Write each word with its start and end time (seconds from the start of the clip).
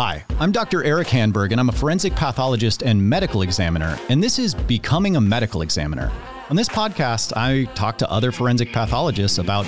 Hi, 0.00 0.24
I'm 0.38 0.52
Dr. 0.52 0.84
Eric 0.84 1.08
Hanberg, 1.08 1.50
and 1.50 1.58
I'm 1.58 1.70
a 1.70 1.72
forensic 1.72 2.14
pathologist 2.14 2.84
and 2.84 3.02
medical 3.02 3.42
examiner, 3.42 3.98
and 4.08 4.22
this 4.22 4.38
is 4.38 4.54
Becoming 4.54 5.16
a 5.16 5.20
Medical 5.20 5.60
Examiner. 5.60 6.12
On 6.50 6.54
this 6.54 6.68
podcast, 6.68 7.32
I 7.36 7.64
talk 7.74 7.98
to 7.98 8.08
other 8.08 8.30
forensic 8.30 8.72
pathologists 8.72 9.38
about 9.38 9.66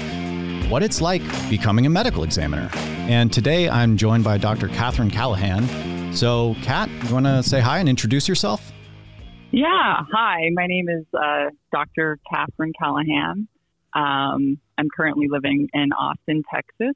what 0.71 0.85
it's 0.85 1.01
like 1.01 1.21
becoming 1.51 1.85
a 1.85 1.90
medical 1.90 2.22
examiner. 2.22 2.71
And 2.76 3.32
today 3.32 3.69
I'm 3.69 3.96
joined 3.96 4.22
by 4.22 4.38
Dr. 4.38 4.69
Katherine 4.69 5.10
Callahan. 5.10 6.14
So, 6.14 6.54
Kat, 6.62 6.88
you 7.08 7.12
want 7.12 7.26
to 7.26 7.42
say 7.42 7.58
hi 7.58 7.81
and 7.81 7.88
introduce 7.88 8.28
yourself? 8.28 8.71
Yeah, 9.51 10.04
hi. 10.12 10.49
My 10.53 10.69
name 10.69 10.88
is 10.88 11.06
uh, 11.12 11.47
Dr. 11.72 12.21
Katherine 12.33 12.72
Callahan. 12.81 13.49
Um, 13.94 14.60
I'm 14.78 14.87
currently 14.97 15.26
living 15.28 15.67
in 15.72 15.90
Austin, 15.92 16.45
Texas. 16.55 16.95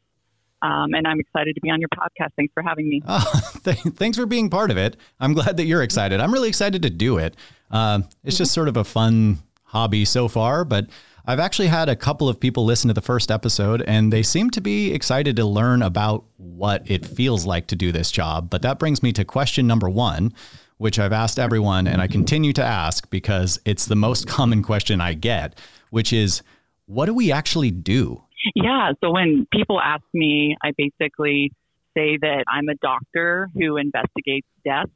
Um, 0.65 0.95
and 0.95 1.07
I'm 1.07 1.21
excited 1.21 1.55
to 1.55 1.61
be 1.61 1.71
on 1.71 1.79
your 1.79 1.91
podcast. 1.91 2.31
Thanks 2.36 2.54
for 2.54 2.63
having 2.63 2.89
me. 2.89 3.03
Oh, 3.07 3.43
th- 3.64 3.79
thanks 3.96 4.17
for 4.17 4.25
being 4.25 4.49
part 4.49 4.71
of 4.71 4.79
it. 4.79 4.96
I'm 5.21 5.35
glad 5.35 5.59
that 5.59 5.67
you're 5.67 5.82
excited. 5.82 6.21
I'm 6.21 6.32
really 6.32 6.49
excited 6.49 6.81
to 6.82 6.91
do 6.91 7.18
it. 7.18 7.36
Uh, 7.71 8.00
it's 8.25 8.39
just 8.39 8.53
sort 8.53 8.69
of 8.69 8.79
a 8.79 8.85
fun 8.85 9.39
hobby 9.64 10.07
so 10.07 10.27
far, 10.27 10.64
but 10.64 10.86
I've 11.27 11.41
actually 11.41 11.69
had 11.69 11.91
a 11.91 11.96
couple 11.96 12.31
of 12.31 12.41
people 12.41 12.64
listen 12.64 12.89
to 12.89 12.95
the 12.95 13.03
first 13.03 13.31
episode 13.31 13.82
and 13.82 14.11
they 14.11 14.22
seem 14.22 14.49
to 14.50 14.61
be 14.63 14.93
excited 14.93 15.36
to 15.36 15.45
learn 15.45 15.82
about 15.82 16.25
what 16.39 16.91
it 16.91 17.05
feels 17.05 17.44
like 17.44 17.67
to 17.69 17.77
do 17.77 17.93
this 17.93 18.11
job. 18.11 18.49
But 18.49 18.63
that 18.63 18.79
brings 18.79 19.03
me 19.03 19.13
to 19.14 19.25
question 19.25 19.67
number 19.67 19.91
one, 19.91 20.33
which 20.79 20.99
I've 20.99 21.13
asked 21.13 21.39
everyone 21.39 21.86
and 21.86 22.00
I 22.00 22.08
continue 22.08 22.55
to 22.55 22.64
ask 22.64 23.08
because 23.11 23.61
it's 23.67 23.85
the 23.85 23.96
most 23.96 24.27
common 24.29 24.63
question 24.63 25.00
I 25.03 25.13
get, 25.13 25.58
which 25.91 26.13
is 26.13 26.43
what 26.86 27.07
do 27.07 27.14
we 27.14 27.33
actually 27.33 27.71
do? 27.71 28.22
Yeah. 28.54 28.93
So 29.03 29.11
when 29.11 29.46
people 29.53 29.80
ask 29.80 30.04
me, 30.12 30.57
I 30.62 30.72
basically 30.76 31.52
say 31.96 32.19
that 32.20 32.44
I'm 32.48 32.69
a 32.69 32.75
doctor 32.75 33.48
who 33.55 33.77
investigates 33.77 34.46
death. 34.64 34.91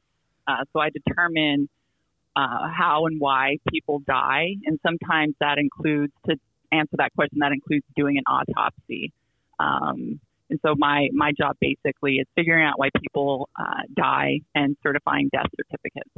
Uh, 0.47 0.65
so 0.73 0.81
I 0.81 0.91
determine 0.91 1.69
uh, 2.37 2.69
how 2.77 3.07
and 3.07 3.21
why 3.21 3.59
people 3.73 4.01
die. 4.01 4.57
And 4.65 4.79
sometimes 4.83 5.35
that 5.41 5.59
includes, 5.59 6.13
to 6.29 6.37
answer 6.73 6.97
that 6.99 7.13
question, 7.15 7.39
that 7.41 7.53
includes 7.53 7.85
doing 7.97 8.19
an 8.19 8.25
autopsy. 8.27 9.13
Um, 9.59 10.21
and 10.51 10.59
so 10.65 10.75
my, 10.77 11.09
my 11.13 11.33
job 11.33 11.57
basically 11.61 12.17
is 12.17 12.27
figuring 12.35 12.65
out 12.65 12.79
why 12.79 12.89
people 13.01 13.49
uh, 13.59 13.83
die 13.95 14.41
and 14.55 14.77
certifying 14.83 15.29
death 15.33 15.47
certificates. 15.57 16.11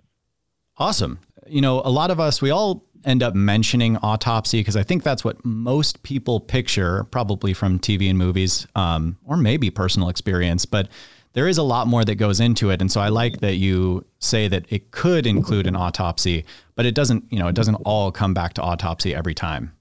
Awesome. 0.76 1.18
You 1.46 1.60
know, 1.60 1.82
a 1.84 1.90
lot 1.90 2.10
of 2.10 2.20
us, 2.20 2.40
we 2.40 2.50
all 2.50 2.84
end 3.04 3.22
up 3.22 3.34
mentioning 3.34 3.96
autopsy 3.98 4.60
because 4.60 4.76
I 4.76 4.82
think 4.82 5.02
that's 5.02 5.24
what 5.24 5.44
most 5.44 6.02
people 6.02 6.40
picture, 6.40 7.04
probably 7.04 7.54
from 7.54 7.78
TV 7.78 8.08
and 8.08 8.18
movies, 8.18 8.66
um, 8.74 9.16
or 9.24 9.36
maybe 9.36 9.70
personal 9.70 10.08
experience. 10.08 10.64
But 10.66 10.88
there 11.32 11.48
is 11.48 11.58
a 11.58 11.62
lot 11.62 11.86
more 11.86 12.04
that 12.04 12.16
goes 12.16 12.40
into 12.40 12.70
it, 12.70 12.80
and 12.80 12.90
so 12.90 13.00
I 13.00 13.08
like 13.08 13.40
that 13.40 13.54
you 13.54 14.04
say 14.18 14.48
that 14.48 14.66
it 14.68 14.90
could 14.90 15.26
include 15.26 15.66
an 15.66 15.76
autopsy, 15.76 16.44
but 16.74 16.86
it 16.86 16.94
doesn't. 16.94 17.24
You 17.30 17.38
know, 17.38 17.48
it 17.48 17.54
doesn't 17.54 17.76
all 17.76 18.10
come 18.10 18.34
back 18.34 18.54
to 18.54 18.62
autopsy 18.62 19.14
every 19.14 19.34
time. 19.34 19.72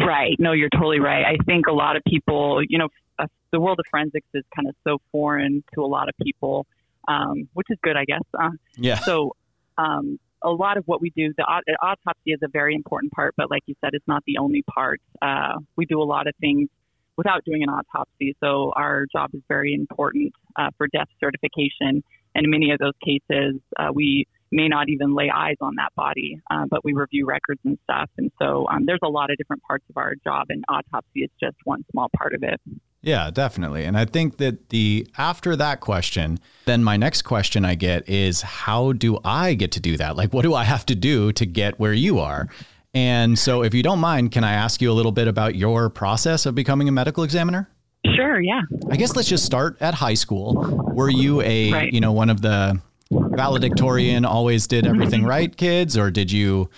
Right. 0.00 0.36
No, 0.38 0.52
you're 0.52 0.70
totally 0.70 1.00
right. 1.00 1.24
I 1.24 1.36
think 1.44 1.66
a 1.66 1.72
lot 1.72 1.96
of 1.96 2.02
people, 2.04 2.62
you 2.68 2.78
know, 2.78 2.88
uh, 3.18 3.26
the 3.52 3.60
world 3.60 3.78
of 3.78 3.86
forensics 3.90 4.26
is 4.34 4.44
kind 4.54 4.68
of 4.68 4.74
so 4.84 4.98
foreign 5.12 5.62
to 5.74 5.82
a 5.82 5.86
lot 5.86 6.08
of 6.08 6.14
people, 6.22 6.66
um, 7.08 7.48
which 7.54 7.66
is 7.70 7.78
good, 7.82 7.96
I 7.96 8.04
guess. 8.04 8.22
Uh, 8.38 8.50
yeah. 8.76 8.96
So 8.96 9.36
um, 9.78 10.18
a 10.44 10.50
lot 10.50 10.76
of 10.76 10.84
what 10.86 11.00
we 11.00 11.10
do, 11.16 11.32
the 11.36 11.42
autopsy 11.82 12.32
is 12.32 12.40
a 12.44 12.48
very 12.48 12.74
important 12.74 13.12
part, 13.12 13.34
but 13.36 13.50
like 13.50 13.62
you 13.66 13.74
said, 13.82 13.90
it's 13.94 14.06
not 14.06 14.22
the 14.26 14.38
only 14.38 14.62
part. 14.62 15.00
Uh, 15.22 15.54
we 15.76 15.86
do 15.86 16.00
a 16.00 16.04
lot 16.04 16.26
of 16.26 16.34
things 16.40 16.68
without 17.16 17.44
doing 17.44 17.62
an 17.62 17.70
autopsy, 17.70 18.36
so 18.40 18.72
our 18.76 19.06
job 19.10 19.30
is 19.32 19.40
very 19.48 19.72
important 19.72 20.32
uh, 20.56 20.68
for 20.76 20.86
death 20.88 21.08
certification. 21.18 22.02
And 22.34 22.44
in 22.44 22.50
many 22.50 22.72
of 22.72 22.78
those 22.78 22.92
cases, 23.04 23.60
uh, 23.78 23.88
we 23.94 24.26
may 24.52 24.68
not 24.68 24.88
even 24.88 25.14
lay 25.14 25.30
eyes 25.34 25.56
on 25.60 25.74
that 25.76 25.94
body, 25.96 26.40
uh, 26.50 26.64
but 26.68 26.84
we 26.84 26.92
review 26.92 27.26
records 27.26 27.60
and 27.64 27.78
stuff. 27.84 28.10
And 28.18 28.30
so 28.40 28.66
um, 28.68 28.84
there's 28.86 29.00
a 29.02 29.08
lot 29.08 29.30
of 29.30 29.38
different 29.38 29.62
parts 29.62 29.84
of 29.88 29.96
our 29.96 30.14
job, 30.24 30.46
and 30.50 30.62
autopsy 30.68 31.22
is 31.22 31.30
just 31.40 31.56
one 31.64 31.84
small 31.90 32.08
part 32.16 32.34
of 32.34 32.42
it. 32.42 32.60
Yeah, 33.04 33.30
definitely. 33.30 33.84
And 33.84 33.98
I 33.98 34.06
think 34.06 34.38
that 34.38 34.70
the 34.70 35.06
after 35.18 35.56
that 35.56 35.80
question, 35.80 36.40
then 36.64 36.82
my 36.82 36.96
next 36.96 37.22
question 37.22 37.64
I 37.64 37.74
get 37.74 38.08
is 38.08 38.40
how 38.40 38.92
do 38.92 39.18
I 39.24 39.54
get 39.54 39.72
to 39.72 39.80
do 39.80 39.98
that? 39.98 40.16
Like 40.16 40.32
what 40.32 40.42
do 40.42 40.54
I 40.54 40.64
have 40.64 40.86
to 40.86 40.94
do 40.94 41.30
to 41.32 41.44
get 41.44 41.78
where 41.78 41.92
you 41.92 42.18
are? 42.18 42.48
And 42.94 43.38
so 43.38 43.62
if 43.62 43.74
you 43.74 43.82
don't 43.82 43.98
mind, 43.98 44.32
can 44.32 44.42
I 44.42 44.52
ask 44.52 44.80
you 44.80 44.90
a 44.90 44.94
little 44.94 45.12
bit 45.12 45.28
about 45.28 45.54
your 45.54 45.90
process 45.90 46.46
of 46.46 46.54
becoming 46.54 46.88
a 46.88 46.92
medical 46.92 47.24
examiner? 47.24 47.68
Sure, 48.16 48.40
yeah. 48.40 48.62
I 48.90 48.96
guess 48.96 49.16
let's 49.16 49.28
just 49.28 49.44
start 49.44 49.76
at 49.80 49.94
high 49.94 50.14
school. 50.14 50.54
Were 50.94 51.10
you 51.10 51.42
a, 51.42 51.72
right. 51.72 51.92
you 51.92 52.00
know, 52.00 52.12
one 52.12 52.30
of 52.30 52.40
the 52.40 52.80
valedictorian 53.10 54.24
always 54.24 54.66
did 54.66 54.86
everything 54.86 55.20
mm-hmm. 55.20 55.28
right 55.28 55.56
kids 55.56 55.96
or 55.96 56.10
did 56.10 56.32
you 56.32 56.70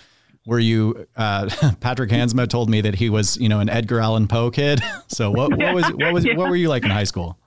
were 0.47 0.59
you 0.59 1.07
uh, 1.17 1.51
Patrick 1.81 2.11
Hansma 2.11 2.49
told 2.49 2.71
me 2.71 2.81
that 2.81 2.95
he 2.95 3.11
was 3.11 3.37
you 3.37 3.49
know 3.49 3.61
an 3.61 3.69
Edgar 3.69 4.01
Allan 4.01 4.29
Poe 4.29 4.51
kid. 4.51 4.81
So 5.09 5.31
what, 5.31 5.57
what 5.57 5.75
was 5.75 5.85
what 5.93 6.13
was 6.13 6.25
yeah. 6.25 6.37
what 6.37 6.51
were 6.51 6.57
you 6.57 6.69
like 6.69 6.85
in 6.85 6.91
high 6.91 7.05
school? 7.05 7.39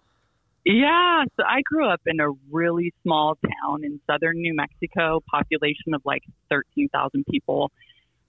Yeah, 0.65 1.23
so 1.37 1.43
I 1.43 1.61
grew 1.63 1.87
up 1.87 2.01
in 2.05 2.19
a 2.19 2.29
really 2.51 2.93
small 3.03 3.35
town 3.35 3.83
in 3.83 3.99
southern 4.07 4.37
New 4.37 4.55
Mexico, 4.55 5.19
population 5.29 5.93
of 5.93 6.01
like 6.05 6.23
13,000 6.49 7.25
people. 7.29 7.71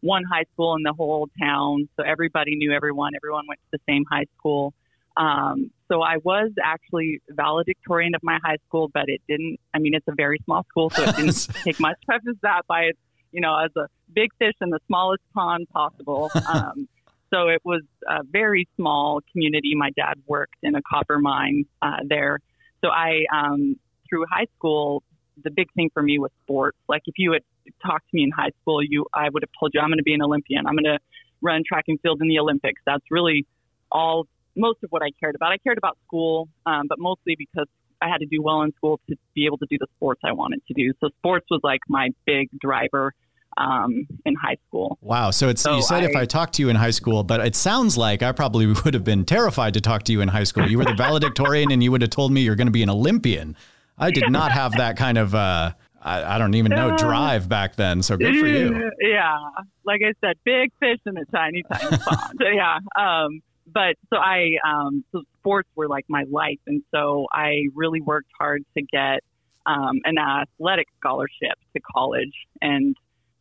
One 0.01 0.25
high 0.25 0.45
school 0.53 0.75
in 0.75 0.83
the 0.83 0.93
whole 0.93 1.29
town, 1.41 1.89
so 1.97 2.03
everybody 2.03 2.57
knew 2.57 2.73
everyone. 2.73 3.13
Everyone 3.15 3.45
went 3.47 3.61
to 3.61 3.79
the 3.79 3.93
same 3.93 4.05
high 4.11 4.27
school. 4.39 4.75
Um, 5.17 5.71
so 5.89 6.03
I 6.03 6.17
was 6.23 6.51
actually 6.63 7.21
valedictorian 7.29 8.15
of 8.15 8.23
my 8.23 8.39
high 8.43 8.59
school, 8.69 8.89
but 8.93 9.05
it 9.09 9.21
didn't. 9.29 9.59
I 9.75 9.79
mean, 9.79 9.95
it's 9.95 10.09
a 10.09 10.15
very 10.15 10.39
small 10.45 10.65
school, 10.69 10.91
so 10.91 11.03
it 11.03 11.17
didn't 11.17 11.49
take 11.65 11.81
much 11.81 11.97
preface 12.07 12.37
that 12.43 12.63
by 12.67 12.93
you 13.33 13.41
know, 13.41 13.57
as 13.57 13.71
a 13.77 13.87
big 14.13 14.31
fish 14.39 14.55
in 14.61 14.71
the 14.71 14.81
smallest 14.87 15.23
pond 15.35 15.69
possible. 15.73 16.31
Um, 16.51 16.89
so 17.33 17.47
it 17.47 17.61
was 17.65 17.83
a 18.09 18.25
very 18.25 18.67
small 18.75 19.21
community. 19.31 19.75
My 19.77 19.91
dad 19.91 20.15
worked 20.27 20.57
in 20.65 20.75
a 20.75 20.83
copper 20.83 21.21
mine 21.21 21.65
uh, 21.81 21.99
there. 22.05 22.41
So 22.83 22.89
I, 22.89 23.25
um, 23.33 23.79
through 24.09 24.25
high 24.29 24.47
school, 24.57 25.05
the 25.43 25.51
big 25.51 25.73
thing 25.75 25.91
for 25.95 26.03
me 26.03 26.19
was 26.19 26.31
sports. 26.43 26.77
Like 26.89 27.03
if 27.07 27.15
you 27.19 27.33
had 27.33 27.43
talked 27.87 28.11
to 28.11 28.17
me 28.17 28.25
in 28.25 28.33
high 28.33 28.51
school, 28.61 28.83
you, 28.83 29.07
I 29.15 29.29
would 29.29 29.43
have 29.45 29.51
told 29.59 29.73
you 29.75 29.81
I'm 29.81 29.91
going 29.91 29.99
to 29.99 30.03
be 30.03 30.15
an 30.15 30.23
Olympian. 30.23 30.67
I'm 30.67 30.75
going 30.75 30.85
to 30.85 30.99
run 31.41 31.63
track 31.67 31.85
and 31.87 32.01
field 32.01 32.21
in 32.21 32.29
the 32.29 32.39
Olympics. 32.41 32.81
That's 32.85 33.05
really 33.11 33.47
all, 33.93 34.27
most 34.57 34.83
of 34.83 34.91
what 34.91 35.03
I 35.03 35.11
cared 35.21 35.37
about. 35.37 35.53
I 35.53 35.59
cared 35.59 35.79
about 35.79 35.99
school, 36.07 36.49
um, 36.67 36.87
but 36.89 36.99
mostly 36.99 37.37
because 37.39 37.69
I 38.03 38.09
had 38.09 38.19
to 38.19 38.27
do 38.27 38.43
well 38.43 38.63
in 38.63 38.73
school 38.75 39.01
to 39.09 39.17
be 39.35 39.47
able 39.47 39.59
to 39.59 39.67
do 39.69 39.77
the 39.79 39.87
sports 39.97 40.21
I 40.25 40.33
wanted 40.33 40.63
to 40.69 40.75
do. 40.75 40.93
So 41.01 41.09
sports 41.19 41.47
was 41.51 41.61
like 41.63 41.81
my 41.89 42.11
big 42.27 42.49
driver 42.61 43.15
um, 43.57 44.07
in 44.25 44.35
high 44.35 44.57
school. 44.69 44.99
Wow. 45.01 45.31
So 45.31 45.49
it's 45.49 45.63
so 45.63 45.77
you 45.77 45.83
said 45.83 46.03
I, 46.03 46.07
if 46.07 46.17
I 46.17 46.25
talked 46.25 46.55
to 46.55 46.63
you 46.63 46.69
in 46.69 46.77
high 46.77 46.91
school, 46.91 47.23
but 47.23 47.41
it 47.41 47.57
sounds 47.57 47.97
like 47.97 48.23
I 48.23 48.33
probably 48.33 48.67
would 48.85 48.95
have 48.95 49.05
been 49.05 49.25
terrified 49.25 49.75
to 49.75 49.81
talk 49.81 50.05
to 50.05 50.13
you 50.13 50.21
in 50.21 50.29
high 50.29 50.45
school. 50.45 50.69
You 50.69 50.79
were 50.79 50.85
the 50.85 50.95
valedictorian, 50.95 51.71
and 51.71 51.83
you 51.83 51.91
would 51.91 52.03
have 52.03 52.11
told 52.11 52.33
me 52.33 52.41
you're 52.43 52.57
going 52.57 52.69
to 52.69 52.73
be 52.73 52.83
an 52.83 52.91
Olympian. 52.91 53.57
I 53.99 54.11
did 54.11 54.25
not 54.31 54.53
have 54.53 54.73
that 54.73 54.97
kind 54.97 55.19
of. 55.19 55.35
Uh, 55.35 55.73
I, 56.03 56.37
I, 56.37 56.39
don't 56.39 56.55
even 56.55 56.71
know 56.71 56.97
drive 56.97 57.47
back 57.47 57.77
then. 57.77 58.03
So 58.03 58.17
good 58.17 58.39
for 58.41 58.47
you. 58.47 58.91
Yeah, 59.03 59.37
like 59.85 60.01
I 60.03 60.15
said, 60.25 60.37
big 60.45 60.73
fish 60.81 60.99
in 61.05 61.15
a 61.19 61.27
tiny, 61.27 61.63
tiny 61.71 61.99
pond. 61.99 62.41
yeah. 62.41 62.79
Um, 62.99 63.43
but 63.67 63.97
so 64.09 64.17
I, 64.17 64.53
um, 64.67 65.05
so 65.13 65.25
sports 65.41 65.69
were 65.75 65.89
like 65.89 66.05
my 66.09 66.25
life, 66.31 66.61
and 66.67 66.83
so 66.95 67.27
I 67.33 67.65
really 67.75 68.01
worked 68.01 68.31
hard 68.39 68.63
to 68.77 68.83
get 68.83 69.21
um, 69.67 70.01
an 70.05 70.17
athletic 70.19 70.87
scholarship 70.99 71.59
to 71.75 71.81
college, 71.95 72.35
and 72.61 72.97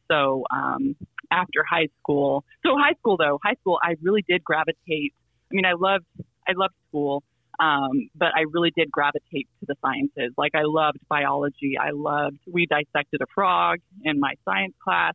so 0.09 0.43
um, 0.51 0.95
after 1.31 1.63
high 1.69 1.87
school, 2.01 2.43
so 2.65 2.75
high 2.77 2.93
school 2.99 3.17
though, 3.17 3.39
high 3.43 3.55
school, 3.61 3.79
I 3.83 3.95
really 4.01 4.23
did 4.27 4.43
gravitate. 4.43 5.13
I 5.51 5.55
mean, 5.55 5.65
I 5.65 5.73
loved 5.73 6.05
I 6.47 6.53
loved 6.55 6.73
school, 6.87 7.23
um, 7.59 8.09
but 8.15 8.29
I 8.35 8.45
really 8.51 8.71
did 8.75 8.89
gravitate 8.91 9.47
to 9.59 9.65
the 9.67 9.75
sciences. 9.81 10.33
Like 10.37 10.55
I 10.55 10.63
loved 10.63 10.99
biology. 11.07 11.77
I 11.79 11.91
loved 11.91 12.39
we 12.51 12.65
dissected 12.65 13.21
a 13.21 13.27
frog 13.33 13.79
in 14.03 14.19
my 14.19 14.33
science 14.45 14.73
class, 14.83 15.13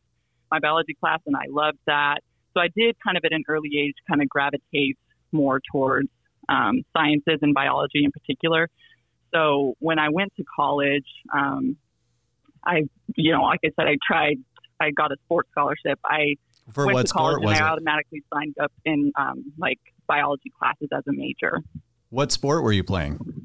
my 0.51 0.59
biology 0.59 0.95
class, 0.99 1.19
and 1.25 1.35
I 1.35 1.45
loved 1.49 1.79
that. 1.87 2.19
So 2.53 2.61
I 2.61 2.67
did 2.75 2.95
kind 3.03 3.17
of 3.17 3.25
at 3.25 3.33
an 3.33 3.43
early 3.49 3.71
age 3.77 3.95
kind 4.07 4.21
of 4.21 4.29
gravitate 4.29 4.97
more 5.31 5.59
towards 5.71 6.07
um, 6.49 6.83
sciences 6.95 7.39
and 7.41 7.53
biology 7.53 8.03
in 8.03 8.11
particular. 8.11 8.69
So 9.33 9.75
when 9.79 9.99
I 9.99 10.09
went 10.09 10.33
to 10.37 10.43
college, 10.55 11.07
um, 11.33 11.77
I, 12.65 12.83
you 13.15 13.31
know, 13.31 13.43
like 13.43 13.59
I 13.65 13.69
said, 13.77 13.87
I 13.87 13.97
tried 14.05 14.37
I 14.79 14.91
got 14.91 15.11
a 15.11 15.15
sports 15.25 15.49
scholarship. 15.51 15.99
I 16.05 16.35
for 16.71 16.85
went 16.85 16.95
what 16.95 17.07
to 17.07 17.13
college 17.13 17.43
and 17.43 17.49
I 17.49 17.57
it? 17.57 17.61
automatically 17.61 18.23
signed 18.33 18.55
up 18.61 18.71
in 18.83 19.11
um, 19.17 19.53
like 19.57 19.79
biology 20.07 20.51
classes 20.57 20.89
as 20.93 21.03
a 21.07 21.13
major. 21.13 21.61
What 22.09 22.31
sport 22.31 22.63
were 22.63 22.71
you 22.71 22.83
playing? 22.83 23.44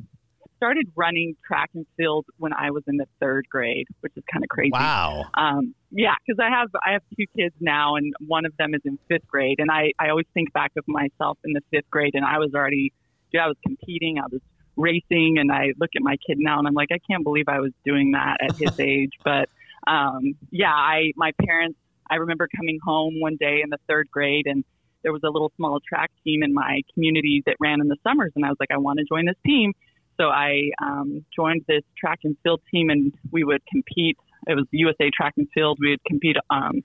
Started 0.60 0.92
running 0.94 1.36
track 1.46 1.70
and 1.74 1.86
field 1.96 2.26
when 2.36 2.52
I 2.52 2.70
was 2.70 2.82
in 2.86 2.98
the 2.98 3.06
third 3.18 3.46
grade, 3.50 3.86
which 4.00 4.12
is 4.14 4.22
kind 4.30 4.44
of 4.44 4.50
crazy. 4.50 4.72
Wow. 4.72 5.24
Um, 5.34 5.74
yeah, 5.90 6.14
because 6.26 6.38
I 6.38 6.50
have 6.50 6.68
I 6.86 6.92
have 6.92 7.02
two 7.16 7.24
kids 7.34 7.54
now, 7.60 7.96
and 7.96 8.12
one 8.26 8.44
of 8.44 8.54
them 8.58 8.74
is 8.74 8.82
in 8.84 8.98
fifth 9.08 9.26
grade, 9.26 9.58
and 9.58 9.70
I 9.70 9.92
I 9.98 10.10
always 10.10 10.26
think 10.34 10.52
back 10.52 10.72
of 10.76 10.84
myself 10.86 11.38
in 11.44 11.54
the 11.54 11.62
fifth 11.70 11.90
grade, 11.90 12.14
and 12.14 12.24
I 12.24 12.38
was 12.38 12.50
already, 12.54 12.92
yeah, 13.32 13.44
I 13.44 13.48
was 13.48 13.56
competing, 13.66 14.18
I 14.18 14.26
was 14.30 14.42
racing. 14.76 15.36
And 15.38 15.52
I 15.52 15.72
look 15.78 15.90
at 15.96 16.02
my 16.02 16.16
kid 16.26 16.38
now 16.38 16.58
and 16.58 16.66
I'm 16.66 16.74
like, 16.74 16.88
I 16.92 16.98
can't 16.98 17.24
believe 17.24 17.44
I 17.48 17.60
was 17.60 17.72
doing 17.84 18.12
that 18.12 18.38
at 18.40 18.56
his 18.56 18.78
age. 18.80 19.12
But 19.24 19.48
um, 19.86 20.34
yeah, 20.50 20.72
I 20.72 21.12
my 21.16 21.32
parents. 21.44 21.78
I 22.10 22.16
remember 22.16 22.48
coming 22.56 22.80
home 22.84 23.20
one 23.20 23.36
day 23.38 23.60
in 23.62 23.70
the 23.70 23.78
third 23.88 24.10
grade 24.10 24.46
and 24.46 24.64
there 25.02 25.12
was 25.12 25.22
a 25.24 25.30
little 25.30 25.52
small 25.56 25.78
track 25.88 26.10
team 26.24 26.42
in 26.42 26.52
my 26.52 26.82
community 26.92 27.42
that 27.46 27.56
ran 27.60 27.80
in 27.80 27.88
the 27.88 27.96
summers, 28.02 28.32
and 28.36 28.44
I 28.44 28.48
was 28.48 28.58
like, 28.60 28.70
I 28.70 28.78
want 28.78 28.98
to 28.98 29.04
join 29.08 29.24
this 29.26 29.36
team. 29.46 29.72
So 30.20 30.28
I 30.28 30.70
um, 30.82 31.24
joined 31.34 31.64
this 31.66 31.82
track 31.98 32.20
and 32.24 32.36
field 32.42 32.60
team, 32.70 32.90
and 32.90 33.12
we 33.30 33.42
would 33.42 33.62
compete. 33.72 34.18
It 34.46 34.54
was 34.54 34.66
USA 34.70 35.10
Track 35.16 35.34
and 35.38 35.48
Field. 35.54 35.78
We 35.80 35.90
would 35.90 36.04
compete 36.04 36.36
um, 36.50 36.82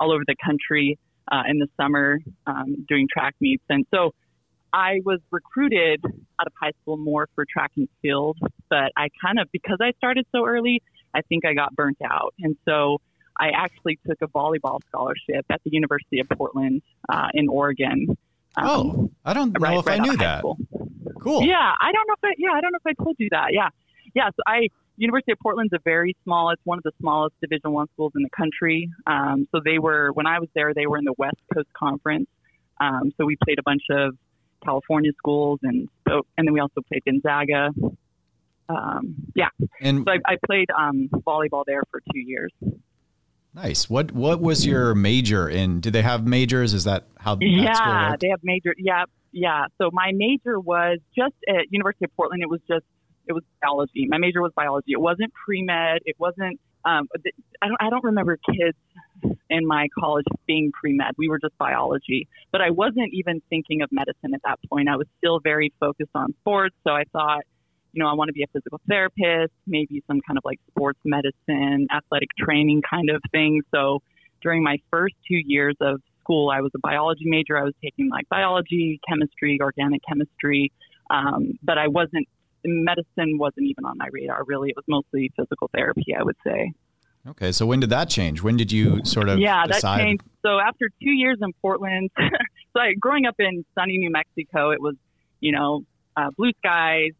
all 0.00 0.10
over 0.10 0.22
the 0.26 0.36
country 0.42 0.98
uh, 1.30 1.42
in 1.48 1.58
the 1.58 1.66
summer 1.76 2.18
um, 2.46 2.86
doing 2.88 3.06
track 3.12 3.34
meets, 3.40 3.64
and 3.68 3.84
so 3.92 4.14
I 4.72 5.00
was 5.04 5.20
recruited 5.30 6.02
out 6.40 6.46
of 6.46 6.52
high 6.60 6.72
school 6.80 6.96
more 6.96 7.28
for 7.34 7.44
track 7.50 7.72
and 7.76 7.88
field. 8.00 8.38
But 8.70 8.92
I 8.96 9.08
kind 9.22 9.38
of 9.38 9.48
because 9.52 9.78
I 9.82 9.92
started 9.98 10.24
so 10.34 10.46
early, 10.46 10.82
I 11.12 11.20
think 11.20 11.44
I 11.44 11.52
got 11.52 11.76
burnt 11.76 11.98
out, 12.02 12.32
and 12.40 12.56
so 12.66 13.02
I 13.38 13.50
actually 13.50 13.98
took 14.06 14.16
a 14.22 14.28
volleyball 14.28 14.78
scholarship 14.88 15.44
at 15.50 15.60
the 15.62 15.70
University 15.72 16.20
of 16.20 16.28
Portland 16.30 16.80
uh, 17.10 17.28
in 17.34 17.48
Oregon. 17.48 18.16
Um, 18.56 18.66
oh, 18.66 19.10
I 19.26 19.34
don't 19.34 19.52
know 19.52 19.60
right, 19.60 19.78
if 19.78 19.86
right 19.86 20.00
I 20.00 20.02
knew 20.02 20.16
that. 20.16 20.38
School. 20.38 20.58
Cool. 21.20 21.42
Yeah, 21.42 21.72
I 21.80 21.92
don't 21.92 22.06
know 22.06 22.14
if 22.14 22.24
I, 22.24 22.34
yeah, 22.38 22.50
I 22.54 22.60
don't 22.60 22.72
know 22.72 22.78
if 22.84 22.96
I 22.98 23.02
told 23.02 23.16
you 23.18 23.28
that. 23.30 23.48
Yeah, 23.52 23.68
yeah. 24.14 24.28
So 24.28 24.42
I 24.46 24.68
University 24.96 25.32
of 25.32 25.38
Portland's 25.38 25.72
a 25.72 25.78
very 25.84 26.16
small. 26.24 26.50
It's 26.50 26.60
one 26.64 26.78
of 26.78 26.84
the 26.84 26.92
smallest 27.00 27.34
Division 27.40 27.72
One 27.72 27.86
schools 27.94 28.12
in 28.16 28.22
the 28.22 28.30
country. 28.30 28.90
Um, 29.06 29.46
so 29.52 29.60
they 29.64 29.78
were 29.78 30.12
when 30.12 30.26
I 30.26 30.40
was 30.40 30.48
there, 30.54 30.74
they 30.74 30.86
were 30.86 30.98
in 30.98 31.04
the 31.04 31.14
West 31.16 31.38
Coast 31.54 31.68
Conference. 31.76 32.28
Um, 32.80 33.12
so 33.16 33.24
we 33.24 33.36
played 33.44 33.58
a 33.58 33.62
bunch 33.62 33.82
of 33.90 34.16
California 34.64 35.12
schools, 35.16 35.60
and 35.62 35.88
so 36.08 36.22
and 36.36 36.46
then 36.46 36.52
we 36.52 36.60
also 36.60 36.80
played 36.88 37.04
Gonzaga. 37.04 37.70
Um, 38.68 39.14
yeah, 39.34 39.48
and 39.80 40.04
so 40.04 40.12
I, 40.12 40.32
I 40.32 40.36
played 40.46 40.68
um, 40.76 41.08
volleyball 41.12 41.64
there 41.66 41.82
for 41.90 42.00
two 42.12 42.20
years. 42.20 42.52
Nice. 43.54 43.88
What 43.88 44.12
what 44.12 44.40
was 44.40 44.66
your 44.66 44.94
major 44.94 45.48
in? 45.48 45.80
Do 45.80 45.90
they 45.90 46.02
have 46.02 46.26
majors? 46.26 46.74
Is 46.74 46.84
that 46.84 47.06
how? 47.18 47.38
yeah, 47.40 48.14
they 48.20 48.28
have 48.28 48.40
major. 48.42 48.74
Yeah, 48.76 49.04
yeah. 49.38 49.66
So 49.78 49.90
my 49.92 50.10
major 50.14 50.58
was 50.58 50.98
just 51.16 51.34
at 51.48 51.66
University 51.70 52.04
of 52.04 52.16
Portland. 52.16 52.42
It 52.42 52.48
was 52.48 52.60
just 52.68 52.84
it 53.26 53.32
was 53.32 53.42
biology. 53.60 54.06
My 54.08 54.18
major 54.18 54.40
was 54.40 54.52
biology. 54.54 54.92
It 54.92 55.00
wasn't 55.00 55.32
pre 55.34 55.62
med. 55.62 56.00
It 56.04 56.16
wasn't. 56.18 56.60
Um, 56.84 57.08
I 57.60 57.68
don't. 57.68 57.76
I 57.80 57.90
don't 57.90 58.04
remember 58.04 58.38
kids 58.38 58.76
in 59.50 59.66
my 59.66 59.88
college 59.98 60.24
being 60.46 60.72
pre 60.72 60.92
med. 60.92 61.12
We 61.16 61.28
were 61.28 61.38
just 61.38 61.56
biology. 61.58 62.28
But 62.52 62.60
I 62.62 62.70
wasn't 62.70 63.10
even 63.12 63.42
thinking 63.50 63.82
of 63.82 63.90
medicine 63.92 64.34
at 64.34 64.40
that 64.44 64.58
point. 64.70 64.88
I 64.88 64.96
was 64.96 65.06
still 65.18 65.40
very 65.40 65.72
focused 65.78 66.10
on 66.14 66.34
sports. 66.40 66.74
So 66.86 66.92
I 66.92 67.04
thought 67.12 67.42
you 67.92 68.02
know, 68.02 68.08
I 68.08 68.14
want 68.14 68.28
to 68.28 68.32
be 68.32 68.42
a 68.42 68.46
physical 68.52 68.80
therapist, 68.86 69.52
maybe 69.66 70.02
some 70.06 70.20
kind 70.20 70.36
of 70.36 70.44
like 70.44 70.60
sports 70.70 71.00
medicine, 71.04 71.88
athletic 71.90 72.28
training 72.38 72.82
kind 72.88 73.10
of 73.10 73.22
thing. 73.32 73.62
So 73.74 74.02
during 74.42 74.62
my 74.62 74.76
first 74.90 75.14
two 75.26 75.40
years 75.44 75.74
of 75.80 76.00
school, 76.28 76.50
I 76.50 76.60
was 76.60 76.70
a 76.74 76.78
biology 76.78 77.24
major. 77.24 77.56
I 77.56 77.64
was 77.64 77.74
taking 77.82 78.10
like 78.10 78.28
biology, 78.28 79.00
chemistry, 79.08 79.58
organic 79.60 80.02
chemistry, 80.06 80.72
um, 81.10 81.58
but 81.62 81.78
I 81.78 81.88
wasn't, 81.88 82.28
medicine 82.64 83.38
wasn't 83.38 83.66
even 83.66 83.84
on 83.84 83.96
my 83.98 84.08
radar 84.10 84.44
really. 84.46 84.70
It 84.70 84.76
was 84.76 84.84
mostly 84.88 85.30
physical 85.36 85.70
therapy, 85.74 86.14
I 86.18 86.22
would 86.22 86.36
say. 86.46 86.72
Okay, 87.26 87.52
so 87.52 87.66
when 87.66 87.80
did 87.80 87.90
that 87.90 88.08
change? 88.08 88.42
When 88.42 88.56
did 88.56 88.72
you 88.72 89.04
sort 89.04 89.28
of 89.28 89.38
yeah 89.38 89.66
decide? 89.66 89.98
that 89.98 90.04
changed? 90.04 90.24
So 90.44 90.58
after 90.58 90.88
two 91.02 91.10
years 91.10 91.38
in 91.42 91.52
Portland, 91.60 92.10
so 92.18 92.80
I, 92.80 92.94
growing 92.98 93.26
up 93.26 93.34
in 93.38 93.64
sunny 93.74 93.98
New 93.98 94.10
Mexico, 94.10 94.70
it 94.70 94.80
was 94.80 94.94
you 95.40 95.52
know 95.52 95.82
uh, 96.16 96.30
blue 96.36 96.52
skies, 96.58 97.12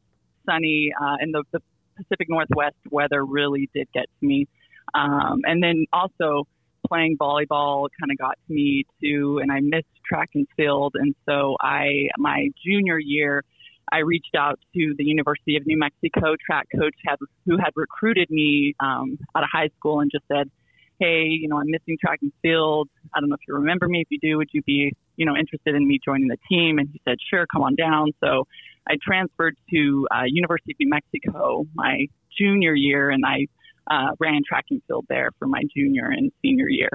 sunny, 0.46 0.92
uh, 0.98 1.16
and 1.20 1.34
the, 1.34 1.42
the 1.52 1.60
Pacific 1.96 2.28
Northwest 2.30 2.76
weather 2.90 3.24
really 3.24 3.68
did 3.74 3.88
get 3.92 4.06
to 4.20 4.26
me. 4.26 4.46
Um, 4.94 5.40
and 5.44 5.62
then 5.62 5.84
also 5.92 6.46
playing 6.88 7.16
volleyball 7.18 7.88
kind 8.00 8.10
of 8.10 8.18
got 8.18 8.38
to 8.46 8.52
me 8.52 8.84
too, 9.02 9.38
and 9.42 9.52
I 9.52 9.60
missed 9.60 9.86
track 10.06 10.30
and 10.34 10.46
field. 10.56 10.94
And 10.96 11.14
so 11.28 11.56
I, 11.60 12.08
my 12.18 12.48
junior 12.64 12.98
year, 12.98 13.44
I 13.90 13.98
reached 13.98 14.34
out 14.36 14.58
to 14.74 14.94
the 14.96 15.04
University 15.04 15.56
of 15.56 15.66
New 15.66 15.78
Mexico 15.78 16.34
track 16.44 16.66
coach 16.74 16.94
had, 17.06 17.16
who 17.46 17.56
had 17.56 17.70
recruited 17.74 18.30
me 18.30 18.74
um, 18.80 19.18
out 19.34 19.44
of 19.44 19.48
high 19.52 19.70
school 19.78 20.00
and 20.00 20.10
just 20.10 20.24
said, 20.28 20.50
"Hey, 20.98 21.24
you 21.28 21.48
know, 21.48 21.58
I'm 21.58 21.70
missing 21.70 21.96
track 22.00 22.18
and 22.22 22.32
field. 22.42 22.88
I 23.14 23.20
don't 23.20 23.28
know 23.28 23.34
if 23.36 23.40
you 23.46 23.54
remember 23.54 23.88
me. 23.88 24.02
If 24.02 24.08
you 24.10 24.18
do, 24.20 24.36
would 24.38 24.50
you 24.52 24.62
be, 24.62 24.92
you 25.16 25.26
know, 25.26 25.36
interested 25.36 25.74
in 25.74 25.86
me 25.86 25.98
joining 26.04 26.28
the 26.28 26.38
team?" 26.48 26.78
And 26.78 26.88
he 26.92 27.00
said, 27.06 27.16
"Sure, 27.30 27.46
come 27.52 27.62
on 27.62 27.74
down." 27.76 28.12
So 28.22 28.46
I 28.86 28.96
transferred 29.02 29.56
to 29.72 30.06
uh, 30.10 30.24
University 30.26 30.72
of 30.72 30.80
New 30.80 30.90
Mexico 30.90 31.66
my 31.74 32.06
junior 32.38 32.74
year, 32.74 33.10
and 33.10 33.24
I 33.24 33.46
uh, 33.90 34.10
ran 34.18 34.42
track 34.46 34.66
and 34.70 34.82
field 34.86 35.06
there 35.08 35.30
for 35.38 35.46
my 35.46 35.62
junior 35.74 36.06
and 36.06 36.32
senior 36.42 36.68
year. 36.68 36.90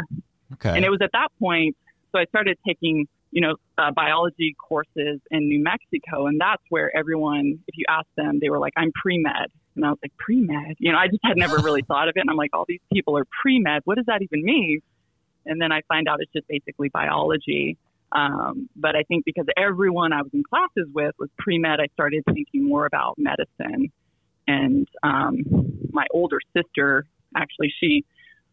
Okay. 0.54 0.76
And 0.76 0.86
it 0.86 0.90
was 0.90 1.02
at 1.02 1.12
that 1.14 1.30
point, 1.40 1.76
so 2.12 2.20
I 2.20 2.26
started 2.26 2.58
taking, 2.66 3.08
you 3.32 3.42
know, 3.42 3.56
uh, 3.78 3.92
biology 3.92 4.56
courses 4.68 5.20
in 5.32 5.48
New 5.48 5.64
Mexico, 5.64 6.28
and 6.28 6.40
that's 6.40 6.62
where 6.70 6.96
everyone, 6.96 7.60
if 7.68 7.78
you 7.78 7.86
ask 7.90 8.08
them, 8.16 8.40
they 8.40 8.50
were 8.50 8.60
like, 8.60 8.74
"I'm 8.78 8.92
pre 8.92 9.18
med," 9.18 9.48
and 9.76 9.86
I 9.86 9.90
was 9.90 9.98
like, 10.04 10.16
"Pre 10.18 10.42
med?" 10.42 10.76
You 10.78 10.92
know, 10.92 10.98
I 10.98 11.08
just 11.08 11.22
had 11.24 11.38
never 11.38 11.58
really 11.58 11.82
thought 11.88 12.08
of 12.08 12.14
it, 12.16 12.20
and 12.20 12.30
I'm 12.30 12.36
like, 12.36 12.52
"All 12.54 12.66
these 12.68 12.82
people 12.92 13.18
are 13.18 13.26
pre 13.42 13.60
med. 13.60 13.82
What 13.86 13.98
does 13.98 14.06
that 14.06 14.22
even 14.22 14.44
mean?" 14.44 14.82
And 15.46 15.60
then 15.62 15.72
I 15.72 15.82
find 15.88 16.08
out 16.08 16.22
it's 16.22 16.32
just 16.32 16.48
basically 16.48 16.90
biology. 16.90 17.78
Um, 18.12 18.70
but 18.76 18.96
I 18.96 19.04
think 19.04 19.26
because 19.26 19.46
everyone 19.58 20.14
I 20.14 20.22
was 20.22 20.32
in 20.34 20.44
classes 20.44 20.88
with 20.94 21.16
was 21.18 21.30
pre 21.38 21.58
med, 21.58 21.80
I 21.80 21.88
started 21.94 22.24
thinking 22.32 22.64
more 22.68 22.86
about 22.86 23.16
medicine. 23.18 23.92
And 24.48 24.88
um, 25.02 25.73
my 25.94 26.06
older 26.12 26.40
sister, 26.56 27.06
actually, 27.36 27.74
she 27.80 28.06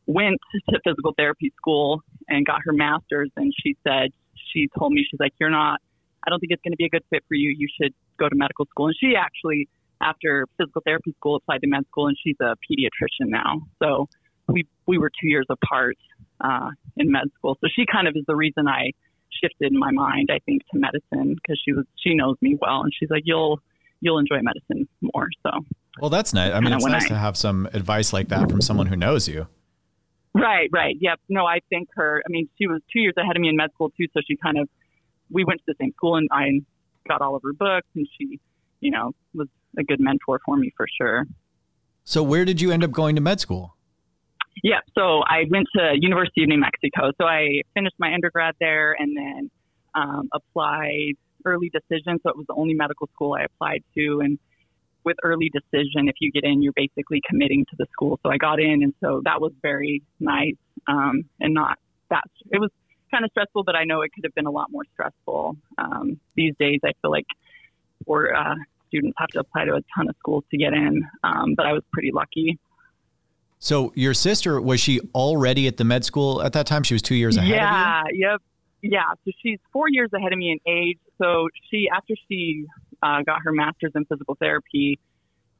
went 0.06 0.38
to 0.68 0.80
physical 0.84 1.12
therapy 1.16 1.52
school 1.56 2.02
and 2.28 2.46
got 2.46 2.60
her 2.64 2.72
master's. 2.72 3.30
And 3.36 3.52
she 3.64 3.76
said, 3.86 4.10
she 4.52 4.68
told 4.78 4.92
me, 4.92 5.06
she's 5.08 5.20
like, 5.20 5.32
you're 5.38 5.50
not, 5.50 5.80
I 6.26 6.30
don't 6.30 6.40
think 6.40 6.52
it's 6.52 6.62
going 6.62 6.72
to 6.72 6.76
be 6.76 6.86
a 6.86 6.88
good 6.88 7.04
fit 7.10 7.24
for 7.28 7.34
you. 7.34 7.54
You 7.56 7.68
should 7.80 7.94
go 8.18 8.28
to 8.28 8.34
medical 8.34 8.66
school. 8.66 8.86
And 8.86 8.96
she 8.98 9.14
actually, 9.16 9.68
after 10.00 10.46
physical 10.58 10.82
therapy 10.84 11.14
school, 11.18 11.36
applied 11.36 11.60
to 11.62 11.66
med 11.66 11.86
school, 11.86 12.06
and 12.06 12.16
she's 12.22 12.36
a 12.40 12.56
pediatrician 12.70 13.28
now. 13.28 13.62
So 13.82 14.08
we 14.48 14.66
we 14.86 14.98
were 14.98 15.10
two 15.10 15.28
years 15.28 15.46
apart 15.48 15.96
uh, 16.40 16.70
in 16.96 17.10
med 17.10 17.30
school. 17.36 17.56
So 17.60 17.68
she 17.74 17.84
kind 17.90 18.08
of 18.08 18.14
is 18.16 18.24
the 18.26 18.36
reason 18.36 18.66
I 18.66 18.92
shifted 19.42 19.72
my 19.72 19.90
mind, 19.90 20.30
I 20.32 20.40
think, 20.44 20.62
to 20.72 20.78
medicine 20.78 21.34
because 21.34 21.60
she 21.64 21.72
was 21.72 21.84
she 21.96 22.14
knows 22.14 22.36
me 22.40 22.58
well, 22.60 22.82
and 22.82 22.92
she's 22.98 23.10
like, 23.10 23.22
you'll 23.24 23.60
you'll 24.00 24.18
enjoy 24.18 24.40
medicine 24.42 24.88
more. 25.00 25.28
So. 25.42 25.50
Well, 26.00 26.10
that's 26.10 26.32
nice. 26.32 26.52
I 26.52 26.60
mean, 26.60 26.72
it's 26.72 26.84
nice 26.84 27.04
I, 27.04 27.08
to 27.08 27.14
have 27.16 27.36
some 27.36 27.68
advice 27.72 28.12
like 28.12 28.28
that 28.28 28.50
from 28.50 28.60
someone 28.60 28.86
who 28.86 28.96
knows 28.96 29.28
you. 29.28 29.46
Right, 30.34 30.68
right. 30.72 30.96
Yep. 31.00 31.20
No, 31.28 31.44
I 31.44 31.60
think 31.70 31.88
her. 31.94 32.22
I 32.24 32.30
mean, 32.30 32.48
she 32.56 32.66
was 32.66 32.80
two 32.92 33.00
years 33.00 33.14
ahead 33.16 33.36
of 33.36 33.40
me 33.40 33.48
in 33.48 33.56
med 33.56 33.72
school 33.72 33.90
too, 33.90 34.06
so 34.14 34.20
she 34.26 34.36
kind 34.36 34.58
of 34.58 34.68
we 35.30 35.44
went 35.44 35.60
to 35.60 35.64
the 35.68 35.74
same 35.80 35.92
school, 35.92 36.16
and 36.16 36.28
I 36.30 36.60
got 37.08 37.20
all 37.20 37.36
of 37.36 37.42
her 37.44 37.52
books, 37.52 37.86
and 37.94 38.06
she, 38.18 38.40
you 38.80 38.90
know, 38.90 39.12
was 39.34 39.48
a 39.78 39.82
good 39.82 40.00
mentor 40.00 40.40
for 40.44 40.56
me 40.56 40.72
for 40.76 40.86
sure. 41.00 41.26
So, 42.04 42.22
where 42.22 42.44
did 42.44 42.60
you 42.60 42.70
end 42.70 42.84
up 42.84 42.90
going 42.90 43.16
to 43.16 43.20
med 43.20 43.40
school? 43.40 43.76
Yeah, 44.62 44.80
so 44.94 45.22
I 45.22 45.44
went 45.48 45.68
to 45.76 45.92
University 45.98 46.42
of 46.42 46.48
New 46.48 46.58
Mexico. 46.58 47.12
So 47.18 47.24
I 47.24 47.62
finished 47.74 47.94
my 47.98 48.12
undergrad 48.12 48.54
there 48.60 48.94
and 48.98 49.16
then 49.16 49.50
um, 49.94 50.28
applied 50.34 51.14
early 51.44 51.70
decision. 51.70 52.18
So 52.22 52.30
it 52.30 52.36
was 52.36 52.46
the 52.46 52.54
only 52.54 52.74
medical 52.74 53.08
school 53.14 53.34
I 53.34 53.44
applied 53.44 53.82
to. 53.96 54.20
And 54.20 54.38
with 55.04 55.16
early 55.22 55.50
decision, 55.50 56.08
if 56.08 56.16
you 56.20 56.30
get 56.30 56.44
in, 56.44 56.62
you're 56.62 56.74
basically 56.74 57.20
committing 57.28 57.64
to 57.70 57.76
the 57.78 57.86
school. 57.92 58.20
So 58.22 58.30
I 58.30 58.36
got 58.36 58.60
in, 58.60 58.82
and 58.82 58.94
so 59.00 59.22
that 59.24 59.40
was 59.40 59.52
very 59.62 60.02
nice 60.18 60.56
um, 60.86 61.24
and 61.40 61.54
not 61.54 61.78
that. 62.10 62.24
It 62.50 62.60
was 62.60 62.70
kind 63.10 63.24
of 63.24 63.30
stressful, 63.30 63.64
but 63.64 63.74
I 63.74 63.84
know 63.84 64.02
it 64.02 64.12
could 64.14 64.24
have 64.24 64.34
been 64.34 64.46
a 64.46 64.50
lot 64.50 64.70
more 64.70 64.84
stressful. 64.92 65.56
Um, 65.78 66.20
these 66.36 66.54
days, 66.58 66.80
I 66.84 66.92
feel 67.00 67.10
like 67.10 67.26
or 68.06 68.34
uh, 68.34 68.54
students 68.88 69.16
have 69.18 69.28
to 69.28 69.40
apply 69.40 69.66
to 69.66 69.74
a 69.74 69.80
ton 69.94 70.08
of 70.08 70.16
schools 70.18 70.44
to 70.50 70.56
get 70.56 70.72
in, 70.72 71.02
um, 71.22 71.54
but 71.56 71.66
I 71.66 71.72
was 71.72 71.82
pretty 71.92 72.10
lucky. 72.12 72.58
So 73.58 73.92
your 73.94 74.14
sister 74.14 74.60
was 74.60 74.80
she 74.80 75.00
already 75.14 75.66
at 75.66 75.76
the 75.76 75.84
med 75.84 76.04
school 76.04 76.42
at 76.42 76.54
that 76.54 76.66
time? 76.66 76.82
She 76.82 76.94
was 76.94 77.02
two 77.02 77.14
years 77.14 77.36
ahead. 77.36 77.50
Yeah. 77.50 78.02
Yep. 78.12 78.42
Yeah. 78.82 79.00
So 79.24 79.32
she's 79.42 79.58
four 79.70 79.90
years 79.90 80.10
ahead 80.14 80.32
of 80.32 80.38
me 80.38 80.50
in 80.52 80.72
age. 80.72 80.98
So 81.20 81.48
she 81.70 81.88
after 81.94 82.14
she 82.28 82.66
uh, 83.02 83.22
got 83.24 83.38
her 83.44 83.52
master's 83.52 83.92
in 83.94 84.04
physical 84.04 84.36
therapy. 84.40 84.98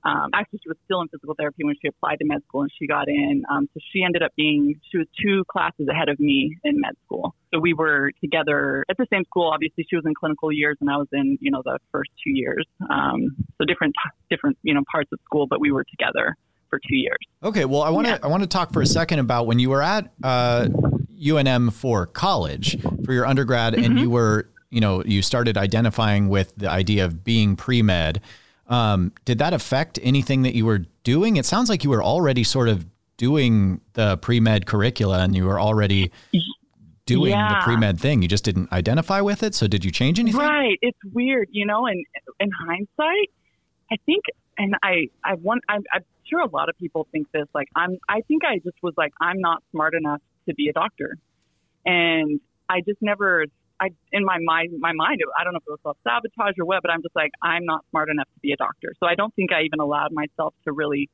Um, 0.03 0.31
actually, 0.33 0.61
she 0.63 0.69
was 0.71 0.79
still 0.87 1.03
in 1.03 1.09
physical 1.09 1.35
therapy 1.35 1.63
when 1.63 1.75
she 1.81 1.89
applied 1.89 2.21
to 2.21 2.25
med 2.25 2.43
school 2.49 2.63
and 2.63 2.71
she 2.79 2.87
got 2.87 3.09
in. 3.09 3.43
Um, 3.53 3.69
so 3.75 3.81
she 3.93 4.03
ended 4.03 4.23
up 4.23 4.33
being, 4.35 4.81
she 4.91 4.97
was 4.97 5.07
two 5.23 5.45
classes 5.45 5.89
ahead 5.89 6.09
of 6.09 6.19
me 6.19 6.57
in 6.65 6.81
med 6.81 6.95
school. 7.05 7.35
So 7.53 7.61
we 7.61 7.75
were 7.75 8.11
together 8.23 8.87
at 8.89 8.97
the 8.97 9.07
same 9.13 9.25
school. 9.25 9.51
Obviously, 9.53 9.85
she 9.91 9.97
was 9.97 10.05
in 10.07 10.15
clinical 10.15 10.51
years 10.51 10.79
and 10.81 10.89
I 10.89 10.97
was 10.97 11.09
in, 11.13 11.37
you 11.43 11.51
know, 11.51 11.61
the 11.63 11.79
first 11.93 12.11
two 12.25 12.31
years. 12.31 12.65
Um, 12.89 13.37
so 13.59 13.67
different, 13.67 13.95
different, 14.31 14.57
you 14.63 14.73
know, 14.73 14.81
parts 14.91 15.11
of 15.13 15.19
school, 15.27 15.47
but 15.47 15.61
we 15.61 15.71
were 15.71 15.85
together 15.85 16.35
for 16.71 16.79
two 16.79 16.97
years. 16.97 17.19
Okay, 17.43 17.67
well, 17.67 17.83
I 17.83 17.91
want 17.91 18.07
to 18.07 18.13
yeah. 18.15 18.19
I 18.23 18.29
want 18.29 18.43
to 18.43 18.49
talk 18.49 18.73
for 18.73 18.81
a 18.81 18.87
second 18.87 19.19
about 19.19 19.47
when 19.47 19.59
you 19.59 19.69
were 19.69 19.83
at 19.83 20.11
uh, 20.23 20.69
UNM 21.21 21.73
for 21.73 22.07
college 22.07 22.81
for 23.05 23.13
your 23.13 23.27
undergrad, 23.27 23.75
mm-hmm. 23.75 23.85
and 23.85 23.99
you 23.99 24.09
were 24.09 24.49
you 24.71 24.81
know 24.81 25.03
you 25.05 25.23
started 25.23 25.57
identifying 25.57 26.29
with 26.29 26.55
the 26.57 26.69
idea 26.69 27.05
of 27.05 27.25
being 27.25 27.57
pre 27.57 27.83
med. 27.83 28.21
Um, 28.67 29.13
did 29.25 29.39
that 29.39 29.53
affect 29.53 29.99
anything 30.03 30.43
that 30.43 30.55
you 30.55 30.65
were 30.65 30.87
doing? 31.03 31.37
It 31.37 31.45
sounds 31.45 31.69
like 31.69 31.83
you 31.83 31.91
were 31.91 32.03
already 32.03 32.45
sort 32.45 32.69
of 32.69 32.87
doing 33.17 33.81
the 33.95 34.17
pre 34.19 34.41
med 34.41 34.67
curricula 34.67 35.21
and 35.21 35.35
you 35.35 35.45
were 35.45 35.61
already 35.61 36.13
doing 37.05 37.33
yeah. 37.33 37.49
the 37.49 37.65
pre 37.65 37.77
med 37.77 38.01
thing. 38.01 38.23
You 38.23 38.29
just 38.29 38.45
didn't 38.45 38.73
identify 38.73 39.21
with 39.21 39.43
it. 39.43 39.55
So 39.55 39.67
did 39.67 39.85
you 39.85 39.91
change 39.91 40.19
anything? 40.19 40.41
Right. 40.41 40.79
It's 40.81 40.99
weird, 41.13 41.49
you 41.51 41.67
know. 41.67 41.87
And 41.87 42.05
in 42.39 42.51
hindsight, 42.51 43.31
I 43.91 43.97
think, 44.07 44.25
and 44.57 44.77
I, 44.83 45.09
I 45.25 45.35
want, 45.35 45.65
I'm, 45.69 45.83
I'm 45.93 46.05
sure 46.25 46.41
a 46.41 46.49
lot 46.49 46.69
of 46.69 46.79
people 46.79 47.09
think 47.11 47.31
this. 47.33 47.47
Like, 47.55 47.69
I'm, 47.75 47.99
I 48.09 48.21
think 48.23 48.45
I 48.45 48.59
just 48.59 48.77
was 48.83 48.95
like, 48.97 49.13
I'm 49.21 49.41
not 49.41 49.63
smart 49.73 49.95
enough 49.95 50.21
to 50.49 50.55
be 50.55 50.69
a 50.69 50.73
doctor, 50.73 51.19
and 51.85 52.41
I 52.69 52.81
just 52.81 53.03
never. 53.03 53.47
I 53.81 53.89
in 54.13 54.25
my 54.25 54.39
mind, 54.45 54.73
my 54.79 54.93
mind, 54.93 55.21
I 55.39 55.45
don't 55.45 55.55
know 55.55 55.59
if 55.59 55.67
it 55.67 55.71
was 55.71 55.81
self 55.83 55.97
sabotage 56.05 56.55
or 56.59 56.67
what, 56.67 56.83
but 56.83 56.91
I'm 56.91 57.03
just 57.03 57.17
like, 57.17 57.31
I'm 57.43 57.65
not 57.65 57.85
smart 57.91 58.11
enough 58.11 58.29
to 58.35 58.41
be 58.41 58.53
a 58.53 58.57
doctor. 58.57 58.93
So 59.01 59.07
I 59.07 59.15
don't 59.15 59.35
think 59.35 59.53
I 59.53 59.63
even 59.63 59.81
allowed 59.81 60.13
myself 60.13 60.55
to 60.65 60.73
really 60.73 61.09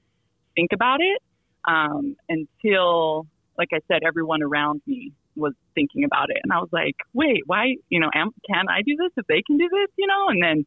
think 0.56 0.70
about 0.72 1.00
it 1.00 1.22
um, 1.66 2.16
until, 2.28 3.26
like 3.56 3.68
I 3.72 3.80
said, 3.88 4.02
everyone 4.06 4.42
around 4.42 4.82
me 4.86 5.12
was 5.36 5.52
thinking 5.74 6.04
about 6.04 6.30
it. 6.30 6.38
And 6.42 6.52
I 6.52 6.58
was 6.58 6.70
like, 6.72 6.96
wait, 7.12 7.42
why, 7.46 7.76
you 7.88 8.00
know, 8.00 8.10
am, 8.14 8.30
can 8.48 8.66
I 8.68 8.82
do 8.82 8.96
this 8.96 9.12
if 9.16 9.26
they 9.26 9.42
can 9.46 9.58
do 9.58 9.68
this, 9.70 9.88
you 9.96 10.06
know? 10.06 10.28
And 10.28 10.42
then 10.42 10.66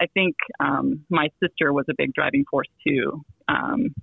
I 0.00 0.06
think 0.12 0.36
um, 0.60 1.04
my 1.08 1.28
sister 1.42 1.72
was 1.72 1.86
a 1.90 1.94
big 1.96 2.12
driving 2.12 2.44
force 2.50 2.68
too, 2.86 3.24
um, 3.48 3.94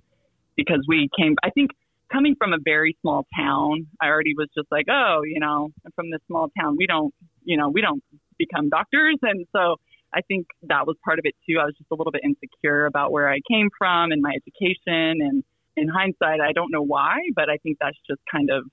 because 0.56 0.84
we 0.88 1.08
came, 1.18 1.36
I 1.42 1.50
think 1.50 1.70
coming 2.12 2.34
from 2.36 2.52
a 2.52 2.58
very 2.62 2.96
small 3.00 3.26
town, 3.36 3.86
I 4.00 4.06
already 4.06 4.34
was 4.36 4.48
just 4.56 4.68
like, 4.70 4.86
oh, 4.90 5.22
you 5.24 5.40
know, 5.40 5.70
from 5.94 6.10
this 6.10 6.20
small 6.26 6.50
town, 6.58 6.76
we 6.76 6.86
don't, 6.86 7.14
you 7.44 7.56
know, 7.56 7.68
we 7.68 7.80
don't 7.80 8.02
become 8.38 8.68
doctors. 8.68 9.18
And 9.22 9.46
so 9.52 9.76
I 10.14 10.22
think 10.22 10.46
that 10.62 10.86
was 10.86 10.96
part 11.04 11.18
of 11.18 11.24
it 11.24 11.34
too. 11.48 11.58
I 11.60 11.64
was 11.64 11.74
just 11.76 11.90
a 11.90 11.94
little 11.94 12.12
bit 12.12 12.22
insecure 12.24 12.86
about 12.86 13.12
where 13.12 13.28
I 13.28 13.40
came 13.50 13.68
from 13.76 14.12
and 14.12 14.22
my 14.22 14.32
education. 14.34 15.20
And 15.20 15.44
in 15.76 15.88
hindsight, 15.88 16.40
I 16.40 16.52
don't 16.52 16.72
know 16.72 16.82
why, 16.82 17.16
but 17.34 17.50
I 17.50 17.58
think 17.58 17.78
that's 17.80 17.98
just 18.08 18.20
kind 18.30 18.50
of 18.50 18.64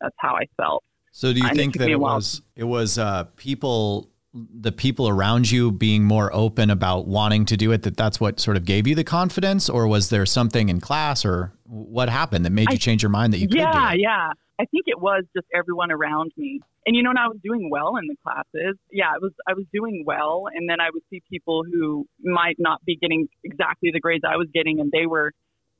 that's 0.00 0.16
how 0.18 0.34
I 0.34 0.44
felt. 0.56 0.84
So 1.12 1.32
do 1.32 1.40
you 1.40 1.48
think 1.54 1.78
that 1.78 1.88
it 1.88 1.98
was 1.98 2.42
it 2.56 2.64
was 2.64 2.98
uh, 2.98 3.24
people 3.36 4.10
the 4.34 4.72
people 4.72 5.08
around 5.08 5.50
you 5.50 5.72
being 5.72 6.04
more 6.04 6.30
open 6.34 6.68
about 6.68 7.06
wanting 7.06 7.46
to 7.46 7.56
do 7.56 7.72
it 7.72 7.82
that 7.82 7.96
that's 7.96 8.20
what 8.20 8.38
sort 8.38 8.58
of 8.58 8.66
gave 8.66 8.86
you 8.86 8.94
the 8.94 9.04
confidence 9.04 9.70
or 9.70 9.88
was 9.88 10.10
there 10.10 10.26
something 10.26 10.68
in 10.68 10.78
class 10.78 11.24
or 11.24 11.55
what 11.68 12.08
happened 12.08 12.44
that 12.44 12.52
made 12.52 12.70
you 12.70 12.78
change 12.78 13.02
your 13.02 13.10
mind 13.10 13.32
that 13.32 13.38
you 13.38 13.48
could 13.48 13.58
yeah 13.58 13.92
yeah 13.92 14.30
i 14.58 14.64
think 14.66 14.84
it 14.86 15.00
was 15.00 15.24
just 15.34 15.46
everyone 15.54 15.90
around 15.90 16.32
me 16.36 16.60
and 16.86 16.94
you 16.94 17.02
know 17.02 17.10
and 17.10 17.18
i 17.18 17.26
was 17.26 17.38
doing 17.42 17.68
well 17.70 17.96
in 17.96 18.06
the 18.06 18.16
classes 18.22 18.76
yeah 18.90 19.08
i 19.14 19.18
was 19.18 19.32
i 19.48 19.52
was 19.52 19.64
doing 19.72 20.04
well 20.06 20.44
and 20.54 20.68
then 20.68 20.80
i 20.80 20.88
would 20.92 21.02
see 21.10 21.22
people 21.30 21.62
who 21.64 22.06
might 22.22 22.56
not 22.58 22.84
be 22.84 22.96
getting 22.96 23.28
exactly 23.44 23.90
the 23.92 24.00
grades 24.00 24.24
i 24.28 24.36
was 24.36 24.48
getting 24.54 24.80
and 24.80 24.90
they 24.92 25.06
were 25.06 25.32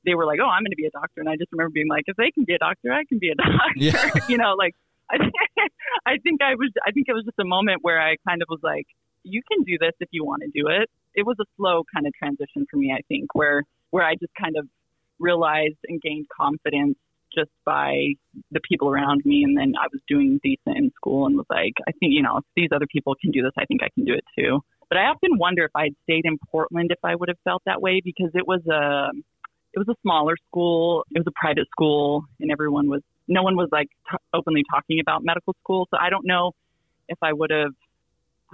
they 0.06 0.14
were 0.14 0.24
like, 0.24 0.38
"Oh, 0.40 0.48
I'm 0.48 0.62
going 0.62 0.70
to 0.70 0.76
be 0.76 0.86
a 0.86 0.90
doctor," 0.90 1.20
and 1.20 1.28
I 1.28 1.36
just 1.36 1.52
remember 1.52 1.70
being 1.70 1.88
like, 1.88 2.04
"If 2.06 2.16
they 2.16 2.30
can 2.30 2.44
be 2.44 2.54
a 2.54 2.58
doctor, 2.58 2.92
I 2.92 3.04
can 3.04 3.18
be 3.18 3.30
a 3.30 3.34
doctor." 3.42 3.74
Yeah. 3.74 4.10
you 4.28 4.38
know, 4.38 4.54
like 4.56 4.74
I, 5.10 5.16
I 6.06 6.16
think 6.22 6.40
I 6.40 6.54
was. 6.54 6.70
I 6.86 6.92
think 6.92 7.08
it 7.08 7.12
was 7.12 7.24
just 7.24 7.38
a 7.38 7.44
moment 7.44 7.80
where 7.82 8.00
I 8.00 8.16
kind 8.26 8.40
of 8.40 8.48
was 8.48 8.60
like, 8.62 8.86
"You 9.24 9.42
can 9.50 9.64
do 9.64 9.76
this 9.78 9.92
if 10.00 10.08
you 10.12 10.24
want 10.24 10.42
to 10.42 10.48
do 10.48 10.68
it." 10.68 10.88
It 11.14 11.26
was 11.26 11.36
a 11.40 11.44
slow 11.56 11.82
kind 11.92 12.06
of 12.06 12.14
transition 12.14 12.66
for 12.70 12.76
me. 12.76 12.94
I 12.96 13.02
think 13.08 13.34
where 13.34 13.64
where 13.90 14.04
I 14.04 14.14
just 14.14 14.32
kind 14.40 14.56
of 14.56 14.68
realized 15.18 15.78
and 15.88 16.00
gained 16.00 16.26
confidence 16.28 16.96
just 17.34 17.50
by 17.64 18.14
the 18.50 18.60
people 18.60 18.88
around 18.88 19.22
me, 19.24 19.42
and 19.44 19.56
then 19.56 19.74
I 19.78 19.86
was 19.92 20.00
doing 20.08 20.40
decent 20.42 20.78
in 20.78 20.90
school, 20.96 21.26
and 21.26 21.36
was 21.36 21.46
like, 21.50 21.74
"I 21.86 21.92
think 21.92 22.12
you 22.12 22.22
know, 22.22 22.38
if 22.38 22.44
these 22.54 22.70
other 22.74 22.86
people 22.86 23.14
can 23.20 23.30
do 23.30 23.42
this, 23.42 23.52
I 23.58 23.64
think 23.66 23.82
I 23.82 23.88
can 23.94 24.04
do 24.04 24.14
it 24.14 24.24
too." 24.38 24.60
But 24.88 24.98
I 24.98 25.06
often 25.06 25.38
wonder 25.38 25.64
if 25.64 25.72
I'd 25.74 25.94
stayed 26.04 26.24
in 26.24 26.38
Portland 26.50 26.90
if 26.92 26.98
I 27.04 27.14
would 27.14 27.28
have 27.28 27.38
felt 27.44 27.62
that 27.66 27.82
way 27.82 28.00
because 28.02 28.30
it 28.34 28.46
was 28.46 28.60
a 28.66 29.10
it 29.74 29.78
was 29.78 29.88
a 29.88 29.96
smaller 30.02 30.36
school. 30.48 31.04
It 31.14 31.18
was 31.18 31.26
a 31.26 31.38
private 31.38 31.68
school, 31.70 32.24
and 32.40 32.50
everyone 32.50 32.88
was 32.88 33.02
no 33.28 33.42
one 33.42 33.56
was 33.56 33.68
like 33.72 33.88
t- 34.10 34.16
openly 34.32 34.62
talking 34.72 35.00
about 35.00 35.24
medical 35.24 35.54
school. 35.62 35.86
So 35.90 35.98
I 36.00 36.10
don't 36.10 36.26
know 36.26 36.52
if 37.08 37.18
I 37.22 37.32
would 37.32 37.50
have. 37.50 37.74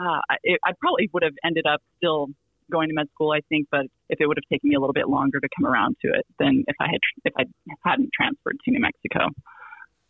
Uh, 0.01 0.21
it, 0.43 0.59
I 0.65 0.73
probably 0.81 1.11
would 1.13 1.23
have 1.23 1.35
ended 1.45 1.67
up 1.67 1.83
still 1.99 2.29
going 2.73 2.89
to 2.89 2.95
med 2.95 3.07
school, 3.15 3.33
I 3.33 3.41
think, 3.49 3.69
but 3.71 3.87
if 4.09 4.21
it 4.21 4.27
would 4.27 4.37
have 4.37 4.49
taken 4.51 4.71
me 4.71 4.75
a 4.75 4.81
little 4.81 4.93
bit 4.93 5.09
longer 5.09 5.39
to 5.39 5.49
come 5.57 5.67
around 5.71 5.97
to 6.03 6.09
it 6.09 6.27
than 6.39 6.65
if 6.67 6.77
I 6.81 6.87
had 6.87 7.01
if 7.25 7.33
I 7.39 7.45
hadn't 7.89 8.11
transferred 8.19 8.57
to 8.65 8.71
New 8.71 8.81
Mexico. 8.81 9.29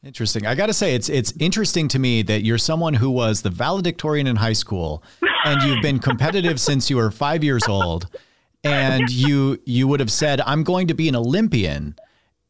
Interesting. 0.04 0.46
I 0.46 0.54
got 0.54 0.66
to 0.66 0.74
say, 0.74 0.94
it's 0.94 1.08
it's 1.08 1.32
interesting 1.38 1.88
to 1.88 1.98
me 1.98 2.22
that 2.22 2.42
you're 2.42 2.58
someone 2.58 2.94
who 2.94 3.10
was 3.10 3.42
the 3.42 3.50
valedictorian 3.50 4.26
in 4.26 4.36
high 4.36 4.54
school, 4.54 5.02
and 5.44 5.62
you've 5.62 5.82
been 5.82 5.98
competitive 5.98 6.58
since 6.68 6.88
you 6.88 6.96
were 6.96 7.10
five 7.10 7.44
years 7.44 7.62
old 7.68 8.08
and 8.64 9.10
you 9.10 9.60
you 9.64 9.88
would 9.88 10.00
have 10.00 10.10
said, 10.10 10.40
"I'm 10.40 10.62
going 10.62 10.88
to 10.88 10.94
be 10.94 11.08
an 11.08 11.16
Olympian." 11.16 11.96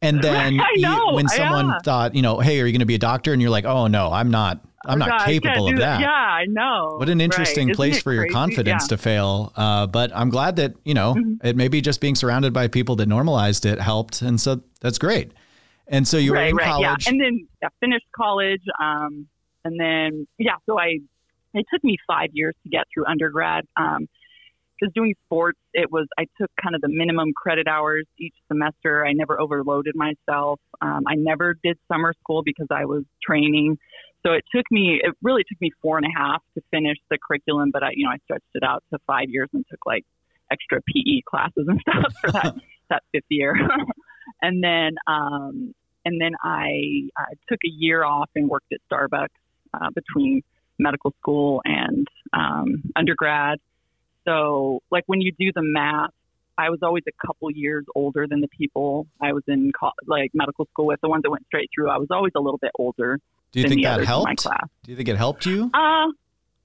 And 0.01 0.21
then 0.21 0.59
you, 0.75 1.07
when 1.13 1.27
someone 1.29 1.69
yeah. 1.69 1.79
thought, 1.83 2.15
you 2.15 2.21
know, 2.21 2.39
hey, 2.39 2.59
are 2.59 2.65
you 2.65 2.73
going 2.73 2.79
to 2.79 2.85
be 2.85 2.95
a 2.95 2.99
doctor? 2.99 3.31
And 3.31 3.41
you're 3.41 3.51
like, 3.51 3.65
oh 3.65 3.87
no, 3.87 4.11
I'm 4.11 4.29
not. 4.29 4.59
I'm 4.85 4.99
not 4.99 5.09
God, 5.09 5.25
capable 5.25 5.69
of 5.69 5.77
that. 5.77 6.01
Yeah, 6.01 6.09
I 6.09 6.45
know. 6.47 6.95
What 6.97 7.09
an 7.09 7.21
interesting 7.21 7.67
right. 7.67 7.75
place 7.75 7.97
for 7.97 8.09
crazy? 8.09 8.15
your 8.15 8.29
confidence 8.29 8.83
yeah. 8.83 8.87
to 8.87 8.97
fail. 8.97 9.53
Uh, 9.55 9.87
but 9.87 10.11
I'm 10.15 10.29
glad 10.29 10.57
that 10.57 10.75
you 10.83 10.93
know 10.93 11.13
mm-hmm. 11.13 11.45
it 11.45 11.55
maybe 11.55 11.81
just 11.81 12.01
being 12.01 12.15
surrounded 12.15 12.53
by 12.53 12.67
people 12.67 12.95
that 12.97 13.07
normalized 13.07 13.65
it 13.65 13.79
helped, 13.79 14.21
and 14.21 14.39
so 14.39 14.61
that's 14.81 14.97
great. 14.97 15.31
And 15.87 16.07
so 16.07 16.17
you 16.17 16.33
right, 16.33 16.43
were 16.43 16.49
in 16.49 16.55
right, 16.55 16.65
college, 16.65 17.05
yeah. 17.05 17.11
and 17.11 17.21
then 17.21 17.47
yeah, 17.61 17.69
finished 17.79 18.05
college, 18.15 18.63
um, 18.79 19.27
and 19.63 19.79
then 19.79 20.27
yeah, 20.37 20.55
so 20.65 20.79
I 20.79 20.99
it 21.53 21.65
took 21.71 21.83
me 21.83 21.97
five 22.07 22.29
years 22.33 22.55
to 22.63 22.69
get 22.69 22.85
through 22.93 23.05
undergrad. 23.05 23.65
Um, 23.77 24.07
because 24.79 24.93
doing 24.93 25.13
sports, 25.25 25.59
it 25.73 25.91
was 25.91 26.07
I 26.17 26.25
took 26.39 26.51
kind 26.61 26.75
of 26.75 26.81
the 26.81 26.89
minimum 26.89 27.31
credit 27.35 27.67
hours 27.67 28.05
each 28.19 28.33
semester. 28.47 29.05
I 29.05 29.13
never 29.13 29.39
overloaded 29.39 29.95
myself. 29.95 30.59
Um, 30.81 31.03
I 31.07 31.15
never 31.15 31.55
did 31.63 31.77
summer 31.87 32.13
school 32.19 32.43
because 32.43 32.67
I 32.71 32.85
was 32.85 33.03
training. 33.21 33.77
So 34.25 34.31
it 34.31 34.45
took 34.55 34.65
me, 34.71 35.01
it 35.03 35.13
really 35.21 35.43
took 35.43 35.59
me 35.59 35.71
four 35.81 35.97
and 35.97 36.05
a 36.05 36.17
half 36.17 36.41
to 36.55 36.63
finish 36.71 36.97
the 37.09 37.17
curriculum, 37.17 37.71
but 37.71 37.83
I, 37.83 37.91
you 37.93 38.05
know, 38.05 38.11
I 38.11 38.17
stretched 38.23 38.45
it 38.53 38.63
out 38.63 38.83
to 38.91 38.99
five 39.05 39.29
years 39.29 39.49
and 39.53 39.65
took 39.69 39.85
like 39.85 40.05
extra 40.51 40.81
PE 40.81 41.21
classes 41.25 41.67
and 41.67 41.79
stuff 41.87 42.13
for 42.21 42.31
that 42.31 42.55
that 42.89 43.03
fifth 43.11 43.25
year. 43.29 43.55
and 44.41 44.63
then, 44.63 44.95
um, 45.07 45.73
and 46.05 46.21
then 46.21 46.33
I 46.41 47.09
uh, 47.19 47.35
took 47.49 47.59
a 47.65 47.69
year 47.69 48.03
off 48.03 48.29
and 48.35 48.49
worked 48.49 48.71
at 48.71 48.79
Starbucks 48.91 49.27
uh, 49.73 49.89
between 49.93 50.41
medical 50.79 51.13
school 51.19 51.61
and 51.65 52.07
um, 52.33 52.83
undergrad. 52.95 53.59
So, 54.25 54.81
like 54.89 55.03
when 55.07 55.21
you 55.21 55.31
do 55.37 55.51
the 55.53 55.61
math, 55.63 56.11
I 56.57 56.69
was 56.69 56.79
always 56.81 57.03
a 57.07 57.27
couple 57.27 57.49
years 57.51 57.85
older 57.95 58.27
than 58.27 58.41
the 58.41 58.47
people 58.47 59.07
I 59.19 59.33
was 59.33 59.43
in 59.47 59.71
co- 59.77 59.91
like 60.05 60.31
medical 60.33 60.65
school 60.65 60.85
with. 60.85 61.01
The 61.01 61.09
ones 61.09 61.23
that 61.23 61.31
went 61.31 61.45
straight 61.47 61.69
through, 61.73 61.89
I 61.89 61.97
was 61.97 62.07
always 62.11 62.33
a 62.35 62.39
little 62.39 62.59
bit 62.59 62.71
older. 62.77 63.19
Do 63.53 63.61
you 63.61 63.69
think 63.69 63.83
that 63.83 64.03
helped? 64.03 64.43
Do 64.43 64.91
you 64.91 64.97
think 64.97 65.07
it 65.07 65.15
helped 65.15 65.45
you? 65.45 65.69
Uh, 65.73 66.07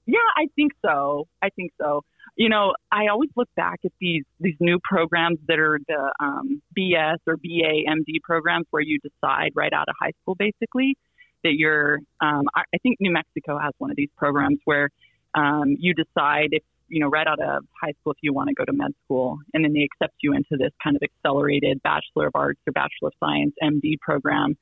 yeah, 0.05 0.17
I 0.35 0.47
think 0.55 0.73
so. 0.83 1.27
I 1.41 1.49
think 1.49 1.71
so. 1.79 2.03
You 2.35 2.49
know, 2.49 2.73
I 2.91 3.07
always 3.07 3.29
look 3.35 3.49
back 3.55 3.79
at 3.85 3.91
these 4.01 4.23
these 4.39 4.55
new 4.59 4.79
programs 4.83 5.37
that 5.47 5.59
are 5.59 5.79
the 5.87 6.13
um, 6.19 6.61
BS 6.77 7.17
or 7.27 7.37
BA 7.37 7.85
MD 7.87 8.21
programs 8.23 8.65
where 8.71 8.81
you 8.81 8.97
decide 8.99 9.51
right 9.55 9.71
out 9.71 9.87
of 9.87 9.95
high 10.01 10.13
school, 10.21 10.35
basically, 10.35 10.97
that 11.43 11.53
you're. 11.53 11.99
Um, 12.21 12.43
I, 12.55 12.63
I 12.73 12.77
think 12.81 12.97
New 12.99 13.11
Mexico 13.11 13.59
has 13.59 13.73
one 13.77 13.91
of 13.91 13.97
these 13.97 14.09
programs 14.17 14.59
where 14.65 14.89
um, 15.35 15.75
you 15.77 15.93
decide 15.93 16.49
if 16.51 16.63
you 16.89 16.99
know, 16.99 17.07
right 17.07 17.27
out 17.27 17.39
of 17.39 17.63
high 17.79 17.93
school 18.01 18.11
if 18.11 18.17
you 18.21 18.33
want 18.33 18.49
to 18.49 18.55
go 18.55 18.65
to 18.65 18.73
med 18.73 18.93
school. 19.05 19.37
And 19.53 19.63
then 19.63 19.73
they 19.73 19.81
accept 19.81 20.15
you 20.21 20.33
into 20.33 20.57
this 20.57 20.71
kind 20.83 20.95
of 20.95 21.03
accelerated 21.03 21.81
Bachelor 21.83 22.27
of 22.27 22.31
Arts 22.35 22.59
or 22.67 22.73
Bachelor 22.73 23.09
of 23.09 23.13
Science 23.19 23.53
MD 23.63 23.99
program. 24.01 24.57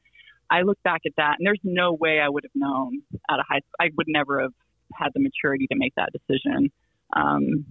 I 0.49 0.61
look 0.61 0.81
back 0.83 1.01
at 1.05 1.13
that 1.17 1.35
and 1.37 1.45
there's 1.45 1.59
no 1.63 1.93
way 1.93 2.19
I 2.19 2.29
would 2.29 2.43
have 2.43 2.51
known 2.55 3.01
out 3.29 3.39
of 3.39 3.45
high 3.47 3.59
school. 3.59 3.75
I 3.79 3.89
would 3.97 4.07
never 4.07 4.41
have 4.41 4.53
had 4.93 5.09
the 5.13 5.19
maturity 5.19 5.67
to 5.67 5.75
make 5.75 5.93
that 5.95 6.09
decision. 6.11 6.71
Um, 7.15 7.65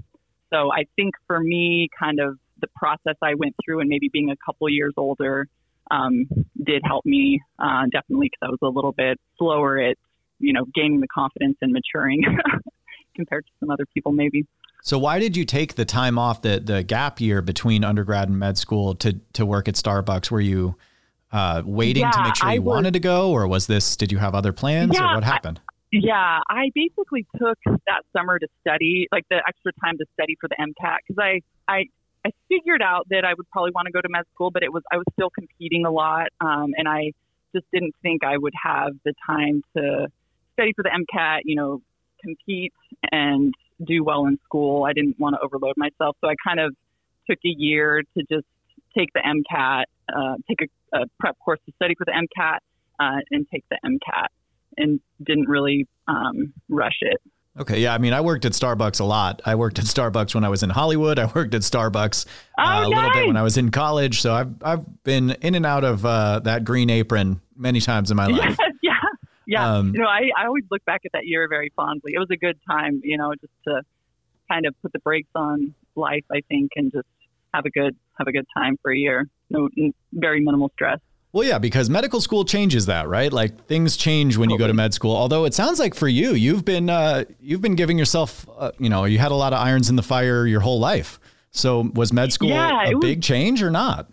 so 0.52 0.70
I 0.72 0.84
think 0.96 1.14
for 1.26 1.40
me, 1.40 1.88
kind 1.98 2.20
of 2.20 2.38
the 2.60 2.68
process 2.74 3.16
I 3.22 3.34
went 3.34 3.54
through 3.64 3.80
and 3.80 3.88
maybe 3.88 4.08
being 4.12 4.30
a 4.30 4.36
couple 4.44 4.68
years 4.68 4.94
older 4.96 5.48
um, 5.90 6.26
did 6.62 6.82
help 6.84 7.04
me 7.04 7.40
uh, 7.58 7.84
definitely 7.90 8.30
because 8.30 8.40
I 8.42 8.50
was 8.50 8.58
a 8.62 8.68
little 8.68 8.92
bit 8.92 9.18
slower 9.38 9.78
at, 9.78 9.96
you 10.38 10.52
know, 10.52 10.64
gaining 10.74 11.00
the 11.00 11.08
confidence 11.08 11.56
and 11.60 11.72
maturing. 11.72 12.22
compared 13.16 13.46
to 13.46 13.52
some 13.58 13.70
other 13.70 13.86
people 13.86 14.12
maybe. 14.12 14.46
So 14.82 14.98
why 14.98 15.18
did 15.18 15.36
you 15.36 15.44
take 15.44 15.74
the 15.74 15.84
time 15.84 16.18
off 16.18 16.42
the 16.42 16.60
the 16.60 16.84
gap 16.84 17.20
year 17.20 17.42
between 17.42 17.82
undergrad 17.82 18.28
and 18.28 18.38
med 18.38 18.56
school 18.58 18.94
to 18.96 19.18
to 19.32 19.44
work 19.44 19.66
at 19.66 19.74
Starbucks? 19.74 20.30
Were 20.30 20.40
you 20.40 20.76
uh, 21.36 21.62
waiting 21.66 22.02
yeah, 22.02 22.10
to 22.12 22.22
make 22.22 22.36
sure 22.36 22.50
you 22.50 22.62
was, 22.62 22.76
wanted 22.76 22.94
to 22.94 23.00
go, 23.00 23.30
or 23.30 23.46
was 23.46 23.66
this? 23.66 23.94
Did 23.96 24.10
you 24.10 24.16
have 24.18 24.34
other 24.34 24.52
plans, 24.54 24.92
yeah, 24.94 25.12
or 25.12 25.16
what 25.16 25.24
happened? 25.24 25.60
I, 25.62 25.72
yeah, 25.92 26.40
I 26.48 26.70
basically 26.74 27.26
took 27.36 27.58
that 27.86 28.02
summer 28.16 28.38
to 28.38 28.48
study, 28.62 29.06
like 29.12 29.24
the 29.28 29.42
extra 29.46 29.72
time 29.84 29.98
to 29.98 30.06
study 30.14 30.36
for 30.40 30.48
the 30.48 30.56
MCAT, 30.58 30.96
because 31.06 31.22
I 31.22 31.42
I 31.70 31.84
I 32.24 32.30
figured 32.48 32.80
out 32.80 33.06
that 33.10 33.26
I 33.26 33.34
would 33.34 33.48
probably 33.50 33.72
want 33.74 33.84
to 33.84 33.92
go 33.92 34.00
to 34.00 34.08
med 34.08 34.24
school, 34.34 34.50
but 34.50 34.62
it 34.62 34.72
was 34.72 34.82
I 34.90 34.96
was 34.96 35.04
still 35.12 35.28
competing 35.28 35.84
a 35.84 35.90
lot, 35.90 36.28
um, 36.40 36.72
and 36.78 36.88
I 36.88 37.12
just 37.54 37.66
didn't 37.70 37.94
think 38.02 38.24
I 38.24 38.38
would 38.38 38.54
have 38.62 38.92
the 39.04 39.12
time 39.26 39.62
to 39.76 40.08
study 40.54 40.72
for 40.74 40.84
the 40.84 40.90
MCAT. 40.90 41.40
You 41.44 41.56
know, 41.56 41.82
compete 42.22 42.72
and 43.12 43.52
do 43.86 44.02
well 44.02 44.24
in 44.24 44.38
school. 44.44 44.84
I 44.84 44.94
didn't 44.94 45.20
want 45.20 45.36
to 45.36 45.40
overload 45.44 45.74
myself, 45.76 46.16
so 46.22 46.30
I 46.30 46.34
kind 46.42 46.60
of 46.60 46.74
took 47.28 47.38
a 47.44 47.54
year 47.58 48.02
to 48.16 48.24
just 48.30 48.46
take 48.96 49.12
the 49.12 49.20
MCAT, 49.20 49.84
uh, 50.14 50.36
take 50.48 50.62
a, 50.62 50.66
a, 51.02 51.06
prep 51.18 51.36
course 51.38 51.60
to 51.66 51.72
study 51.76 51.94
for 51.96 52.04
the 52.04 52.12
MCAT, 52.12 52.58
uh, 53.00 53.20
and 53.30 53.46
take 53.52 53.64
the 53.70 53.78
MCAT, 53.84 54.28
and 54.76 55.00
didn't 55.22 55.48
really 55.48 55.86
um, 56.08 56.52
rush 56.68 56.98
it. 57.00 57.20
Okay, 57.58 57.80
yeah. 57.80 57.94
I 57.94 57.98
mean, 57.98 58.12
I 58.12 58.20
worked 58.20 58.44
at 58.44 58.52
Starbucks 58.52 59.00
a 59.00 59.04
lot. 59.04 59.40
I 59.46 59.54
worked 59.54 59.78
at 59.78 59.86
Starbucks 59.86 60.34
when 60.34 60.44
I 60.44 60.50
was 60.50 60.62
in 60.62 60.68
Hollywood. 60.68 61.18
I 61.18 61.26
worked 61.34 61.54
at 61.54 61.62
Starbucks 61.62 62.26
oh, 62.58 62.62
uh, 62.62 62.86
a 62.86 62.88
little 62.88 63.10
bit 63.12 63.26
when 63.28 63.36
I 63.36 63.42
was 63.42 63.56
in 63.56 63.70
college. 63.70 64.20
So 64.20 64.34
I've 64.34 64.54
I've 64.62 65.04
been 65.04 65.30
in 65.40 65.54
and 65.54 65.64
out 65.64 65.84
of 65.84 66.04
uh, 66.04 66.40
that 66.40 66.64
green 66.64 66.90
apron 66.90 67.40
many 67.56 67.80
times 67.80 68.10
in 68.10 68.16
my 68.16 68.26
life. 68.26 68.56
Yes, 68.58 68.70
yeah, 68.82 68.92
yeah. 69.46 69.76
Um, 69.76 69.94
you 69.94 70.00
know, 70.00 70.08
I, 70.08 70.30
I 70.36 70.46
always 70.46 70.64
look 70.70 70.84
back 70.84 71.02
at 71.06 71.12
that 71.12 71.26
year 71.26 71.48
very 71.48 71.72
fondly. 71.74 72.12
It 72.14 72.18
was 72.18 72.28
a 72.30 72.36
good 72.36 72.58
time, 72.68 73.00
you 73.02 73.16
know, 73.16 73.32
just 73.40 73.52
to 73.66 73.80
kind 74.50 74.66
of 74.66 74.74
put 74.82 74.92
the 74.92 74.98
brakes 74.98 75.30
on 75.34 75.74
life, 75.94 76.24
I 76.30 76.42
think, 76.48 76.72
and 76.76 76.92
just 76.92 77.06
have 77.54 77.64
a 77.64 77.70
good 77.70 77.96
have 78.18 78.26
a 78.26 78.32
good 78.32 78.46
time 78.54 78.76
for 78.82 78.92
a 78.92 78.96
year. 78.96 79.26
No, 79.50 79.68
very 80.12 80.40
minimal 80.44 80.70
stress. 80.74 80.98
Well, 81.32 81.46
yeah, 81.46 81.58
because 81.58 81.90
medical 81.90 82.20
school 82.20 82.44
changes 82.44 82.86
that, 82.86 83.08
right? 83.08 83.32
Like 83.32 83.66
things 83.66 83.96
change 83.96 84.36
when 84.38 84.48
you 84.48 84.56
go 84.58 84.66
to 84.66 84.72
med 84.72 84.94
school. 84.94 85.14
Although 85.14 85.44
it 85.44 85.52
sounds 85.54 85.78
like 85.78 85.94
for 85.94 86.08
you, 86.08 86.32
you've 86.32 86.64
been 86.64 86.88
uh, 86.88 87.24
you've 87.40 87.60
been 87.60 87.74
giving 87.74 87.98
yourself, 87.98 88.46
uh, 88.56 88.72
you 88.78 88.88
know, 88.88 89.04
you 89.04 89.18
had 89.18 89.32
a 89.32 89.34
lot 89.34 89.52
of 89.52 89.58
irons 89.60 89.90
in 89.90 89.96
the 89.96 90.02
fire 90.02 90.46
your 90.46 90.60
whole 90.60 90.80
life. 90.80 91.20
So 91.50 91.90
was 91.94 92.12
med 92.12 92.32
school 92.32 92.48
Yeah, 92.48 92.88
a 92.88 92.94
was- 92.94 93.02
big 93.02 93.22
change 93.22 93.62
or 93.62 93.70
not? 93.70 94.08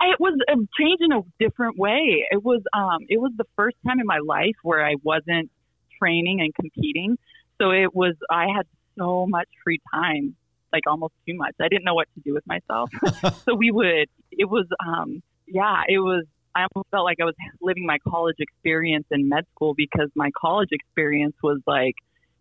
It 0.00 0.20
was 0.20 0.38
a 0.48 0.54
change 0.78 1.00
in 1.00 1.12
a 1.12 1.22
different 1.40 1.78
way. 1.78 2.24
It 2.30 2.42
was 2.44 2.62
um, 2.72 2.98
it 3.08 3.18
was 3.20 3.32
the 3.36 3.44
first 3.56 3.76
time 3.86 3.98
in 4.00 4.06
my 4.06 4.18
life 4.24 4.54
where 4.62 4.84
I 4.84 4.94
wasn't 5.02 5.50
training 5.98 6.40
and 6.40 6.54
competing. 6.54 7.18
So 7.60 7.70
it 7.70 7.94
was 7.94 8.14
I 8.30 8.46
had 8.54 8.66
so 8.98 9.26
much 9.26 9.48
free 9.64 9.80
time, 9.92 10.36
like 10.72 10.84
almost 10.86 11.14
too 11.26 11.34
much. 11.36 11.54
I 11.60 11.68
didn't 11.68 11.84
know 11.84 11.94
what 11.94 12.08
to 12.14 12.20
do 12.20 12.34
with 12.34 12.46
myself. 12.46 12.90
so 13.44 13.54
we 13.54 13.70
would. 13.70 14.08
It 14.30 14.48
was 14.48 14.66
um, 14.84 15.22
yeah. 15.46 15.82
It 15.88 15.98
was. 15.98 16.24
I 16.54 16.64
almost 16.74 16.88
felt 16.90 17.04
like 17.04 17.18
I 17.20 17.24
was 17.24 17.34
living 17.60 17.84
my 17.84 17.98
college 18.08 18.36
experience 18.38 19.04
in 19.10 19.28
med 19.28 19.44
school 19.54 19.74
because 19.74 20.08
my 20.14 20.30
college 20.40 20.70
experience 20.72 21.36
was 21.42 21.60
like 21.66 21.96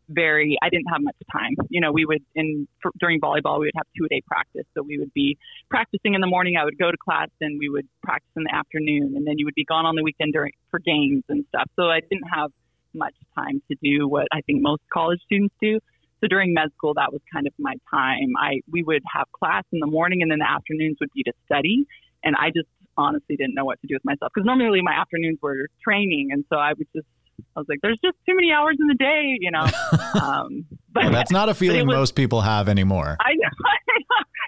very 0.10 0.58
I 0.62 0.70
didn't 0.70 0.88
have 0.88 1.02
much 1.02 1.16
time. 1.32 1.56
You 1.70 1.82
know, 1.82 1.92
we 1.92 2.06
would 2.06 2.24
in 2.36 2.68
for, 2.82 2.92
during 3.00 3.20
volleyball 3.20 3.60
we 3.60 3.68
would 3.68 3.76
have 3.76 3.88
two 3.98 4.06
a 4.06 4.10
day 4.10 4.22
practice, 4.26 4.66
so 4.74 4.84
we 4.84 4.98
would 4.98 5.14
be 5.14 5.38
practicing 5.70 6.14
in 6.14 6.22
the 6.22 6.28
morning. 6.28 6.56
I 6.60 6.66
would 6.66 6.78
go 6.78 6.92
to 6.92 6.98
class, 6.98 7.30
and 7.42 7.60
we 7.60 7.70
would 7.70 7.88
practice 8.04 8.32
in 8.36 8.44
the 8.44 8.56
afternoon, 8.56 9.14
and 9.16 9.26
then 9.26 9.38
you 9.38 9.46
would 9.46 9.56
be 9.56 9.66
gone 9.66 9.86
on 9.86 9.96
the 9.96 10.04
weekend 10.04 10.34
during 10.34 10.52
for 10.72 10.80
games 10.80 11.24
and 11.30 11.46
stuff. 11.50 11.70
So 11.76 11.84
I 11.84 12.00
didn't 12.02 12.30
have 12.34 12.52
much 12.94 13.16
time 13.36 13.62
to 13.70 13.76
do 13.84 14.08
what 14.08 14.28
I 14.32 14.42
think 14.42 14.62
most 14.62 14.82
college 14.92 15.20
students 15.26 15.54
do. 15.62 15.80
So 16.22 16.28
during 16.28 16.54
med 16.54 16.70
school, 16.78 16.94
that 16.96 17.12
was 17.12 17.22
kind 17.32 17.46
of 17.48 17.54
my 17.60 17.74
time. 17.92 18.34
I 18.40 18.62
we 18.72 18.84
would 18.84 19.04
have 19.14 19.28
class 19.32 19.64
in 19.72 19.80
the 19.80 19.88
morning, 19.88 20.22
and 20.22 20.32
then 20.32 20.40
the 20.40 20.50
afternoons 20.50 20.98
would 21.00 21.12
be 21.14 21.24
to 21.24 21.34
study. 21.46 21.86
And 22.24 22.36
I 22.36 22.48
just 22.50 22.68
honestly 22.98 23.36
didn't 23.36 23.54
know 23.56 23.66
what 23.66 23.80
to 23.82 23.88
do 23.88 23.96
with 23.96 24.06
myself 24.06 24.32
because 24.34 24.46
normally 24.46 24.82
my 24.82 24.94
afternoons 24.94 25.40
were 25.42 25.68
training, 25.84 26.30
and 26.32 26.46
so 26.50 26.58
I 26.58 26.74
would 26.78 26.88
just 26.96 27.08
I 27.56 27.60
was 27.60 27.68
like, 27.70 27.80
"There's 27.82 28.00
just 28.04 28.18
too 28.28 28.36
many 28.36 28.52
hours 28.52 28.78
in 28.80 28.88
the 28.88 28.96
day," 28.96 29.38
you 29.40 29.52
know. 29.52 29.66
um, 30.22 30.66
but 30.92 31.04
Well, 31.04 31.12
that's 31.12 31.32
not 31.32 31.50
a 31.50 31.54
feeling 31.64 31.88
was- 31.88 31.96
most 31.96 32.16
people 32.16 32.42
have 32.42 32.70
anymore. 32.70 33.18
I 33.20 33.34
know. 33.36 33.50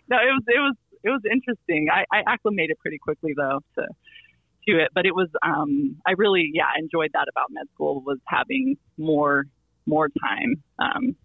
no, 0.10 0.18
it 0.18 0.32
was 0.32 0.44
it 0.48 0.60
was 0.60 0.76
it 1.04 1.10
was 1.10 1.22
interesting. 1.32 1.88
I, 1.94 2.06
I 2.12 2.24
acclimated 2.34 2.78
pretty 2.80 2.98
quickly 2.98 3.34
though 3.36 3.60
to 3.76 3.88
to 4.68 4.80
it, 4.80 4.90
but 4.94 5.06
it 5.06 5.16
was 5.16 5.30
um 5.44 5.98
I 6.06 6.12
really 6.18 6.50
yeah 6.54 6.72
enjoyed 6.80 7.12
that 7.14 7.28
about 7.30 7.48
med 7.52 7.68
school 7.74 8.02
was 8.06 8.20
having 8.26 8.78
more 8.98 9.46
more 9.86 10.10
time 10.10 10.64
um 10.80 11.16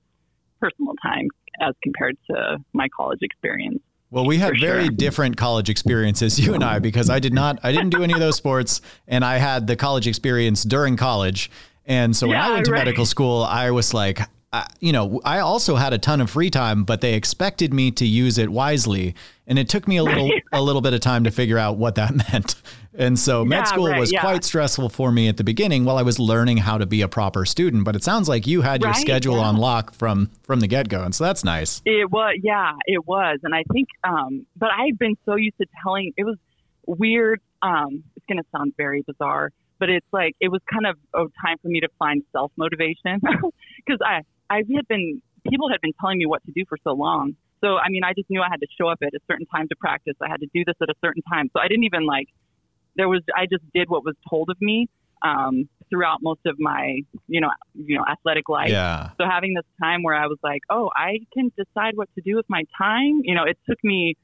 personal 0.62 0.94
time 1.02 1.26
as 1.60 1.74
compared 1.82 2.16
to 2.30 2.58
my 2.72 2.88
college 2.96 3.18
experience. 3.22 3.80
Well, 4.10 4.26
we 4.26 4.36
had 4.36 4.60
very 4.60 4.84
sure. 4.84 4.90
different 4.90 5.36
college 5.36 5.70
experiences, 5.70 6.38
you 6.38 6.54
and 6.54 6.62
I, 6.62 6.78
because 6.78 7.08
I 7.08 7.18
did 7.18 7.32
not, 7.32 7.58
I 7.62 7.72
didn't 7.72 7.90
do 7.90 8.02
any 8.02 8.12
of 8.12 8.20
those 8.20 8.36
sports, 8.36 8.82
and 9.08 9.24
I 9.24 9.38
had 9.38 9.66
the 9.66 9.74
college 9.74 10.06
experience 10.06 10.64
during 10.64 10.96
college. 10.96 11.50
And 11.86 12.14
so 12.14 12.28
when 12.28 12.36
I 12.36 12.50
went 12.50 12.66
to 12.66 12.72
right. 12.72 12.78
medical 12.78 13.06
school, 13.06 13.42
I 13.42 13.70
was 13.70 13.94
like, 13.94 14.20
I, 14.52 14.66
you 14.80 14.92
know, 14.92 15.20
I 15.24 15.38
also 15.38 15.76
had 15.76 15.92
a 15.94 15.98
ton 15.98 16.20
of 16.20 16.28
free 16.30 16.50
time, 16.50 16.84
but 16.84 17.00
they 17.00 17.14
expected 17.14 17.72
me 17.72 17.90
to 17.92 18.04
use 18.06 18.36
it 18.36 18.50
wisely, 18.50 19.14
and 19.46 19.58
it 19.58 19.68
took 19.68 19.88
me 19.88 19.96
a 19.96 20.02
little, 20.04 20.30
a 20.52 20.60
little 20.60 20.82
bit 20.82 20.92
of 20.92 21.00
time 21.00 21.24
to 21.24 21.30
figure 21.30 21.58
out 21.58 21.78
what 21.78 21.94
that 21.94 22.14
meant. 22.32 22.56
And 22.94 23.18
so 23.18 23.44
med 23.46 23.60
Yeah, 23.60 23.64
school 23.64 23.88
right, 23.88 23.98
was 23.98 24.12
yeah. 24.12 24.20
quite 24.20 24.44
stressful 24.44 24.90
for 24.90 25.10
me 25.10 25.26
at 25.28 25.38
the 25.38 25.44
beginning 25.44 25.86
while 25.86 25.96
I 25.96 26.02
was 26.02 26.18
learning 26.18 26.58
how 26.58 26.76
to 26.76 26.84
be 26.84 27.00
a 27.00 27.08
proper 27.08 27.46
student. 27.46 27.84
But 27.84 27.96
it 27.96 28.04
sounds 28.04 28.28
like 28.28 28.46
you 28.46 28.60
had 28.60 28.82
your 28.82 28.90
Right, 28.90 29.00
schedule 29.00 29.36
yeah. 29.36 29.44
on 29.44 29.56
lock 29.56 29.94
from 29.94 30.30
from 30.42 30.60
the 30.60 30.66
get 30.66 30.90
go, 30.90 31.02
and 31.02 31.14
so 31.14 31.24
that's 31.24 31.44
nice. 31.44 31.80
It 31.86 32.10
was, 32.10 32.36
yeah, 32.42 32.72
it 32.86 33.06
was, 33.06 33.38
and 33.44 33.54
I 33.54 33.62
think, 33.72 33.88
um, 34.04 34.44
but 34.56 34.68
I 34.70 34.84
had 34.86 34.98
been 34.98 35.16
so 35.24 35.36
used 35.36 35.56
to 35.58 35.66
telling. 35.82 36.12
It 36.18 36.24
was 36.24 36.36
weird. 36.86 37.40
Um, 37.62 38.02
it's 38.16 38.26
going 38.26 38.38
to 38.38 38.44
sound 38.54 38.74
very 38.76 39.02
bizarre, 39.06 39.50
but 39.78 39.88
it's 39.88 40.06
like 40.12 40.34
it 40.40 40.48
was 40.48 40.60
kind 40.70 40.84
of 40.86 40.98
a 41.14 41.24
time 41.46 41.56
for 41.62 41.68
me 41.68 41.80
to 41.80 41.88
find 41.98 42.22
self 42.32 42.52
motivation 42.56 43.20
because 43.20 44.00
I 44.04 44.20
I 44.52 44.56
had 44.76 44.88
been 44.88 45.22
people 45.48 45.70
had 45.70 45.80
been 45.80 45.92
telling 46.00 46.18
me 46.18 46.26
what 46.26 46.44
to 46.44 46.52
do 46.52 46.64
for 46.68 46.78
so 46.84 46.92
long. 46.92 47.34
So 47.62 47.76
I 47.76 47.88
mean, 47.88 48.04
I 48.04 48.12
just 48.16 48.28
knew 48.30 48.40
I 48.42 48.48
had 48.50 48.60
to 48.60 48.66
show 48.78 48.88
up 48.88 48.98
at 49.02 49.14
a 49.14 49.20
certain 49.30 49.46
time 49.46 49.68
to 49.68 49.76
practice. 49.76 50.14
I 50.20 50.28
had 50.28 50.40
to 50.40 50.48
do 50.54 50.64
this 50.66 50.76
at 50.82 50.88
a 50.88 50.94
certain 51.04 51.22
time. 51.22 51.50
So 51.52 51.60
I 51.60 51.68
didn't 51.68 51.84
even 51.84 52.06
like. 52.06 52.28
There 52.96 53.08
was 53.08 53.22
I 53.34 53.46
just 53.46 53.64
did 53.72 53.88
what 53.88 54.04
was 54.04 54.14
told 54.28 54.50
of 54.50 54.60
me 54.60 54.88
um, 55.22 55.68
throughout 55.88 56.18
most 56.20 56.40
of 56.44 56.56
my 56.58 57.00
you 57.26 57.40
know 57.40 57.48
you 57.74 57.96
know 57.96 58.04
athletic 58.10 58.48
life. 58.48 58.70
Yeah. 58.70 59.10
So 59.18 59.24
having 59.24 59.54
this 59.54 59.64
time 59.80 60.02
where 60.02 60.14
I 60.14 60.26
was 60.26 60.38
like, 60.42 60.62
oh, 60.68 60.90
I 60.94 61.20
can 61.32 61.50
decide 61.56 61.96
what 61.96 62.08
to 62.16 62.20
do 62.22 62.36
with 62.36 62.46
my 62.48 62.64
time, 62.76 63.20
you 63.22 63.34
know, 63.34 63.44
it 63.44 63.58
took 63.68 63.78
me 63.82 64.16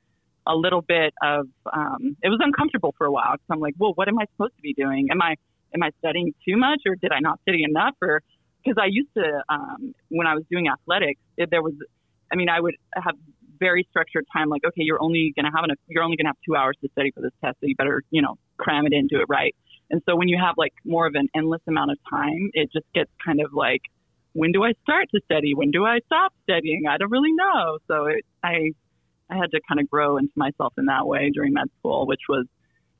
a 0.48 0.56
little 0.56 0.80
bit 0.80 1.12
of, 1.22 1.46
um, 1.72 2.16
it 2.22 2.30
was 2.30 2.40
uncomfortable 2.42 2.94
for 2.96 3.06
a 3.06 3.12
while 3.12 3.32
because 3.32 3.46
I'm 3.50 3.60
like, 3.60 3.74
well, 3.78 3.92
what 3.94 4.08
am 4.08 4.18
I 4.18 4.24
supposed 4.32 4.56
to 4.56 4.62
be 4.62 4.72
doing? 4.72 5.08
Am 5.10 5.20
I, 5.20 5.36
am 5.74 5.82
I 5.82 5.90
studying 5.98 6.32
too 6.46 6.56
much 6.56 6.80
or 6.86 6.96
did 6.96 7.12
I 7.12 7.20
not 7.20 7.38
study 7.42 7.64
enough? 7.64 7.94
Or 8.00 8.22
because 8.62 8.76
I 8.80 8.86
used 8.90 9.12
to, 9.14 9.42
um, 9.48 9.94
when 10.08 10.26
I 10.26 10.34
was 10.34 10.44
doing 10.50 10.68
athletics, 10.68 11.20
it, 11.36 11.50
there 11.50 11.62
was, 11.62 11.74
I 12.32 12.36
mean, 12.36 12.48
I 12.48 12.60
would 12.60 12.74
have 12.94 13.14
very 13.58 13.86
structured 13.90 14.24
time, 14.32 14.48
like, 14.48 14.62
okay, 14.66 14.82
you're 14.82 15.02
only 15.02 15.32
going 15.34 15.44
to 15.44 15.50
have 15.54 15.64
enough, 15.64 15.78
you're 15.88 16.02
only 16.02 16.16
going 16.16 16.26
to 16.26 16.30
have 16.30 16.42
two 16.46 16.54
hours 16.54 16.76
to 16.82 16.88
study 16.92 17.10
for 17.10 17.20
this 17.20 17.32
test. 17.42 17.56
So 17.60 17.66
you 17.66 17.74
better, 17.74 18.02
you 18.10 18.22
know, 18.22 18.36
cram 18.56 18.86
it 18.86 18.92
in, 18.92 19.06
do 19.06 19.20
it 19.20 19.26
right. 19.28 19.54
And 19.90 20.02
so 20.06 20.16
when 20.16 20.28
you 20.28 20.38
have 20.38 20.54
like 20.56 20.74
more 20.84 21.06
of 21.06 21.14
an 21.14 21.28
endless 21.34 21.62
amount 21.66 21.90
of 21.90 21.98
time, 22.08 22.50
it 22.52 22.70
just 22.72 22.86
gets 22.94 23.10
kind 23.24 23.40
of 23.40 23.52
like, 23.52 23.82
when 24.34 24.52
do 24.52 24.62
I 24.62 24.72
start 24.82 25.06
to 25.14 25.20
study? 25.24 25.54
When 25.54 25.70
do 25.70 25.84
I 25.86 26.00
stop 26.06 26.32
studying? 26.44 26.82
I 26.88 26.98
don't 26.98 27.10
really 27.10 27.32
know. 27.32 27.78
So 27.88 28.06
it, 28.06 28.24
I, 28.44 28.72
I 29.30 29.36
had 29.36 29.50
to 29.52 29.60
kind 29.66 29.80
of 29.80 29.90
grow 29.90 30.18
into 30.18 30.32
myself 30.36 30.74
in 30.78 30.86
that 30.86 31.06
way 31.06 31.30
during 31.34 31.54
med 31.54 31.68
school, 31.78 32.06
which 32.06 32.20
was 32.28 32.46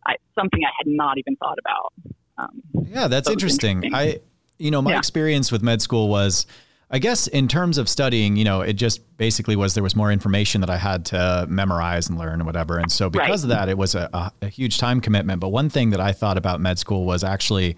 I, 0.07 0.17
something 0.35 0.61
I 0.65 0.73
had 0.79 0.87
not 0.87 1.19
even 1.19 1.37
thought 1.37 1.59
about. 1.59 1.93
Um, 2.39 2.63
Yeah, 2.87 3.09
that's 3.09 3.29
That 3.29 3.33
interesting. 3.33 3.85
interesting. 3.85 3.95
I, 3.95 4.21
you 4.59 4.71
know, 4.71 4.83
my 4.83 4.93
Yeah. 4.93 4.99
experience 4.99 5.51
with 5.53 5.63
med 5.63 5.81
school 5.83 6.09
was, 6.09 6.47
I 6.91 6.99
guess, 6.99 7.27
in 7.27 7.49
terms 7.49 7.79
of 7.79 7.89
studying, 7.89 8.37
you 8.37 8.45
know, 8.45 8.61
it 8.63 8.73
just 8.75 9.01
basically 9.19 9.57
was 9.57 9.75
there 9.75 9.83
was 9.83 9.95
more 9.95 10.11
information 10.11 10.61
that 10.63 10.71
I 10.71 10.77
had 10.79 11.05
to 11.07 11.47
memorize 11.49 12.09
and 12.09 12.19
learn 12.19 12.35
and 12.35 12.47
whatever. 12.47 12.79
And 12.79 12.91
so 12.91 13.11
because 13.11 13.45
Right. 13.45 13.53
of 13.53 13.59
that, 13.59 13.69
it 13.69 13.77
was 13.79 13.95
a, 13.95 14.09
a, 14.13 14.33
a 14.43 14.49
huge 14.49 14.79
time 14.79 15.01
commitment. 15.01 15.41
But 15.41 15.49
one 15.51 15.69
thing 15.69 15.91
that 15.91 16.01
I 16.01 16.13
thought 16.13 16.39
about 16.39 16.61
med 16.61 16.79
school 16.79 17.05
was 17.05 17.23
actually 17.23 17.77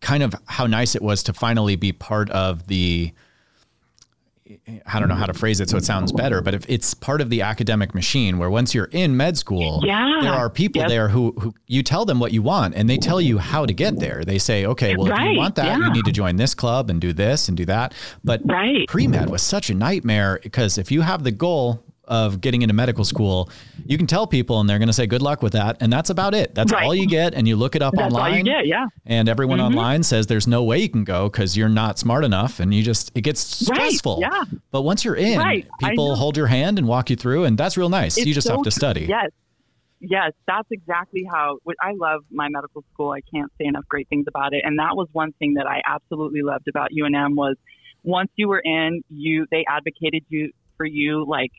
kind 0.00 0.22
of 0.22 0.34
how 0.46 0.66
nice 0.66 0.94
it 0.94 1.02
was 1.02 1.22
to 1.24 1.32
finally 1.34 1.76
be 1.76 1.92
part 1.92 2.30
of 2.30 2.66
the 2.68 3.12
I 4.86 5.00
don't 5.00 5.08
know 5.08 5.14
how 5.14 5.24
to 5.24 5.32
phrase 5.32 5.60
it 5.60 5.70
so 5.70 5.78
it 5.78 5.84
sounds 5.84 6.12
better, 6.12 6.42
but 6.42 6.52
if 6.52 6.68
it's 6.68 6.92
part 6.92 7.22
of 7.22 7.30
the 7.30 7.40
academic 7.40 7.94
machine 7.94 8.36
where 8.36 8.50
once 8.50 8.74
you're 8.74 8.90
in 8.92 9.16
med 9.16 9.38
school, 9.38 9.80
Yeah. 9.82 10.18
there 10.20 10.34
are 10.34 10.50
people 10.50 10.82
Yes. 10.82 10.90
there 10.90 11.08
who, 11.08 11.32
who 11.40 11.54
you 11.66 11.82
tell 11.82 12.04
them 12.04 12.18
what 12.20 12.32
you 12.32 12.42
want 12.42 12.74
and 12.74 12.88
they 12.90 12.98
tell 12.98 13.22
you 13.22 13.38
how 13.38 13.64
to 13.64 13.72
get 13.72 13.98
there. 14.00 14.22
They 14.22 14.36
say, 14.38 14.66
okay, 14.66 14.96
well, 14.96 15.10
if 15.10 15.18
you 15.18 15.38
want 15.38 15.54
that, 15.54 15.78
you 15.78 15.90
need 15.92 16.04
to 16.04 16.12
join 16.12 16.36
this 16.36 16.54
club 16.54 16.90
and 16.90 17.00
do 17.00 17.14
this 17.14 17.48
and 17.48 17.56
do 17.56 17.64
that. 17.64 17.94
But 18.22 18.42
Right. 18.44 18.86
pre 18.86 19.06
med 19.06 19.30
was 19.30 19.40
such 19.40 19.70
a 19.70 19.74
nightmare 19.74 20.40
because 20.42 20.76
if 20.76 20.92
you 20.92 21.00
have 21.00 21.24
the 21.24 21.32
goal 21.32 21.82
of 22.06 22.40
getting 22.40 22.62
into 22.62 22.74
medical 22.74 23.04
school, 23.04 23.48
you 23.86 23.96
can 23.98 24.06
tell 24.06 24.26
people 24.26 24.60
and 24.60 24.68
they're 24.68 24.78
going 24.78 24.88
to 24.88 24.92
say, 24.92 25.06
good 25.06 25.22
luck 25.22 25.42
with 25.42 25.52
that. 25.54 25.76
And 25.80 25.92
that's 25.92 26.10
about 26.10 26.34
it. 26.34 26.54
That's 26.54 26.72
Right. 26.72 26.84
all 26.84 26.94
you 26.94 27.06
get. 27.06 27.34
And 27.34 27.46
you 27.48 27.56
look 27.56 27.74
it 27.74 27.82
up 27.82 27.94
that's 27.96 28.12
online. 28.14 28.44
get. 28.44 28.66
Yeah. 28.66 28.86
And 29.06 29.28
everyone 29.28 29.58
Mhm. 29.58 29.66
online 29.66 30.02
says 30.02 30.26
there's 30.26 30.46
no 30.46 30.62
way 30.62 30.78
you 30.80 30.88
can 30.88 31.04
go 31.04 31.28
because 31.28 31.56
you're 31.56 31.68
not 31.68 31.98
smart 31.98 32.24
enough, 32.24 32.60
and 32.60 32.72
you 32.74 32.82
just 32.82 33.10
it 33.14 33.22
gets 33.22 33.68
Right, 33.68 33.76
stressful. 33.92 34.18
yeah. 34.20 34.44
But 34.70 34.82
once 34.82 35.04
you're 35.04 35.14
in, 35.16 35.38
Right, 35.38 35.66
people 35.80 36.16
hold 36.16 36.36
your 36.36 36.46
hand 36.48 36.78
and 36.78 36.86
walk 36.88 37.10
you 37.10 37.16
through, 37.16 37.44
and 37.44 37.56
that's 37.58 37.76
real 37.76 37.88
nice. 37.88 38.16
you 38.16 38.32
just 38.34 38.46
so 38.46 38.54
have 38.56 38.62
to 38.64 38.70
study. 38.70 39.06
Yes. 39.08 39.30
Yes, 40.06 40.32
that's 40.46 40.68
exactly 40.70 41.24
how 41.30 41.58
I 41.80 41.92
love 41.94 42.24
my 42.30 42.48
medical 42.50 42.84
school. 42.92 43.12
I 43.12 43.22
can't 43.22 43.50
say 43.58 43.64
enough 43.64 43.86
great 43.88 44.06
things 44.08 44.26
about 44.28 44.52
it. 44.52 44.62
And 44.62 44.78
that 44.78 44.96
was 44.96 45.08
one 45.12 45.32
thing 45.38 45.54
that 45.54 45.66
I 45.66 45.80
absolutely 45.86 46.42
loved 46.42 46.68
about 46.68 46.90
UNM 46.92 47.36
was 47.36 47.56
once 48.02 48.30
you 48.36 48.48
were 48.48 48.58
in, 48.58 49.00
you 49.08 49.46
they 49.50 49.64
advocated 49.66 50.24
you 50.28 50.50
for 50.76 50.84
you 50.84 51.24
like 51.26 51.52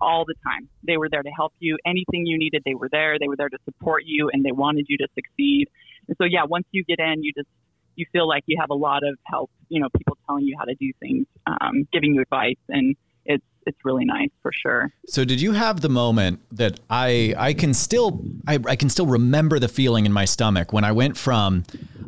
all 0.00 0.24
the 0.24 0.34
time. 0.44 0.68
They 0.86 0.96
were 0.96 1.08
there 1.08 1.22
to 1.22 1.30
help 1.30 1.52
you. 1.58 1.76
Anything 1.86 2.26
you 2.26 2.38
needed, 2.38 2.62
they 2.64 2.74
were 2.74 2.88
there. 2.90 3.18
They 3.18 3.28
were 3.28 3.36
there 3.36 3.48
to 3.48 3.58
support 3.64 4.04
you 4.06 4.30
and 4.32 4.44
they 4.44 4.52
wanted 4.52 4.86
you 4.88 4.98
to 4.98 5.08
succeed. 5.14 5.68
And 6.06 6.16
so 6.18 6.24
yeah, 6.24 6.44
once 6.44 6.66
you 6.72 6.84
get 6.84 6.98
in, 6.98 7.22
you 7.22 7.32
just 7.36 7.48
you 7.96 8.06
feel 8.12 8.28
like 8.28 8.44
you 8.46 8.56
have 8.60 8.70
a 8.70 8.74
lot 8.74 9.02
of 9.02 9.18
help, 9.24 9.50
you 9.68 9.80
know, 9.80 9.88
people 9.96 10.16
telling 10.26 10.44
you 10.44 10.56
how 10.56 10.64
to 10.64 10.74
do 10.76 10.92
things, 11.00 11.26
um, 11.46 11.86
giving 11.92 12.14
you 12.14 12.22
advice 12.22 12.56
and 12.68 12.96
it's 13.28 13.44
it's 13.66 13.78
really 13.84 14.06
nice 14.06 14.30
for 14.42 14.50
sure. 14.52 14.90
So 15.06 15.24
did 15.24 15.40
you 15.40 15.52
have 15.52 15.82
the 15.82 15.88
moment 15.88 16.40
that 16.52 16.80
I 16.88 17.34
I 17.36 17.52
can 17.52 17.74
still 17.74 18.24
I, 18.46 18.58
I 18.66 18.76
can 18.76 18.88
still 18.88 19.06
remember 19.06 19.58
the 19.58 19.68
feeling 19.68 20.06
in 20.06 20.12
my 20.12 20.24
stomach 20.24 20.72
when 20.72 20.84
I 20.84 20.92
went 20.92 21.16
from 21.16 21.64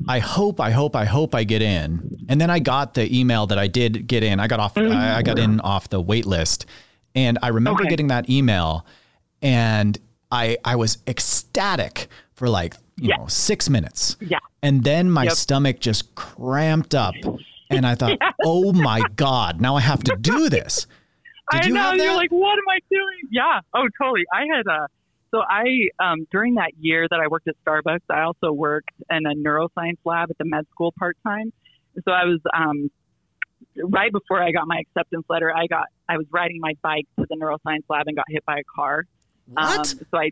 I 0.08 0.18
hope 0.18 0.60
I 0.60 0.70
hope 0.70 0.96
I 0.96 1.04
hope 1.04 1.34
I 1.34 1.44
get 1.44 1.60
in 1.60 2.24
and 2.28 2.40
then 2.40 2.48
I 2.48 2.58
got 2.58 2.94
the 2.94 3.16
email 3.16 3.46
that 3.48 3.58
I 3.58 3.66
did 3.66 4.06
get 4.06 4.22
in. 4.22 4.40
I 4.40 4.46
got 4.46 4.60
off 4.60 4.74
mm-hmm. 4.74 4.92
I, 4.92 5.18
I, 5.18 5.22
got 5.22 5.38
in 5.38 5.60
off 5.60 5.90
the 5.90 6.00
wait 6.00 6.24
list 6.24 6.64
and 7.14 7.38
I 7.42 7.48
remember 7.48 7.82
okay. 7.82 7.90
getting 7.90 8.08
that 8.08 8.30
email 8.30 8.86
and 9.42 9.98
I 10.30 10.58
I 10.64 10.76
was 10.76 10.98
ecstatic 11.06 12.08
for 12.32 12.48
like, 12.48 12.74
you 12.96 13.08
yeah. 13.08 13.16
know, 13.16 13.26
6 13.26 13.68
minutes. 13.68 14.16
Yeah. 14.20 14.38
And 14.62 14.84
then 14.84 15.10
my 15.10 15.24
yep. 15.24 15.32
stomach 15.32 15.80
just 15.80 16.14
cramped 16.14 16.94
up 16.94 17.14
and 17.70 17.86
I 17.86 17.94
thought, 17.94 18.18
yes. 18.20 18.34
"Oh 18.44 18.72
my 18.72 19.02
god, 19.16 19.60
now 19.60 19.76
I 19.76 19.80
have 19.80 20.02
to 20.04 20.16
do 20.16 20.48
this." 20.48 20.86
Did 21.52 21.62
I 21.62 21.66
you 21.66 21.74
know. 21.74 21.92
You're 21.92 22.14
like, 22.14 22.30
what 22.30 22.52
am 22.58 22.68
I 22.68 22.78
doing? 22.90 23.28
Yeah. 23.30 23.60
Oh, 23.74 23.88
totally. 24.00 24.24
I 24.32 24.42
had 24.54 24.66
a. 24.66 24.82
Uh, 24.82 24.86
so 25.32 25.38
I, 25.38 25.64
um, 26.00 26.26
during 26.32 26.54
that 26.54 26.72
year 26.80 27.06
that 27.08 27.20
I 27.20 27.28
worked 27.28 27.46
at 27.46 27.54
Starbucks, 27.64 28.00
I 28.10 28.22
also 28.22 28.50
worked 28.50 28.90
in 29.10 29.26
a 29.26 29.34
neuroscience 29.34 29.98
lab 30.04 30.28
at 30.28 30.38
the 30.38 30.44
med 30.44 30.66
school 30.72 30.92
part 30.98 31.16
time. 31.24 31.52
So 32.04 32.10
I 32.10 32.24
was, 32.24 32.40
um, 32.52 32.90
right 33.76 34.12
before 34.12 34.42
I 34.42 34.52
got 34.52 34.66
my 34.66 34.78
acceptance 34.78 35.24
letter, 35.28 35.54
I 35.54 35.66
got, 35.66 35.86
I 36.08 36.16
was 36.16 36.26
riding 36.30 36.58
my 36.60 36.74
bike 36.82 37.06
to 37.18 37.26
the 37.28 37.36
neuroscience 37.36 37.84
lab 37.88 38.06
and 38.06 38.16
got 38.16 38.26
hit 38.28 38.44
by 38.44 38.58
a 38.58 38.64
car. 38.74 39.04
What? 39.46 39.78
Um, 39.78 39.84
so 39.84 40.18
I, 40.18 40.30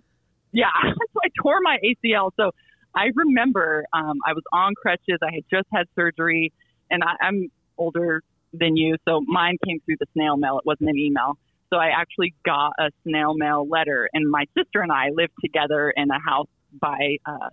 yeah, 0.52 0.66
so 0.82 1.20
I 1.24 1.28
tore 1.42 1.58
my 1.62 1.78
ACL. 1.84 2.30
So 2.36 2.52
I 2.94 3.10
remember, 3.14 3.84
um, 3.92 4.18
I 4.26 4.32
was 4.32 4.42
on 4.52 4.74
crutches. 4.74 5.18
I 5.22 5.32
had 5.32 5.44
just 5.50 5.66
had 5.72 5.86
surgery 5.94 6.52
and 6.90 7.02
I, 7.02 7.24
I'm 7.24 7.50
older 7.76 8.22
than 8.52 8.76
you. 8.76 8.96
So 9.06 9.20
mine 9.26 9.56
came 9.64 9.80
through 9.84 9.96
the 10.00 10.06
snail 10.14 10.36
mail. 10.36 10.58
It 10.58 10.66
wasn't 10.66 10.90
an 10.90 10.98
email. 10.98 11.38
So 11.70 11.76
I 11.76 11.88
actually 11.94 12.34
got 12.44 12.72
a 12.78 12.90
snail 13.02 13.34
mail 13.34 13.68
letter, 13.68 14.08
and 14.14 14.30
my 14.30 14.44
sister 14.56 14.80
and 14.80 14.90
I 14.90 15.10
lived 15.12 15.34
together 15.42 15.92
in 15.94 16.10
a 16.10 16.18
house 16.18 16.48
by 16.80 17.18
uh, 17.26 17.50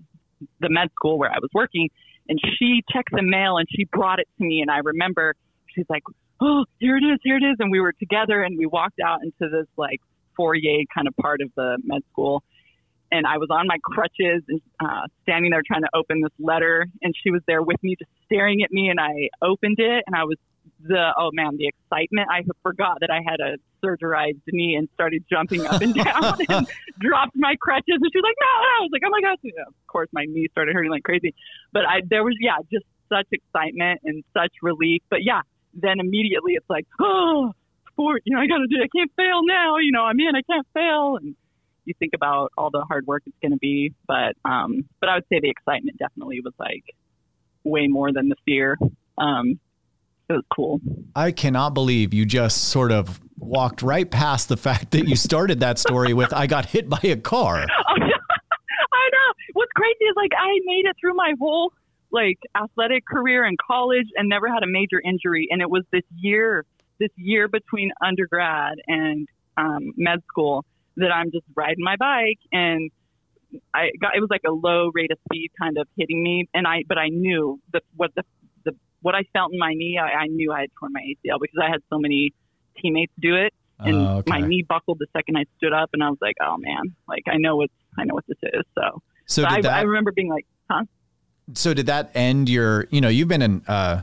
the 0.62 0.70
med 0.70 0.90
school 0.96 1.18
where 1.18 1.30
I 1.30 1.40
was 1.40 1.50
working. 1.54 1.90
And 2.28 2.40
she 2.58 2.82
checked 2.92 3.12
the 3.12 3.22
mail 3.22 3.58
and 3.58 3.68
she 3.70 3.84
brought 3.84 4.20
it 4.20 4.28
to 4.38 4.44
me. 4.46 4.62
And 4.62 4.72
I 4.72 4.78
remember 4.78 5.36
she's 5.76 5.86
like, 5.90 6.04
"Oh, 6.42 6.66
here 6.80 6.98
it 6.98 7.04
is, 7.04 7.20
here 7.24 7.38
it 7.38 7.44
is." 7.44 7.58
And 7.60 7.72
we 7.72 7.80
were 7.80 7.94
together, 7.94 8.42
and 8.42 8.58
we 8.58 8.66
walked 8.66 9.00
out 9.00 9.20
into 9.24 9.52
this 9.52 9.68
like 9.78 10.02
foyer 10.36 10.84
kind 10.94 11.08
of 11.08 11.16
part 11.18 11.42
of 11.42 11.52
the 11.56 11.78
med 11.84 12.02
school. 12.12 12.44
And 13.12 13.28
I 13.28 13.38
was 13.38 13.50
on 13.52 13.68
my 13.68 13.78
crutches 13.84 14.44
and 14.48 14.62
uh, 14.84 15.08
standing 15.24 15.52
there 15.52 15.62
trying 15.66 15.84
to 15.84 15.90
open 15.94 16.22
this 16.22 16.34
letter, 16.40 16.88
and 17.02 17.14
she 17.24 17.32
was 17.32 17.42
there 17.48 17.62
with 17.62 17.82
me, 17.84 17.96
just 17.98 18.10
staring 18.26 18.64
at 18.64 18.72
me. 18.72 18.90
And 18.90 19.00
I 19.00 19.30
opened 19.42 19.78
it, 19.80 20.04
and 20.08 20.16
I 20.16 20.24
was 20.24 20.38
the 20.82 21.14
oh 21.18 21.30
man, 21.34 21.58
the 21.58 21.68
excitement. 21.68 22.28
I 22.32 22.44
forgot 22.64 22.98
that 23.02 23.10
I 23.12 23.22
had 23.26 23.40
a 23.40 23.58
surgerized 23.84 24.42
knee 24.48 24.76
and 24.76 24.90
started 24.94 25.24
jumping 25.30 25.66
up 25.66 25.82
and 25.82 25.94
down 26.04 26.38
and 26.50 26.68
dropped 27.00 27.36
my 27.36 27.56
crutches. 27.60 27.98
And 28.02 28.10
she 28.12 28.18
was 28.18 28.24
like, 28.24 28.36
"No!" 28.40 28.48
I 28.48 28.82
was 28.82 28.90
like, 28.92 29.02
"Oh 29.06 29.10
my 29.10 29.22
gosh!" 29.22 29.38
Of 29.68 29.88
course, 29.88 30.10
my 30.12 30.26
knee 30.26 30.48
started 30.52 30.76
hurting 30.76 30.92
like 30.92 31.04
crazy. 31.04 31.34
But 31.72 31.86
I 31.88 32.02
there 32.08 32.24
was 32.24 32.36
yeah, 32.40 32.58
just 32.72 32.86
such 33.10 33.28
excitement 33.32 34.02
and 34.04 34.24
such 34.34 34.52
relief. 34.62 35.02
But 35.10 35.24
yeah, 35.24 35.42
then 35.76 36.00
immediately 36.00 36.54
it's 36.54 36.70
like, 36.70 36.88
oh, 37.00 37.52
sport. 37.92 38.24
You 38.26 38.36
know, 38.36 38.42
I 38.42 38.48
got 38.48 38.58
to 38.58 38.68
do. 38.68 38.78
I 38.82 38.88
can't 38.96 39.12
fail 39.16 39.42
now. 39.44 39.78
You 39.78 39.92
know, 39.92 40.04
I'm 40.04 40.20
in. 40.20 40.36
I 40.36 40.42
can't 40.42 40.68
fail. 40.74 41.18
And 41.18 41.36
you 41.86 41.94
think 42.00 42.14
about 42.16 42.52
all 42.58 42.70
the 42.72 42.84
hard 42.88 43.06
work 43.06 43.24
it's 43.26 43.38
going 43.42 43.52
to 43.52 43.58
be. 43.58 43.94
But 44.08 44.36
um, 44.44 44.86
but 45.00 45.10
I 45.10 45.16
would 45.16 45.26
say 45.30 45.40
the 45.40 45.50
excitement 45.50 45.98
definitely 45.98 46.42
was 46.42 46.54
like 46.60 46.84
way 47.64 47.88
more 47.88 48.12
than 48.12 48.30
the 48.30 48.36
fear. 48.46 48.78
Um, 49.18 49.60
it 50.30 50.34
was 50.34 50.44
cool. 50.54 50.82
I 51.16 51.32
cannot 51.32 51.74
believe 51.74 52.14
you 52.14 52.26
just 52.26 52.70
sort 52.70 52.92
of 52.92 53.22
walked 53.38 53.84
right 53.84 54.10
past 54.10 54.50
the 54.50 54.58
fact 54.58 54.92
that 54.92 55.08
you 55.08 55.16
started 55.16 55.60
that 55.60 55.78
story 55.78 56.14
with 56.14 56.34
I 56.34 56.48
got 56.48 56.66
hit 56.66 56.90
by 56.90 57.00
a 57.04 57.16
car. 57.16 57.58
I 57.88 58.00
know. 58.00 59.34
What's 59.54 59.72
crazy 59.74 60.06
is 60.06 60.16
like 60.16 60.32
I 60.38 60.60
made 60.66 60.86
it 60.86 60.96
through 61.00 61.14
my 61.14 61.34
whole 61.40 61.72
like 62.16 62.38
athletic 62.56 63.06
career 63.06 63.46
in 63.46 63.56
college 63.66 64.08
and 64.16 64.28
never 64.30 64.48
had 64.48 64.64
a 64.64 64.68
major 64.68 65.02
injury 65.04 65.48
and 65.52 65.62
it 65.62 65.70
was 65.70 65.84
this 65.92 66.04
year 66.18 66.66
this 67.00 67.12
year 67.16 67.48
between 67.48 67.92
undergrad 68.04 68.76
and 68.88 69.28
um, 69.58 69.94
med 69.98 70.20
school 70.28 70.66
that 70.98 71.12
I'm 71.12 71.32
just 71.32 71.46
riding 71.56 71.84
my 71.84 71.98
bike 71.98 72.40
and 72.52 72.90
I 73.74 73.92
got 74.02 74.16
it 74.16 74.22
was 74.22 74.30
like 74.30 74.42
a 74.48 74.52
low 74.52 74.92
rate 74.94 75.12
of 75.12 75.20
speed 75.30 75.52
kind 75.62 75.78
of 75.78 75.88
hitting 75.98 76.24
me 76.24 76.48
and 76.54 76.66
I 76.66 76.84
but 76.88 76.98
I 76.98 77.10
knew 77.10 77.60
that 77.74 77.84
what 77.96 78.12
the 78.16 78.24
what 79.06 79.14
I 79.14 79.22
felt 79.34 79.54
in 79.54 79.60
my 79.60 79.76
knee, 79.76 80.00
I, 80.02 80.24
I 80.24 80.26
knew 80.26 80.52
I 80.52 80.62
had 80.62 80.70
torn 80.80 80.92
my 80.92 81.02
ACL 81.02 81.38
because 81.40 81.60
I 81.62 81.70
had 81.70 81.82
so 81.92 82.00
many 82.00 82.34
teammates 82.82 83.14
do 83.20 83.36
it, 83.36 83.54
and 83.78 83.96
oh, 83.96 84.18
okay. 84.18 84.32
my 84.32 84.42
knee 84.42 84.66
buckled 84.68 84.98
the 84.98 85.06
second 85.16 85.38
I 85.38 85.46
stood 85.58 85.74
up, 85.74 85.92
and 85.94 86.04
I 86.04 86.10
was 86.10 86.18
like, 86.22 86.34
oh 86.42 86.56
man, 86.58 86.96
like 87.08 87.22
I 87.28 87.38
know 87.38 87.56
what 87.56 87.70
I 88.00 88.06
know 88.06 88.16
what 88.16 88.26
this 88.28 88.40
is. 88.42 88.64
So, 88.74 89.04
so, 89.28 89.44
so 89.44 89.48
I, 89.48 89.62
that, 89.62 89.72
I, 89.72 89.82
remember 89.82 90.12
being 90.12 90.30
like, 90.30 90.48
huh? 90.72 90.86
So 91.54 91.74
did 91.74 91.86
that 91.86 92.12
end 92.16 92.50
your? 92.50 92.88
You 92.90 93.02
know, 93.02 93.10
you've 93.10 93.28
been 93.28 93.42
an 93.42 93.64
uh, 93.68 94.02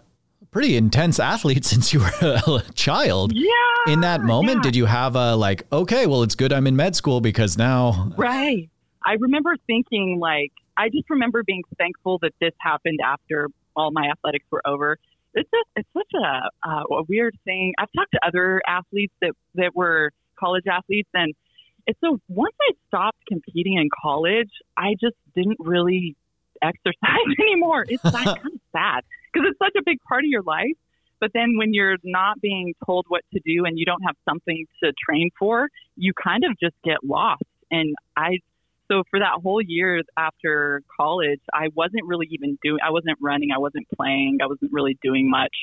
pretty 0.53 0.77
intense 0.77 1.19
athlete 1.19 1.65
since 1.73 1.93
you 1.93 2.01
were 2.01 2.13
a 2.23 2.63
child. 2.75 3.33
Yeah. 3.35 3.49
In 3.89 4.03
that 4.03 4.23
moment, 4.23 4.59
yeah. 4.59 4.63
did 4.63 4.77
you 4.77 4.87
have 4.87 5.17
a 5.17 5.35
like, 5.35 5.67
okay, 5.73 6.07
well, 6.07 6.23
it's 6.23 6.37
good 6.37 6.53
I'm 6.53 6.69
in 6.69 6.77
med 6.77 6.95
school 6.95 7.21
because 7.21 7.59
now. 7.59 8.13
Right. 8.17 8.71
I 9.05 9.15
remember 9.19 9.57
thinking 9.67 10.19
like, 10.21 10.53
I 10.77 10.89
just 10.89 11.11
remember 11.11 11.43
being 11.43 11.63
thankful 11.77 12.19
that 12.23 12.33
this 12.41 12.53
happened 12.61 13.01
after 13.05 13.49
all 13.75 13.91
my 13.91 14.07
athletics 14.09 14.45
were 14.51 14.63
over. 14.65 14.99
It's 15.35 15.51
just, 15.51 15.69
it's 15.75 15.89
such 15.93 16.13
a, 16.15 16.69
uh, 16.69 16.83
a 16.91 17.03
weird 17.09 17.37
thing. 17.45 17.73
I've 17.79 17.89
talked 17.97 18.13
to 18.13 18.21
other 18.25 18.63
athletes 18.69 19.15
that, 19.23 19.33
that 19.55 19.75
were 19.75 20.13
college 20.39 20.65
athletes 20.71 21.09
and 21.15 21.35
it's 21.85 21.99
so 22.01 22.21
once 22.29 22.55
I 22.61 22.75
stopped 22.87 23.19
competing 23.27 23.77
in 23.77 23.89
college, 24.03 24.51
I 24.77 24.95
just 25.01 25.17
didn't 25.35 25.57
really 25.59 26.15
exercise 26.63 27.27
anymore. 27.41 27.85
It's 27.89 28.03
that 28.03 28.13
kind 28.25 28.39
of 28.47 28.61
sad 28.73 29.03
because 29.33 29.49
it's 29.51 29.59
such 29.59 29.75
a 29.79 29.83
big 29.85 29.99
part 30.09 30.25
of 30.25 30.29
your 30.29 30.43
life. 30.43 30.77
But 31.21 31.31
then 31.35 31.57
when 31.57 31.73
you're 31.73 31.99
not 32.03 32.41
being 32.41 32.75
told 32.85 33.07
what 33.09 33.23
to 33.33 33.41
do 33.45 33.65
and 33.65 33.79
you 33.79 33.85
don't 33.85 34.03
have 34.03 34.17
something 34.29 34.67
to 34.83 34.93
train 35.09 35.31
for, 35.39 35.69
you 35.97 36.13
kind 36.21 36.43
of 36.45 36.59
just 36.59 36.75
get 36.85 36.97
lost. 37.05 37.45
And 37.71 37.95
I 38.17 38.39
so 38.93 39.03
for 39.11 39.21
that 39.21 39.41
whole 39.43 39.63
year 39.63 40.03
after 40.19 40.83
college, 41.01 41.41
I 41.53 41.69
wasn't 41.75 42.05
really 42.07 42.27
even 42.31 42.59
doing, 42.63 42.79
I 42.85 42.91
wasn't 42.91 43.19
running, 43.21 43.51
I 43.55 43.59
wasn't 43.59 43.87
playing, 43.97 44.39
I 44.43 44.47
wasn't 44.47 44.71
really 44.73 44.99
doing 45.03 45.31
much. 45.31 45.55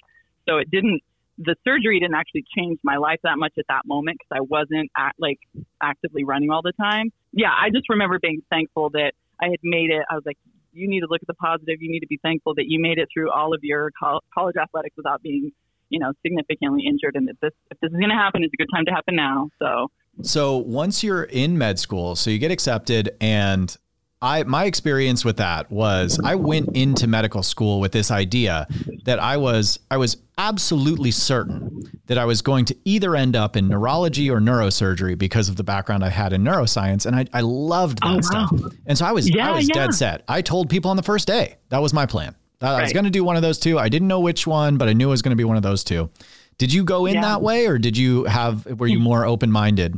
So 0.47 0.57
it 0.57 0.71
didn't, 0.71 1.01
the 1.37 1.55
surgery 1.63 1.99
didn't 1.99 2.15
actually 2.15 2.45
change 2.57 2.79
my 2.83 2.97
life 2.97 3.19
that 3.23 3.37
much 3.37 3.53
at 3.59 3.65
that 3.69 3.83
moment 3.85 4.17
because 4.17 4.41
I 4.41 4.41
wasn't 4.41 4.89
act, 4.97 5.19
like 5.19 5.37
actively 5.81 6.23
running 6.23 6.49
all 6.49 6.61
the 6.63 6.73
time. 6.73 7.11
Yeah, 7.31 7.51
I 7.51 7.69
just 7.69 7.87
remember 7.89 8.17
being 8.19 8.41
thankful 8.49 8.89
that 8.91 9.11
I 9.39 9.49
had 9.49 9.59
made 9.61 9.91
it. 9.91 10.01
I 10.09 10.15
was 10.15 10.23
like, 10.25 10.37
you 10.71 10.87
need 10.87 11.01
to 11.01 11.07
look 11.09 11.21
at 11.21 11.27
the 11.27 11.33
positive. 11.35 11.81
You 11.81 11.91
need 11.91 12.01
to 12.01 12.07
be 12.07 12.19
thankful 12.21 12.55
that 12.55 12.65
you 12.67 12.79
made 12.79 12.97
it 12.97 13.07
through 13.13 13.31
all 13.31 13.53
of 13.53 13.59
your 13.63 13.91
college 14.33 14.55
athletics 14.55 14.95
without 14.97 15.21
being, 15.21 15.51
you 15.89 15.99
know, 15.99 16.13
significantly 16.21 16.83
injured, 16.87 17.15
and 17.15 17.27
that 17.27 17.35
this, 17.41 17.51
if 17.71 17.79
this 17.79 17.89
is 17.91 17.97
going 17.97 18.09
to 18.09 18.15
happen, 18.15 18.43
it's 18.43 18.53
a 18.53 18.57
good 18.57 18.69
time 18.73 18.85
to 18.85 18.91
happen 18.91 19.15
now. 19.15 19.49
So 19.59 19.87
so 20.21 20.57
once 20.57 21.03
you're 21.03 21.23
in 21.23 21.57
med 21.57 21.79
school, 21.79 22.15
so 22.15 22.29
you 22.29 22.39
get 22.39 22.51
accepted 22.51 23.15
and 23.21 23.75
I 24.21 24.43
my 24.43 24.65
experience 24.65 25.23
with 25.23 25.37
that 25.37 25.71
was 25.71 26.19
I 26.23 26.35
went 26.35 26.75
into 26.75 27.07
medical 27.07 27.41
school 27.41 27.79
with 27.79 27.93
this 27.93 28.11
idea 28.11 28.67
that 29.05 29.17
I 29.19 29.37
was 29.37 29.79
I 29.89 29.95
was 29.95 30.17
absolutely 30.37 31.11
certain 31.11 31.83
that 32.07 32.17
I 32.17 32.25
was 32.25 32.41
going 32.41 32.65
to 32.65 32.75
either 32.83 33.15
end 33.15 33.35
up 33.35 33.55
in 33.55 33.69
neurology 33.69 34.29
or 34.29 34.39
neurosurgery 34.39 35.17
because 35.17 35.47
of 35.47 35.55
the 35.55 35.63
background 35.63 36.03
I 36.03 36.09
had 36.09 36.33
in 36.33 36.43
neuroscience 36.43 37.05
and 37.05 37.15
I, 37.15 37.27
I 37.33 37.41
loved 37.41 37.99
oh, 38.01 38.15
that 38.15 38.29
oh, 38.33 38.37
wow. 38.39 38.47
stuff. 38.47 38.73
And 38.85 38.97
so 38.97 39.05
I 39.05 39.13
was 39.13 39.29
yeah, 39.33 39.51
I 39.51 39.55
was 39.55 39.69
yeah. 39.69 39.73
dead 39.73 39.93
set. 39.93 40.23
I 40.27 40.41
told 40.41 40.69
people 40.69 40.91
on 40.91 40.97
the 40.97 41.03
first 41.03 41.25
day. 41.25 41.55
That 41.69 41.81
was 41.81 41.93
my 41.93 42.05
plan. 42.05 42.35
Right. 42.61 42.71
I 42.71 42.81
was 42.81 42.91
going 42.91 43.05
to 43.05 43.11
do 43.11 43.23
one 43.23 43.37
of 43.37 43.41
those 43.41 43.57
two. 43.57 43.79
I 43.79 43.87
didn't 43.87 44.09
know 44.09 44.19
which 44.19 44.45
one, 44.45 44.77
but 44.77 44.89
I 44.89 44.93
knew 44.93 45.07
it 45.07 45.11
was 45.11 45.21
going 45.21 45.31
to 45.31 45.37
be 45.37 45.45
one 45.45 45.55
of 45.55 45.63
those 45.63 45.81
two. 45.83 46.09
Did 46.57 46.73
you 46.73 46.83
go 46.83 47.05
in 47.05 47.13
yeah. 47.13 47.21
that 47.21 47.41
way 47.41 47.67
or 47.67 47.77
did 47.77 47.95
you 47.95 48.25
have 48.25 48.65
were 48.65 48.87
you 48.87 48.97
hmm. 48.97 49.03
more 49.03 49.25
open-minded? 49.25 49.97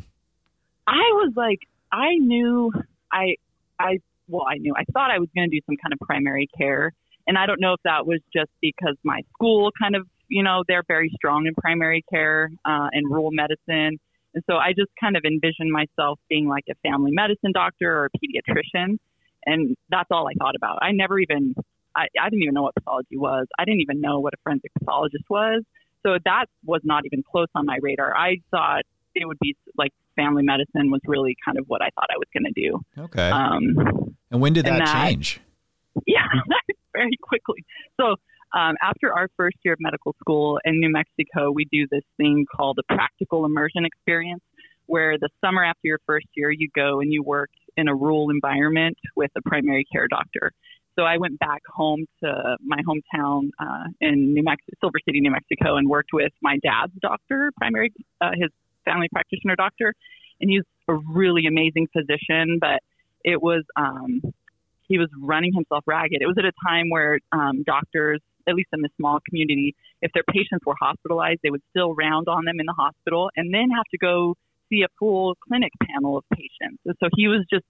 I 0.87 1.09
was 1.13 1.33
like, 1.35 1.61
I 1.91 2.17
knew 2.17 2.71
I, 3.11 3.37
I, 3.79 3.99
well, 4.31 4.45
I 4.49 4.57
knew 4.57 4.73
I 4.75 4.83
thought 4.93 5.11
I 5.11 5.19
was 5.19 5.29
going 5.35 5.49
to 5.49 5.55
do 5.55 5.61
some 5.65 5.75
kind 5.81 5.93
of 5.93 5.99
primary 5.99 6.47
care. 6.57 6.93
And 7.27 7.37
I 7.37 7.45
don't 7.45 7.61
know 7.61 7.73
if 7.73 7.81
that 7.83 8.07
was 8.07 8.19
just 8.33 8.49
because 8.61 8.95
my 9.03 9.21
school 9.33 9.71
kind 9.79 9.95
of, 9.95 10.07
you 10.27 10.41
know, 10.41 10.63
they're 10.67 10.83
very 10.87 11.11
strong 11.15 11.45
in 11.45 11.53
primary 11.53 12.03
care 12.09 12.49
uh, 12.65 12.87
and 12.91 13.09
rural 13.11 13.31
medicine. 13.31 13.99
And 14.33 14.43
so 14.49 14.55
I 14.55 14.69
just 14.69 14.89
kind 14.99 15.17
of 15.17 15.23
envisioned 15.25 15.71
myself 15.71 16.19
being 16.29 16.47
like 16.47 16.63
a 16.69 16.75
family 16.87 17.11
medicine 17.11 17.51
doctor 17.53 17.91
or 17.91 18.05
a 18.05 18.09
pediatrician. 18.17 18.97
And 19.45 19.75
that's 19.89 20.07
all 20.11 20.27
I 20.27 20.33
thought 20.39 20.55
about. 20.55 20.79
I 20.81 20.91
never 20.91 21.19
even, 21.19 21.53
I, 21.95 22.07
I 22.19 22.29
didn't 22.29 22.43
even 22.43 22.53
know 22.53 22.63
what 22.63 22.75
pathology 22.75 23.17
was. 23.17 23.47
I 23.59 23.65
didn't 23.65 23.81
even 23.81 23.99
know 23.99 24.19
what 24.19 24.33
a 24.33 24.37
forensic 24.43 24.71
pathologist 24.79 25.25
was. 25.29 25.63
So 26.05 26.17
that 26.25 26.45
was 26.65 26.81
not 26.83 27.05
even 27.05 27.23
close 27.29 27.47
on 27.53 27.65
my 27.65 27.77
radar. 27.81 28.15
I 28.15 28.37
thought 28.49 28.83
it 29.13 29.27
would 29.27 29.39
be 29.39 29.55
like 29.77 29.91
family 30.15 30.43
medicine 30.43 30.91
was 30.91 31.01
really 31.05 31.35
kind 31.43 31.57
of 31.57 31.65
what 31.67 31.81
I 31.81 31.89
thought 31.95 32.07
I 32.09 32.17
was 32.17 32.27
going 32.33 32.51
to 32.53 32.61
do. 32.61 32.79
Okay. 33.05 33.29
Um, 33.29 34.15
and 34.31 34.41
when 34.41 34.53
did 34.53 34.65
that, 34.65 34.85
that 34.85 35.07
change? 35.07 35.39
Yeah, 36.07 36.27
very 36.93 37.17
quickly. 37.21 37.63
So 37.99 38.15
um, 38.53 38.75
after 38.81 39.13
our 39.13 39.29
first 39.37 39.57
year 39.63 39.73
of 39.73 39.79
medical 39.81 40.15
school 40.19 40.59
in 40.65 40.79
New 40.79 40.91
Mexico, 40.91 41.51
we 41.51 41.65
do 41.71 41.87
this 41.89 42.03
thing 42.17 42.45
called 42.53 42.77
the 42.77 42.95
practical 42.95 43.45
immersion 43.45 43.85
experience, 43.85 44.43
where 44.87 45.17
the 45.17 45.29
summer 45.43 45.63
after 45.63 45.81
your 45.83 45.99
first 46.05 46.27
year, 46.35 46.51
you 46.51 46.69
go 46.75 46.99
and 46.99 47.13
you 47.13 47.23
work 47.23 47.49
in 47.77 47.87
a 47.87 47.95
rural 47.95 48.29
environment 48.29 48.97
with 49.15 49.31
a 49.37 49.41
primary 49.47 49.85
care 49.91 50.07
doctor. 50.07 50.51
So 50.97 51.03
I 51.03 51.17
went 51.17 51.39
back 51.39 51.61
home 51.73 52.05
to 52.21 52.57
my 52.59 52.79
hometown 52.87 53.49
uh, 53.59 53.85
in 54.01 54.33
New 54.33 54.43
Mexico, 54.43 54.73
Silver 54.81 54.99
City, 55.05 55.21
New 55.21 55.31
Mexico, 55.31 55.77
and 55.77 55.89
worked 55.89 56.09
with 56.11 56.33
my 56.41 56.57
dad's 56.61 56.91
doctor, 57.01 57.51
primary, 57.57 57.93
uh, 58.19 58.31
his 58.33 58.49
family 58.85 59.07
practitioner 59.11 59.55
doctor, 59.55 59.93
and 60.39 60.49
he's 60.49 60.63
a 60.87 60.93
really 60.93 61.45
amazing 61.45 61.87
physician. 61.93 62.57
But 62.59 62.81
it 63.23 63.41
was 63.41 63.63
um, 63.75 64.21
he 64.87 64.97
was 64.97 65.09
running 65.19 65.53
himself 65.53 65.83
ragged. 65.87 66.21
It 66.21 66.27
was 66.27 66.37
at 66.37 66.45
a 66.45 66.51
time 66.67 66.89
where 66.89 67.19
um, 67.31 67.63
doctors, 67.63 68.19
at 68.47 68.55
least 68.55 68.69
in 68.73 68.81
the 68.81 68.89
small 68.97 69.19
community, 69.27 69.75
if 70.01 70.11
their 70.13 70.23
patients 70.29 70.65
were 70.65 70.75
hospitalized, 70.79 71.39
they 71.43 71.49
would 71.49 71.63
still 71.69 71.95
round 71.95 72.27
on 72.27 72.45
them 72.45 72.59
in 72.59 72.65
the 72.65 72.73
hospital 72.73 73.29
and 73.35 73.53
then 73.53 73.69
have 73.69 73.85
to 73.91 73.97
go 73.97 74.35
see 74.69 74.81
a 74.81 74.87
full 74.99 75.35
clinic 75.47 75.71
panel 75.83 76.17
of 76.17 76.23
patients. 76.33 76.81
And 76.85 76.95
so 76.99 77.07
he 77.15 77.27
was 77.27 77.45
just 77.49 77.65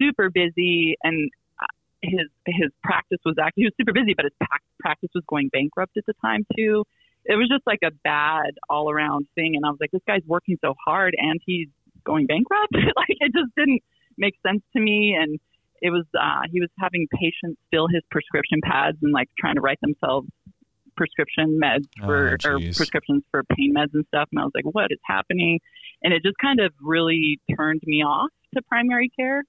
super 0.00 0.30
busy 0.30 0.96
and 1.02 1.30
uh, 1.60 1.66
his 2.02 2.28
his 2.46 2.70
practice 2.82 3.18
was 3.24 3.36
actually 3.38 3.62
he 3.62 3.66
was 3.66 3.74
super 3.76 3.92
busy, 3.92 4.14
but 4.14 4.24
his 4.24 4.34
practice 4.78 5.10
was 5.14 5.24
going 5.26 5.50
bankrupt 5.52 5.96
at 5.96 6.06
the 6.06 6.14
time 6.22 6.46
too. 6.56 6.84
It 7.24 7.36
was 7.36 7.48
just 7.48 7.66
like 7.66 7.80
a 7.84 7.90
bad 8.04 8.52
all 8.68 8.90
around 8.90 9.26
thing, 9.34 9.56
and 9.56 9.64
I 9.64 9.70
was 9.70 9.78
like, 9.80 9.90
this 9.90 10.02
guy's 10.06 10.24
working 10.26 10.58
so 10.60 10.74
hard 10.84 11.14
and 11.16 11.40
he's 11.44 11.68
going 12.04 12.26
bankrupt. 12.26 12.72
like 12.74 13.08
it 13.08 13.32
just 13.34 13.54
didn't 13.56 13.82
make 14.16 14.34
sense 14.46 14.62
to 14.74 14.80
me, 14.80 15.16
and 15.20 15.38
it 15.82 15.90
was 15.90 16.04
uh, 16.18 16.42
he 16.50 16.60
was 16.60 16.70
having 16.78 17.06
patients 17.12 17.60
fill 17.70 17.88
his 17.88 18.02
prescription 18.10 18.60
pads 18.62 18.98
and 19.02 19.12
like 19.12 19.28
trying 19.38 19.54
to 19.54 19.60
write 19.60 19.80
themselves 19.80 20.28
prescription 20.96 21.58
meds 21.62 21.86
oh, 22.02 22.06
for 22.06 22.36
oh, 22.44 22.50
or 22.50 22.58
prescriptions 22.58 23.22
for 23.30 23.42
pain 23.56 23.74
meds 23.76 23.94
and 23.94 24.04
stuff. 24.08 24.28
And 24.32 24.40
I 24.40 24.44
was 24.44 24.52
like, 24.54 24.64
what 24.64 24.88
is 24.90 24.98
happening? 25.04 25.60
And 26.02 26.12
it 26.12 26.22
just 26.22 26.36
kind 26.38 26.60
of 26.60 26.72
really 26.80 27.40
turned 27.56 27.80
me 27.84 28.02
off 28.02 28.30
to 28.54 28.62
primary 28.62 29.10
care. 29.18 29.42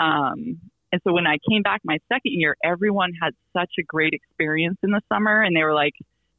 Um, 0.00 0.58
and 0.92 1.00
so 1.04 1.12
when 1.12 1.26
I 1.26 1.38
came 1.48 1.62
back 1.62 1.80
my 1.84 1.98
second 2.08 2.32
year, 2.32 2.56
everyone 2.64 3.12
had 3.20 3.34
such 3.52 3.70
a 3.78 3.82
great 3.82 4.14
experience 4.14 4.78
in 4.82 4.90
the 4.90 5.00
summer, 5.12 5.42
and 5.42 5.54
they 5.54 5.62
were 5.62 5.74
like 5.74 5.94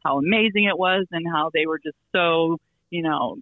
how 0.07 0.19
amazing 0.19 0.65
it 0.65 0.77
was 0.77 1.05
and 1.11 1.25
how 1.27 1.51
they 1.53 1.65
were 1.65 1.79
just 1.79 1.97
so 2.15 2.57
you 2.89 3.03
know 3.03 3.37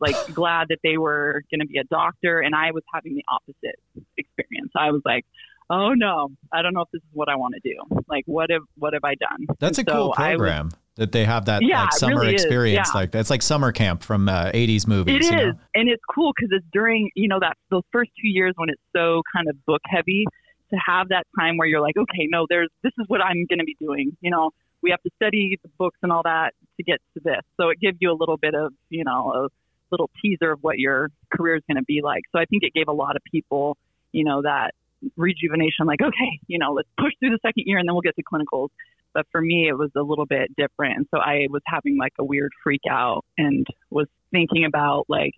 like 0.00 0.16
glad 0.34 0.68
that 0.68 0.78
they 0.82 0.98
were 0.98 1.42
going 1.50 1.60
to 1.60 1.66
be 1.66 1.78
a 1.78 1.84
doctor 1.84 2.40
and 2.40 2.54
I 2.54 2.72
was 2.72 2.82
having 2.92 3.14
the 3.14 3.24
opposite 3.30 3.78
experience. 4.16 4.72
I 4.76 4.90
was 4.90 5.02
like, 5.04 5.24
"Oh 5.70 5.94
no, 5.94 6.30
I 6.52 6.62
don't 6.62 6.74
know 6.74 6.82
if 6.82 6.90
this 6.92 7.02
is 7.02 7.08
what 7.12 7.28
I 7.28 7.36
want 7.36 7.54
to 7.54 7.60
do. 7.60 8.02
Like 8.08 8.24
what 8.26 8.50
have 8.50 8.62
what 8.76 8.94
have 8.94 9.04
I 9.04 9.14
done?" 9.14 9.46
That's 9.58 9.78
and 9.78 9.88
a 9.88 9.90
so 9.90 9.96
cool 9.96 10.12
program. 10.12 10.66
Was, 10.66 10.74
that 10.96 11.12
they 11.12 11.24
have 11.24 11.44
that 11.44 11.62
yeah, 11.62 11.82
like 11.82 11.92
summer 11.92 12.20
really 12.22 12.32
experience 12.32 12.90
yeah. 12.92 13.00
like 13.00 13.12
that's 13.12 13.30
like 13.30 13.40
summer 13.40 13.70
camp 13.70 14.02
from 14.02 14.28
uh, 14.28 14.50
80s 14.50 14.88
movies 14.88 15.14
It 15.14 15.22
is, 15.26 15.30
know? 15.30 15.52
and 15.76 15.88
it's 15.88 16.02
cool 16.12 16.32
because 16.34 16.50
it's 16.50 16.66
during 16.72 17.08
you 17.14 17.28
know 17.28 17.38
that 17.38 17.56
those 17.70 17.84
first 17.92 18.10
two 18.20 18.26
years 18.26 18.52
when 18.56 18.68
it's 18.68 18.82
so 18.94 19.22
kind 19.32 19.48
of 19.48 19.64
book 19.64 19.80
heavy 19.86 20.24
to 20.70 20.76
have 20.84 21.10
that 21.10 21.24
time 21.38 21.56
where 21.56 21.68
you're 21.68 21.80
like 21.80 21.96
okay 21.96 22.26
no 22.28 22.46
there's 22.50 22.68
this 22.82 22.92
is 22.98 23.04
what 23.06 23.20
i'm 23.22 23.46
going 23.48 23.60
to 23.60 23.64
be 23.64 23.76
doing 23.80 24.16
you 24.20 24.30
know 24.32 24.50
we 24.82 24.90
have 24.90 25.02
to 25.02 25.10
study 25.16 25.58
the 25.62 25.68
books 25.78 25.98
and 26.02 26.12
all 26.12 26.22
that 26.22 26.52
to 26.76 26.82
get 26.82 27.00
to 27.14 27.20
this 27.24 27.42
so 27.60 27.70
it 27.70 27.80
gives 27.80 27.98
you 28.00 28.10
a 28.10 28.16
little 28.18 28.36
bit 28.36 28.54
of 28.54 28.72
you 28.90 29.04
know 29.04 29.32
a, 29.34 29.48
little 29.90 30.10
teaser 30.22 30.52
of 30.52 30.58
what 30.62 30.78
your 30.78 31.10
career 31.32 31.56
is 31.56 31.62
going 31.68 31.76
to 31.76 31.84
be 31.84 32.00
like. 32.02 32.22
So 32.32 32.38
I 32.38 32.44
think 32.44 32.62
it 32.62 32.74
gave 32.74 32.88
a 32.88 32.92
lot 32.92 33.16
of 33.16 33.22
people, 33.30 33.76
you 34.12 34.24
know, 34.24 34.42
that 34.42 34.72
rejuvenation, 35.16 35.86
like, 35.86 36.02
okay, 36.02 36.40
you 36.46 36.58
know, 36.58 36.72
let's 36.72 36.88
push 36.98 37.12
through 37.20 37.30
the 37.30 37.38
second 37.42 37.64
year 37.66 37.78
and 37.78 37.88
then 37.88 37.94
we'll 37.94 38.02
get 38.02 38.16
to 38.16 38.22
clinicals. 38.22 38.68
But 39.14 39.26
for 39.32 39.40
me, 39.40 39.68
it 39.68 39.72
was 39.72 39.90
a 39.96 40.02
little 40.02 40.26
bit 40.26 40.54
different. 40.56 40.96
And 40.96 41.06
so 41.12 41.18
I 41.18 41.46
was 41.48 41.62
having 41.66 41.96
like 41.98 42.12
a 42.18 42.24
weird 42.24 42.52
freak 42.62 42.82
out 42.90 43.24
and 43.36 43.66
was 43.90 44.06
thinking 44.30 44.64
about 44.64 45.06
like, 45.08 45.32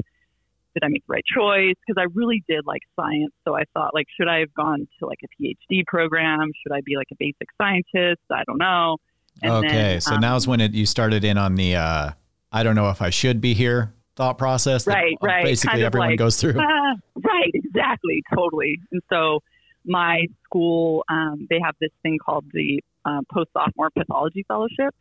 did 0.75 0.85
I 0.85 0.89
make 0.89 1.05
the 1.07 1.15
right 1.15 1.25
choice? 1.25 1.75
Because 1.87 2.01
I 2.01 2.07
really 2.15 2.45
did 2.49 2.67
like 2.67 2.83
science. 2.95 3.33
So 3.45 3.57
I 3.57 3.65
thought, 3.75 3.93
like, 3.93 4.07
should 4.17 4.29
I 4.29 4.39
have 4.41 4.55
gone 4.55 4.87
to 4.99 5.07
like 5.07 5.19
a 5.25 5.43
PhD 5.43 5.85
program? 5.87 6.51
Should 6.63 6.73
I 6.73 6.81
be 6.81 6.97
like 6.97 7.09
a 7.13 7.17
basic 7.19 7.49
scientist? 7.59 8.23
I 8.31 8.45
don't 8.47 8.59
know. 8.59 8.99
And 9.43 9.53
okay. 9.53 9.69
Then, 9.69 10.01
so 10.01 10.15
um, 10.15 10.21
now's 10.21 10.47
when 10.47 10.61
it, 10.61 10.73
you 10.75 10.87
started 10.87 11.25
in 11.25 11.39
on 11.39 11.55
the, 11.55 11.77
uh, 11.77 12.11
I 12.53 12.63
don't 12.63 12.75
know 12.75 12.91
if 12.91 13.01
I 13.03 13.11
should 13.11 13.41
be 13.41 13.55
here 13.55 13.95
thought 14.17 14.37
process 14.37 14.87
right 14.87 15.17
right 15.23 15.45
basically 15.45 15.71
kind 15.71 15.83
everyone 15.83 16.11
like, 16.11 16.19
goes 16.19 16.39
through. 16.39 16.51
uh, 16.51 16.95
right 17.15 17.51
exactly 17.55 18.23
totally. 18.35 18.79
And 18.93 19.01
so 19.09 19.41
my 19.87 20.27
school 20.45 21.05
um, 21.09 21.47
they 21.49 21.59
have 21.65 21.75
this 21.81 21.91
thing 22.03 22.19
called 22.23 22.45
the 22.53 22.83
uh, 23.05 23.21
post 23.33 23.51
sophomore 23.53 23.89
pathology 23.91 24.45
fellowship. 24.47 24.95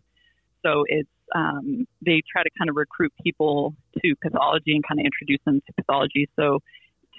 So 0.66 0.86
it's 0.88 1.10
um, 1.36 1.86
they 2.02 2.22
try 2.32 2.44
to 2.44 2.50
kind 2.58 2.70
of 2.70 2.76
recruit 2.76 3.12
people 3.22 3.76
to 4.02 4.16
pathology 4.22 4.74
and 4.74 4.84
kind 4.88 5.00
of 5.00 5.06
introduce 5.06 5.40
them 5.46 5.62
to 5.68 5.74
pathology. 5.74 6.30
So 6.38 6.60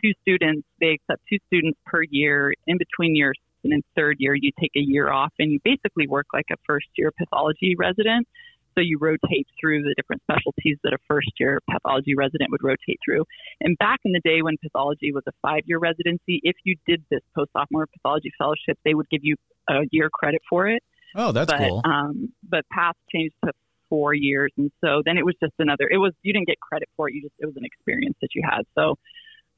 two 0.02 0.12
students 0.22 0.66
they 0.80 0.92
accept 0.92 1.20
two 1.28 1.38
students 1.48 1.78
per 1.85 2.02
year 2.02 2.54
in 2.66 2.78
between 2.78 3.14
years 3.14 3.37
and 3.64 3.73
in 3.73 3.83
third 3.96 4.16
year 4.18 4.35
you 4.35 4.51
take 4.61 4.73
a 4.77 4.81
year 4.81 5.11
off 5.11 5.33
and 5.38 5.51
you 5.51 5.59
basically 5.64 6.07
work 6.07 6.27
like 6.33 6.46
a 6.53 6.57
first 6.66 6.87
year 6.96 7.12
pathology 7.18 7.75
resident 7.79 8.27
so 8.75 8.81
you 8.81 8.99
rotate 9.01 9.46
through 9.61 9.83
the 9.83 9.94
different 9.96 10.23
specialties 10.23 10.79
that 10.85 10.92
a 10.92 10.99
first 11.09 11.31
year 11.38 11.61
pathology 11.70 12.14
resident 12.14 12.51
would 12.51 12.62
rotate 12.62 12.99
through. 13.05 13.25
And 13.61 13.77
back 13.79 13.99
in 14.05 14.12
the 14.12 14.20
day 14.25 14.42
when 14.42 14.57
pathology 14.62 15.12
was 15.12 15.25
a 15.29 15.33
five 15.42 15.62
year 15.66 15.79
residency, 15.79 16.40
if 16.42 16.57
you 16.64 16.77
did 16.87 17.05
this 17.11 17.20
post 17.35 17.51
sophomore 17.53 17.87
pathology 17.87 18.31
fellowship, 18.38 18.79
they 18.85 18.94
would 18.94 19.09
give 19.11 19.20
you 19.23 19.37
a 19.68 19.81
year 19.90 20.09
credit 20.12 20.40
for 20.49 20.68
it. 20.68 20.83
Oh, 21.16 21.33
that's 21.33 21.51
but, 21.51 21.59
cool. 21.59 21.83
Um, 21.85 22.33
but 22.49 22.64
PATH 22.73 22.96
changed 23.12 23.35
to 23.44 23.53
four 23.88 24.14
years. 24.14 24.53
And 24.57 24.70
so 24.83 25.03
then 25.05 25.18
it 25.18 25.25
was 25.25 25.35
just 25.42 25.55
another, 25.59 25.88
it 25.90 25.99
was, 25.99 26.12
you 26.23 26.33
didn't 26.33 26.46
get 26.46 26.61
credit 26.61 26.88
for 26.96 27.09
it. 27.09 27.14
You 27.14 27.23
just, 27.23 27.35
it 27.40 27.46
was 27.46 27.57
an 27.57 27.64
experience 27.64 28.16
that 28.23 28.29
you 28.35 28.42
had. 28.49 28.62
So, 28.77 28.96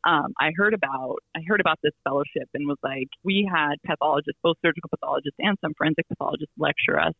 um, 0.04 0.32
I 0.40 0.50
heard 0.56 0.74
about 0.74 1.16
I 1.36 1.40
heard 1.46 1.60
about 1.60 1.78
this 1.82 1.92
fellowship 2.04 2.48
and 2.54 2.66
was 2.66 2.78
like, 2.82 3.08
we 3.24 3.48
had 3.50 3.76
pathologists, 3.86 4.40
both 4.42 4.56
surgical 4.64 4.88
pathologists 4.90 5.36
and 5.38 5.56
some 5.60 5.74
forensic 5.76 6.08
pathologists, 6.08 6.52
lecture 6.58 6.98
us 6.98 7.14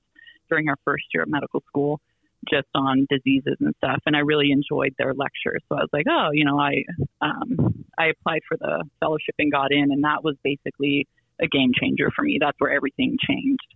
during 0.48 0.68
our 0.68 0.76
first 0.84 1.04
year 1.14 1.22
of 1.22 1.30
medical 1.30 1.62
school 1.68 2.00
just 2.50 2.66
on 2.74 3.06
diseases 3.08 3.56
and 3.60 3.72
stuff 3.76 4.00
and 4.04 4.16
I 4.16 4.20
really 4.20 4.50
enjoyed 4.50 4.94
their 4.98 5.14
lectures. 5.14 5.62
So 5.68 5.76
I 5.76 5.82
was 5.82 5.90
like, 5.92 6.06
oh, 6.10 6.30
you 6.32 6.44
know, 6.44 6.58
I 6.58 6.82
um, 7.20 7.84
I 7.96 8.06
applied 8.06 8.40
for 8.48 8.56
the 8.56 8.84
fellowship 9.00 9.36
and 9.38 9.52
got 9.52 9.70
in 9.70 9.92
and 9.92 10.02
that 10.04 10.24
was 10.24 10.36
basically 10.42 11.06
a 11.40 11.46
game 11.46 11.70
changer 11.80 12.10
for 12.14 12.22
me. 12.22 12.38
That's 12.40 12.58
where 12.58 12.72
everything 12.72 13.16
changed. 13.26 13.66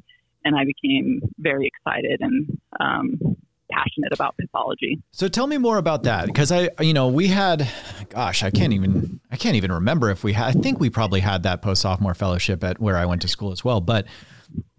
And 0.45 0.57
I 0.57 0.64
became 0.64 1.21
very 1.38 1.69
excited 1.69 2.21
and 2.21 2.59
um, 2.81 3.37
passionate 3.70 4.12
about 4.12 4.37
pathology. 4.37 5.00
So 5.12 5.29
tell 5.29 5.46
me 5.46 5.59
more 5.59 5.79
about 5.79 6.05
that 6.05 6.26
because 6.26 6.52
I 6.52 6.70
you 6.81 6.94
know, 6.94 7.09
we 7.09 7.29
had 7.29 7.68
gosh, 8.09 8.42
I 8.42 8.50
can't 8.50 8.72
even 8.72 9.20
I 9.31 9.37
can't 9.37 9.57
even 9.57 9.72
remember 9.72 10.11
if 10.11 10.24
we 10.24 10.33
had 10.33 10.57
I 10.57 10.61
think 10.61 10.81
we 10.81 10.90
probably 10.90 11.20
had 11.20 11.42
that 11.44 11.62
post 11.62 11.83
sophomore 11.83 12.14
fellowship 12.14 12.62
at 12.64 12.81
where 12.81 12.96
I 12.96 13.07
went 13.07 13.22
to 13.22 13.29
school 13.29 13.52
as 13.52 13.64
well, 13.64 13.81
but 13.81 14.07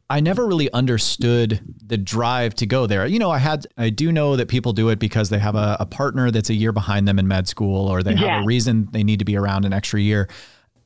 I 0.10 0.22
never 0.22 0.48
really 0.48 0.72
understood 0.72 1.60
the 1.86 1.98
drive 1.98 2.56
to 2.56 2.66
go 2.66 2.88
there. 2.88 3.06
You 3.06 3.20
know, 3.20 3.30
I 3.30 3.40
had, 3.40 3.68
I 3.78 3.90
do 3.90 4.12
know 4.12 4.38
that 4.38 4.48
people 4.48 4.72
do 4.72 4.88
it 4.88 5.00
because 5.00 5.30
they 5.30 5.40
have 5.40 5.56
a, 5.56 5.76
a 5.82 5.86
partner 5.86 6.32
that's 6.32 6.50
a 6.50 6.54
year 6.54 6.72
behind 6.72 7.08
them 7.08 7.20
in 7.20 7.28
med 7.28 7.48
school, 7.48 7.90
or 7.90 8.04
they 8.04 8.16
have 8.16 8.22
yeah. 8.22 8.42
a 8.42 8.46
reason 8.46 8.88
they 8.92 9.04
need 9.04 9.20
to 9.20 9.26
be 9.26 9.36
around 9.36 9.66
an 9.66 9.74
extra 9.74 10.00
year. 10.00 10.30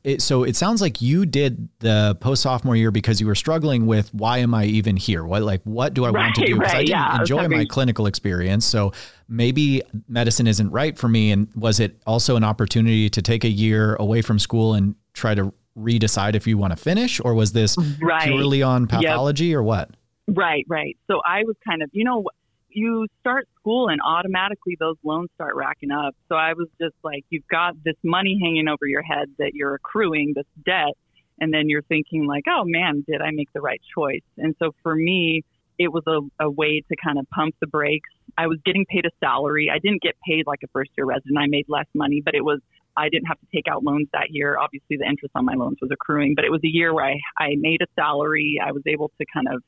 It, 0.04 0.22
so 0.22 0.44
it 0.44 0.56
sounds 0.56 0.82
like 0.82 1.00
you 1.02 1.28
did 1.28 1.70
the 1.80 2.18
post 2.20 2.42
sophomore 2.42 2.76
year 2.76 2.90
because 2.90 3.22
you 3.22 3.28
were 3.28 3.36
struggling 3.36 3.86
with 3.86 4.12
why 4.14 4.40
am 4.40 4.54
I 4.54 4.66
even 4.66 4.98
here? 4.98 5.24
What 5.24 5.44
like 5.44 5.62
what 5.64 5.94
do 5.94 6.06
I 6.06 6.10
right, 6.10 6.22
want 6.22 6.36
to 6.36 6.46
do? 6.46 6.56
Because 6.56 6.74
right, 6.74 6.78
I 6.78 6.80
didn't 6.80 6.90
yeah, 6.90 7.20
enjoy 7.20 7.48
my 7.48 7.66
clinical 7.66 8.08
experience, 8.08 8.66
so 8.66 8.94
maybe 9.30 9.84
medicine 10.08 10.48
isn't 10.48 10.72
right 10.72 10.98
for 10.98 11.08
me. 11.08 11.32
And 11.32 11.48
was 11.56 11.80
it 11.80 12.02
also 12.08 12.36
an 12.36 12.44
opportunity 12.44 13.10
to 13.12 13.22
take 13.22 13.44
a 13.44 13.50
year 13.50 13.96
away 13.96 14.24
from 14.24 14.40
school 14.40 14.74
and 14.74 14.96
try 15.14 15.36
to 15.36 15.54
redecide 15.78 16.36
if 16.36 16.48
you 16.48 16.58
want 16.58 16.72
to 16.72 16.78
finish, 16.78 17.22
or 17.24 17.36
was 17.36 17.54
this 17.54 17.78
right. 18.02 18.24
purely 18.24 18.64
on 18.64 18.88
pathology 18.88 19.48
yep. 19.48 19.58
or 19.58 19.64
what? 19.64 19.92
Right, 20.28 20.66
right. 20.68 20.98
So 21.08 21.22
I 21.26 21.44
was 21.44 21.56
kind 21.68 21.82
of, 21.82 21.90
you 21.94 22.04
know, 22.04 22.26
you 22.74 23.08
start 23.20 23.48
school 23.60 23.90
and 23.90 24.00
automatically 24.02 24.78
those 24.80 24.98
loans 25.04 25.30
start 25.36 25.56
racking 25.56 25.92
up. 25.92 26.16
So 26.30 26.36
I 26.36 26.54
was 26.54 26.68
just 26.80 26.96
like, 27.04 27.26
you've 27.30 27.48
got 27.48 27.76
this 27.84 27.96
money 28.04 28.40
hanging 28.42 28.68
over 28.68 28.86
your 28.86 29.02
head 29.02 29.30
that 29.40 29.52
you're 29.54 29.76
accruing, 29.76 30.34
this 30.36 30.46
debt, 30.66 30.96
and 31.40 31.54
then 31.54 31.70
you're 31.70 31.82
thinking 31.84 32.26
like, 32.26 32.44
oh 32.48 32.64
man, 32.66 33.04
did 33.08 33.22
I 33.22 33.32
make 33.32 33.52
the 33.54 33.62
right 33.62 33.82
choice? 33.96 34.24
And 34.38 34.56
so 34.60 34.74
for 34.84 34.96
me, 34.96 35.44
it 35.80 35.92
was 35.92 36.04
a, 36.08 36.20
a 36.44 36.50
way 36.50 36.84
to 36.88 36.96
kind 37.04 37.18
of 37.18 37.28
pump 37.30 37.56
the 37.60 37.68
brakes. 37.68 38.10
I 38.38 38.48
was 38.48 38.60
getting 38.64 38.86
paid 38.86 39.06
a 39.06 39.10
salary. 39.20 39.72
I 39.74 39.80
didn't 39.80 40.02
get 40.02 40.16
paid 40.28 40.46
like 40.46 40.60
a 40.64 40.68
first 40.68 40.92
year 40.98 41.06
resident. 41.06 41.38
I 41.40 41.48
made 41.48 41.66
less 41.68 41.88
money, 41.94 42.22
but 42.24 42.36
it 42.36 42.46
was 42.46 42.60
I 42.98 43.10
didn't 43.10 43.28
have 43.28 43.40
to 43.40 43.48
take 43.54 43.68
out 43.68 43.84
loans 43.84 44.08
that 44.14 44.32
year. 44.32 44.58
Obviously, 44.58 44.98
the 44.98 45.06
interest 45.06 45.32
on 45.36 45.46
my 45.46 45.54
loans 45.54 45.78
was 45.82 45.90
accruing, 45.92 46.36
but 46.36 46.46
it 46.46 46.52
was 46.52 46.62
a 46.64 46.68
year 46.68 46.94
where 46.94 47.06
I, 47.06 47.20
I 47.40 47.56
made 47.58 47.82
a 47.82 47.88
salary. 47.96 48.60
I 48.64 48.72
was 48.72 48.84
able 48.86 49.12
to 49.20 49.26
kind 49.34 49.48
of 49.52 49.64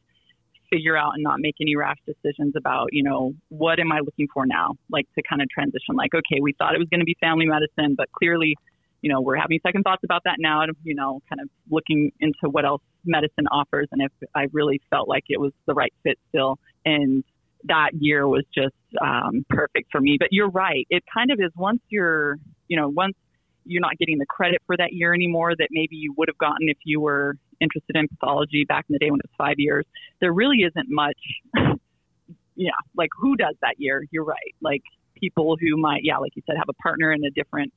figure 0.73 0.97
out 0.97 1.12
and 1.13 1.23
not 1.23 1.39
make 1.39 1.55
any 1.62 1.75
rash 1.75 1.97
decisions 2.05 2.55
about, 2.57 2.89
you 2.91 3.03
know, 3.03 3.33
what 3.49 3.79
am 3.79 3.91
I 3.91 3.99
looking 3.99 4.27
for 4.33 4.45
now? 4.45 4.75
Like 4.89 5.05
to 5.15 5.21
kind 5.27 5.41
of 5.41 5.49
transition, 5.49 5.95
like, 5.95 6.12
okay, 6.15 6.41
we 6.41 6.53
thought 6.53 6.73
it 6.73 6.79
was 6.79 6.88
going 6.89 7.01
to 7.01 7.05
be 7.05 7.15
family 7.19 7.45
medicine, 7.45 7.95
but 7.95 8.12
clearly 8.12 8.55
you 9.03 9.12
know, 9.12 9.19
we're 9.19 9.36
having 9.36 9.59
second 9.62 9.83
thoughts 9.83 10.01
about 10.05 10.21
that 10.23 10.38
now, 10.39 10.63
you 10.83 10.95
know, 10.95 11.21
kind 11.27 11.41
of 11.41 11.49
looking 11.69 12.12
into 12.21 12.49
what 12.49 12.63
else 12.65 12.81
medicine 13.03 13.47
offers, 13.51 13.89
and 13.91 14.01
if 14.01 14.12
I 14.33 14.47
really 14.53 14.81
felt 14.89 15.09
like 15.09 15.25
it 15.27 15.39
was 15.39 15.51
the 15.67 15.73
right 15.73 15.93
fit 16.03 16.17
still, 16.29 16.57
and 16.86 17.21
that 17.65 17.89
year 17.99 18.25
was 18.27 18.45
just 18.55 18.75
um, 19.01 19.45
perfect 19.49 19.91
for 19.91 19.99
me. 19.99 20.15
But 20.17 20.29
you're 20.31 20.49
right; 20.49 20.88
it 20.89 21.03
kind 21.13 21.31
of 21.31 21.39
is 21.41 21.51
once 21.57 21.81
you're, 21.89 22.38
you 22.69 22.77
know, 22.77 22.88
once 22.88 23.15
you're 23.65 23.81
not 23.81 23.97
getting 23.97 24.19
the 24.19 24.25
credit 24.25 24.62
for 24.65 24.77
that 24.77 24.93
year 24.93 25.13
anymore 25.13 25.53
that 25.57 25.67
maybe 25.69 25.97
you 25.97 26.13
would 26.17 26.29
have 26.29 26.38
gotten 26.38 26.69
if 26.69 26.77
you 26.86 27.01
were 27.01 27.36
interested 27.59 27.95
in 27.95 28.07
pathology 28.07 28.65
back 28.65 28.85
in 28.89 28.93
the 28.93 28.99
day 28.99 29.11
when 29.11 29.19
it 29.19 29.25
was 29.25 29.35
five 29.37 29.55
years. 29.57 29.85
There 30.19 30.33
really 30.33 30.59
isn't 30.59 30.87
much. 30.89 31.17
yeah, 32.55 32.71
like 32.95 33.09
who 33.17 33.35
does 33.35 33.55
that 33.61 33.75
year? 33.77 34.03
You're 34.11 34.23
right. 34.23 34.55
Like 34.61 34.83
people 35.15 35.57
who 35.59 35.77
might, 35.77 36.01
yeah, 36.03 36.17
like 36.17 36.35
you 36.35 36.41
said, 36.45 36.57
have 36.57 36.69
a 36.69 36.81
partner 36.81 37.11
in 37.11 37.23
a 37.23 37.29
different 37.31 37.73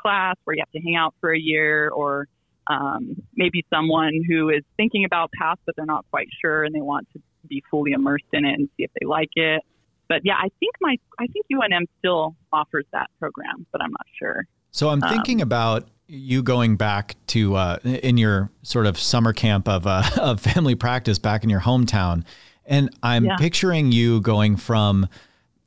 class 0.00 0.36
where 0.44 0.56
you 0.56 0.62
have 0.62 0.72
to 0.72 0.80
hang 0.80 0.96
out 0.96 1.14
for 1.20 1.32
a 1.32 1.38
year, 1.38 1.88
or 1.90 2.26
um, 2.68 3.16
maybe 3.34 3.64
someone 3.72 4.20
who 4.28 4.48
is 4.50 4.62
thinking 4.76 5.04
about 5.04 5.30
PATH 5.38 5.58
but 5.66 5.74
they're 5.76 5.86
not 5.86 6.04
quite 6.10 6.28
sure 6.40 6.64
and 6.64 6.74
they 6.74 6.80
want 6.80 7.08
to 7.12 7.20
be 7.48 7.62
fully 7.70 7.92
immersed 7.92 8.24
in 8.32 8.44
it 8.44 8.54
and 8.54 8.68
see 8.76 8.84
if 8.84 8.90
they 9.00 9.06
like 9.06 9.30
it. 9.34 9.62
But 10.08 10.20
yeah, 10.24 10.34
I 10.34 10.48
think 10.60 10.74
my 10.80 10.96
I 11.18 11.26
think 11.26 11.46
UNM 11.52 11.86
still 11.98 12.36
offers 12.52 12.84
that 12.92 13.10
program, 13.18 13.66
but 13.72 13.82
I'm 13.82 13.90
not 13.90 14.06
sure. 14.18 14.44
So 14.70 14.88
I'm 14.88 15.00
thinking 15.00 15.40
um, 15.40 15.46
about 15.46 15.88
you 16.12 16.42
going 16.42 16.76
back 16.76 17.16
to 17.28 17.56
uh, 17.56 17.78
in 17.84 18.18
your 18.18 18.50
sort 18.62 18.86
of 18.86 18.98
summer 18.98 19.32
camp 19.32 19.66
of 19.66 19.86
uh, 19.86 20.02
of 20.20 20.40
family 20.40 20.74
practice 20.74 21.18
back 21.18 21.42
in 21.42 21.50
your 21.50 21.60
hometown, 21.60 22.24
and 22.66 22.94
I'm 23.02 23.24
yeah. 23.24 23.36
picturing 23.38 23.92
you 23.92 24.20
going 24.20 24.56
from 24.56 25.08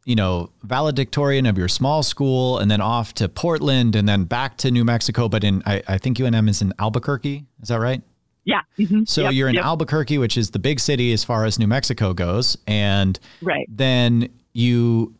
you 0.05 0.15
know 0.15 0.51
valedictorian 0.63 1.47
of 1.47 1.57
your 1.57 1.67
small 1.67 2.03
school 2.03 2.59
and 2.59 2.69
then 2.69 2.79
off 2.79 3.13
to 3.15 3.27
Portland 3.27 3.95
and 3.95 4.07
then 4.07 4.25
back 4.25 4.57
to 4.57 4.71
New 4.71 4.85
Mexico, 4.85 5.27
but 5.27 5.43
in 5.43 5.63
I, 5.65 5.81
I 5.87 5.97
think 5.97 6.17
UNM 6.17 6.47
is 6.47 6.61
in 6.61 6.73
Albuquerque. 6.77 7.45
Is 7.61 7.69
that 7.69 7.79
right? 7.79 8.01
Yeah. 8.43 8.61
Mm-hmm. 8.77 9.05
So 9.05 9.23
yep, 9.23 9.33
you're 9.33 9.49
in 9.49 9.55
yep. 9.55 9.65
Albuquerque, 9.65 10.19
which 10.19 10.37
is 10.37 10.51
the 10.51 10.59
big 10.59 10.79
city 10.79 11.11
as 11.13 11.23
far 11.23 11.45
as 11.45 11.57
New 11.57 11.65
Mexico 11.65 12.13
goes, 12.13 12.55
and 12.67 13.19
right. 13.41 13.65
then 13.67 14.29
you 14.53 15.14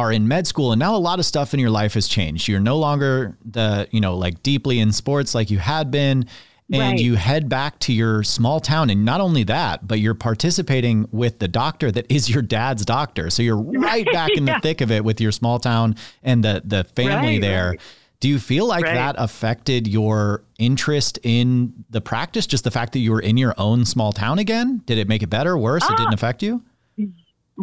are 0.00 0.10
in 0.10 0.26
med 0.26 0.46
school 0.46 0.72
and 0.72 0.78
now 0.78 0.96
a 0.96 0.98
lot 0.98 1.18
of 1.18 1.26
stuff 1.26 1.52
in 1.52 1.60
your 1.60 1.70
life 1.70 1.94
has 1.94 2.08
changed. 2.08 2.48
You're 2.48 2.58
no 2.58 2.78
longer 2.78 3.36
the, 3.44 3.86
you 3.90 4.00
know, 4.00 4.16
like 4.16 4.42
deeply 4.42 4.80
in 4.80 4.92
sports 4.92 5.34
like 5.34 5.50
you 5.50 5.58
had 5.58 5.90
been 5.90 6.26
and 6.72 6.92
right. 6.92 7.00
you 7.00 7.16
head 7.16 7.48
back 7.48 7.78
to 7.80 7.92
your 7.92 8.22
small 8.22 8.60
town 8.60 8.90
and 8.90 9.04
not 9.04 9.20
only 9.20 9.42
that, 9.44 9.86
but 9.86 9.98
you're 9.98 10.14
participating 10.14 11.08
with 11.12 11.38
the 11.38 11.48
doctor 11.48 11.90
that 11.90 12.10
is 12.10 12.30
your 12.30 12.42
dad's 12.42 12.84
doctor. 12.84 13.28
So 13.28 13.42
you're 13.42 13.56
right 13.60 14.06
back 14.12 14.30
in 14.34 14.44
the 14.44 14.58
thick 14.62 14.80
of 14.80 14.90
it 14.90 15.04
with 15.04 15.20
your 15.20 15.32
small 15.32 15.58
town 15.58 15.96
and 16.22 16.42
the 16.44 16.62
the 16.64 16.84
family 16.84 17.34
right, 17.34 17.40
there. 17.40 17.76
Do 18.20 18.28
you 18.28 18.38
feel 18.38 18.66
like 18.66 18.84
that 18.84 19.14
affected 19.18 19.88
your 19.88 20.44
interest 20.58 21.18
in 21.22 21.84
the 21.88 22.02
practice? 22.02 22.46
Just 22.46 22.64
the 22.64 22.70
fact 22.70 22.92
that 22.92 22.98
you 22.98 23.12
were 23.12 23.20
in 23.20 23.38
your 23.38 23.54
own 23.56 23.86
small 23.86 24.12
town 24.12 24.38
again? 24.38 24.82
Did 24.84 24.98
it 24.98 25.08
make 25.08 25.22
it 25.22 25.28
better, 25.28 25.56
worse? 25.56 25.82
It 25.84 25.92
ah. 25.92 25.96
didn't 25.96 26.12
affect 26.12 26.42
you? 26.42 26.62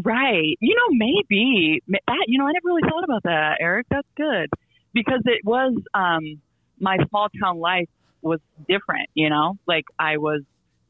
Right. 0.04 0.58
You 0.60 0.76
know, 0.76 0.96
maybe 0.96 1.82
that, 1.88 2.26
you 2.28 2.38
know, 2.38 2.46
I 2.46 2.52
never 2.52 2.66
really 2.68 2.88
thought 2.88 3.04
about 3.04 3.24
that, 3.24 3.58
Eric. 3.60 3.88
That's 3.90 4.08
good 4.16 4.50
because 4.94 5.22
it 5.26 5.44
was, 5.44 5.74
um, 5.96 6.40
my 6.80 6.98
small 7.10 7.30
town 7.42 7.60
life 7.60 7.90
was 8.22 8.40
different, 8.70 9.10
you 9.16 9.30
know, 9.30 9.58
like 9.68 9.86
I 9.98 10.18
was 10.18 10.44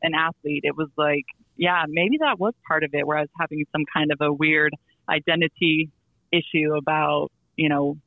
an 0.03 0.11
athlete. 0.13 0.61
It 0.63 0.75
was 0.75 0.89
like, 0.97 1.23
yeah, 1.55 1.85
maybe 1.87 2.17
that 2.19 2.37
was 2.37 2.53
part 2.67 2.83
of 2.83 2.89
it 2.93 3.07
where 3.07 3.17
I 3.17 3.21
was 3.21 3.29
having 3.39 3.63
some 3.71 3.85
kind 3.93 4.11
of 4.11 4.19
a 4.19 4.33
weird 4.33 4.73
identity 5.07 5.89
issue 6.31 6.73
about, 6.77 7.29
you 7.55 7.69
know, 7.69 7.97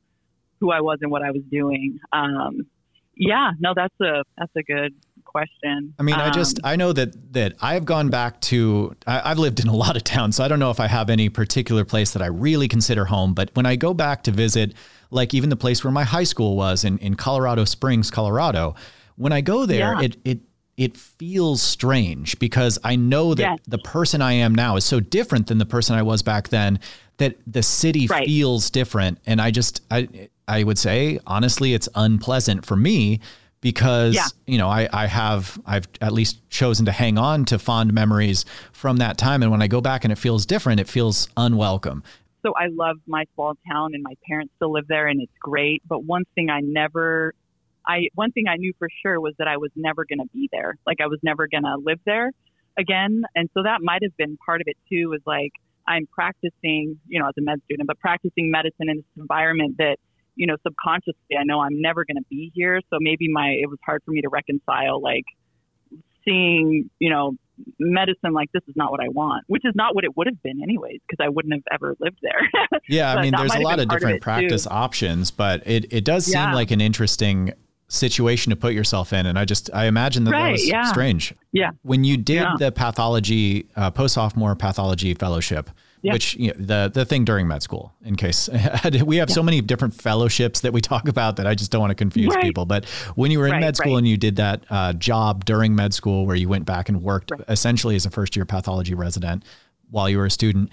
who 0.59 0.71
I 0.71 0.81
was 0.81 0.99
and 1.01 1.09
what 1.09 1.23
I 1.23 1.31
was 1.31 1.41
doing. 1.49 1.99
Um, 2.13 2.67
yeah, 3.15 3.51
no, 3.59 3.73
that's 3.75 3.99
a, 3.99 4.23
that's 4.37 4.55
a 4.55 4.61
good, 4.61 4.93
question. 5.31 5.93
I 5.97 6.03
mean, 6.03 6.15
um, 6.15 6.21
I 6.21 6.29
just 6.29 6.59
I 6.63 6.75
know 6.75 6.93
that 6.93 7.33
that 7.33 7.53
I've 7.61 7.85
gone 7.85 8.09
back 8.09 8.39
to 8.41 8.95
I, 9.07 9.29
have 9.29 9.39
lived 9.39 9.59
in 9.59 9.67
a 9.67 9.75
lot 9.75 9.95
of 9.95 10.03
towns, 10.03 10.35
so 10.35 10.43
I 10.43 10.47
don't 10.47 10.59
know 10.59 10.71
if 10.71 10.79
I 10.79 10.87
have 10.87 11.09
any 11.09 11.29
particular 11.29 11.85
place 11.85 12.11
that 12.11 12.21
I 12.21 12.27
really 12.27 12.67
consider 12.67 13.05
home. 13.05 13.33
But 13.33 13.51
when 13.53 13.65
I 13.65 13.75
go 13.75 13.93
back 13.93 14.23
to 14.23 14.31
visit, 14.31 14.73
like 15.09 15.33
even 15.33 15.49
the 15.49 15.55
place 15.55 15.83
where 15.83 15.91
my 15.91 16.03
high 16.03 16.25
school 16.25 16.55
was 16.55 16.83
in 16.83 16.97
in 16.99 17.15
Colorado 17.15 17.65
Springs, 17.65 18.11
Colorado, 18.11 18.75
when 19.15 19.31
I 19.31 19.41
go 19.41 19.65
there, 19.65 19.93
yeah. 19.93 20.01
it 20.01 20.17
it 20.25 20.39
it 20.77 20.97
feels 20.97 21.61
strange 21.61 22.39
because 22.39 22.79
I 22.83 22.95
know 22.95 23.33
that 23.35 23.43
yes. 23.43 23.59
the 23.67 23.77
person 23.77 24.21
I 24.21 24.33
am 24.33 24.55
now 24.55 24.77
is 24.77 24.85
so 24.85 24.99
different 24.99 25.47
than 25.47 25.57
the 25.57 25.65
person 25.65 25.95
I 25.95 26.01
was 26.01 26.21
back 26.21 26.49
then 26.49 26.79
that 27.17 27.37
the 27.45 27.61
city 27.61 28.07
right. 28.07 28.25
feels 28.25 28.69
different 28.71 29.19
and 29.25 29.39
I 29.39 29.51
just 29.51 29.83
I 29.91 30.29
I 30.47 30.63
would 30.63 30.79
say 30.79 31.19
honestly 31.27 31.73
it's 31.73 31.87
unpleasant 31.93 32.65
for 32.65 32.75
me 32.75 33.19
because 33.61 34.15
yeah. 34.15 34.27
you 34.45 34.57
know 34.57 34.67
I, 34.67 34.89
I 34.91 35.05
have 35.05 35.59
I've 35.65 35.87
at 36.01 36.11
least 36.11 36.47
chosen 36.49 36.85
to 36.87 36.91
hang 36.91 37.17
on 37.17 37.45
to 37.45 37.59
fond 37.59 37.93
memories 37.93 38.43
from 38.73 38.97
that 38.97 39.17
time 39.17 39.41
and 39.43 39.51
when 39.51 39.61
I 39.61 39.67
go 39.67 39.79
back 39.79 40.03
and 40.03 40.11
it 40.11 40.17
feels 40.17 40.45
different 40.45 40.79
it 40.79 40.89
feels 40.89 41.29
unwelcome. 41.37 42.03
So 42.43 42.53
I 42.55 42.67
love 42.71 42.97
my 43.05 43.25
small 43.35 43.53
town 43.71 43.91
and 43.93 44.01
my 44.01 44.15
parents 44.27 44.51
still 44.55 44.73
live 44.73 44.87
there 44.87 45.07
and 45.07 45.21
it's 45.21 45.31
great 45.39 45.81
but 45.87 46.03
one 46.03 46.23
thing 46.35 46.49
I 46.49 46.59
never 46.61 47.33
I 47.87 48.07
one 48.15 48.31
thing 48.31 48.45
I 48.47 48.57
knew 48.57 48.73
for 48.77 48.89
sure 49.03 49.19
was 49.19 49.33
that 49.37 49.47
I 49.47 49.57
was 49.57 49.71
never 49.75 50.05
going 50.05 50.19
to 50.19 50.29
be 50.33 50.49
there 50.51 50.75
like 50.85 50.97
I 51.01 51.07
was 51.07 51.19
never 51.23 51.47
going 51.47 51.63
to 51.63 51.77
live 51.77 51.99
there 52.05 52.31
again 52.77 53.23
and 53.35 53.49
so 53.53 53.63
that 53.63 53.81
might 53.81 54.01
have 54.01 54.15
been 54.17 54.37
part 54.43 54.61
of 54.61 54.67
it 54.67 54.77
too 54.89 55.09
was 55.09 55.21
like 55.25 55.51
I'm 55.87 56.07
practicing 56.07 56.99
you 57.07 57.19
know 57.19 57.27
as 57.27 57.33
a 57.37 57.41
med 57.41 57.61
student 57.65 57.85
but 57.85 57.99
practicing 57.99 58.49
medicine 58.49 58.89
in 58.89 58.97
this 58.97 59.05
environment 59.17 59.75
that 59.77 59.97
you 60.35 60.47
know, 60.47 60.55
subconsciously, 60.63 61.37
I 61.39 61.43
know 61.43 61.59
I'm 61.59 61.81
never 61.81 62.05
going 62.05 62.17
to 62.17 62.25
be 62.29 62.51
here. 62.53 62.81
So 62.89 62.97
maybe 62.99 63.27
my, 63.29 63.49
it 63.61 63.69
was 63.69 63.79
hard 63.85 64.01
for 64.05 64.11
me 64.11 64.21
to 64.21 64.29
reconcile, 64.29 65.01
like 65.01 65.25
seeing, 66.25 66.89
you 66.99 67.09
know, 67.09 67.35
medicine 67.79 68.33
like 68.33 68.51
this 68.53 68.63
is 68.67 68.75
not 68.75 68.91
what 68.91 69.01
I 69.01 69.09
want, 69.09 69.43
which 69.47 69.63
is 69.65 69.73
not 69.75 69.93
what 69.93 70.03
it 70.03 70.15
would 70.17 70.27
have 70.27 70.41
been 70.41 70.61
anyways, 70.63 70.99
because 71.07 71.23
I 71.23 71.29
wouldn't 71.29 71.53
have 71.53 71.63
ever 71.71 71.95
lived 71.99 72.19
there. 72.21 72.79
yeah. 72.89 73.13
I 73.13 73.21
mean, 73.21 73.33
there's 73.37 73.53
a 73.53 73.59
lot 73.59 73.79
of 73.79 73.87
different 73.89 74.15
of 74.15 74.21
practice 74.21 74.63
too. 74.63 74.69
options, 74.69 75.31
but 75.31 75.65
it, 75.67 75.91
it 75.91 76.05
does 76.05 76.25
seem 76.25 76.35
yeah. 76.35 76.53
like 76.53 76.71
an 76.71 76.81
interesting 76.81 77.53
situation 77.87 78.49
to 78.51 78.55
put 78.55 78.73
yourself 78.73 79.11
in. 79.11 79.25
And 79.25 79.37
I 79.37 79.45
just, 79.45 79.69
I 79.73 79.85
imagine 79.85 80.23
that 80.23 80.31
right, 80.31 80.45
that 80.45 80.51
was 80.51 80.67
yeah. 80.67 80.83
strange. 80.85 81.33
Yeah. 81.51 81.71
When 81.81 82.03
you 82.03 82.17
did 82.17 82.35
yeah. 82.35 82.53
the 82.57 82.71
pathology, 82.71 83.67
uh, 83.75 83.91
post 83.91 84.13
sophomore 84.15 84.55
pathology 84.55 85.13
fellowship, 85.13 85.69
yeah. 86.01 86.13
which 86.13 86.35
you 86.35 86.47
know, 86.47 86.53
the 86.57 86.91
the 86.93 87.05
thing 87.05 87.25
during 87.25 87.47
med 87.47 87.63
school. 87.63 87.93
In 88.03 88.15
case 88.15 88.49
we 89.05 89.17
have 89.17 89.29
yeah. 89.29 89.35
so 89.35 89.43
many 89.43 89.61
different 89.61 89.93
fellowships 89.93 90.61
that 90.61 90.73
we 90.73 90.81
talk 90.81 91.07
about 91.07 91.35
that 91.37 91.47
I 91.47 91.55
just 91.55 91.71
don't 91.71 91.81
want 91.81 91.91
to 91.91 91.95
confuse 91.95 92.33
right. 92.33 92.43
people. 92.43 92.65
But 92.65 92.85
when 93.15 93.31
you 93.31 93.39
were 93.39 93.47
in 93.47 93.53
right, 93.53 93.61
med 93.61 93.77
school 93.77 93.93
right. 93.93 93.99
and 93.99 94.07
you 94.07 94.17
did 94.17 94.35
that 94.37 94.65
uh, 94.69 94.93
job 94.93 95.45
during 95.45 95.75
med 95.75 95.93
school 95.93 96.25
where 96.25 96.35
you 96.35 96.49
went 96.49 96.65
back 96.65 96.89
and 96.89 97.01
worked 97.01 97.31
essentially 97.47 97.95
as 97.95 98.05
a 98.05 98.09
first 98.09 98.35
year 98.35 98.45
pathology 98.45 98.93
resident 98.93 99.43
while 99.89 100.09
you 100.09 100.17
were 100.17 100.25
a 100.25 100.31
student. 100.31 100.69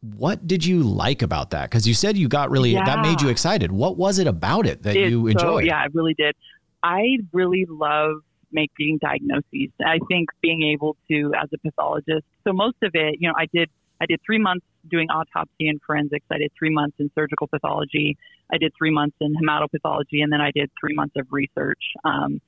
What 0.00 0.46
did 0.46 0.64
you 0.64 0.82
like 0.82 1.22
about 1.22 1.50
that? 1.50 1.70
Because 1.70 1.88
you 1.88 1.94
said 1.94 2.16
you 2.16 2.28
got 2.28 2.50
really 2.50 2.72
yeah. 2.72 2.84
that 2.84 3.00
made 3.00 3.22
you 3.22 3.28
excited. 3.28 3.72
What 3.72 3.96
was 3.96 4.18
it 4.18 4.26
about 4.26 4.66
it 4.66 4.82
that 4.82 4.94
it, 4.94 5.10
you 5.10 5.26
enjoyed? 5.26 5.40
So, 5.40 5.58
yeah, 5.58 5.78
I 5.78 5.86
really 5.92 6.14
did. 6.14 6.36
I 6.82 7.18
really 7.32 7.66
love 7.68 8.18
making 8.52 8.98
diagnoses. 9.00 9.72
I 9.84 9.98
think 10.06 10.28
being 10.42 10.62
able 10.62 10.96
to, 11.10 11.32
as 11.34 11.48
a 11.52 11.58
pathologist, 11.58 12.24
so 12.44 12.52
most 12.52 12.76
of 12.82 12.92
it, 12.94 13.16
you 13.18 13.28
know, 13.28 13.34
I 13.36 13.46
did 13.52 13.68
I 14.00 14.06
did 14.06 14.20
three 14.24 14.38
months 14.38 14.66
doing 14.88 15.08
autopsy 15.10 15.68
and 15.68 15.80
forensics. 15.86 16.26
I 16.30 16.38
did 16.38 16.52
three 16.58 16.70
months 16.70 16.96
in 16.98 17.10
surgical 17.14 17.46
pathology. 17.46 18.16
I 18.52 18.58
did 18.58 18.72
three 18.76 18.90
months 18.90 19.16
in 19.20 19.34
hematopathology, 19.34 20.22
and 20.22 20.32
then 20.32 20.40
I 20.40 20.50
did 20.54 20.70
three 20.80 20.94
months 20.94 21.14
of 21.16 21.26
research. 21.30 21.82
Um, 22.04 22.40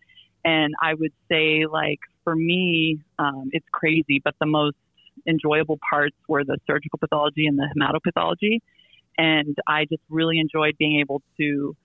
and 0.44 0.74
I 0.80 0.94
would 0.94 1.12
say, 1.30 1.66
like 1.66 1.98
for 2.24 2.34
me, 2.34 3.00
um, 3.18 3.50
it's 3.52 3.66
crazy, 3.72 4.20
but 4.22 4.34
the 4.40 4.46
most 4.46 4.76
enjoyable 5.26 5.78
parts 5.90 6.16
were 6.28 6.44
the 6.44 6.58
surgical 6.66 6.98
pathology 6.98 7.46
and 7.46 7.58
the 7.58 7.68
hematopathology. 7.76 8.60
And 9.16 9.56
I 9.66 9.84
just 9.86 10.02
really 10.08 10.38
enjoyed 10.38 10.76
being 10.78 11.00
able 11.00 11.22
to 11.38 11.76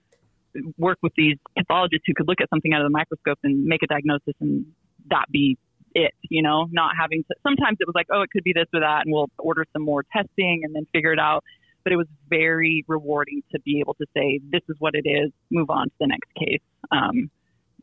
work 0.78 0.98
with 1.02 1.12
these 1.16 1.36
pathologists 1.56 2.04
who 2.06 2.14
could 2.14 2.28
look 2.28 2.40
at 2.40 2.48
something 2.48 2.72
out 2.72 2.80
of 2.80 2.86
the 2.86 2.96
microscope 2.96 3.38
and 3.42 3.64
make 3.64 3.82
a 3.82 3.88
diagnosis 3.88 4.34
and 4.40 4.66
that 5.10 5.26
be 5.30 5.58
it, 5.94 6.12
you 6.22 6.42
know, 6.42 6.66
not 6.70 6.92
having 6.98 7.24
to, 7.24 7.34
sometimes 7.42 7.78
it 7.80 7.86
was 7.86 7.94
like, 7.94 8.06
oh, 8.12 8.22
it 8.22 8.30
could 8.30 8.44
be 8.44 8.52
this 8.52 8.66
or 8.74 8.80
that, 8.80 9.02
and 9.04 9.12
we'll 9.12 9.30
order 9.38 9.64
some 9.72 9.82
more 9.82 10.04
testing 10.12 10.62
and 10.64 10.74
then 10.74 10.86
figure 10.92 11.12
it 11.12 11.18
out. 11.18 11.44
But 11.84 11.92
it 11.92 11.96
was 11.96 12.06
very 12.28 12.84
rewarding 12.88 13.42
to 13.52 13.60
be 13.60 13.80
able 13.80 13.94
to 13.94 14.06
say, 14.16 14.40
this 14.50 14.62
is 14.68 14.76
what 14.78 14.94
it 14.94 15.06
is, 15.08 15.30
move 15.50 15.70
on 15.70 15.86
to 15.86 15.94
the 16.00 16.06
next 16.06 16.32
case. 16.34 16.62
Um, 16.90 17.30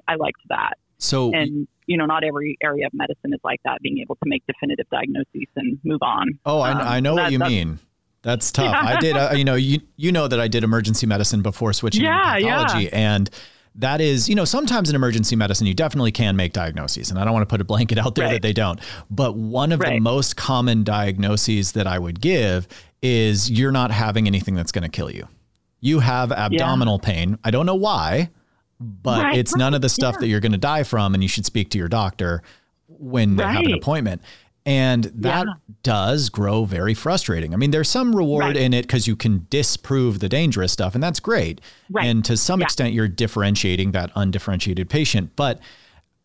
I 0.07 0.15
liked 0.15 0.41
that. 0.49 0.73
So, 0.97 1.31
and 1.33 1.67
you 1.87 1.97
know, 1.97 2.05
not 2.05 2.23
every 2.23 2.57
area 2.61 2.85
of 2.85 2.93
medicine 2.93 3.33
is 3.33 3.39
like 3.43 3.59
that, 3.65 3.81
being 3.81 3.99
able 3.99 4.15
to 4.15 4.21
make 4.25 4.43
definitive 4.45 4.87
diagnoses 4.91 5.47
and 5.55 5.79
move 5.83 6.01
on. 6.01 6.39
Oh, 6.45 6.61
um, 6.61 6.77
I, 6.77 6.97
I, 6.97 6.99
know 6.99 7.15
that, 7.15 7.23
what 7.23 7.31
you 7.31 7.39
mean. 7.39 7.79
That's 8.21 8.51
tough. 8.51 8.65
Yeah. 8.65 8.81
I 8.97 8.99
did, 8.99 9.17
uh, 9.17 9.31
you 9.33 9.43
know, 9.43 9.55
you 9.55 9.81
you 9.97 10.11
know 10.11 10.27
that 10.27 10.39
I 10.39 10.47
did 10.47 10.63
emergency 10.63 11.07
medicine 11.07 11.41
before 11.41 11.73
switching 11.73 12.03
yeah, 12.03 12.35
to 12.37 12.45
pathology, 12.45 12.83
yeah. 12.85 12.89
and 12.93 13.29
that 13.75 14.01
is, 14.01 14.27
you 14.27 14.35
know, 14.35 14.45
sometimes 14.45 14.89
in 14.89 14.95
emergency 14.95 15.35
medicine, 15.35 15.65
you 15.65 15.73
definitely 15.73 16.11
can 16.11 16.35
make 16.35 16.53
diagnoses. 16.53 17.09
And 17.09 17.19
I 17.19 17.23
don't 17.23 17.33
want 17.33 17.47
to 17.47 17.51
put 17.51 17.61
a 17.61 17.63
blanket 17.63 17.97
out 17.97 18.15
there 18.15 18.25
right. 18.25 18.33
that 18.33 18.41
they 18.41 18.53
don't. 18.53 18.79
But 19.09 19.35
one 19.35 19.71
of 19.71 19.79
right. 19.79 19.93
the 19.93 19.99
most 19.99 20.35
common 20.35 20.83
diagnoses 20.83 21.71
that 21.73 21.87
I 21.87 21.97
would 21.97 22.19
give 22.19 22.67
is 23.01 23.49
you're 23.49 23.71
not 23.71 23.91
having 23.91 24.27
anything 24.27 24.55
that's 24.55 24.71
going 24.71 24.83
to 24.83 24.89
kill 24.89 25.09
you. 25.09 25.27
You 25.79 25.99
have 25.99 26.31
abdominal 26.31 26.99
yeah. 27.01 27.07
pain. 27.07 27.39
I 27.43 27.51
don't 27.51 27.65
know 27.65 27.75
why, 27.75 28.29
but 28.79 29.23
Right, 29.23 29.37
it's 29.37 29.55
none 29.55 29.73
of 29.73 29.81
the 29.81 29.89
stuff 29.89 30.15
yeah. 30.15 30.19
that 30.21 30.27
you're 30.27 30.39
going 30.39 30.51
to 30.51 30.57
die 30.57 30.83
from, 30.83 31.13
and 31.13 31.23
you 31.23 31.29
should 31.29 31.45
speak 31.45 31.69
to 31.71 31.77
your 31.77 31.87
doctor 31.87 32.43
when 32.87 33.35
they 33.35 33.43
have 33.43 33.63
an 33.63 33.73
appointment. 33.73 34.21
And 34.65 35.05
that 35.15 35.47
Yeah. 35.47 35.53
does 35.81 36.29
grow 36.29 36.65
very 36.65 36.93
frustrating. 36.93 37.53
I 37.53 37.57
mean, 37.57 37.71
there's 37.71 37.89
some 37.89 38.15
reward 38.15 38.43
Right. 38.45 38.57
in 38.57 38.73
it 38.73 38.83
because 38.83 39.07
you 39.07 39.15
can 39.15 39.47
disprove 39.49 40.19
the 40.19 40.29
dangerous 40.29 40.71
stuff, 40.71 40.93
and 40.93 41.03
that's 41.03 41.19
great. 41.19 41.61
Right. 41.89 42.05
And 42.05 42.23
to 42.25 42.37
some 42.37 42.59
Yeah. 42.59 42.65
extent, 42.65 42.93
you're 42.93 43.07
differentiating 43.07 43.91
that 43.93 44.11
undifferentiated 44.15 44.87
patient. 44.89 45.31
But 45.35 45.59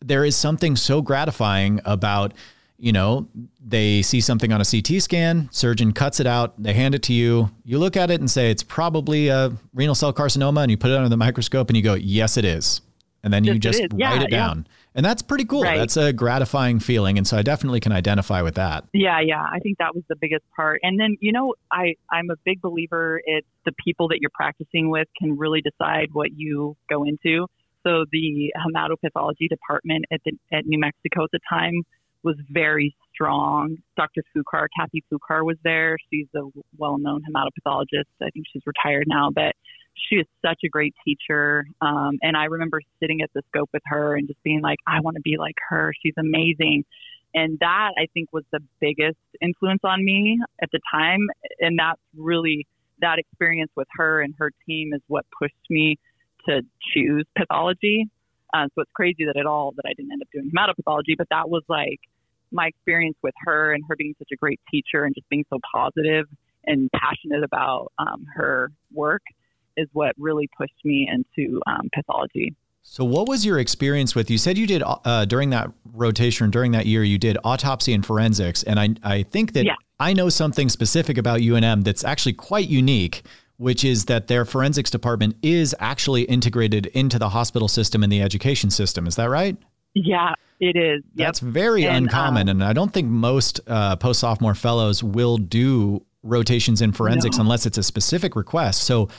there 0.05 0.23
is 0.23 0.35
something 0.35 0.75
so 0.75 1.01
gratifying 1.01 1.81
about, 1.83 2.33
you 2.77 2.91
know, 2.91 3.27
they 3.65 4.03
see 4.03 4.21
something 4.21 4.53
on 4.53 4.61
a 4.61 4.65
CT 4.65 4.99
scan, 4.99 5.49
surgeon 5.51 5.91
cuts 5.91 6.19
it 6.19 6.27
out, 6.27 6.53
they 6.61 6.73
hand 6.73 6.93
it 6.93 7.01
to 7.03 7.13
you, 7.13 7.49
you 7.65 7.79
look 7.79 7.97
at 7.97 8.11
it 8.11 8.19
and 8.19 8.29
say 8.29 8.51
it's 8.51 8.61
probably 8.61 9.29
a 9.29 9.51
renal 9.73 9.95
cell 9.95 10.13
carcinoma, 10.13 10.61
and 10.61 10.69
you 10.69 10.77
put 10.77 10.91
it 10.91 10.95
under 10.95 11.09
the 11.09 11.17
microscope 11.17 11.69
and 11.69 11.75
you 11.75 11.81
go, 11.81 11.95
yes, 11.95 12.37
it 12.37 12.45
is. 12.45 12.81
And 13.27 13.33
then 13.33 13.43
you 13.43 13.59
Yes, 13.61 13.75
it 13.75 13.89
just. 13.89 13.99
Yeah, 13.99 14.13
write 14.13 14.21
it 14.21 14.31
yeah. 14.31 14.37
down. 14.37 14.67
And 14.95 15.05
that's 15.05 15.21
pretty 15.21 15.43
cool. 15.43 15.63
Right. 15.63 15.77
That's 15.77 15.97
a 15.97 16.13
gratifying 16.13 16.79
feeling. 16.79 17.17
And 17.17 17.27
so 17.27 17.37
I 17.37 17.41
definitely 17.41 17.81
can 17.81 17.91
identify 17.91 18.41
with 18.41 18.55
that. 18.55 18.85
Yeah, 18.93 19.19
yeah. 19.19 19.43
I 19.43 19.59
think 19.59 19.79
that 19.79 19.93
was 19.93 20.05
the 20.07 20.15
biggest 20.15 20.45
part. 20.55 20.79
And 20.81 20.97
then, 20.97 21.17
you 21.19 21.33
know, 21.33 21.55
I, 21.69 21.95
I'm 22.09 22.29
a 22.29 22.35
big 22.45 22.61
believer 22.61 23.19
it's 23.25 23.45
the 23.65 23.73
people 23.83 24.07
that 24.07 24.19
you're 24.21 24.31
practicing 24.33 24.89
with 24.89 25.09
can 25.19 25.37
really 25.37 25.61
decide 25.61 26.07
what 26.13 26.29
you 26.37 26.77
go 26.89 27.03
into. 27.03 27.47
So 27.83 28.05
the 28.13 28.53
hematopathology 28.55 29.49
department 29.49 30.05
at 30.11 30.21
the 30.25 30.31
at 30.53 30.65
New 30.65 30.79
Mexico 30.79 31.25
at 31.25 31.31
the 31.33 31.39
time 31.49 31.83
was 32.23 32.37
very 32.49 32.95
strong. 33.13 33.77
Dr. 33.97 34.23
Foucar, 34.35 34.67
Kathy 34.77 35.03
Foucar 35.11 35.45
was 35.45 35.57
there. 35.63 35.97
She's 36.09 36.27
a 36.35 36.41
well-known 36.77 37.21
hematopathologist. 37.21 38.09
I 38.21 38.29
think 38.31 38.45
she's 38.51 38.63
retired 38.65 39.05
now, 39.07 39.29
but 39.33 39.53
she 40.09 40.15
is 40.15 40.25
such 40.45 40.59
a 40.65 40.69
great 40.69 40.95
teacher. 41.03 41.65
Um, 41.81 42.19
and 42.21 42.37
I 42.37 42.45
remember 42.45 42.81
sitting 42.99 43.21
at 43.21 43.29
the 43.33 43.41
scope 43.49 43.69
with 43.73 43.83
her 43.85 44.15
and 44.15 44.27
just 44.27 44.41
being 44.43 44.61
like, 44.61 44.79
I 44.87 45.01
want 45.01 45.15
to 45.15 45.21
be 45.21 45.37
like 45.37 45.55
her. 45.69 45.93
She's 46.03 46.13
amazing. 46.17 46.85
And 47.33 47.57
that 47.59 47.91
I 47.97 48.07
think 48.13 48.31
was 48.31 48.43
the 48.51 48.59
biggest 48.79 49.17
influence 49.41 49.81
on 49.83 50.03
me 50.03 50.39
at 50.61 50.69
the 50.71 50.79
time. 50.91 51.27
And 51.59 51.77
that's 51.77 52.01
really 52.15 52.65
that 52.99 53.19
experience 53.19 53.71
with 53.75 53.87
her 53.95 54.21
and 54.21 54.33
her 54.39 54.51
team 54.65 54.93
is 54.93 55.01
what 55.07 55.25
pushed 55.39 55.53
me 55.69 55.97
to 56.47 56.61
choose 56.93 57.25
pathology. 57.37 58.07
Uh, 58.53 58.67
so 58.73 58.81
it's 58.81 58.91
crazy 58.95 59.25
that 59.25 59.37
at 59.37 59.45
all 59.45 59.73
that 59.75 59.83
I 59.85 59.93
didn't 59.95 60.13
end 60.13 60.21
up 60.21 60.29
doing 60.33 60.51
hematopathology, 60.55 61.17
but 61.17 61.27
that 61.29 61.49
was 61.49 61.63
like 61.67 61.99
my 62.51 62.67
experience 62.67 63.17
with 63.21 63.33
her 63.39 63.73
and 63.73 63.83
her 63.89 63.95
being 63.97 64.15
such 64.17 64.29
a 64.31 64.37
great 64.37 64.59
teacher 64.71 65.03
and 65.03 65.13
just 65.13 65.27
being 65.29 65.45
so 65.49 65.59
positive 65.71 66.25
and 66.65 66.89
passionate 66.95 67.43
about 67.43 67.91
um, 67.99 68.25
her 68.35 68.71
work 68.93 69.21
is 69.77 69.87
what 69.93 70.13
really 70.17 70.49
pushed 70.57 70.73
me 70.83 71.07
into 71.11 71.61
um, 71.67 71.89
pathology. 71.93 72.55
So, 72.83 73.03
what 73.03 73.27
was 73.27 73.45
your 73.45 73.59
experience 73.59 74.15
with? 74.15 74.29
You 74.31 74.37
said 74.37 74.57
you 74.57 74.65
did 74.65 74.81
uh, 74.85 75.25
during 75.25 75.49
that 75.49 75.69
rotation, 75.93 76.49
during 76.49 76.71
that 76.71 76.85
year, 76.85 77.03
you 77.03 77.17
did 77.17 77.37
autopsy 77.43 77.93
and 77.93 78.05
forensics, 78.05 78.63
and 78.63 78.79
I 78.79 78.89
I 79.03 79.23
think 79.23 79.53
that 79.53 79.65
Yeah. 79.65 79.75
I 79.99 80.13
know 80.13 80.29
something 80.29 80.69
specific 80.69 81.17
about 81.17 81.39
UNM 81.41 81.83
that's 81.83 82.03
actually 82.05 82.33
quite 82.33 82.69
unique, 82.69 83.23
which 83.57 83.83
is 83.83 84.05
that 84.05 84.27
their 84.27 84.45
forensics 84.45 84.89
department 84.89 85.35
is 85.41 85.75
actually 85.79 86.23
integrated 86.23 86.85
into 86.87 87.19
the 87.19 87.29
hospital 87.29 87.67
system 87.67 88.03
and 88.03 88.11
the 88.11 88.21
education 88.21 88.69
system. 88.69 89.05
Is 89.05 89.15
that 89.17 89.29
right? 89.29 89.57
Yeah, 89.93 90.33
it 90.61 90.77
is. 90.77 91.03
Yep. 91.15 91.27
That's 91.27 91.39
very 91.39 91.85
And, 91.87 92.05
uncommon, 92.05 92.47
um, 92.47 92.61
and 92.61 92.63
I 92.63 92.71
don't 92.73 92.93
think 92.93 93.07
most 93.09 93.59
uh, 93.67 93.95
post 93.97 94.19
sophomore 94.21 94.55
fellows 94.55 95.03
will 95.03 95.37
do 95.37 96.05
rotations 96.23 96.81
in 96.81 96.91
forensics 96.93 97.37
No. 97.37 97.41
unless 97.43 97.65
it's 97.65 97.77
a 97.77 97.83
specific 97.83 98.37
request. 98.37 98.83
So. 98.83 99.09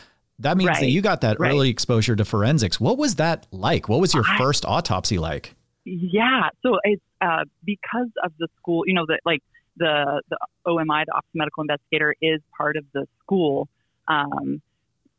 That 0.40 0.56
means 0.56 0.78
that 0.78 0.90
you 0.90 1.02
got 1.02 1.22
that 1.22 1.40
right. 1.40 1.50
early 1.50 1.68
exposure 1.68 2.14
to 2.14 2.24
forensics. 2.24 2.78
What 2.78 2.96
was 2.96 3.16
that 3.16 3.46
like? 3.50 3.88
What 3.88 4.00
was 4.00 4.14
your 4.14 4.24
I- 4.28 4.38
first 4.38 4.64
autopsy 4.64 5.18
like? 5.18 5.54
Yeah, 5.84 6.50
so 6.62 6.78
it's 6.84 7.02
uh, 7.20 7.44
because 7.64 8.08
of 8.22 8.32
the 8.38 8.48
school, 8.58 8.84
you 8.86 8.92
know, 8.92 9.06
that 9.08 9.20
like 9.24 9.42
the 9.76 10.22
the 10.28 10.38
OMI, 10.66 11.04
the 11.06 11.12
Office 11.12 11.28
of 11.30 11.34
Medical 11.34 11.62
Investigator, 11.62 12.14
is 12.20 12.40
part 12.56 12.76
of 12.76 12.84
the 12.92 13.06
school. 13.22 13.68
Um, 14.06 14.60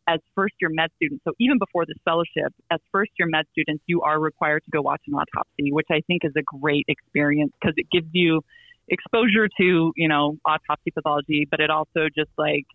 as 0.07 0.19
first 0.33 0.55
year 0.59 0.71
med 0.71 0.89
students, 0.95 1.23
so 1.23 1.33
even 1.39 1.59
before 1.59 1.85
this 1.85 1.97
fellowship, 2.03 2.53
as 2.71 2.79
first 2.91 3.11
year 3.19 3.27
med 3.27 3.45
students, 3.51 3.83
you 3.85 4.01
are 4.01 4.19
required 4.19 4.63
to 4.65 4.71
go 4.71 4.81
watch 4.81 5.01
an 5.07 5.13
autopsy, 5.13 5.71
which 5.71 5.87
I 5.91 6.01
think 6.07 6.23
is 6.23 6.33
a 6.35 6.41
great 6.41 6.85
experience 6.87 7.51
because 7.59 7.75
it 7.77 7.87
gives 7.91 8.07
you 8.11 8.41
exposure 8.87 9.47
to, 9.59 9.91
you 9.95 10.07
know, 10.07 10.37
autopsy 10.45 10.91
pathology, 10.91 11.47
but 11.49 11.59
it 11.59 11.69
also 11.69 12.07
just 12.15 12.31
like 12.37 12.65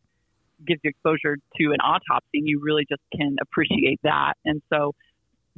gives 0.67 0.81
you 0.85 0.91
exposure 0.91 1.37
to 1.59 1.65
an 1.73 1.81
autopsy 1.81 2.39
and 2.39 2.49
you 2.49 2.61
really 2.63 2.85
just 2.89 3.03
can 3.17 3.37
appreciate 3.41 4.01
that. 4.03 4.35
And 4.45 4.63
so 4.73 4.93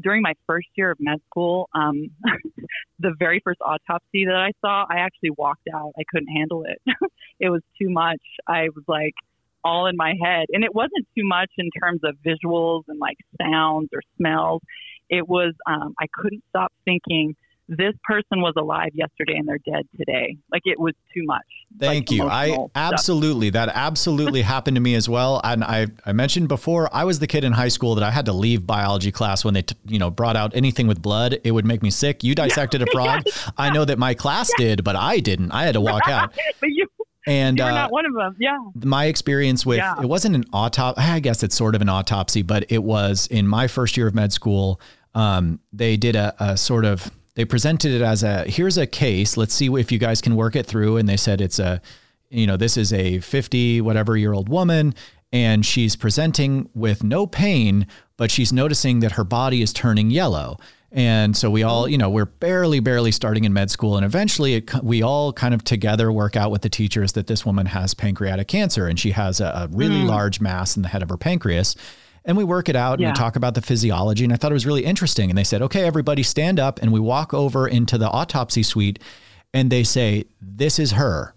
during 0.00 0.22
my 0.22 0.34
first 0.46 0.68
year 0.76 0.90
of 0.90 0.98
med 1.00 1.20
school, 1.30 1.68
um, 1.74 2.10
the 2.98 3.14
very 3.18 3.40
first 3.42 3.60
autopsy 3.64 4.26
that 4.26 4.36
I 4.36 4.52
saw, 4.60 4.84
I 4.88 4.98
actually 4.98 5.30
walked 5.30 5.68
out. 5.74 5.92
I 5.98 6.02
couldn't 6.10 6.28
handle 6.28 6.64
it. 6.64 6.80
it 7.40 7.50
was 7.50 7.62
too 7.80 7.88
much. 7.88 8.20
I 8.46 8.68
was 8.74 8.84
like 8.86 9.14
all 9.64 9.86
in 9.86 9.96
my 9.96 10.14
head. 10.22 10.46
And 10.52 10.62
it 10.64 10.74
wasn't 10.74 11.06
too 11.16 11.26
much 11.26 11.50
in 11.58 11.70
terms 11.80 12.00
of 12.04 12.16
visuals 12.24 12.82
and 12.88 12.98
like 13.00 13.16
sounds 13.40 13.88
or 13.92 14.00
smells. 14.16 14.62
It 15.08 15.26
was, 15.26 15.54
um, 15.66 15.94
I 15.98 16.06
couldn't 16.12 16.44
stop 16.50 16.72
thinking, 16.84 17.34
this 17.68 17.94
person 18.04 18.40
was 18.40 18.54
alive 18.56 18.90
yesterday 18.94 19.34
and 19.36 19.48
they're 19.48 19.58
dead 19.58 19.86
today. 19.96 20.36
Like 20.52 20.62
it 20.64 20.78
was 20.78 20.94
too 21.12 21.22
much. 21.24 21.42
Thank 21.78 22.10
like, 22.10 22.16
you. 22.16 22.26
I 22.26 22.52
stuff. 22.52 22.70
absolutely 22.76 23.50
that 23.50 23.68
absolutely 23.70 24.42
happened 24.42 24.76
to 24.76 24.80
me 24.80 24.94
as 24.94 25.08
well. 25.08 25.40
And 25.42 25.64
I 25.64 25.88
I 26.04 26.12
mentioned 26.12 26.48
before 26.48 26.88
I 26.94 27.04
was 27.04 27.18
the 27.18 27.26
kid 27.26 27.42
in 27.44 27.52
high 27.52 27.68
school 27.68 27.94
that 27.96 28.04
I 28.04 28.10
had 28.10 28.26
to 28.26 28.32
leave 28.32 28.66
biology 28.66 29.10
class 29.10 29.44
when 29.44 29.54
they 29.54 29.62
t- 29.62 29.76
you 29.86 29.98
know 29.98 30.10
brought 30.10 30.36
out 30.36 30.54
anything 30.54 30.86
with 30.86 31.02
blood. 31.02 31.38
It 31.44 31.50
would 31.50 31.64
make 31.64 31.82
me 31.82 31.90
sick. 31.90 32.22
You 32.22 32.34
dissected 32.34 32.82
a 32.82 32.86
frog. 32.92 33.24
I 33.56 33.70
know 33.70 33.84
that 33.84 33.98
my 33.98 34.14
class 34.14 34.50
did, 34.56 34.84
but 34.84 34.94
I 34.94 35.18
didn't. 35.18 35.50
I 35.50 35.64
had 35.64 35.72
to 35.72 35.80
walk 35.80 36.08
out. 36.08 36.32
but 36.60 36.68
you, 36.70 36.86
And 37.26 37.58
you 37.58 37.64
were 37.64 37.70
uh, 37.70 37.74
not 37.74 37.90
one 37.90 38.06
of 38.06 38.14
them. 38.14 38.36
Yeah. 38.38 38.56
my 38.84 39.06
experience 39.06 39.66
with 39.66 39.78
Yeah. 39.78 40.00
it 40.00 40.06
wasn't 40.06 40.36
an 40.36 40.44
autopsy. 40.52 41.02
I 41.02 41.18
guess 41.18 41.42
it's 41.42 41.56
sort 41.56 41.74
of 41.74 41.82
an 41.82 41.88
autopsy, 41.88 42.42
but 42.42 42.70
it 42.70 42.84
was 42.84 43.26
in 43.26 43.48
my 43.48 43.66
first 43.66 43.96
year 43.96 44.06
of 44.06 44.14
med 44.14 44.32
school. 44.32 44.80
Um, 45.16 45.60
they 45.72 45.96
did 45.96 46.14
a, 46.14 46.34
a 46.38 46.56
sort 46.58 46.84
of 46.84 47.10
they 47.36 47.44
presented 47.44 47.92
it 47.92 48.02
as 48.02 48.22
a 48.22 48.44
here's 48.44 48.76
a 48.76 48.86
case. 48.86 49.36
Let's 49.36 49.54
see 49.54 49.66
if 49.66 49.92
you 49.92 49.98
guys 49.98 50.20
can 50.20 50.34
work 50.34 50.56
it 50.56 50.66
through. 50.66 50.96
And 50.96 51.08
they 51.08 51.16
said 51.16 51.40
it's 51.40 51.58
a 51.58 51.80
you 52.28 52.46
know 52.46 52.56
this 52.56 52.76
is 52.76 52.92
a 52.92 53.20
50 53.20 53.80
whatever 53.82 54.16
year 54.16 54.32
old 54.32 54.48
woman 54.48 54.94
and 55.32 55.64
she's 55.66 55.96
presenting 55.96 56.68
with 56.74 57.04
no 57.04 57.26
pain, 57.26 57.86
but 58.16 58.30
she's 58.30 58.52
noticing 58.52 59.00
that 59.00 59.12
her 59.12 59.24
body 59.24 59.60
is 59.60 59.72
turning 59.72 60.10
yellow. 60.10 60.58
And 60.92 61.36
so 61.36 61.50
we 61.50 61.62
all, 61.62 61.88
you 61.88 61.98
know, 61.98 62.08
we're 62.08 62.26
barely, 62.26 62.80
barely 62.80 63.12
starting 63.12 63.44
in 63.44 63.52
med 63.52 63.70
school. 63.70 63.96
And 63.96 64.06
eventually 64.06 64.54
it, 64.54 64.72
we 64.82 65.02
all 65.02 65.32
kind 65.32 65.52
of 65.52 65.64
together 65.64 66.10
work 66.12 66.36
out 66.36 66.50
with 66.50 66.62
the 66.62 66.68
teachers 66.68 67.12
that 67.12 67.26
this 67.26 67.44
woman 67.44 67.66
has 67.66 67.92
pancreatic 67.92 68.48
cancer 68.48 68.86
and 68.86 68.98
she 68.98 69.10
has 69.10 69.40
a, 69.40 69.46
a 69.46 69.68
really 69.72 69.96
mm. 69.96 70.06
large 70.06 70.40
mass 70.40 70.76
in 70.76 70.82
the 70.82 70.88
head 70.88 71.02
of 71.02 71.10
her 71.10 71.18
pancreas. 71.18 71.74
And 72.26 72.36
we 72.36 72.44
work 72.44 72.68
it 72.68 72.74
out 72.76 72.98
and 72.98 73.06
we 73.06 73.12
talk 73.12 73.36
about 73.36 73.54
the 73.54 73.62
physiology. 73.62 74.24
And 74.24 74.32
I 74.32 74.36
thought 74.36 74.50
it 74.50 74.54
was 74.54 74.66
really 74.66 74.84
interesting. 74.84 75.30
And 75.30 75.38
they 75.38 75.44
said, 75.44 75.62
okay, 75.62 75.84
everybody 75.84 76.24
stand 76.24 76.58
up. 76.58 76.82
And 76.82 76.92
we 76.92 76.98
walk 76.98 77.32
over 77.32 77.68
into 77.68 77.96
the 77.98 78.10
autopsy 78.10 78.64
suite 78.64 78.98
and 79.54 79.70
they 79.70 79.84
say, 79.84 80.24
this 80.40 80.78
is 80.80 80.92
her. 80.92 81.34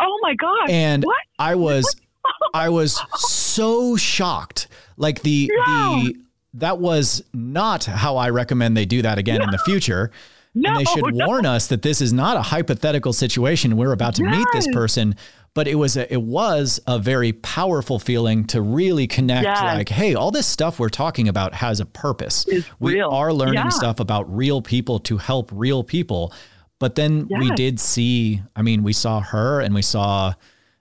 Oh 0.00 0.18
my 0.22 0.34
gosh. 0.34 0.70
And 0.70 1.04
what? 1.04 1.22
I 1.38 1.54
was 1.54 1.96
I 2.54 2.68
was 2.68 3.00
so 3.16 3.96
shocked. 3.96 4.66
Like 4.96 5.22
the 5.22 5.50
No. 5.66 6.02
the 6.02 6.16
that 6.54 6.78
was 6.78 7.22
not 7.32 7.84
how 7.84 8.16
I 8.16 8.30
recommend 8.30 8.76
they 8.76 8.84
do 8.84 9.02
that 9.02 9.18
again 9.18 9.40
in 9.40 9.50
the 9.50 9.58
future. 9.58 10.10
No, 10.54 10.70
and 10.70 10.80
they 10.80 10.84
should 10.84 11.14
no. 11.14 11.26
warn 11.26 11.46
us 11.46 11.68
that 11.68 11.80
this 11.80 12.02
is 12.02 12.12
not 12.12 12.36
a 12.36 12.42
hypothetical 12.42 13.14
situation. 13.14 13.76
We're 13.78 13.92
about 13.92 14.16
to 14.16 14.22
meet 14.24 14.46
this 14.52 14.68
person, 14.72 15.16
but 15.54 15.68
it 15.68 15.74
was 15.74 15.96
a, 15.96 16.10
it 16.12 16.22
was 16.22 16.80
a 16.86 16.98
very 16.98 17.32
powerful 17.32 17.98
feeling 17.98 18.44
to 18.46 18.62
really 18.62 19.06
connect. 19.06 19.44
Yes. 19.44 19.60
Like, 19.62 19.88
hey, 19.88 20.14
all 20.14 20.30
this 20.30 20.46
stuff 20.46 20.78
we're 20.78 20.88
talking 20.88 21.28
about 21.28 21.54
has 21.54 21.78
a 21.80 21.86
purpose. 21.86 22.46
Is 22.48 22.64
we 22.78 22.94
real. 22.94 23.10
are 23.10 23.32
learning 23.32 23.54
Yeah. 23.64 23.68
stuff 23.68 24.00
about 24.00 24.34
real 24.34 24.62
people 24.62 24.98
to 25.00 25.18
help 25.18 25.50
real 25.52 25.84
people. 25.84 26.32
But 26.78 26.94
then 26.96 27.28
we 27.38 27.50
did 27.52 27.78
see. 27.78 28.42
I 28.56 28.62
mean, 28.62 28.82
we 28.82 28.92
saw 28.92 29.20
her 29.20 29.60
and 29.60 29.74
we 29.74 29.82
saw 29.82 30.34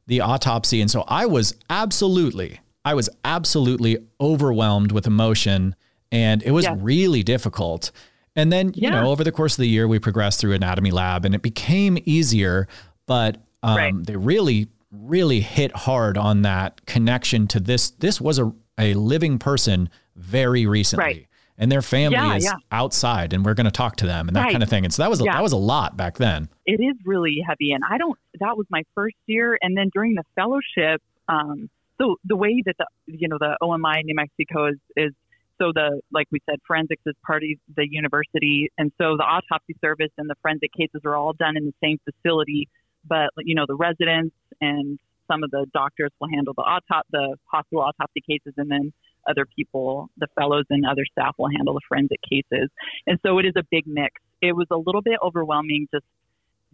the 0.07 0.21
autopsy, 0.21 0.81
and 0.81 0.89
so 0.89 1.03
I 1.07 1.25
was 1.27 1.53
absolutely, 1.69 2.59
I 2.83 2.95
was 2.95 3.07
absolutely 3.23 3.97
overwhelmed 4.19 4.91
with 4.91 5.05
emotion, 5.05 5.75
and 6.11 6.41
it 6.43 6.51
was 6.51 6.65
Yes. 6.65 6.77
really 6.81 7.21
difficult. 7.23 7.91
And 8.35 8.51
then, 8.51 8.69
you 8.73 8.89
Yeah. 8.89 9.01
know, 9.01 9.11
over 9.11 9.23
the 9.23 9.31
course 9.31 9.53
of 9.53 9.57
the 9.57 9.67
year, 9.67 9.87
we 9.87 9.99
progressed 9.99 10.39
through 10.39 10.53
anatomy 10.53 10.89
lab 10.91 11.23
and 11.25 11.35
it 11.35 11.41
became 11.41 11.97
easier, 12.05 12.67
but 13.05 13.37
um, 13.63 13.77
Right. 13.77 13.93
they 14.05 14.15
really, 14.15 14.67
really 14.91 15.41
hit 15.41 15.71
hard 15.75 16.17
on 16.17 16.41
that 16.43 16.85
connection 16.85 17.47
to 17.47 17.59
this. 17.59 17.91
This 17.91 18.19
was 18.19 18.39
a, 18.39 18.51
a 18.77 18.93
living 18.95 19.39
person 19.39 19.89
very 20.15 20.65
recently. 20.65 21.03
Right. 21.05 21.27
And 21.57 21.71
their 21.71 21.81
family 21.83 22.15
Yeah, 22.17 22.35
is 22.37 22.43
yeah. 22.45 22.53
outside 22.71 23.33
and 23.33 23.45
we're 23.45 23.53
going 23.53 23.65
to 23.65 23.71
talk 23.71 23.95
to 23.97 24.05
them 24.07 24.27
and 24.27 24.35
that 24.35 24.43
Right. 24.45 24.51
kind 24.51 24.63
of 24.63 24.69
thing. 24.69 24.83
And 24.83 24.93
so 24.93 25.03
that 25.03 25.09
was, 25.09 25.21
a, 25.21 25.25
Yeah. 25.25 25.33
that 25.33 25.43
was 25.43 25.51
a 25.51 25.57
lot 25.57 25.95
back 25.95 26.17
then. 26.17 26.49
it 26.65 26.79
is 26.81 26.95
really 27.05 27.43
heavy 27.45 27.71
and 27.71 27.83
i 27.89 27.97
don't 27.97 28.17
that 28.39 28.55
was 28.57 28.65
my 28.69 28.83
first 28.95 29.15
year 29.27 29.57
and 29.61 29.75
then 29.77 29.89
during 29.93 30.15
the 30.15 30.23
fellowship 30.35 31.01
um 31.27 31.69
so 31.99 32.15
the 32.25 32.35
way 32.35 32.61
that 32.65 32.75
the 32.77 32.85
you 33.07 33.27
know 33.27 33.37
the 33.39 33.57
omi 33.61 34.01
new 34.03 34.15
mexico 34.15 34.67
is 34.67 34.77
is 34.95 35.11
so 35.59 35.71
the 35.75 36.01
like 36.11 36.27
we 36.31 36.39
said, 36.49 36.57
forensics 36.65 37.03
is 37.05 37.13
part 37.23 37.43
of 37.43 37.49
the 37.75 37.85
university, 37.87 38.71
and 38.79 38.91
so 38.99 39.15
the 39.15 39.23
autopsy 39.23 39.75
service 39.79 40.09
and 40.17 40.27
the 40.27 40.33
forensic 40.41 40.71
cases 40.73 41.01
are 41.05 41.15
all 41.15 41.33
done 41.33 41.55
in 41.55 41.65
the 41.65 41.73
same 41.83 41.99
facility. 42.03 42.67
But 43.05 43.29
you 43.37 43.55
know, 43.55 43.65
the 43.67 43.75
residents 43.75 44.35
and 44.59 44.99
some 45.27 45.43
of 45.43 45.51
the 45.51 45.65
doctors 45.73 46.11
will 46.19 46.29
handle 46.29 46.53
the 46.55 46.63
autop 46.63 47.03
the 47.11 47.37
hospital 47.45 47.81
autopsy 47.81 48.21
cases, 48.27 48.53
and 48.57 48.69
then 48.69 48.93
other 49.29 49.45
people, 49.55 50.09
the 50.17 50.27
fellows 50.35 50.65
and 50.69 50.85
other 50.85 51.05
staff 51.11 51.35
will 51.37 51.49
handle 51.49 51.73
the 51.73 51.81
forensic 51.87 52.19
cases. 52.27 52.69
And 53.07 53.19
so 53.25 53.37
it 53.37 53.45
is 53.45 53.53
a 53.55 53.63
big 53.69 53.85
mix. 53.85 54.13
It 54.41 54.53
was 54.53 54.67
a 54.71 54.77
little 54.77 55.01
bit 55.01 55.19
overwhelming 55.23 55.87
just 55.93 56.05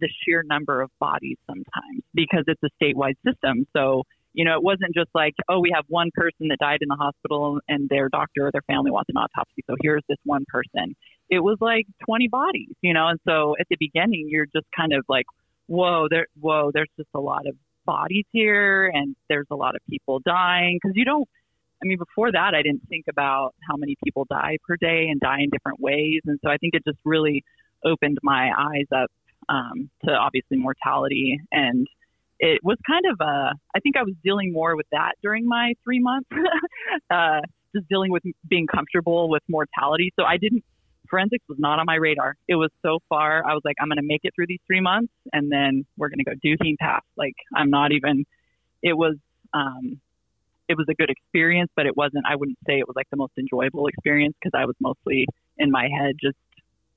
the 0.00 0.08
sheer 0.24 0.42
number 0.42 0.80
of 0.80 0.90
bodies 0.98 1.36
sometimes 1.46 2.02
because 2.14 2.44
it's 2.46 2.62
a 2.62 2.70
statewide 2.82 3.16
system. 3.26 3.66
So, 3.76 4.04
you 4.32 4.44
know, 4.44 4.54
it 4.54 4.62
wasn't 4.62 4.94
just 4.94 5.10
like, 5.14 5.34
oh, 5.48 5.60
we 5.60 5.72
have 5.74 5.84
one 5.88 6.10
person 6.14 6.48
that 6.48 6.58
died 6.60 6.78
in 6.80 6.88
the 6.88 6.94
hospital 6.94 7.60
and 7.68 7.88
their 7.88 8.08
doctor 8.08 8.46
or 8.46 8.52
their 8.52 8.62
family 8.62 8.90
wants 8.90 9.10
an 9.10 9.16
autopsy. 9.16 9.64
So 9.66 9.74
here's 9.82 10.02
this 10.08 10.18
one 10.24 10.44
person. 10.48 10.94
It 11.28 11.40
was 11.40 11.58
like 11.60 11.86
20 12.06 12.28
bodies, 12.28 12.72
you 12.80 12.94
know, 12.94 13.08
and 13.08 13.18
so 13.28 13.56
at 13.60 13.66
the 13.68 13.76
beginning, 13.78 14.28
you're 14.30 14.46
just 14.46 14.66
kind 14.74 14.92
of 14.92 15.04
like, 15.08 15.26
whoa, 15.68 16.08
there, 16.10 16.26
whoa, 16.40 16.70
there's 16.74 16.90
just 16.96 17.10
a 17.14 17.20
lot 17.20 17.46
of 17.46 17.54
bodies 17.86 18.24
here 18.32 18.90
and 18.92 19.14
there's 19.28 19.46
a 19.50 19.56
lot 19.56 19.74
of 19.74 19.80
people 19.88 20.20
dying 20.26 20.78
because 20.82 20.94
you 20.96 21.04
don't, 21.04 21.28
I 21.82 21.86
mean, 21.86 21.98
before 21.98 22.32
that, 22.32 22.54
I 22.54 22.62
didn't 22.62 22.82
think 22.88 23.04
about 23.08 23.54
how 23.68 23.76
many 23.76 23.96
people 24.02 24.26
die 24.28 24.58
per 24.66 24.76
day 24.76 25.06
and 25.10 25.20
die 25.20 25.40
in 25.40 25.50
different 25.50 25.80
ways. 25.80 26.20
And 26.26 26.40
so 26.44 26.50
I 26.50 26.56
think 26.56 26.74
it 26.74 26.82
just 26.84 26.98
really 27.04 27.44
opened 27.84 28.18
my 28.22 28.50
eyes 28.50 28.86
up 28.94 29.10
um, 29.48 29.88
to 30.04 30.10
obviously 30.10 30.56
mortality. 30.56 31.40
And 31.52 31.86
it 32.40 32.60
was 32.64 32.78
kind 32.86 33.04
of 33.10 33.20
a, 33.20 33.54
I 33.74 33.80
think 33.80 33.96
I 33.96 34.02
was 34.02 34.14
dealing 34.24 34.52
more 34.52 34.76
with 34.76 34.86
that 34.92 35.12
during 35.22 35.46
my 35.46 35.74
three 35.84 36.00
months, 36.00 36.28
uh, 37.10 37.40
just 37.74 37.88
dealing 37.88 38.10
with 38.10 38.22
being 38.48 38.66
comfortable 38.66 39.28
with 39.28 39.42
mortality. 39.48 40.12
So 40.18 40.24
I 40.24 40.36
didn't, 40.36 40.64
forensics 41.08 41.44
was 41.48 41.58
not 41.58 41.78
on 41.78 41.86
my 41.86 41.96
radar. 41.96 42.36
It 42.46 42.56
was 42.56 42.70
so 42.82 42.98
far, 43.08 43.44
I 43.44 43.54
was 43.54 43.62
like, 43.64 43.76
I'm 43.80 43.88
going 43.88 43.98
to 43.98 44.02
make 44.02 44.20
it 44.24 44.34
through 44.34 44.46
these 44.48 44.60
three 44.66 44.80
months 44.80 45.12
and 45.32 45.50
then 45.50 45.86
we're 45.96 46.08
going 46.08 46.18
to 46.18 46.24
go 46.24 46.32
do 46.42 46.56
heme 46.56 46.76
path. 46.78 47.02
Like, 47.16 47.34
I'm 47.54 47.70
not 47.70 47.92
even, 47.92 48.24
it 48.82 48.96
was, 48.96 49.16
um, 49.52 50.00
it 50.68 50.76
was 50.76 50.86
a 50.90 50.94
good 50.94 51.10
experience, 51.10 51.70
but 51.74 51.86
it 51.86 51.96
wasn't, 51.96 52.24
I 52.28 52.36
wouldn't 52.36 52.58
say 52.66 52.78
it 52.78 52.86
was 52.86 52.94
like 52.94 53.08
the 53.10 53.16
most 53.16 53.32
enjoyable 53.38 53.86
experience 53.86 54.34
because 54.40 54.58
I 54.58 54.66
was 54.66 54.76
mostly 54.80 55.26
in 55.56 55.70
my 55.70 55.88
head 55.88 56.16
just 56.20 56.36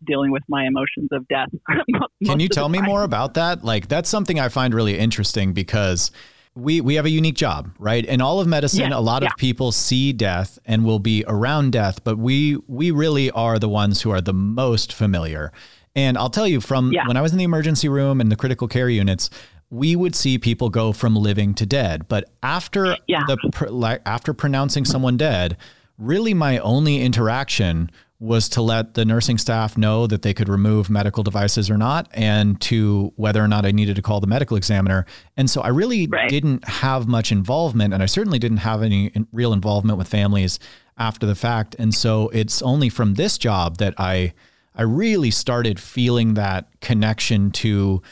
dealing 0.03 0.31
with 0.31 0.43
my 0.47 0.65
emotions 0.65 1.09
of 1.11 1.27
death. 1.27 1.49
Can 2.25 2.39
you 2.39 2.49
tell 2.49 2.69
me 2.69 2.81
more 2.81 3.03
about 3.03 3.35
that? 3.35 3.63
Like 3.63 3.87
that's 3.87 4.09
something 4.09 4.39
I 4.39 4.49
find 4.49 4.73
really 4.73 4.97
interesting 4.97 5.53
because 5.53 6.11
we 6.55 6.81
we 6.81 6.95
have 6.95 7.05
a 7.05 7.09
unique 7.09 7.35
job, 7.35 7.73
right? 7.79 8.05
In 8.05 8.21
all 8.21 8.39
of 8.39 8.47
medicine, 8.47 8.91
a 8.91 8.99
lot 8.99 9.21
yeah. 9.21 9.29
of 9.29 9.37
people 9.37 9.71
see 9.71 10.11
death 10.11 10.59
and 10.65 10.83
will 10.83 10.99
be 10.99 11.23
around 11.27 11.71
death, 11.71 12.03
but 12.03 12.17
we 12.17 12.57
we 12.67 12.91
really 12.91 13.31
are 13.31 13.57
the 13.57 13.69
ones 13.69 14.01
who 14.01 14.11
are 14.11 14.21
the 14.21 14.33
most 14.33 14.91
familiar. 14.91 15.51
And 15.95 16.17
I'll 16.17 16.29
tell 16.29 16.47
you 16.47 16.61
from 16.61 16.91
yeah. 16.91 17.07
when 17.07 17.17
I 17.17 17.21
was 17.21 17.31
in 17.31 17.37
the 17.37 17.43
emergency 17.43 17.89
room 17.89 18.21
and 18.21 18.31
the 18.31 18.35
critical 18.35 18.67
care 18.67 18.89
units, 18.89 19.29
we 19.69 19.95
would 19.95 20.15
see 20.15 20.37
people 20.37 20.69
go 20.69 20.91
from 20.91 21.15
living 21.15 21.53
to 21.55 21.65
dead. 21.65 22.07
But 22.07 22.29
after 22.43 22.97
yeah. 23.07 23.23
the 23.27 23.71
like 23.71 24.01
after 24.05 24.33
pronouncing 24.33 24.83
someone 24.83 25.17
dead, 25.17 25.57
really 25.97 26.33
my 26.33 26.57
only 26.59 27.01
interaction 27.01 27.89
was 28.21 28.47
to 28.47 28.61
let 28.61 28.93
the 28.93 29.03
nursing 29.03 29.39
staff 29.39 29.75
know 29.75 30.05
that 30.05 30.21
they 30.21 30.31
could 30.31 30.47
remove 30.47 30.91
medical 30.91 31.23
devices 31.23 31.71
or 31.71 31.77
not, 31.77 32.07
and 32.13 32.61
to 32.61 33.11
whether 33.15 33.43
or 33.43 33.47
not 33.47 33.65
I 33.65 33.71
needed 33.71 33.95
to 33.95 34.03
call 34.03 34.19
the 34.19 34.27
medical 34.27 34.55
examiner. 34.55 35.07
And 35.37 35.49
so 35.49 35.61
I 35.61 35.69
really 35.69 36.05
right. 36.05 36.29
didn't 36.29 36.63
have 36.67 37.07
much 37.07 37.31
involvement, 37.31 37.95
and 37.95 38.03
I 38.03 38.05
certainly 38.05 38.37
didn't 38.37 38.57
have 38.57 38.83
any 38.83 39.11
real 39.33 39.53
involvement 39.53 39.97
with 39.97 40.07
families 40.07 40.59
after 40.99 41.25
the 41.25 41.33
fact. 41.33 41.75
And 41.79 41.95
so 41.95 42.29
it's 42.29 42.61
only 42.61 42.89
from 42.89 43.15
this 43.15 43.39
job 43.39 43.77
that 43.77 43.95
I 43.97 44.33
I 44.75 44.83
really 44.83 45.31
started 45.31 45.79
feeling 45.79 46.35
that 46.35 46.79
connection 46.79 47.49
to 47.51 48.03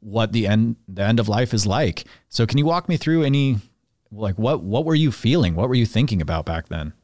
what 0.00 0.32
the 0.32 0.46
end 0.46 0.76
the 0.88 1.02
end 1.02 1.20
of 1.20 1.28
life 1.28 1.52
is 1.52 1.66
like. 1.66 2.04
So 2.30 2.46
can 2.46 2.56
you 2.56 2.64
walk 2.64 2.88
me 2.88 2.96
through 2.96 3.22
any 3.22 3.58
like 4.10 4.38
what 4.38 4.62
what 4.62 4.86
were 4.86 4.94
you 4.94 5.12
feeling? 5.12 5.54
What 5.54 5.68
were 5.68 5.74
you 5.74 5.84
thinking 5.84 6.22
about 6.22 6.46
back 6.46 6.68
then? 6.68 6.94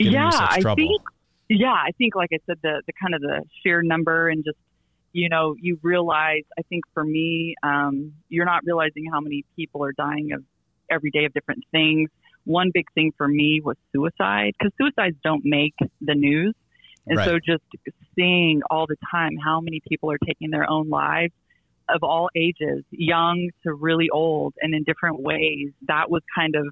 yeah, 0.00 0.30
I 0.32 0.60
think 0.88 1.02
yeah, 1.48 1.72
I 1.72 1.90
think, 1.98 2.14
like 2.14 2.30
I 2.32 2.38
said, 2.46 2.58
the, 2.62 2.82
the 2.86 2.92
kind 3.00 3.14
of 3.14 3.20
the 3.20 3.42
sheer 3.62 3.82
number 3.82 4.28
and 4.28 4.44
just, 4.44 4.58
you 5.12 5.28
know, 5.28 5.54
you 5.58 5.78
realize, 5.82 6.42
I 6.58 6.62
think 6.62 6.84
for 6.92 7.04
me, 7.04 7.54
um, 7.62 8.12
you're 8.28 8.44
not 8.44 8.62
realizing 8.64 9.06
how 9.10 9.20
many 9.20 9.44
people 9.54 9.84
are 9.84 9.92
dying 9.92 10.32
of 10.32 10.42
every 10.90 11.10
day 11.10 11.24
of 11.24 11.32
different 11.32 11.64
things. 11.70 12.10
One 12.44 12.70
big 12.72 12.86
thing 12.94 13.12
for 13.16 13.26
me 13.26 13.60
was 13.64 13.76
suicide 13.94 14.52
because 14.58 14.72
suicides 14.78 15.16
don't 15.24 15.42
make 15.44 15.74
the 16.00 16.14
news. 16.14 16.54
And 17.06 17.16
right. 17.16 17.24
so 17.24 17.38
just 17.38 17.62
seeing 18.14 18.62
all 18.70 18.86
the 18.86 18.96
time 19.10 19.36
how 19.42 19.60
many 19.60 19.80
people 19.88 20.10
are 20.10 20.18
taking 20.26 20.50
their 20.50 20.68
own 20.68 20.88
lives 20.88 21.32
of 21.88 22.02
all 22.02 22.28
ages, 22.36 22.84
young 22.90 23.50
to 23.62 23.72
really 23.72 24.10
old 24.10 24.54
and 24.60 24.74
in 24.74 24.82
different 24.82 25.20
ways, 25.20 25.70
that 25.86 26.10
was 26.10 26.22
kind 26.36 26.56
of, 26.56 26.66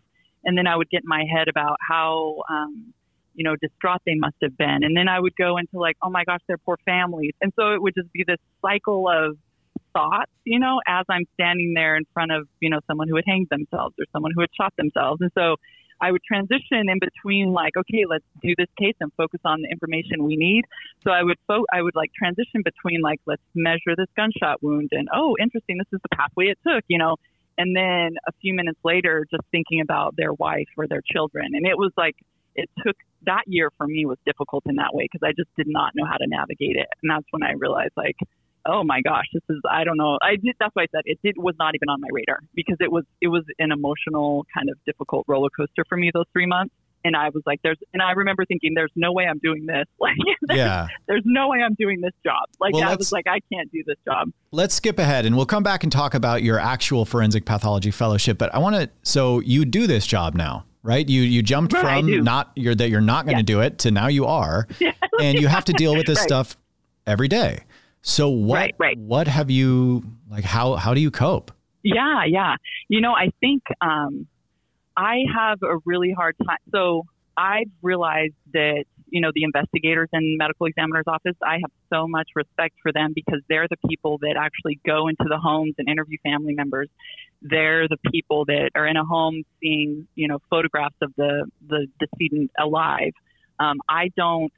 and 0.45 0.59
then 0.59 0.67
I 0.67 0.77
would 0.77 0.91
get 0.91 1.03
in 1.03 1.09
my 1.09 1.25
head 1.33 1.49
about 1.49 1.77
how, 1.89 2.43
um, 2.51 2.93
you 3.35 3.45
know, 3.45 3.57
distraught 3.57 4.01
they 4.07 4.15
must 4.15 4.37
have 4.43 4.57
been. 4.57 4.83
And 4.83 4.97
then 4.97 5.09
I 5.09 5.21
would 5.21 5.37
go 5.37 5.57
into 5.57 5.79
like, 5.79 5.97
oh 6.03 6.11
my 6.11 6.25
gosh, 6.25 6.41
their 6.49 6.59
poor 6.59 6.79
families. 6.85 7.33
And 7.41 7.53
so 7.59 7.73
it 7.73 7.83
would 7.83 7.95
just 7.95 8.13
be 8.13 8.25
this 8.27 8.39
cycle 8.63 9.09
of 9.09 9.37
thoughts, 9.93 10.31
you 10.45 10.59
know, 10.59 10.81
as 10.87 11.05
I'm 11.09 11.25
standing 11.35 11.75
there 11.75 11.97
in 11.97 12.05
front 12.13 12.33
of, 12.33 12.49
you 12.61 12.71
know, 12.71 12.81
someone 12.87 13.09
who 13.09 13.17
had 13.17 13.25
hanged 13.27 13.49
themselves 13.51 13.95
or 13.99 14.05
someone 14.13 14.33
who 14.35 14.41
had 14.41 14.51
shot 14.59 14.73
themselves. 14.77 15.21
And 15.21 15.31
so 15.35 15.57
I 16.01 16.11
would 16.11 16.23
transition 16.23 16.89
in 16.89 16.99
between 16.99 17.53
like, 17.53 17.77
okay, 17.77 18.05
let's 18.09 18.25
do 18.43 18.55
this 18.59 18.69
case 18.79 18.95
and 19.01 19.13
focus 19.17 19.41
on 19.45 19.63
the 19.63 19.69
information 19.69 20.25
we 20.25 20.37
need. 20.37 20.65
So 21.03 21.11
I 21.11 21.23
would 21.23 21.39
fo- 21.47 21.67
I 21.73 21.83
would 21.83 21.95
like 21.95 22.13
transition 22.13 22.63
between 22.65 23.01
like, 23.01 23.21
let's 23.27 23.43
measure 23.55 23.95
this 23.97 24.09
gunshot 24.17 24.63
wound 24.63 24.91
and 24.93 25.09
oh, 25.15 25.37
interesting, 25.41 25.79
this 25.79 25.87
is 25.93 26.01
the 26.03 26.17
pathway 26.17 26.47
it 26.47 26.59
took, 26.67 26.85
you 26.89 26.99
know. 26.99 27.17
And 27.57 27.77
then 27.77 28.17
a 28.27 28.33
few 28.41 28.53
minutes 28.53 28.81
later, 28.85 29.25
just 29.31 29.45
thinking 29.53 29.81
about 29.81 30.17
their 30.17 30.33
wife 30.33 30.69
or 30.77 30.89
their 30.89 31.03
children. 31.13 31.55
And 31.55 31.67
it 31.67 31.79
was 31.79 31.93
like 31.97 32.17
it 32.55 32.71
took 32.85 32.97
that 33.27 33.43
year 33.47 33.71
for 33.77 33.87
me 33.87 34.07
was 34.07 34.19
difficult 34.27 34.65
in 34.67 34.77
that 34.77 34.95
way 34.95 35.09
because 35.11 35.27
I 35.27 35.33
just 35.33 35.49
did 35.57 35.67
not 35.69 35.93
know 35.95 36.05
how 36.05 36.17
to 36.17 36.27
navigate 36.27 36.77
it. 36.77 36.87
And 37.03 37.11
that's 37.11 37.27
when 37.31 37.43
I 37.43 37.53
realized 37.53 37.93
like, 37.97 38.17
oh 38.67 38.85
my 38.85 39.01
gosh, 39.03 39.27
this 39.33 39.43
is 39.49 39.61
I 39.69 39.85
don't 39.85 39.97
know. 39.97 40.19
I 40.23 40.37
did 40.37 40.57
that's 40.59 40.75
why 40.75 40.83
I 40.83 40.87
said 40.93 41.03
it 41.05 41.19
did 41.23 41.37
was 41.37 41.55
not 41.59 41.75
even 41.75 41.89
on 41.89 42.01
my 42.01 42.09
radar 42.13 42.41
because 42.55 42.77
it 42.81 42.91
was 42.91 43.05
it 43.21 43.29
was 43.29 43.45
an 43.59 43.73
emotional 43.73 44.47
kind 44.55 44.71
of 44.71 44.79
difficult 44.87 45.25
roller 45.29 45.51
coaster 45.51 45.85
for 45.89 45.97
me 45.97 46.11
those 46.13 46.27
three 46.33 46.47
months. 46.47 46.75
And 47.07 47.15
I 47.15 47.29
was 47.29 47.43
like, 47.45 47.61
there's, 47.63 47.77
and 47.93 48.01
I 48.01 48.13
remember 48.13 48.47
thinking, 48.47 48.73
there's 48.75 48.91
no 48.97 49.13
way 49.13 49.27
I'm 49.27 49.39
doing 49.39 49.67
this. 49.67 49.85
Like, 50.01 50.17
there's, 50.43 50.59
yeah, 50.59 50.89
there's 51.07 51.23
no 51.27 51.49
way 51.49 51.59
I'm 51.63 51.75
doing 51.75 52.01
this 52.01 52.13
job. 52.25 52.45
Like, 52.61 52.73
well, 52.75 52.89
I 52.89 52.95
was 52.95 53.13
like, 53.13 53.27
I 53.27 53.41
can't 53.53 53.71
do 53.71 53.83
this 53.87 53.97
job. 54.07 54.31
Let's 54.53 54.75
skip 54.75 54.99
ahead 54.99 55.27
and 55.27 55.37
we'll 55.37 55.47
come 55.47 55.63
back 55.63 55.83
and 55.83 55.93
talk 55.93 56.15
about 56.15 56.43
your 56.43 56.59
actual 56.59 57.05
forensic 57.05 57.45
pathology 57.45 57.91
fellowship. 57.91 58.39
But 58.39 58.55
I 58.55 58.59
want 58.59 58.77
to, 58.77 58.91
so 59.03 59.41
you 59.41 59.67
do 59.67 59.87
this 59.87 60.07
job 60.07 60.35
now 60.35 60.65
right? 60.85 61.09
You 61.09 61.23
you 61.23 61.43
jumped 61.43 61.73
right, 61.73 62.05
from 62.05 62.23
not 62.23 62.53
you're 62.55 62.77
that 62.77 62.91
you're 62.91 63.01
not 63.01 63.25
going 63.25 63.37
to 63.37 63.41
yeah. 63.43 63.57
do 63.57 63.61
it 63.61 63.79
to 63.81 63.91
now 63.91 64.07
you 64.07 64.27
are, 64.27 64.69
and 65.21 65.41
you 65.41 65.49
have 65.49 65.65
to 65.65 65.73
deal 65.73 65.97
with 65.97 66.07
this 66.07 66.19
right. 66.21 66.29
stuff 66.29 66.57
every 67.07 67.27
day. 67.27 67.65
So 68.03 68.29
what 68.29 68.71
right, 68.79 68.97
what 68.99 69.27
have 69.27 69.51
you 69.51 70.05
like? 70.31 70.45
How 70.45 70.77
how 70.77 70.95
do 70.95 71.01
you 71.01 71.11
cope? 71.11 71.51
Yeah, 71.83 72.25
yeah. 72.27 72.55
You 72.89 73.01
know, 73.01 73.13
I 73.13 73.31
think 73.41 73.63
um, 73.81 74.29
I 74.97 75.23
have 75.35 75.63
a 75.63 75.79
really 75.85 76.13
hard 76.13 76.37
time. 76.47 76.59
So 76.71 77.07
I've 77.37 77.71
realized 77.83 78.35
that 78.53 78.85
you 79.15 79.21
know, 79.21 79.31
the 79.33 79.45
investigators 79.45 80.09
in 80.13 80.37
medical 80.37 80.67
examiner's 80.67 81.05
office, 81.07 81.37
I 81.41 81.59
have 81.63 81.71
so 81.89 82.09
much 82.09 82.31
respect 82.35 82.75
for 82.83 82.93
them 82.93 83.13
because 83.15 83.41
they're 83.49 83.69
the 83.69 83.77
people 83.89 84.19
that 84.19 84.35
actually 84.37 84.81
go 84.85 85.07
into 85.07 85.27
the 85.29 85.39
homes 85.39 85.75
and 85.79 85.89
interview 85.89 86.19
family 86.25 86.53
members. 86.53 86.89
They're 87.45 87.87
the 87.89 87.99
people 88.11 88.45
that 88.47 88.71
are 88.75 88.87
in 88.87 88.97
a 88.97 89.05
home 89.05 89.45
seeing, 89.61 90.09
you 90.15 90.27
know, 90.29 90.39
photographs 90.51 90.97
of 91.03 91.13
the, 91.17 91.47
the 91.69 91.87
decedent 92.01 92.51
alive. 92.59 93.13
Um, 93.61 93.77
I 93.89 94.11
don't, 94.17 94.53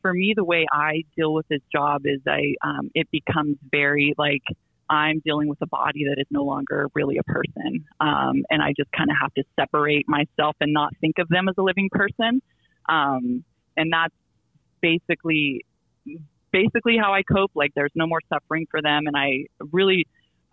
for 0.00 0.12
me, 0.12 0.32
the 0.34 0.42
way 0.42 0.66
I 0.72 1.04
deal 1.16 1.32
with 1.32 1.46
this 1.48 1.60
job 1.70 2.02
is 2.06 2.20
I, 2.26 2.54
um, 2.64 2.90
it 2.94 3.08
becomes 3.10 3.56
very 3.70 4.14
like, 4.18 4.42
I'm 4.90 5.20
dealing 5.24 5.48
with 5.48 5.58
a 5.62 5.66
body 5.66 6.06
that 6.08 6.20
is 6.20 6.26
no 6.30 6.42
longer 6.42 6.88
really 6.94 7.18
a 7.18 7.22
person. 7.22 7.84
Um, 8.00 8.44
and 8.50 8.60
I 8.60 8.72
just 8.76 8.90
kind 8.92 9.10
of 9.10 9.16
have 9.20 9.32
to 9.34 9.44
separate 9.58 10.08
myself 10.08 10.56
and 10.60 10.72
not 10.72 10.92
think 11.00 11.18
of 11.18 11.28
them 11.28 11.48
as 11.48 11.54
a 11.58 11.62
living 11.62 11.88
person. 11.92 12.42
Um, 12.88 13.44
and 13.76 13.92
that's 13.92 14.14
basically 14.80 15.64
basically 16.52 16.98
how 16.98 17.14
I 17.14 17.22
cope. 17.22 17.52
Like 17.54 17.72
there's 17.74 17.92
no 17.94 18.06
more 18.06 18.20
suffering 18.28 18.66
for 18.70 18.82
them, 18.82 19.06
and 19.06 19.16
I 19.16 19.46
really, 19.72 20.06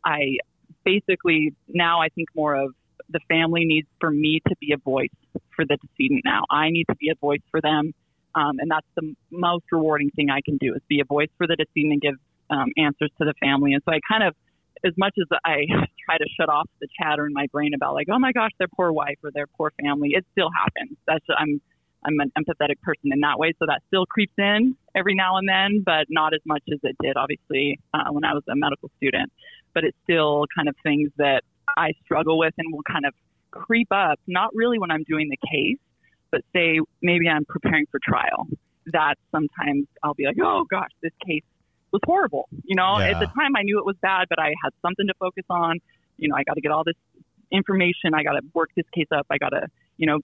I 0.06 0.38
basically 0.84 1.54
now 1.68 2.02
I 2.02 2.10
think 2.10 2.30
more 2.36 2.56
of 2.56 2.74
the 3.10 3.20
family 3.28 3.66
needs 3.66 3.88
for 4.00 4.12
me 4.12 4.42
to 4.48 4.56
be 4.60 4.72
a 4.74 4.78
voice 4.78 5.10
for 5.56 5.66
the 5.66 5.78
decedent. 5.78 6.22
Now 6.26 6.44
I 6.50 6.70
need 6.70 6.86
to 6.90 6.96
be 6.96 7.10
a 7.10 7.16
voice 7.16 7.42
for 7.52 7.62
them, 7.62 7.94
um, 8.36 8.60
and 8.60 8.70
that's 8.70 8.88
the 8.96 9.16
most 9.32 9.66
rewarding 9.72 10.12
thing 10.12 10.30
I 10.30 10.42
can 10.42 10.58
do 10.58 10.74
is 10.76 10.82
be 10.88 11.00
a 11.02 11.06
voice 11.06 11.30
for 11.38 11.48
the 11.48 11.56
decedent 11.56 11.94
and 11.94 12.02
give 12.02 12.16
um, 12.50 12.70
answers 12.78 13.12
to 13.20 13.26
the 13.26 13.34
family. 13.40 13.74
And 13.74 13.84
so 13.86 13.94
I 13.94 14.00
kind 14.08 14.24
of 14.24 14.36
as 14.86 14.94
much 14.98 15.14
as 15.20 15.28
I 15.44 15.66
try 16.06 16.18
to 16.18 16.26
shut 16.40 16.50
off 16.50 16.70
the 16.80 16.88
chatter 17.02 17.26
in 17.26 17.34
my 17.34 17.48
brain 17.52 17.74
about 17.74 17.94
like, 17.94 18.08
oh 18.12 18.20
my 18.20 18.32
gosh, 18.32 18.52
their 18.60 18.68
poor 18.76 18.92
wife 18.92 19.18
or 19.24 19.32
their 19.32 19.48
poor 19.48 19.72
family, 19.82 20.12
it 20.14 20.26
still 20.32 20.50
happens. 20.56 20.98
That's 21.08 21.26
I'm 21.38 21.62
I'm 22.06 22.18
an 22.20 22.32
empathetic 22.38 22.80
person 22.82 23.12
in 23.12 23.20
that 23.22 23.38
way, 23.38 23.54
so 23.60 23.66
that 23.68 23.82
still 23.88 24.06
creeps 24.06 24.34
in 24.38 24.78
every 24.96 25.16
now 25.16 25.36
and 25.36 25.48
then, 25.50 25.84
but 25.86 26.06
not 26.10 26.34
as 26.34 26.40
much 26.46 26.64
as 26.72 26.80
it 26.84 26.96
did, 27.04 27.18
obviously, 27.18 27.80
uh, 27.94 28.10
when 28.12 28.24
I 28.24 28.34
was 28.34 28.44
a 28.50 28.56
medical 28.56 28.90
student. 28.98 29.32
But 29.74 29.84
it's 29.84 29.98
still 30.04 30.46
kind 30.56 30.68
of 30.68 30.76
things 30.84 31.12
that 31.18 31.44
I 31.78 31.94
struggle 32.04 32.38
with 32.38 32.54
and 32.58 32.74
will 32.74 32.84
kind 32.84 33.06
of 33.06 33.14
creep 33.52 33.88
up, 33.92 34.20
not 34.28 34.54
really 34.54 34.80
when 34.80 34.92
I'm 34.92 35.04
doing 35.04 35.30
the 35.30 35.38
case, 35.52 35.78
but 36.32 36.42
say 36.54 36.80
maybe 37.02 37.28
I'm 37.28 37.46
preparing 37.46 37.86
for 37.92 38.00
trial. 38.04 38.48
That 38.88 39.16
sometimes 39.32 39.88
I'll 40.04 40.14
be 40.16 40.26
like, 40.26 40.38
oh 40.42 40.66
gosh, 40.70 40.90
this 41.02 41.12
case 41.26 41.44
was 41.92 42.02
horrible. 42.06 42.48
You 42.64 42.76
know, 42.76 43.00
Yeah. 43.00 43.12
at 43.12 43.20
the 43.20 43.28
time 43.28 43.56
I 43.56 43.64
knew 43.64 43.80
it 43.80 43.86
was 43.86 43.96
bad, 44.02 44.28
but 44.30 44.40
I 44.40 44.54
had 44.64 44.74
something 44.82 45.08
to 45.08 45.14
focus 45.20 45.46
on. 45.50 45.80
You 46.18 46.30
know, 46.30 46.36
I 46.36 46.44
got 46.44 46.56
to 46.56 46.62
get 46.62 46.72
all 46.72 46.84
this 46.84 46.96
information. 47.52 48.14
I 48.14 48.24
got 48.24 48.34
to 48.34 48.42
work 48.54 48.70
this 48.76 48.86
case 48.94 49.08
up. 49.12 49.26
I 49.30 49.38
got 49.38 49.50
to, 49.50 49.68
you 49.98 50.08
know, 50.08 50.20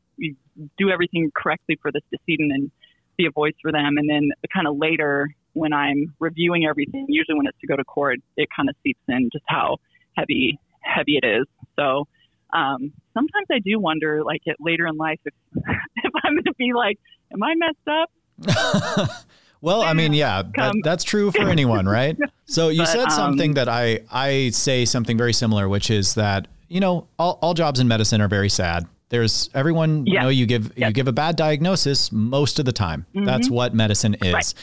do 0.78 0.90
everything 0.90 1.32
correctly 1.36 1.78
for 1.82 1.92
this 1.92 2.04
decedent 2.12 2.52
and 2.52 2.72
be 3.18 3.26
a 3.26 3.32
voice 3.32 3.56
for 3.62 3.72
them. 3.72 3.98
And 3.98 4.10
then 4.10 4.32
kind 4.54 4.68
of 4.68 4.78
later 4.78 5.30
when 5.56 5.74
I'm 5.74 6.14
reviewing 6.20 6.66
everything, 6.66 7.06
usually 7.10 7.36
when 7.38 7.48
it's 7.48 7.60
to 7.62 7.68
go 7.68 7.76
to 7.76 7.84
court, 7.84 8.20
it 8.38 8.48
kind 8.56 8.70
of 8.70 8.76
seeps 8.84 9.00
in 9.08 9.30
just 9.34 9.46
how 9.48 9.78
heavy, 10.16 10.60
heavy 10.82 11.18
it 11.22 11.26
is. 11.26 11.46
So, 11.76 12.08
um, 12.54 12.94
sometimes 13.14 13.48
I 13.52 13.60
do 13.60 13.80
wonder, 13.80 14.24
like, 14.24 14.42
at 14.48 14.58
later 14.60 14.86
in 14.86 14.96
life, 14.98 15.20
if, 15.26 15.34
if 15.56 16.12
I'm 16.24 16.34
going 16.36 16.44
to 16.44 16.54
be 16.58 16.72
like, 16.74 17.00
am 17.34 17.42
I 17.42 17.56
messed 17.56 17.88
up? 17.88 19.20
well, 19.62 19.82
I 19.82 19.94
mean, 19.94 20.14
yeah, 20.14 20.44
that, 20.58 20.76
that's 20.84 21.04
true 21.04 21.32
for 21.32 21.50
anyone, 21.50 21.88
right? 21.88 22.18
So 22.48 22.70
you 22.70 22.82
But, 22.82 22.90
said 22.90 23.12
something 23.12 23.52
um, 23.52 23.56
that 23.56 23.68
I 23.68 24.02
I 24.12 24.52
say 24.52 24.86
something 24.86 25.18
very 25.18 25.34
similar, 25.34 25.68
which 25.68 25.90
is 25.90 26.14
that 26.14 26.48
you 26.68 26.80
know 26.80 27.08
all, 27.18 27.40
all 27.42 27.56
jobs 27.56 27.80
in 27.80 27.88
medicine 27.88 28.22
are 28.22 28.28
very 28.28 28.50
sad. 28.50 28.86
There's 29.10 29.50
everyone 29.56 30.06
you 30.06 30.20
know 30.20 30.30
you 30.30 30.46
give 30.46 30.66
you 30.66 30.72
Yes. 30.76 30.90
Mm-hmm. 30.90 30.94
give 30.94 31.08
a 31.08 31.12
bad 31.12 31.38
diagnosis 31.38 32.12
most 32.12 32.60
of 32.60 32.66
the 32.66 32.72
time. 32.72 33.08
That's 33.16 33.50
what 33.50 33.74
medicine 33.74 34.14
is. 34.22 34.32
Right. 34.32 34.54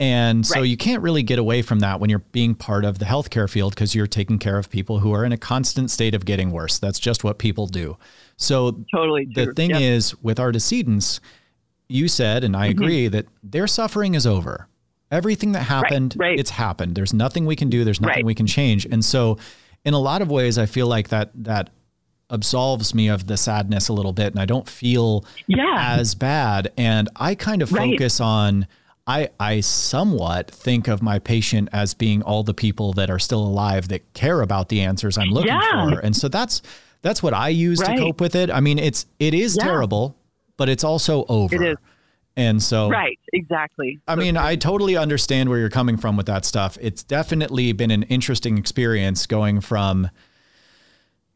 And 0.00 0.46
so 0.46 0.60
Right. 0.60 0.68
you 0.68 0.76
can't 0.78 1.02
really 1.02 1.22
get 1.22 1.38
away 1.38 1.60
from 1.60 1.80
that 1.80 2.00
when 2.00 2.08
you're 2.08 2.24
being 2.32 2.54
part 2.54 2.84
of 2.86 2.98
the 2.98 3.04
healthcare 3.04 3.48
field 3.48 3.74
because 3.74 3.94
you're 3.94 4.06
taking 4.06 4.38
care 4.38 4.56
of 4.56 4.70
people 4.70 4.98
who 5.00 5.12
are 5.12 5.24
in 5.26 5.32
a 5.32 5.36
constant 5.36 5.90
state 5.90 6.14
of 6.14 6.24
getting 6.24 6.50
worse. 6.50 6.78
That's 6.78 6.98
just 6.98 7.22
what 7.22 7.38
people 7.38 7.66
do. 7.66 7.98
So 8.38 8.80
Totally 8.90 9.26
the 9.26 9.44
true. 9.44 9.54
thing 9.54 9.70
Yep. 9.70 9.80
is 9.82 10.22
with 10.22 10.40
our 10.40 10.52
decedents, 10.52 11.20
you 11.88 12.08
said, 12.08 12.44
and 12.44 12.56
I 12.56 12.70
Mm-hmm. 12.70 12.82
agree, 12.82 13.08
that 13.08 13.26
their 13.42 13.66
suffering 13.66 14.14
is 14.14 14.26
over. 14.26 14.66
Everything 15.10 15.52
that 15.52 15.64
happened, 15.64 16.14
right. 16.16 16.38
it's 16.38 16.50
happened. 16.50 16.94
There's 16.94 17.12
nothing 17.12 17.44
we 17.44 17.56
can 17.56 17.68
do. 17.68 17.84
There's 17.84 18.00
nothing 18.00 18.18
Right. 18.18 18.24
we 18.24 18.34
can 18.34 18.46
change. 18.46 18.86
And 18.86 19.04
so, 19.04 19.36
in 19.84 19.92
a 19.92 19.98
lot 19.98 20.22
of 20.22 20.30
ways, 20.30 20.56
I 20.56 20.64
feel 20.66 20.86
like 20.86 21.08
that 21.08 21.30
that 21.34 21.68
absolves 22.30 22.94
me 22.94 23.08
of 23.08 23.26
the 23.26 23.36
sadness 23.36 23.88
a 23.88 23.92
little 23.92 24.12
bit, 24.12 24.32
and 24.32 24.38
I 24.40 24.44
don't 24.46 24.68
feel 24.68 25.24
yeah. 25.48 25.96
as 25.98 26.14
bad. 26.14 26.70
And 26.78 27.08
I 27.16 27.34
kind 27.34 27.60
of 27.60 27.72
Right. 27.72 27.90
focus 27.92 28.20
on. 28.20 28.66
I, 29.10 29.28
I 29.40 29.60
somewhat 29.60 30.50
think 30.50 30.88
of 30.88 31.02
my 31.02 31.18
patient 31.18 31.68
as 31.72 31.94
being 31.94 32.22
all 32.22 32.42
the 32.42 32.54
people 32.54 32.92
that 32.94 33.10
are 33.10 33.18
still 33.18 33.42
alive 33.42 33.88
that 33.88 34.02
care 34.14 34.40
about 34.42 34.68
the 34.68 34.80
answers 34.80 35.18
I'm 35.18 35.30
looking 35.30 35.52
Yeah. 35.52 35.90
for. 35.90 35.98
And 36.00 36.14
so 36.16 36.28
that's 36.28 36.62
that's 37.02 37.22
what 37.22 37.32
I 37.34 37.48
use 37.48 37.78
to 37.80 37.96
cope 37.96 38.20
with 38.20 38.34
it. 38.36 38.50
I 38.50 38.60
mean, 38.60 38.78
it's 38.78 39.06
it 39.18 39.34
is 39.34 39.56
Yeah. 39.58 39.64
terrible, 39.64 40.16
but 40.56 40.68
it's 40.68 40.84
also 40.84 41.24
over. 41.28 41.54
It 41.54 41.72
is. 41.72 41.76
And 42.36 42.62
so 42.62 42.88
right. 42.88 43.18
Exactly. 43.32 43.98
I 44.06 44.14
mean, 44.14 44.36
I 44.36 44.54
totally 44.56 44.96
understand 44.96 45.48
where 45.48 45.58
you're 45.58 45.68
coming 45.80 45.96
from 45.96 46.16
with 46.16 46.26
that 46.26 46.44
stuff. 46.44 46.78
It's 46.80 47.02
definitely 47.02 47.72
been 47.72 47.90
an 47.90 48.04
interesting 48.04 48.56
experience 48.58 49.26
going 49.26 49.60
from, 49.60 50.08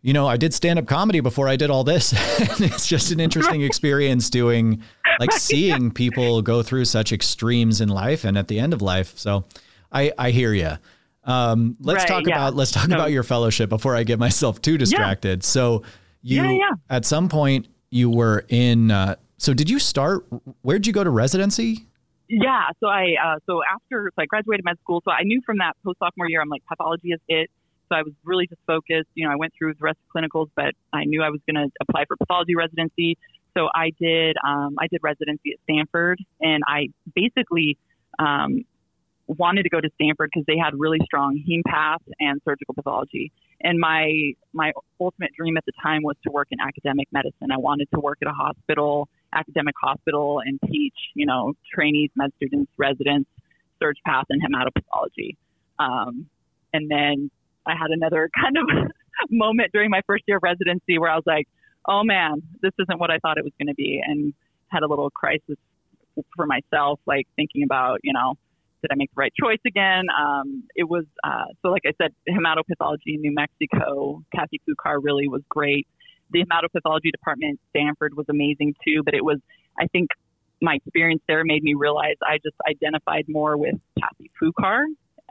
you 0.04 0.12
know, 0.12 0.26
I 0.28 0.36
did 0.36 0.52
stand 0.52 0.78
up 0.78 0.86
comedy 0.86 1.20
before 1.20 1.48
I 1.48 1.56
did 1.56 1.70
all 1.70 1.82
this. 1.82 2.12
it's 2.60 2.86
just 2.86 3.10
an 3.10 3.20
interesting 3.20 3.62
experience 3.62 4.28
doing, 4.28 4.82
like, 5.18 5.32
seeing 5.32 5.90
people 6.02 6.42
go 6.42 6.62
through 6.62 6.84
such 6.84 7.10
extremes 7.10 7.80
in 7.80 7.88
life 7.88 8.22
and 8.24 8.36
at 8.36 8.48
the 8.48 8.60
end 8.60 8.74
of 8.74 8.82
life. 8.82 9.16
So 9.16 9.46
I, 9.90 10.12
I 10.18 10.30
hear 10.30 10.52
you. 10.52 10.72
Um, 11.24 11.76
let's 11.80 12.00
Right, 12.02 12.08
talk 12.08 12.26
yeah. 12.26 12.34
about 12.34 12.54
let's 12.54 12.70
talk 12.70 12.86
No. 12.88 12.96
about 12.96 13.12
your 13.12 13.22
fellowship 13.22 13.70
before 13.70 13.96
I 13.96 14.02
get 14.04 14.18
myself 14.18 14.60
too 14.60 14.76
distracted. 14.76 15.42
So 15.42 15.82
you 16.20 16.42
Yeah, 16.42 16.50
yeah. 16.50 16.70
at 16.90 17.06
some 17.06 17.30
point 17.30 17.66
you 17.90 18.10
were 18.10 18.44
in. 18.50 18.90
Uh, 18.90 19.16
so 19.38 19.54
did 19.54 19.70
you 19.70 19.78
start? 19.78 20.26
Where'd 20.60 20.86
you 20.86 20.92
go 20.92 21.02
to 21.02 21.08
residency? 21.08 21.86
Yeah. 22.28 22.64
So 22.78 22.88
I 22.88 23.14
uh, 23.24 23.36
so 23.46 23.62
after 23.74 24.10
so 24.14 24.22
I 24.22 24.26
graduated 24.26 24.66
med 24.66 24.76
school, 24.80 25.00
so 25.02 25.12
I 25.12 25.22
knew 25.22 25.40
from 25.46 25.56
that 25.58 25.72
post 25.82 25.98
sophomore 25.98 26.28
year, 26.28 26.42
I'm 26.42 26.50
like 26.50 26.62
pathology 26.68 27.08
is 27.12 27.20
it. 27.26 27.48
So 27.88 27.96
I 27.96 28.02
was 28.02 28.12
really 28.24 28.46
just 28.46 28.60
focused. 28.66 29.08
You 29.14 29.26
know, 29.26 29.32
I 29.32 29.36
went 29.36 29.52
through 29.58 29.74
the 29.74 29.82
rest 29.82 29.98
of 29.98 30.22
clinicals, 30.22 30.50
but 30.56 30.74
I 30.92 31.04
knew 31.04 31.22
I 31.22 31.30
was 31.30 31.40
going 31.50 31.62
to 31.62 31.70
apply 31.80 32.04
for 32.06 32.16
pathology 32.16 32.54
residency. 32.54 33.18
So 33.56 33.68
I 33.74 33.90
did 34.00 34.36
um, 34.46 34.76
I 34.78 34.86
did 34.88 35.00
residency 35.02 35.52
at 35.52 35.58
Stanford, 35.64 36.18
and 36.40 36.62
I 36.66 36.88
basically 37.14 37.78
um, 38.18 38.64
wanted 39.26 39.62
to 39.62 39.68
go 39.68 39.80
to 39.80 39.88
Stanford 39.94 40.30
because 40.32 40.44
they 40.46 40.58
had 40.58 40.78
really 40.78 40.98
strong 41.04 41.42
heme 41.48 41.62
path 41.66 42.02
and 42.20 42.40
surgical 42.44 42.74
pathology. 42.74 43.32
And 43.60 43.78
my 43.78 44.32
my 44.52 44.72
ultimate 45.00 45.30
dream 45.36 45.56
at 45.56 45.64
the 45.66 45.72
time 45.82 46.02
was 46.02 46.16
to 46.24 46.30
work 46.30 46.48
in 46.50 46.58
academic 46.60 47.08
medicine. 47.12 47.50
I 47.52 47.58
wanted 47.58 47.88
to 47.94 48.00
work 48.00 48.18
at 48.22 48.28
a 48.28 48.32
hospital, 48.32 49.08
academic 49.32 49.74
hospital, 49.80 50.40
and 50.44 50.58
teach, 50.66 50.94
you 51.14 51.26
know, 51.26 51.54
trainees, 51.72 52.10
med 52.16 52.32
students, 52.36 52.70
residents, 52.76 53.30
surge 53.80 53.98
path, 54.04 54.26
and 54.30 54.42
hematopathology. 54.42 55.36
Um, 55.78 56.26
and 56.72 56.90
then 56.90 57.30
I 57.66 57.72
had 57.72 57.90
another 57.90 58.30
kind 58.40 58.56
of 58.56 58.90
moment 59.30 59.70
during 59.72 59.90
my 59.90 60.02
first 60.06 60.24
year 60.26 60.38
of 60.38 60.42
residency 60.42 60.98
where 60.98 61.10
I 61.10 61.16
was 61.16 61.24
like, 61.26 61.46
"Oh 61.88 62.02
man, 62.04 62.42
this 62.62 62.72
isn't 62.78 62.98
what 62.98 63.10
I 63.10 63.18
thought 63.18 63.38
it 63.38 63.44
was 63.44 63.52
going 63.58 63.68
to 63.68 63.74
be," 63.74 64.02
and 64.04 64.34
had 64.68 64.82
a 64.82 64.88
little 64.88 65.10
crisis 65.10 65.56
for 66.36 66.46
myself, 66.46 67.00
like 67.06 67.26
thinking 67.36 67.64
about, 67.64 67.98
you 68.02 68.12
know, 68.12 68.34
did 68.82 68.90
I 68.92 68.96
make 68.96 69.10
the 69.14 69.20
right 69.20 69.32
choice 69.40 69.60
again? 69.66 70.04
Um, 70.16 70.64
it 70.76 70.84
was 70.84 71.04
uh, 71.24 71.46
so, 71.62 71.68
like 71.68 71.82
I 71.86 71.92
said, 72.00 72.12
hematopathology 72.28 73.14
in 73.14 73.22
New 73.22 73.34
Mexico. 73.34 74.22
Kathy 74.34 74.60
Foucar 74.68 74.98
really 75.02 75.26
was 75.26 75.42
great. 75.48 75.86
The 76.30 76.44
hematopathology 76.44 77.10
department 77.10 77.58
at 77.58 77.70
Stanford 77.70 78.14
was 78.14 78.26
amazing 78.28 78.74
too, 78.86 79.02
but 79.04 79.14
it 79.14 79.24
was, 79.24 79.38
I 79.78 79.86
think, 79.86 80.10
my 80.60 80.74
experience 80.74 81.22
there 81.28 81.44
made 81.44 81.62
me 81.62 81.74
realize 81.74 82.16
I 82.22 82.38
just 82.42 82.56
identified 82.68 83.24
more 83.28 83.56
with 83.56 83.74
Kathy 83.98 84.30
Foucar 84.40 84.84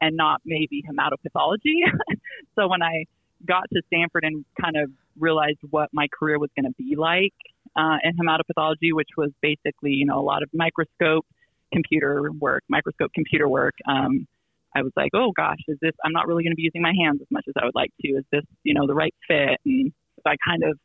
and 0.04 0.18
not 0.18 0.42
maybe 0.46 0.84
hematopathology. 0.84 1.80
so 2.56 2.68
when 2.68 2.82
I 2.82 3.06
got 3.48 3.64
to 3.74 3.82
Stanford 3.88 4.24
and 4.24 4.44
kind 4.62 4.76
of 4.76 4.92
realized 5.18 5.60
what 5.70 5.90
my 5.94 6.08
career 6.18 6.38
was 6.40 6.50
going 6.60 6.66
to 6.66 6.76
be 6.78 6.96
like 6.98 7.34
uh, 7.78 7.98
in 8.04 8.12
hematopathology, 8.18 8.92
which 8.92 9.10
was 9.16 9.32
basically, 9.42 9.92
you 9.92 10.06
know, 10.06 10.20
a 10.20 10.26
lot 10.26 10.44
of 10.44 10.50
microscope 10.54 11.26
computer 11.72 12.30
work, 12.40 12.64
microscope 12.68 13.12
computer 13.14 13.48
work. 13.48 13.76
Um, 13.88 14.28
I 14.76 14.82
was 14.82 14.92
like, 14.98 15.12
oh 15.14 15.32
gosh, 15.36 15.60
is 15.68 15.78
this? 15.82 15.94
I'm 16.04 16.12
not 16.12 16.28
really 16.28 16.44
going 16.44 16.52
to 16.52 16.58
be 16.58 16.64
using 16.64 16.82
my 16.82 16.94
hands 17.02 17.20
as 17.22 17.28
much 17.32 17.46
as 17.48 17.54
I 17.62 17.66
would 17.66 17.76
like 17.76 17.92
to. 18.02 18.08
Is 18.10 18.26
this, 18.32 18.44
you 18.64 18.74
know, 18.74 18.88
the 18.88 18.96
right 18.96 19.14
fit? 19.28 19.60
And 19.66 19.94
so 20.18 20.24
I 20.26 20.36
kind 20.46 20.64
of 20.64 20.78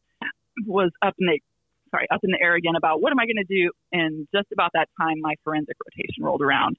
was 0.66 0.90
up 1.02 1.14
in 1.18 1.26
the 1.26 1.40
sorry 1.90 2.06
up 2.12 2.20
in 2.22 2.30
the 2.30 2.38
air 2.42 2.54
again 2.54 2.76
about 2.76 3.00
what 3.00 3.12
am 3.12 3.18
I 3.18 3.24
going 3.24 3.42
to 3.42 3.48
do. 3.48 3.70
And 3.92 4.28
just 4.34 4.48
about 4.52 4.70
that 4.74 4.88
time, 5.00 5.16
my 5.20 5.34
forensic 5.42 5.76
rotation 5.84 6.22
rolled 6.22 6.42
around. 6.42 6.76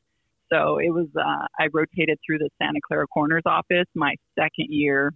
So 0.51 0.77
it 0.77 0.89
was 0.89 1.07
uh, 1.17 1.45
I 1.59 1.67
rotated 1.73 2.19
through 2.25 2.39
the 2.39 2.49
Santa 2.61 2.79
Clara 2.85 3.07
Coroner's 3.07 3.43
office 3.45 3.85
my 3.95 4.15
second 4.37 4.67
year 4.69 5.13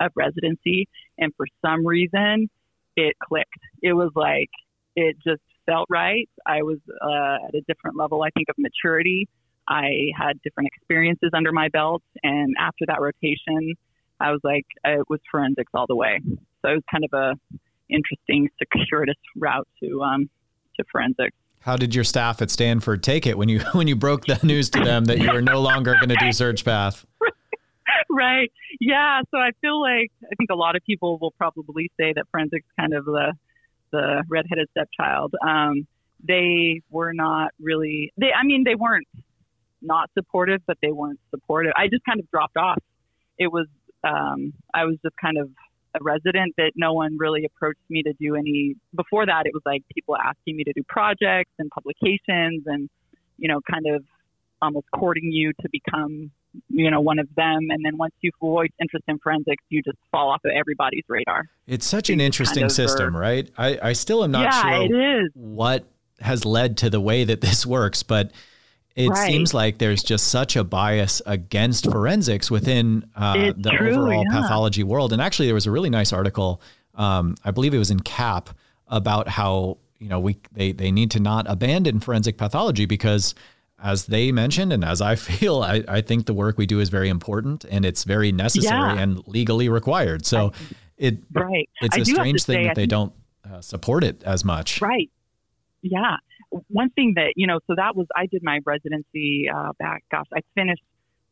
of 0.00 0.10
residency, 0.14 0.88
and 1.18 1.32
for 1.36 1.46
some 1.64 1.86
reason, 1.86 2.48
it 2.96 3.14
clicked. 3.22 3.50
It 3.82 3.92
was 3.94 4.10
like 4.14 4.50
it 4.96 5.16
just 5.26 5.42
felt 5.66 5.86
right. 5.88 6.28
I 6.46 6.62
was 6.62 6.78
uh, 7.00 7.48
at 7.48 7.54
a 7.54 7.62
different 7.66 7.96
level, 7.96 8.22
I 8.22 8.30
think, 8.30 8.48
of 8.48 8.56
maturity. 8.58 9.28
I 9.68 10.10
had 10.18 10.40
different 10.42 10.68
experiences 10.74 11.30
under 11.34 11.52
my 11.52 11.68
belt, 11.68 12.02
and 12.22 12.54
after 12.58 12.84
that 12.88 13.00
rotation, 13.00 13.74
I 14.20 14.30
was 14.32 14.40
like, 14.44 14.66
it 14.84 15.08
was 15.08 15.20
forensics 15.30 15.70
all 15.74 15.86
the 15.88 15.96
way. 15.96 16.20
So 16.62 16.70
it 16.70 16.74
was 16.74 16.82
kind 16.90 17.04
of 17.04 17.12
a 17.12 17.34
interesting, 17.88 18.48
circuitous 18.58 19.16
route 19.36 19.68
to 19.82 20.02
um, 20.02 20.30
to 20.76 20.84
forensics. 20.90 21.36
How 21.62 21.76
did 21.76 21.94
your 21.94 22.04
staff 22.04 22.42
at 22.42 22.50
Stanford 22.50 23.02
take 23.02 23.26
it 23.26 23.38
when 23.38 23.48
you 23.48 23.60
when 23.72 23.88
you 23.88 23.96
broke 23.96 24.26
the 24.26 24.38
news 24.42 24.70
to 24.70 24.84
them 24.84 25.04
that 25.06 25.18
you 25.18 25.32
were 25.32 25.42
no 25.42 25.60
longer 25.60 25.94
going 25.94 26.08
to 26.08 26.16
do 26.16 26.32
Surge 26.32 26.64
Path? 26.64 27.06
right. 28.10 28.50
Yeah. 28.80 29.20
So 29.30 29.38
I 29.38 29.50
feel 29.60 29.80
like 29.80 30.10
I 30.24 30.34
think 30.36 30.50
a 30.50 30.56
lot 30.56 30.76
of 30.76 30.82
people 30.84 31.18
will 31.20 31.30
probably 31.32 31.90
say 31.98 32.12
that 32.14 32.24
forensics 32.30 32.66
kind 32.78 32.94
of 32.94 33.04
the 33.04 33.32
the 33.92 34.24
redheaded 34.28 34.68
stepchild. 34.70 35.34
Um, 35.46 35.86
they 36.26 36.80
were 36.90 37.12
not 37.12 37.50
really. 37.60 38.12
They. 38.16 38.32
I 38.32 38.44
mean, 38.44 38.64
they 38.64 38.74
weren't 38.74 39.06
not 39.80 40.10
supportive, 40.14 40.62
but 40.66 40.78
they 40.82 40.92
weren't 40.92 41.20
supportive. 41.30 41.72
I 41.76 41.88
just 41.88 42.04
kind 42.04 42.18
of 42.18 42.28
dropped 42.30 42.56
off. 42.56 42.78
It 43.38 43.52
was. 43.52 43.66
Um, 44.04 44.52
I 44.74 44.84
was 44.84 44.96
just 45.04 45.14
kind 45.16 45.38
of 45.38 45.50
a 45.94 46.02
resident 46.02 46.54
that 46.56 46.72
no 46.76 46.92
one 46.92 47.16
really 47.18 47.44
approached 47.44 47.80
me 47.88 48.02
to 48.02 48.12
do 48.14 48.34
any. 48.36 48.76
Before 48.94 49.26
that, 49.26 49.46
it 49.46 49.52
was 49.52 49.62
like 49.66 49.82
people 49.94 50.16
asking 50.16 50.56
me 50.56 50.64
to 50.64 50.72
do 50.72 50.82
projects 50.88 51.52
and 51.58 51.70
publications, 51.70 52.64
and 52.66 52.88
you 53.38 53.48
know, 53.48 53.60
kind 53.70 53.86
of 53.86 54.04
almost 54.60 54.86
courting 54.92 55.32
you 55.32 55.52
to 55.60 55.68
become 55.70 56.30
you 56.68 56.90
know, 56.90 57.00
one 57.00 57.18
of 57.18 57.28
them. 57.34 57.68
And 57.70 57.84
then 57.84 57.96
once 57.96 58.14
you 58.20 58.30
voice 58.40 58.70
interest 58.80 59.04
in 59.08 59.18
forensics, 59.18 59.62
you 59.68 59.82
just 59.82 59.98
fall 60.10 60.30
off 60.30 60.40
of 60.44 60.52
everybody's 60.54 61.04
radar. 61.08 61.46
It's 61.66 61.86
such 61.86 62.10
an 62.10 62.20
interesting 62.20 62.62
kind 62.62 62.70
of 62.70 62.72
uh, 62.72 62.74
system, 62.74 63.16
are- 63.16 63.20
right? 63.20 63.50
I, 63.56 63.78
I 63.82 63.92
still 63.92 64.24
am 64.24 64.30
not 64.30 64.42
yeah, 64.42 64.62
sure 64.62 64.82
it 64.84 65.24
is. 65.24 65.30
what 65.34 65.84
has 66.20 66.44
led 66.44 66.76
to 66.78 66.90
the 66.90 67.00
way 67.00 67.24
that 67.24 67.40
this 67.40 67.66
works, 67.66 68.02
but 68.02 68.30
it 68.94 69.08
Right. 69.08 69.26
seems 69.30 69.54
like 69.54 69.78
there's 69.78 70.02
just 70.02 70.28
such 70.28 70.56
a 70.56 70.64
bias 70.64 71.22
against 71.26 71.90
forensics 71.90 72.50
within 72.50 73.04
uh, 73.16 73.52
the 73.56 73.70
true, 73.70 73.90
overall 73.94 74.24
yeah. 74.24 74.40
pathology 74.40 74.82
world. 74.84 75.12
And 75.12 75.22
actually, 75.22 75.46
there 75.46 75.54
was 75.54 75.66
a 75.66 75.70
really 75.70 75.90
nice 75.90 76.12
article. 76.12 76.60
Um, 76.94 77.36
I 77.44 77.50
believe 77.52 77.72
it 77.74 77.78
was 77.78 77.90
in 77.90 78.00
CAP 78.00 78.50
about 78.88 79.28
how 79.28 79.78
you 79.98 80.08
know 80.08 80.20
we 80.20 80.36
they 80.52 80.72
they 80.72 80.90
need 80.92 81.10
to 81.12 81.20
not 81.20 81.46
abandon 81.48 82.00
forensic 82.00 82.36
pathology 82.36 82.86
because. 82.86 83.34
As 83.84 84.06
they 84.06 84.30
mentioned, 84.30 84.72
and 84.72 84.84
as 84.84 85.00
I 85.00 85.16
feel, 85.28 85.60
I, 85.62 85.82
I 85.88 86.02
think 86.02 86.26
the 86.26 86.34
work 86.34 86.56
we 86.56 86.66
do 86.66 86.78
is 86.78 86.88
very 86.88 87.08
important 87.08 87.64
and 87.68 87.84
it's 87.84 88.04
very 88.04 88.30
necessary 88.30 88.78
Yeah. 88.78 88.96
and 89.00 89.26
legally 89.26 89.68
required. 89.68 90.24
So 90.24 90.52
it 90.98 91.18
Right. 91.32 91.68
it's 91.80 91.96
I 91.96 92.02
a 92.02 92.04
strange 92.04 92.44
thing 92.44 92.54
say, 92.54 92.60
I 92.60 92.64
that 92.68 92.74
they 92.76 92.82
think- 92.82 92.90
don't 92.90 93.12
uh, 93.52 93.60
support 93.60 94.04
it 94.04 94.22
as 94.22 94.44
much. 94.44 94.80
Right. 94.80 95.10
Yeah. 95.82 96.16
One 96.68 96.90
thing 96.90 97.14
that, 97.16 97.32
you 97.36 97.46
know, 97.46 97.60
so 97.66 97.74
that 97.76 97.96
was, 97.96 98.06
I 98.14 98.26
did 98.26 98.42
my 98.42 98.60
residency 98.64 99.48
uh, 99.54 99.72
back, 99.78 100.04
gosh, 100.10 100.26
I 100.34 100.40
finished 100.54 100.82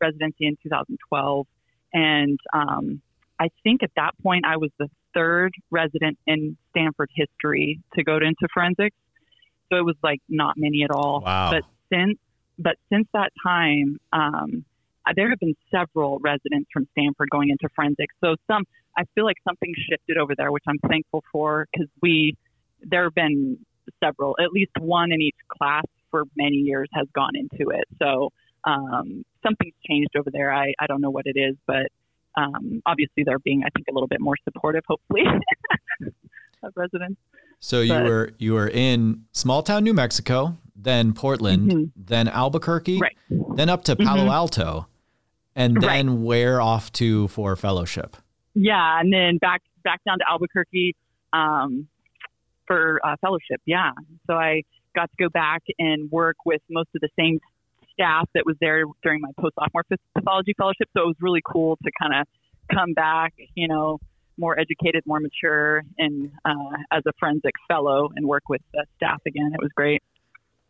residency 0.01 0.47
in 0.47 0.57
2012. 0.63 1.47
And 1.93 2.39
um, 2.53 3.03
I 3.39 3.49
think 3.63 3.83
at 3.83 3.91
that 3.97 4.13
point, 4.23 4.45
I 4.47 4.57
was 4.57 4.71
the 4.79 4.89
third 5.15 5.53
resident 5.71 6.19
in 6.27 6.57
Stanford 6.71 7.11
history 7.15 7.81
to 7.95 8.05
go 8.05 8.17
into 8.17 8.49
forensics. 8.53 8.97
So 9.71 9.79
it 9.79 9.85
was 9.85 9.97
like 10.03 10.21
not 10.29 10.55
many 10.57 10.83
at 10.83 10.91
all. 10.91 11.23
Wow. 11.25 11.51
But 11.51 11.63
since, 11.93 12.19
but 12.59 12.77
since 12.91 13.07
that 13.13 13.31
time, 13.43 13.99
um, 14.13 14.65
there 15.15 15.31
have 15.31 15.39
been 15.39 15.57
several 15.71 16.19
residents 16.21 16.69
from 16.73 16.87
Stanford 16.93 17.31
going 17.31 17.51
into 17.51 17.69
forensics. 17.75 18.15
So 18.23 18.37
some, 18.47 18.65
I 18.97 19.05
feel 19.15 19.25
like 19.25 19.37
something 19.47 19.73
shifted 19.89 20.19
over 20.19 20.35
there, 20.37 20.53
which 20.53 20.65
I'm 20.67 20.79
thankful 20.89 21.25
for 21.33 21.67
because 21.73 21.89
we, 22.03 22.37
there 22.83 23.05
have 23.05 23.15
been 23.15 23.59
several, 24.03 24.37
at 24.43 24.53
least 24.53 24.73
one 24.79 25.13
in 25.13 25.21
each 25.21 25.37
class 25.49 25.85
for 26.11 26.25
many 26.37 26.57
years 26.57 26.89
has 26.93 27.07
gone 27.15 27.33
into 27.35 27.71
it. 27.71 27.85
So 28.01 28.31
um, 28.65 29.25
something's 29.43 29.75
changed 29.89 30.11
over 30.19 30.31
there. 30.31 30.53
I, 30.53 30.75
I 30.81 30.87
don't 30.87 31.01
know 31.01 31.11
what 31.11 31.27
it 31.27 31.39
is, 31.39 31.57
but 31.67 31.89
um, 32.37 32.83
obviously 32.87 33.25
they're 33.25 33.39
being, 33.39 33.63
I 33.65 33.69
think, 33.75 33.87
a 33.89 33.93
little 33.93 34.09
bit 34.09 34.21
more 34.21 34.35
supportive, 34.45 34.83
hopefully, 34.87 35.23
of 36.63 36.73
residents. 36.77 37.21
So 37.61 37.81
you 37.81 37.93
But- 37.93 38.05
were 38.05 38.31
you 38.39 38.53
were 38.55 38.69
in 38.69 39.25
small 39.33 39.63
town 39.63 39.85
New 39.85 39.95
Mexico, 39.95 40.57
then 40.75 41.13
Portland, 41.13 41.71
Mhm. 41.71 41.91
then 41.97 42.29
Albuquerque, 42.29 42.99
Right. 42.99 43.17
then 43.57 43.69
up 43.69 43.85
to 43.85 43.97
Palo 43.97 44.27
Mhm. 44.27 44.33
Alto, 44.33 44.87
and 45.55 45.77
Right. 45.77 45.87
then 45.87 46.23
where 46.23 46.61
off 46.61 46.91
to 46.93 47.29
for 47.29 47.57
fellowship. 47.57 48.17
Yeah, 48.55 48.99
and 49.01 49.13
then 49.13 49.39
back 49.39 49.63
back 49.85 50.03
down 50.05 50.19
to 50.19 50.25
Albuquerque 50.31 50.95
um, 51.33 51.87
for 52.71 53.01
uh, 53.05 53.17
fellowship. 53.21 53.61
Yeah, 53.67 53.91
so 54.29 54.35
I 54.35 54.63
got 54.95 55.11
to 55.11 55.17
go 55.19 55.29
back 55.29 55.63
and 55.81 56.09
work 56.13 56.37
with 56.47 56.63
most 56.71 56.89
of 56.95 57.01
the 57.01 57.09
same 57.19 57.41
staff 57.93 58.29
that 58.35 58.45
was 58.47 58.55
there 58.61 58.85
during 59.03 59.21
my 59.21 59.31
post 59.41 59.55
sophomore 59.59 59.83
pathology 60.15 60.55
fellowship. 60.57 60.89
So 60.97 61.03
it 61.03 61.07
was 61.07 61.17
really 61.21 61.43
cool 61.45 61.77
to 61.83 61.91
kind 62.01 62.15
of 62.21 62.29
come 62.73 62.93
back, 62.93 63.35
you 63.57 63.67
know, 63.67 63.99
more 64.39 64.59
educated, 64.59 65.03
more 65.05 65.19
mature, 65.19 65.83
and 65.99 66.31
uh, 66.45 66.77
as 66.93 67.03
a 67.07 67.13
forensic 67.19 67.55
fellow 67.67 68.09
and 68.15 68.25
work 68.25 68.45
with 68.49 68.63
the 68.73 68.87
staff 68.97 69.21
again. 69.27 69.51
It 69.53 69.61
was 69.61 69.71
great. 69.75 70.01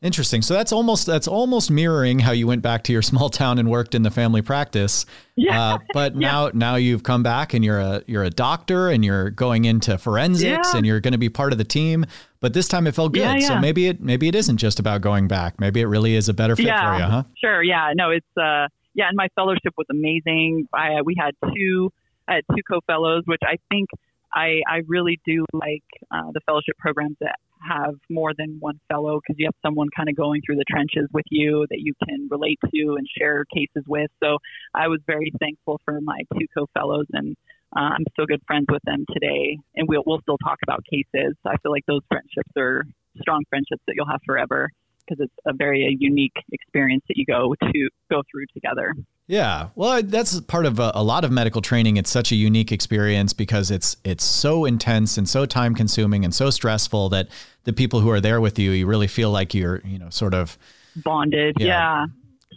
Interesting. 0.02 0.40
So 0.40 0.54
that's 0.54 0.72
almost 0.72 1.06
that's 1.06 1.28
almost 1.28 1.70
mirroring 1.70 2.20
how 2.20 2.32
you 2.32 2.46
went 2.46 2.62
back 2.62 2.84
to 2.84 2.92
your 2.92 3.02
small 3.10 3.28
town 3.28 3.58
and 3.58 3.68
worked 3.68 3.94
in 3.94 4.02
the 4.02 4.10
family 4.10 4.40
practice. 4.40 5.04
Yeah. 5.36 5.74
Uh, 5.74 5.78
but 5.92 6.14
Yeah. 6.20 6.30
now 6.30 6.50
now 6.54 6.74
you've 6.76 7.02
come 7.02 7.22
back 7.22 7.52
and 7.52 7.62
you're 7.64 7.78
a 7.80 8.02
you're 8.06 8.24
a 8.24 8.30
doctor 8.30 8.88
and 8.88 9.04
you're 9.04 9.28
going 9.30 9.66
into 9.66 9.98
forensics 9.98 10.68
Yeah. 10.72 10.76
and 10.76 10.86
you're 10.86 11.00
going 11.00 11.12
to 11.12 11.18
be 11.18 11.28
part 11.28 11.52
of 11.52 11.58
the 11.58 11.64
team. 11.64 12.06
But 12.40 12.54
this 12.54 12.66
time 12.68 12.86
it 12.86 12.94
felt 12.94 13.12
good. 13.12 13.20
Yeah, 13.20 13.38
So 13.40 13.58
maybe 13.58 13.88
it 13.88 14.00
maybe 14.00 14.26
it 14.26 14.34
isn't 14.34 14.56
just 14.56 14.80
about 14.80 15.02
going 15.02 15.28
back. 15.28 15.60
Maybe 15.60 15.80
it 15.82 15.86
really 15.86 16.14
is 16.14 16.30
a 16.30 16.34
better 16.34 16.56
fit 16.56 16.64
for 16.64 16.70
you, 16.96 17.04
huh? 17.04 17.24
Sure. 17.38 17.62
Yeah. 17.62 17.92
No, 17.94 18.10
it's 18.10 18.26
uh 18.38 18.68
yeah, 18.94 19.06
and 19.08 19.16
my 19.16 19.28
fellowship 19.36 19.74
was 19.76 19.86
amazing. 19.90 20.66
I 20.72 21.02
we 21.04 21.14
had 21.18 21.32
two 21.54 21.92
I 22.26 22.36
had 22.36 22.44
two 22.50 22.62
co-fellows, 22.70 23.24
which 23.26 23.42
I 23.44 23.56
think 23.68 23.90
I 24.34 24.62
I 24.66 24.80
really 24.86 25.20
do 25.26 25.44
like 25.52 25.84
uh, 26.10 26.30
the 26.32 26.40
fellowship 26.46 26.78
programs 26.78 27.16
that 27.20 27.36
have 27.68 27.94
more 28.08 28.32
than 28.36 28.56
one 28.60 28.80
fellow 28.88 29.20
because 29.20 29.38
you 29.38 29.46
have 29.46 29.54
someone 29.64 29.88
kind 29.96 30.08
of 30.08 30.16
going 30.16 30.42
through 30.44 30.56
the 30.56 30.64
trenches 30.70 31.08
with 31.12 31.26
you 31.30 31.66
that 31.70 31.80
you 31.80 31.92
can 32.06 32.28
relate 32.30 32.58
to 32.74 32.96
and 32.96 33.06
share 33.18 33.44
cases 33.54 33.84
with. 33.86 34.10
So 34.22 34.38
I 34.74 34.88
was 34.88 35.00
very 35.06 35.32
thankful 35.40 35.80
for 35.84 36.00
my 36.00 36.20
two 36.38 36.46
co-fellows 36.56 37.06
and. 37.12 37.36
Uh, 37.72 37.94
I'm 37.94 38.04
still 38.14 38.26
good 38.26 38.42
friends 38.48 38.66
with 38.68 38.82
them 38.84 39.04
today, 39.12 39.56
and 39.76 39.86
we'll 39.88 40.02
we'll 40.04 40.20
still 40.22 40.38
talk 40.38 40.58
about 40.64 40.82
cases. 40.90 41.36
I 41.46 41.56
feel 41.58 41.70
like 41.70 41.86
those 41.86 42.00
friendships 42.08 42.50
are 42.58 42.82
strong 43.20 43.44
friendships 43.48 43.80
that 43.86 43.94
you'll 43.94 44.10
have 44.10 44.18
forever 44.26 44.70
because 45.10 45.24
it's 45.24 45.34
a 45.46 45.52
very 45.52 45.86
uh, 45.86 45.96
unique 45.98 46.34
experience 46.52 47.02
that 47.08 47.16
you 47.16 47.24
go 47.24 47.54
to 47.60 47.88
go 48.10 48.22
through 48.30 48.46
together. 48.54 48.94
Yeah, 49.26 49.68
well, 49.74 50.02
that's 50.02 50.40
part 50.40 50.66
of 50.66 50.78
a, 50.78 50.92
a 50.94 51.04
lot 51.04 51.24
of 51.24 51.30
medical 51.30 51.62
training. 51.62 51.96
It's 51.96 52.10
such 52.10 52.32
a 52.32 52.34
unique 52.34 52.72
experience 52.72 53.32
because 53.32 53.70
it's 53.70 53.96
it's 54.04 54.24
so 54.24 54.64
intense 54.64 55.18
and 55.18 55.28
so 55.28 55.46
time 55.46 55.74
consuming 55.74 56.24
and 56.24 56.34
so 56.34 56.50
stressful 56.50 57.10
that 57.10 57.28
the 57.64 57.72
people 57.72 58.00
who 58.00 58.10
are 58.10 58.20
there 58.20 58.40
with 58.40 58.58
you, 58.58 58.70
you 58.72 58.86
really 58.86 59.06
feel 59.06 59.30
like 59.30 59.54
you're, 59.54 59.80
you 59.84 59.98
know, 59.98 60.10
sort 60.10 60.34
of. 60.34 60.56
Bonded, 60.96 61.56
Yeah. 61.58 61.66
yeah, 61.66 62.06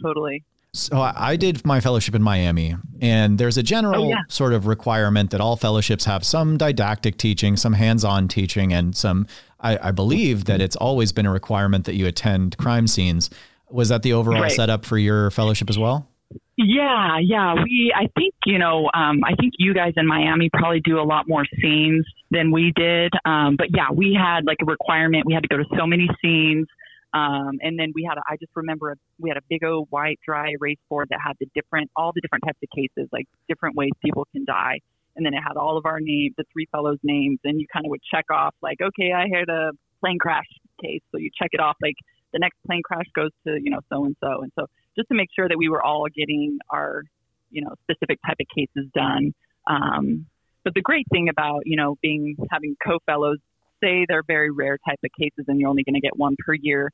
totally. 0.02 0.44
So 0.72 1.00
I 1.00 1.36
did 1.36 1.64
my 1.64 1.80
fellowship 1.80 2.16
in 2.16 2.22
Miami, 2.22 2.74
and 3.00 3.38
there's 3.38 3.56
a 3.56 3.62
general 3.62 4.06
Oh, 4.06 4.08
yeah. 4.08 4.22
sort 4.28 4.52
of 4.52 4.66
requirement 4.66 5.30
that 5.30 5.40
all 5.40 5.54
fellowships 5.56 6.04
have 6.06 6.24
some 6.24 6.56
didactic 6.56 7.16
teaching, 7.16 7.56
some 7.56 7.74
hands-on 7.74 8.26
teaching, 8.26 8.72
and 8.72 8.96
some. 8.96 9.28
I, 9.60 9.78
I 9.88 9.90
believe 9.92 10.46
that 10.46 10.60
it's 10.60 10.74
always 10.74 11.12
been 11.12 11.26
a 11.26 11.30
requirement 11.30 11.84
that 11.84 11.94
you 11.94 12.08
attend 12.08 12.56
crime 12.58 12.88
scenes. 12.88 13.30
Was 13.70 13.88
that 13.90 14.02
the 14.02 14.12
overall 14.14 14.42
Right. 14.42 14.50
setup 14.52 14.84
for 14.84 14.98
your 14.98 15.30
fellowship 15.30 15.70
as 15.70 15.78
well? 15.78 16.08
Yeah, 16.56 17.18
yeah. 17.20 17.54
We, 17.54 17.92
I 17.94 18.08
think, 18.16 18.34
you 18.46 18.58
know, 18.58 18.88
um, 18.94 19.22
I 19.24 19.34
think 19.34 19.54
you 19.58 19.74
guys 19.74 19.92
in 19.96 20.06
Miami 20.06 20.50
probably 20.52 20.80
do 20.80 21.00
a 21.00 21.02
lot 21.02 21.26
more 21.26 21.44
scenes 21.60 22.06
than 22.30 22.52
we 22.52 22.72
did. 22.76 23.12
Um, 23.24 23.56
but 23.56 23.68
yeah, 23.74 23.90
we 23.92 24.16
had 24.18 24.44
like 24.46 24.58
a 24.62 24.64
requirement. 24.64 25.26
We 25.26 25.34
had 25.34 25.42
to 25.42 25.48
go 25.48 25.56
to 25.56 25.64
so 25.76 25.86
many 25.86 26.08
scenes. 26.22 26.66
Um, 27.12 27.58
and 27.60 27.78
then 27.78 27.92
we 27.94 28.06
had, 28.08 28.18
a, 28.18 28.22
I 28.28 28.36
just 28.36 28.52
remember 28.54 28.92
a, 28.92 28.96
we 29.18 29.30
had 29.30 29.36
a 29.36 29.42
big 29.48 29.64
old 29.64 29.88
white 29.90 30.20
dry 30.24 30.50
erase 30.50 30.78
board 30.88 31.08
that 31.10 31.18
had 31.24 31.34
the 31.40 31.46
different, 31.54 31.90
all 31.96 32.12
the 32.14 32.20
different 32.20 32.44
types 32.44 32.58
of 32.62 32.68
cases, 32.70 33.08
like 33.12 33.26
different 33.48 33.76
ways 33.76 33.90
people 34.04 34.26
can 34.32 34.44
die. 34.44 34.80
And 35.16 35.24
then 35.24 35.34
it 35.34 35.40
had 35.40 35.56
all 35.56 35.76
of 35.76 35.86
our 35.86 36.00
names, 36.00 36.34
the 36.36 36.44
three 36.52 36.66
fellows' 36.72 36.98
names, 37.04 37.38
and 37.44 37.60
you 37.60 37.66
kind 37.72 37.86
of 37.86 37.90
would 37.90 38.02
check 38.12 38.26
off, 38.32 38.54
like, 38.62 38.78
okay, 38.82 39.12
I 39.12 39.26
had 39.32 39.48
a 39.48 39.70
plane 40.00 40.18
crash 40.18 40.46
case, 40.82 41.02
so 41.12 41.18
you 41.18 41.30
check 41.40 41.50
it 41.52 41.60
off, 41.60 41.76
like 41.80 41.94
the 42.32 42.40
next 42.40 42.56
plane 42.66 42.82
crash 42.84 43.06
goes 43.14 43.30
to, 43.46 43.56
you 43.62 43.70
know, 43.70 43.78
so 43.92 44.04
and 44.06 44.16
so, 44.20 44.42
and 44.42 44.50
so 44.58 44.66
just 44.96 45.08
to 45.08 45.14
make 45.14 45.28
sure 45.34 45.48
that 45.48 45.58
we 45.58 45.68
were 45.68 45.82
all 45.82 46.06
getting 46.14 46.58
our, 46.70 47.02
you 47.50 47.62
know, 47.62 47.74
specific 47.82 48.18
type 48.26 48.36
of 48.40 48.46
cases 48.54 48.90
done. 48.94 49.32
Um, 49.68 50.26
but 50.64 50.74
the 50.74 50.80
great 50.82 51.06
thing 51.12 51.28
about, 51.28 51.62
you 51.66 51.76
know, 51.76 51.96
being 52.02 52.36
having 52.50 52.76
co-fellows, 52.84 53.38
say 53.82 54.06
they're 54.08 54.22
very 54.26 54.50
rare 54.50 54.78
type 54.88 54.98
of 55.04 55.10
cases, 55.18 55.44
and 55.48 55.60
you're 55.60 55.68
only 55.68 55.84
going 55.84 55.94
to 55.94 56.00
get 56.00 56.16
one 56.16 56.36
per 56.44 56.54
year. 56.54 56.90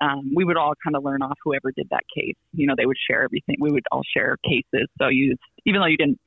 Um, 0.00 0.32
we 0.34 0.44
would 0.44 0.56
all 0.56 0.72
kind 0.82 0.96
of 0.96 1.04
learn 1.04 1.22
off 1.22 1.38
whoever 1.44 1.70
did 1.70 1.86
that 1.90 2.02
case. 2.12 2.34
You 2.52 2.66
know, 2.66 2.74
they 2.76 2.86
would 2.86 2.96
share 3.08 3.22
everything. 3.22 3.56
We 3.60 3.70
would 3.70 3.84
all 3.92 4.02
share 4.16 4.36
cases. 4.44 4.88
So 4.98 5.08
you, 5.08 5.36
even 5.64 5.80
though 5.80 5.86
you 5.86 5.96
didn't, 5.96 6.18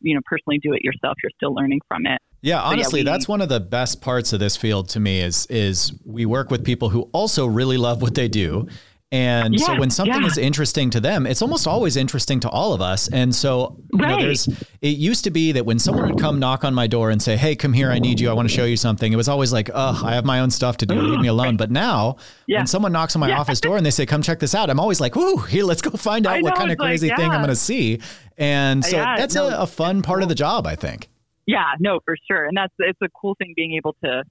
you 0.00 0.14
know, 0.14 0.20
personally 0.26 0.60
do 0.62 0.72
it 0.74 0.82
yourself, 0.82 1.16
you're 1.22 1.32
still 1.36 1.52
learning 1.54 1.80
from 1.88 2.06
it. 2.06 2.20
Yeah, 2.42 2.56
yeah, 2.56 2.62
honestly, 2.62 3.00
we- 3.00 3.04
that's 3.04 3.26
one 3.26 3.40
of 3.40 3.48
the 3.48 3.58
best 3.58 4.00
parts 4.02 4.32
of 4.32 4.38
this 4.38 4.56
field 4.56 4.88
to 4.90 5.00
me 5.00 5.20
is 5.20 5.46
is 5.46 5.98
we 6.04 6.26
work 6.26 6.50
with 6.50 6.64
people 6.64 6.90
who 6.90 7.08
also 7.12 7.46
really 7.46 7.78
love 7.78 8.02
what 8.02 8.14
they 8.14 8.28
do. 8.28 8.68
And 9.14 9.60
so 9.60 9.78
when 9.78 9.90
something 9.90 10.22
yeah. 10.22 10.26
is 10.26 10.36
interesting 10.38 10.90
to 10.90 10.98
them, 11.00 11.24
it's 11.24 11.40
almost 11.40 11.68
always 11.68 11.96
interesting 11.96 12.40
to 12.40 12.48
all 12.48 12.72
of 12.72 12.80
us. 12.82 13.06
And 13.06 13.32
so, 13.32 13.76
you 13.92 13.98
know, 14.00 14.08
Right. 14.08 14.22
there's 14.22 14.48
it 14.82 14.96
used 14.96 15.22
to 15.22 15.30
be 15.30 15.52
that 15.52 15.64
when 15.64 15.78
someone 15.78 16.06
would 16.10 16.18
come 16.20 16.40
knock 16.40 16.64
on 16.64 16.74
my 16.74 16.88
door 16.88 17.10
and 17.10 17.22
say, 17.22 17.36
"Hey, 17.36 17.54
come 17.54 17.72
here, 17.72 17.92
I 17.92 18.00
need 18.00 18.18
you. 18.18 18.28
I 18.28 18.32
want 18.32 18.48
to 18.48 18.54
show 18.54 18.64
you 18.64 18.76
something." 18.76 19.12
It 19.12 19.16
was 19.16 19.28
always 19.28 19.52
like, 19.52 19.70
"Oh, 19.72 20.02
I 20.04 20.14
have 20.14 20.24
my 20.24 20.40
own 20.40 20.50
stuff 20.50 20.78
to 20.78 20.86
do. 20.86 20.96
Leave 20.96 21.20
me 21.20 21.28
alone." 21.36 21.56
But 21.56 21.70
now, 21.70 22.16
Yeah. 22.48 22.58
when 22.58 22.66
someone 22.66 22.90
knocks 22.90 23.14
on 23.14 23.20
my 23.20 23.30
office 23.32 23.60
door 23.60 23.76
and 23.78 23.86
they 23.86 23.92
say, 23.92 24.04
"Come 24.04 24.20
check 24.20 24.40
this 24.40 24.52
out," 24.52 24.68
I'm 24.68 24.80
always 24.80 25.00
like, 25.00 25.14
"Whoo, 25.14 25.36
here, 25.36 25.62
let's 25.62 25.80
go 25.80 25.90
find 25.90 26.26
out 26.26 26.42
what 26.42 26.56
kind 26.56 26.70
of 26.70 26.74
it's 26.74 26.80
like, 26.80 26.88
crazy 26.88 27.08
thing 27.10 27.30
I'm 27.30 27.38
going 27.38 27.48
to 27.50 27.54
see." 27.56 28.00
And 28.36 28.84
so 28.84 28.96
that's 28.96 29.36
no, 29.36 29.46
a, 29.48 29.60
a 29.62 29.66
fun 29.68 30.02
part 30.02 30.24
of 30.24 30.28
the 30.28 30.34
job, 30.34 30.66
I 30.66 30.74
think. 30.74 31.08
Yeah, 31.46 31.66
no, 31.78 32.00
for 32.04 32.16
sure. 32.28 32.46
And 32.46 32.56
that's 32.56 32.74
it's 32.80 33.00
a 33.00 33.08
cool 33.10 33.36
thing 33.36 33.52
being 33.54 33.74
able 33.74 33.94
to 34.02 34.24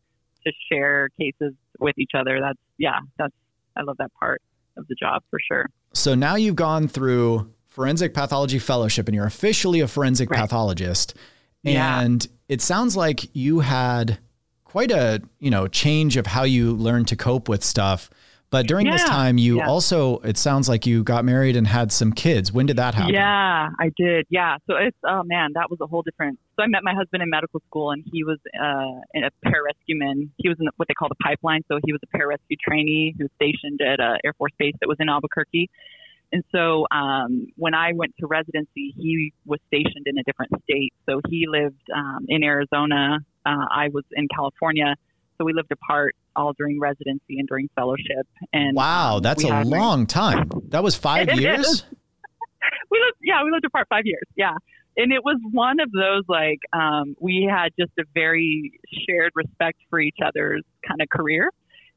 to 0.46 0.52
share 0.70 1.08
cases 1.18 1.54
with 1.80 1.98
each 1.98 2.12
other. 2.14 2.42
That's 2.42 2.60
yeah, 2.78 3.00
that's 3.18 3.34
I 3.78 3.84
love 3.84 3.96
that 4.00 4.12
part 4.20 4.42
of 4.78 4.88
the 4.88 4.96
job 4.96 5.24
for 5.30 5.40
sure. 5.48 5.68
So 5.94 6.16
now 6.16 6.36
you've 6.36 6.56
gone 6.56 6.88
through 6.88 7.52
forensic 7.68 8.14
pathology 8.14 8.60
fellowship 8.60 9.08
and 9.08 9.16
you're 9.16 9.26
officially 9.26 9.80
a 9.80 9.88
forensic 9.88 10.30
Right. 10.30 10.40
pathologist. 10.40 11.16
Yeah. 11.64 12.02
And 12.02 12.28
it 12.50 12.62
sounds 12.62 12.96
like 12.96 13.36
you 13.36 13.60
had 13.62 14.20
quite 14.66 14.92
a, 14.92 15.22
you 15.40 15.50
know, 15.50 15.68
change 15.68 16.18
of 16.18 16.28
how 16.28 16.44
you 16.44 16.74
learned 16.74 17.08
to 17.10 17.16
cope 17.16 17.48
with 17.48 17.64
stuff. 17.64 18.10
But 18.54 18.68
during 18.68 18.86
this 18.86 19.04
time, 19.04 19.40
you 19.40 19.58
yeah. 19.58 19.68
also, 19.68 20.20
it 20.20 20.38
sounds 20.38 20.70
like 20.70 20.86
you 20.86 21.04
got 21.04 21.26
married 21.26 21.56
and 21.56 21.66
had 21.66 21.92
some 21.92 22.14
kids. 22.14 22.54
When 22.54 22.68
did 22.68 22.78
that 22.78 22.94
happen? 22.94 23.16
Yeah, 23.16 23.70
I 23.80 23.90
did. 23.98 24.28
Yeah. 24.30 24.58
So 24.70 24.76
it's 24.76 24.98
oh 25.04 25.24
man, 25.24 25.54
that 25.56 25.72
was 25.72 25.80
a 25.82 25.88
whole 25.88 26.04
different. 26.04 26.38
So 26.56 26.62
I 26.62 26.68
met 26.68 26.84
my 26.84 26.94
husband 26.94 27.24
in 27.24 27.32
medical 27.32 27.62
school, 27.68 27.90
and 27.90 28.04
he 28.14 28.24
was 28.24 28.38
uh, 28.54 29.02
in 29.16 29.24
a 29.24 29.32
pararescueman. 29.44 30.30
He 30.38 30.50
was 30.50 30.60
in 30.60 30.68
what 30.78 30.88
they 30.88 30.94
call 30.94 31.10
the 31.10 31.16
pipeline. 31.16 31.62
So 31.68 31.80
he 31.84 31.92
was 31.92 32.02
a 32.04 32.16
pararescue 32.16 32.60
trainee 32.64 33.16
who 33.18 33.24
was 33.24 33.32
stationed 33.38 33.82
at 33.82 34.00
a 34.00 34.20
Air 34.24 34.34
Force 34.34 34.54
base 34.60 34.76
that 34.82 34.88
was 34.88 34.98
in 35.00 35.10
Albuquerque. 35.10 35.72
And 36.32 36.44
so 36.52 36.86
um, 36.92 37.48
when 37.56 37.74
I 37.74 37.94
went 37.94 38.14
to 38.20 38.28
residency, 38.28 38.94
he 38.96 39.34
was 39.48 39.62
stationed 39.66 40.06
in 40.06 40.20
a 40.20 40.24
different 40.24 40.52
state. 40.62 40.94
So 41.10 41.22
he 41.28 41.48
lived 41.48 41.82
um, 41.96 42.28
in 42.28 42.44
Arizona. 42.44 43.18
Uh, 43.44 43.66
I 43.72 43.90
was 43.92 44.04
in 44.12 44.28
California. 44.28 44.96
So 45.40 45.46
we 45.46 45.54
lived 45.54 45.72
apart 45.72 46.16
all 46.36 46.54
during 46.54 46.80
residency 46.80 47.40
and 47.40 47.48
during 47.48 47.70
fellowship. 47.76 48.28
And 48.52 48.76
Wow, 48.76 49.18
um, 49.18 49.22
that's 49.22 49.44
a 49.44 49.50
my- 49.50 49.64
long 49.64 50.06
time. 50.08 50.50
That 50.70 50.84
was 50.84 50.96
five 51.10 51.32
years? 51.40 51.84
we 52.92 53.00
lived 53.00 53.18
yeah 53.22 53.44
we 53.44 53.52
lived 53.52 53.66
apart 53.66 53.88
five 53.90 54.06
years 54.06 54.24
yeah. 54.36 54.54
And 54.96 55.12
it 55.12 55.24
was 55.24 55.38
one 55.52 55.80
of 55.80 55.92
those 55.92 56.24
like 56.28 56.60
um 56.72 57.16
we 57.20 57.48
had 57.50 57.70
just 57.80 57.92
a 58.00 58.04
very 58.14 58.80
shared 59.08 59.32
respect 59.36 59.80
for 59.90 60.00
each 60.00 60.18
other's 60.26 60.64
kind 60.88 61.02
of 61.02 61.10
career. 61.10 61.50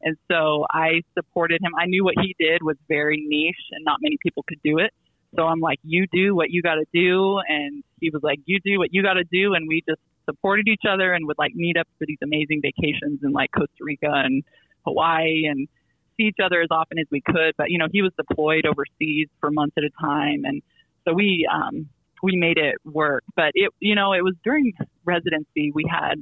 And 0.03 0.17
so 0.31 0.67
i 0.71 1.03
supported 1.15 1.61
him. 1.63 1.73
I 1.79 1.87
knew 1.87 2.05
what 2.05 2.15
he 2.21 2.35
did 2.39 2.63
was 2.63 2.77
very 2.89 3.25
niche 3.27 3.65
and 3.73 3.85
not 3.85 3.99
many 4.01 4.17
people 4.23 4.43
could 4.49 4.61
do 4.65 4.79
it. 4.79 4.93
So 5.37 5.43
i'm 5.45 5.61
like 5.61 5.79
you 5.85 6.07
do 6.13 6.35
what 6.35 6.51
you 6.51 6.63
got 6.63 6.77
to 6.77 6.87
do. 6.93 7.39
And 7.49 7.85
he 8.01 8.11
was 8.11 8.23
like 8.23 8.41
you 8.47 8.59
do 8.65 8.79
what 8.79 8.93
you 8.93 9.03
got 9.03 9.15
to 9.15 9.25
do. 9.25 9.55
And 9.55 9.69
we 9.69 9.83
just 9.89 10.01
supported 10.27 10.69
each 10.69 10.83
other 10.89 11.13
and 11.13 11.27
would 11.27 11.39
like 11.39 11.55
meet 11.55 11.77
up 11.77 11.89
for 11.99 12.07
these 12.07 12.19
amazing 12.23 12.61
vacations 12.63 13.21
in 13.23 13.33
like 13.33 13.51
costa 13.57 13.83
rica 13.83 14.11
and 14.11 14.43
hawaii 14.85 15.47
and 15.47 15.69
see 16.17 16.25
each 16.25 16.39
other 16.43 16.61
as 16.61 16.69
often 16.71 16.99
as 16.99 17.07
we 17.11 17.21
could. 17.21 17.55
But 17.57 17.71
you 17.71 17.79
know, 17.79 17.87
he 17.91 18.03
was 18.03 18.13
deployed 18.17 18.67
overseas 18.67 19.29
for 19.41 19.51
months 19.51 19.75
at 19.77 19.85
a 19.85 19.91
time, 20.01 20.45
and 20.45 20.63
so 21.07 21.15
we 21.15 21.49
um, 21.53 21.89
we 22.23 22.37
made 22.37 22.59
it 22.59 22.77
work. 22.85 23.25
But 23.35 23.53
it 23.55 23.71
you 23.81 23.95
know 23.95 24.13
it 24.13 24.23
was 24.23 24.35
during 24.45 24.73
residency 25.05 25.73
we 25.75 25.85
had 25.89 26.15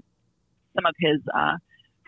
some 0.74 0.86
of 0.86 0.94
his 0.98 1.20
uh, 1.34 1.56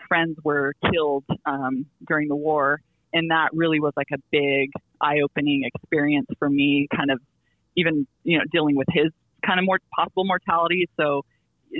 friends 0.07 0.37
were 0.43 0.73
killed 0.91 1.23
um, 1.45 1.85
during 2.07 2.27
the 2.27 2.35
war, 2.35 2.81
and 3.13 3.31
that 3.31 3.49
really 3.53 3.79
was 3.79 3.93
like 3.95 4.09
a 4.13 4.17
big 4.31 4.71
eye-opening 5.01 5.63
experience 5.63 6.27
for 6.39 6.49
me. 6.49 6.87
Kind 6.95 7.11
of 7.11 7.19
even 7.75 8.07
you 8.23 8.37
know 8.37 8.43
dealing 8.51 8.75
with 8.75 8.87
his 8.91 9.11
kind 9.45 9.59
of 9.59 9.65
more 9.65 9.79
possible 9.95 10.25
mortality. 10.25 10.87
So 10.97 11.23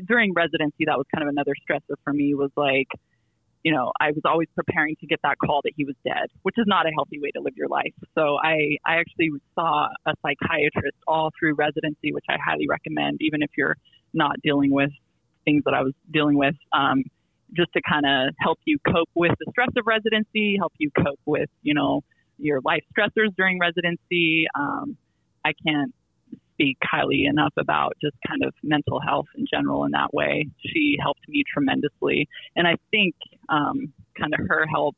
during 0.07 0.33
residency, 0.33 0.85
that 0.85 0.97
was 0.97 1.05
kind 1.13 1.23
of 1.23 1.29
another 1.29 1.53
stressor 1.67 1.95
for 2.03 2.13
me. 2.13 2.33
Was 2.33 2.51
like 2.55 2.87
you 3.63 3.73
know, 3.73 3.91
I 3.99 4.11
was 4.11 4.21
always 4.23 4.47
preparing 4.55 4.95
to 5.01 5.07
get 5.07 5.19
that 5.23 5.35
call 5.43 5.59
that 5.65 5.73
he 5.75 5.83
was 5.83 5.95
dead, 6.05 6.27
which 6.43 6.55
is 6.57 6.63
not 6.67 6.85
a 6.85 6.91
healthy 6.95 7.19
way 7.19 7.31
to 7.31 7.41
live 7.41 7.53
your 7.57 7.67
life. 7.67 7.93
So 8.15 8.37
I, 8.41 8.77
I 8.85 8.95
actually 8.95 9.29
saw 9.55 9.87
a 10.05 10.13
psychiatrist 10.21 10.95
all 11.05 11.31
through 11.37 11.55
residency, 11.55 12.13
which 12.13 12.23
I 12.29 12.37
highly 12.43 12.67
recommend, 12.69 13.17
even 13.19 13.41
if 13.41 13.49
you're 13.57 13.75
not 14.13 14.39
dealing 14.41 14.71
with 14.71 14.91
things 15.43 15.63
that 15.65 15.73
I 15.73 15.81
was 15.81 15.93
dealing 16.11 16.37
with, 16.37 16.55
um, 16.71 17.03
just 17.53 17.73
to 17.73 17.81
kind 17.81 18.05
of 18.05 18.33
help 18.39 18.59
you 18.63 18.77
cope 18.85 19.09
with 19.15 19.31
the 19.39 19.47
stress 19.51 19.69
of 19.77 19.85
residency, 19.85 20.55
help 20.57 20.71
you 20.77 20.89
cope 20.97 21.19
with, 21.25 21.49
you 21.61 21.73
know, 21.73 22.05
your 22.37 22.61
life 22.63 22.83
stressors 22.97 23.35
during 23.35 23.59
residency. 23.59 24.45
Um, 24.57 24.95
I 25.43 25.51
can't 25.65 25.93
speak 26.57 26.77
highly 26.83 27.25
enough 27.25 27.53
about 27.57 27.93
just 28.01 28.15
kind 28.27 28.43
of 28.43 28.53
mental 28.63 28.99
health 28.99 29.27
in 29.37 29.45
general 29.51 29.85
in 29.85 29.91
that 29.91 30.13
way. 30.13 30.47
She 30.65 30.97
helped 30.99 31.21
me 31.27 31.43
tremendously. 31.51 32.27
And 32.55 32.67
I 32.67 32.75
think 32.89 33.15
um, 33.49 33.93
kind 34.19 34.33
of 34.33 34.39
her 34.47 34.65
help, 34.65 34.95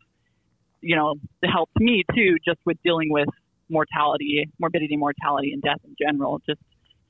you 0.81 0.95
know, 0.95 1.15
helped 1.43 1.77
me 1.79 2.03
too, 2.15 2.37
just 2.45 2.59
with 2.65 2.77
dealing 2.83 3.11
with 3.11 3.27
mortality, 3.69 4.49
morbidity, 4.59 4.95
mortality, 4.95 5.51
and 5.51 5.61
death 5.61 5.79
in 5.83 5.95
general, 5.99 6.39
just 6.47 6.61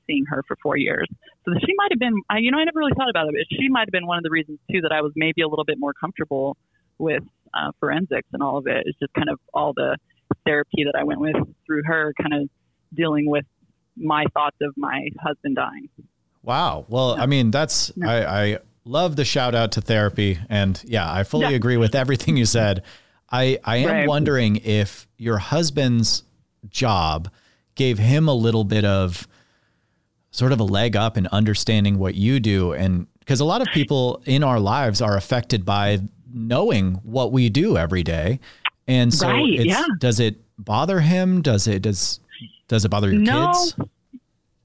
seeing 0.07 0.25
her 0.25 0.43
for 0.47 0.57
four 0.63 0.75
years. 0.75 1.07
So 1.45 1.53
she 1.63 1.73
might 1.77 1.91
have 1.91 1.99
been, 1.99 2.19
I, 2.29 2.39
you 2.39 2.51
know, 2.51 2.57
I 2.57 2.63
never 2.63 2.79
really 2.79 2.93
thought 2.97 3.09
about 3.09 3.27
it, 3.27 3.35
but 3.37 3.57
she 3.57 3.69
might 3.69 3.81
have 3.81 3.91
been 3.91 4.07
one 4.07 4.17
of 4.17 4.23
the 4.23 4.31
reasons 4.31 4.59
too 4.71 4.81
that 4.81 4.91
I 4.91 5.01
was 5.01 5.11
maybe 5.15 5.41
a 5.41 5.47
little 5.47 5.65
bit 5.65 5.77
more 5.79 5.93
comfortable 5.93 6.57
with 6.97 7.23
uh, 7.53 7.71
forensics 7.79 8.27
and 8.33 8.41
all 8.41 8.57
of 8.57 8.65
it. 8.65 8.83
It's 8.85 8.97
just 8.99 9.13
kind 9.13 9.29
of 9.29 9.39
all 9.53 9.73
the 9.73 9.95
therapy 10.45 10.83
that 10.85 10.95
I 10.99 11.03
went 11.03 11.19
with 11.19 11.35
through 11.65 11.83
her, 11.85 12.13
kind 12.19 12.33
of 12.33 12.49
dealing 12.95 13.29
with 13.29 13.45
my 13.99 14.25
thoughts 14.33 14.57
of 14.61 14.73
my 14.77 15.07
husband 15.21 15.55
dying. 15.57 15.89
Wow. 16.43 16.85
Well, 16.87 17.19
I 17.19 17.25
mean, 17.25 17.51
that's, 17.51 17.95
No. 17.97 18.07
I, 18.09 18.43
I 18.53 18.57
love 18.85 19.15
the 19.17 19.25
shout 19.25 19.53
out 19.55 19.73
to 19.73 19.81
therapy. 19.81 20.37
And 20.49 20.81
yeah, 20.85 21.11
I 21.11 21.23
fully 21.23 21.47
Yeah. 21.49 21.55
agree 21.55 21.77
with 21.77 21.95
everything 21.95 22.37
you 22.37 22.45
said. 22.45 22.83
I, 23.31 23.59
I 23.63 23.77
am 23.77 23.89
Right. 23.89 24.07
wondering 24.07 24.55
if 24.57 25.07
your 25.17 25.37
husband's 25.37 26.23
job 26.69 27.29
gave 27.75 27.99
him 27.99 28.27
a 28.27 28.33
little 28.33 28.63
bit 28.63 28.85
of 28.85 29.27
sort 30.31 30.51
of 30.51 30.59
a 30.59 30.63
leg 30.63 30.95
up 30.95 31.17
in 31.17 31.27
understanding 31.27 31.97
what 31.99 32.15
you 32.15 32.39
do. 32.39 32.71
And 32.73 33.07
because 33.19 33.39
a 33.39 33.45
lot 33.45 33.61
of 33.61 33.67
people 33.73 34.21
in 34.25 34.43
our 34.43 34.59
lives 34.59 35.01
are 35.01 35.17
affected 35.17 35.65
by 35.65 35.99
knowing 36.31 36.95
what 37.03 37.31
we 37.31 37.49
do 37.49 37.77
every 37.77 38.03
day. 38.03 38.39
And 38.87 39.13
so 39.13 39.27
Right, 39.27 39.53
it's, 39.53 39.65
yeah. 39.65 39.83
does 39.99 40.19
it 40.19 40.37
bother 40.57 40.99
him? 40.99 41.41
Does 41.41 41.67
it, 41.67 41.81
does, 41.83 42.19
does 42.69 42.85
it 42.85 42.89
bother 42.89 43.11
your 43.11 43.19
No. 43.19 43.51
kids? 43.51 43.75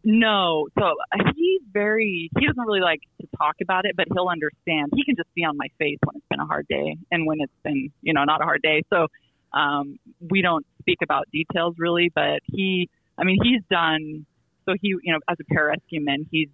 No, 0.06 0.68
so 0.78 0.84
uh, 0.84 1.32
he's 1.34 1.62
very, 1.72 2.28
he 2.38 2.46
doesn't 2.46 2.62
really 2.62 2.82
like 2.82 3.00
to 3.22 3.28
talk 3.38 3.56
about 3.62 3.86
it, 3.86 3.96
but 3.96 4.06
he'll 4.12 4.28
understand. 4.28 4.92
He 4.94 5.02
can 5.02 5.16
just 5.16 5.30
see 5.34 5.44
on 5.44 5.56
my 5.56 5.68
face 5.78 5.96
when 6.04 6.16
it's 6.16 6.26
been 6.28 6.40
a 6.40 6.46
hard 6.46 6.68
day 6.68 6.98
and 7.10 7.26
when 7.26 7.40
it's 7.40 7.52
been, 7.62 7.90
you 8.02 8.12
know, 8.12 8.22
not 8.24 8.42
a 8.42 8.44
hard 8.44 8.60
day. 8.60 8.82
So 8.90 9.06
um, 9.54 9.98
we 10.20 10.42
don't 10.42 10.66
speak 10.80 10.98
about 11.02 11.24
details 11.32 11.76
really, 11.78 12.12
but 12.14 12.40
he, 12.44 12.90
I 13.16 13.24
mean, 13.24 13.38
he's 13.42 13.62
done, 13.70 14.26
so 14.66 14.74
he, 14.78 14.88
you 14.88 15.12
know, 15.14 15.20
as 15.26 15.38
a 15.40 15.54
pararescueman, 15.54 16.26
he's 16.30 16.48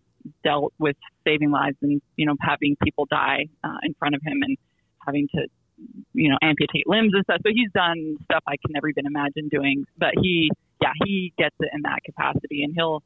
dealt 0.44 0.72
with 0.78 0.96
saving 1.24 1.51
lives 1.51 1.76
and, 1.82 2.01
you 2.14 2.26
know, 2.26 2.36
having 2.40 2.76
people 2.84 3.07
die 3.11 3.46
uh, 3.64 3.78
in 3.82 3.94
front 3.94 4.14
of 4.14 4.22
him 4.24 4.42
and 4.42 4.57
having 5.05 5.26
to, 5.34 5.48
you 6.12 6.28
know, 6.28 6.36
amputate 6.40 6.86
limbs 6.86 7.11
and 7.14 7.24
stuff. 7.24 7.40
So 7.42 7.51
he's 7.53 7.72
done 7.72 8.16
stuff 8.26 8.44
I 8.46 8.59
can 8.64 8.70
never 8.70 8.88
even 8.88 9.07
imagine 9.07 9.48
doing, 9.48 9.86
but 9.98 10.12
he, 10.22 10.53
yeah, 10.83 10.93
he 11.05 11.33
gets 11.39 11.57
it 11.61 11.70
in 11.72 11.83
that 11.83 11.99
capacity 12.05 12.62
and 12.62 12.72
he'll, 12.74 13.03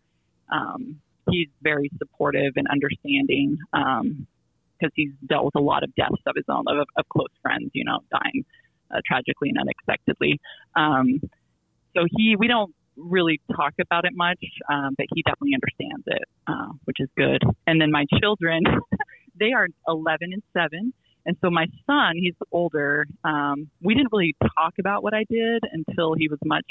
um, 0.53 1.01
he's 1.31 1.49
very 1.63 1.91
supportive 1.99 2.53
and 2.57 2.67
understanding 2.69 3.59
because 3.73 4.93
he's 4.95 5.13
dealt 5.27 5.45
with 5.45 5.55
a 5.57 5.61
lot 5.61 5.83
of 5.83 5.95
deaths 5.95 6.23
of 6.27 6.35
his 6.37 6.45
own, 6.49 6.65
of, 6.69 6.87
of 6.97 7.09
close 7.09 7.29
friends, 7.43 7.71
you 7.73 7.85
know, 7.85 8.01
dying 8.11 8.45
uh, 8.91 9.01
tragically 9.07 9.51
and 9.51 9.59
unexpectedly. 9.59 10.41
Um, 10.77 11.21
so 11.97 12.07
he, 12.17 12.37
we 12.37 12.49
don't 12.49 12.75
really 12.97 13.41
talk 13.57 13.75
about 13.81 14.05
it 14.05 14.13
much, 14.15 14.43
um, 14.69 14.95
but 14.97 15.07
he 15.15 15.23
definitely 15.23 15.55
understands 15.55 16.05
it, 16.07 16.23
uh, 16.47 16.73
which 16.85 16.99
is 17.01 17.09
good. 17.17 17.43
And 17.67 17.81
then 17.81 17.91
my 17.91 18.07
children, 18.21 18.63
they 19.39 19.53
are 19.53 19.69
11 19.89 20.33
and 20.33 20.43
7. 20.53 20.93
And 21.27 21.37
so 21.41 21.51
my 21.51 21.67
son, 21.87 22.15
he's 22.17 22.35
older. 22.53 23.07
Um, 23.25 23.71
we 23.83 23.95
didn't 23.95 24.13
really 24.13 24.37
talk 24.57 24.75
about 24.79 25.03
what 25.03 25.15
I 25.15 25.25
did 25.29 25.63
until 25.73 26.15
he 26.15 26.29
was 26.29 26.39
much 26.45 26.67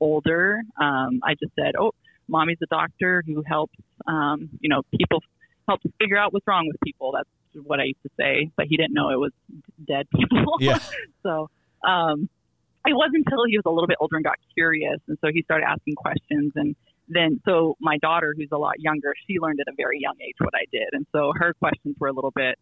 older. 0.00 0.60
Um, 0.80 1.20
I 1.22 1.34
just 1.34 1.54
said, 1.58 1.74
"Oh, 1.78 1.92
mommy's 2.28 2.58
a 2.62 2.66
doctor 2.66 3.22
who 3.26 3.42
helps, 3.46 3.76
um, 4.06 4.50
you 4.60 4.68
know, 4.68 4.82
people 4.98 5.22
helps 5.68 5.84
figure 5.98 6.16
out 6.16 6.32
what's 6.32 6.46
wrong 6.46 6.66
with 6.66 6.76
people." 6.84 7.12
That's 7.12 7.28
what 7.66 7.80
I 7.80 7.84
used 7.84 8.02
to 8.02 8.10
say, 8.18 8.50
but 8.56 8.66
he 8.66 8.76
didn't 8.76 8.94
know 8.94 9.10
it 9.10 9.18
was 9.18 9.32
dead 9.86 10.06
people. 10.14 10.56
Yeah. 10.60 10.78
so 11.22 11.50
um, 11.86 12.28
it 12.86 12.94
wasn't 12.94 13.24
until 13.26 13.44
he 13.48 13.56
was 13.56 13.64
a 13.66 13.70
little 13.70 13.88
bit 13.88 13.96
older 14.00 14.16
and 14.16 14.24
got 14.24 14.36
curious, 14.54 15.00
and 15.08 15.18
so 15.20 15.28
he 15.32 15.42
started 15.42 15.66
asking 15.66 15.94
questions. 15.94 16.52
And 16.54 16.76
then, 17.08 17.40
so 17.44 17.76
my 17.80 17.98
daughter, 17.98 18.34
who's 18.36 18.48
a 18.52 18.58
lot 18.58 18.80
younger, 18.80 19.14
she 19.26 19.38
learned 19.38 19.60
at 19.60 19.68
a 19.68 19.74
very 19.76 19.98
young 20.00 20.16
age 20.20 20.34
what 20.38 20.54
I 20.54 20.64
did, 20.72 20.88
and 20.92 21.06
so 21.12 21.32
her 21.36 21.54
questions 21.54 21.96
were 21.98 22.08
a 22.08 22.12
little 22.12 22.32
bit 22.32 22.58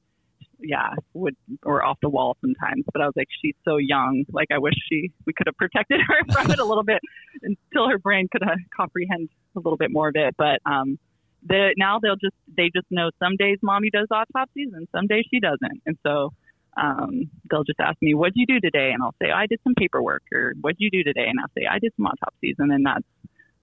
yeah, 0.62 0.94
would 1.14 1.36
or 1.64 1.84
off 1.84 1.98
the 2.02 2.08
wall 2.08 2.36
sometimes. 2.40 2.84
But 2.92 3.02
I 3.02 3.06
was 3.06 3.14
like, 3.16 3.28
she's 3.42 3.54
so 3.64 3.76
young. 3.76 4.24
Like 4.32 4.48
I 4.52 4.58
wish 4.58 4.74
she 4.88 5.10
we 5.26 5.32
could 5.32 5.46
have 5.46 5.56
protected 5.56 6.00
her 6.06 6.32
from 6.32 6.50
it 6.50 6.58
a 6.58 6.64
little 6.64 6.84
bit 6.84 7.00
until 7.42 7.88
her 7.88 7.98
brain 7.98 8.28
could 8.30 8.42
uh, 8.42 8.54
comprehend 8.76 9.28
a 9.56 9.58
little 9.60 9.76
bit 9.76 9.90
more 9.90 10.08
of 10.08 10.14
it. 10.16 10.34
But 10.36 10.60
um, 10.66 10.98
the 11.46 11.74
now 11.76 11.98
they'll 12.00 12.16
just 12.16 12.34
they 12.56 12.70
just 12.74 12.86
know 12.90 13.10
some 13.18 13.36
days 13.36 13.58
mommy 13.62 13.90
does 13.92 14.08
autopsies 14.10 14.70
and 14.72 14.86
some 14.94 15.06
days 15.06 15.24
she 15.30 15.40
doesn't, 15.40 15.82
and 15.86 15.96
so. 16.04 16.30
Um, 16.74 17.30
they'll 17.50 17.64
just 17.64 17.78
ask 17.80 18.00
me, 18.00 18.14
"What'd 18.14 18.32
you 18.34 18.46
do 18.46 18.58
today?" 18.58 18.92
And 18.94 19.02
I'll 19.02 19.14
say, 19.22 19.30
"I 19.30 19.44
did 19.46 19.60
some 19.62 19.74
paperwork." 19.78 20.22
Or 20.32 20.54
"What'd 20.62 20.78
you 20.80 20.88
do 20.90 21.02
today?" 21.02 21.26
And 21.28 21.38
I'll 21.38 21.50
say, 21.54 21.66
"I 21.70 21.78
did 21.78 21.92
some 21.98 22.06
autopsies." 22.06 22.54
And 22.58 22.70
then 22.70 22.82
that's 22.82 23.04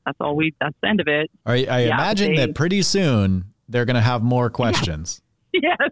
that's 0.06 0.18
all 0.22 0.36
we. 0.36 0.54
That's 0.62 0.76
the 0.84 0.90
end 0.90 1.00
of 1.02 1.08
it. 1.08 1.32
I, 1.44 1.54
I 1.54 1.56
Yeah, 1.86 1.96
imagine 1.96 2.36
they- 2.36 2.46
that 2.46 2.54
pretty 2.54 2.84
soon 2.84 3.46
they're 3.68 3.86
going 3.86 3.96
to 3.96 4.02
have 4.02 4.22
more 4.22 4.50
questions. 4.62 5.24
yes, 5.54 5.64
yes, 5.80 5.90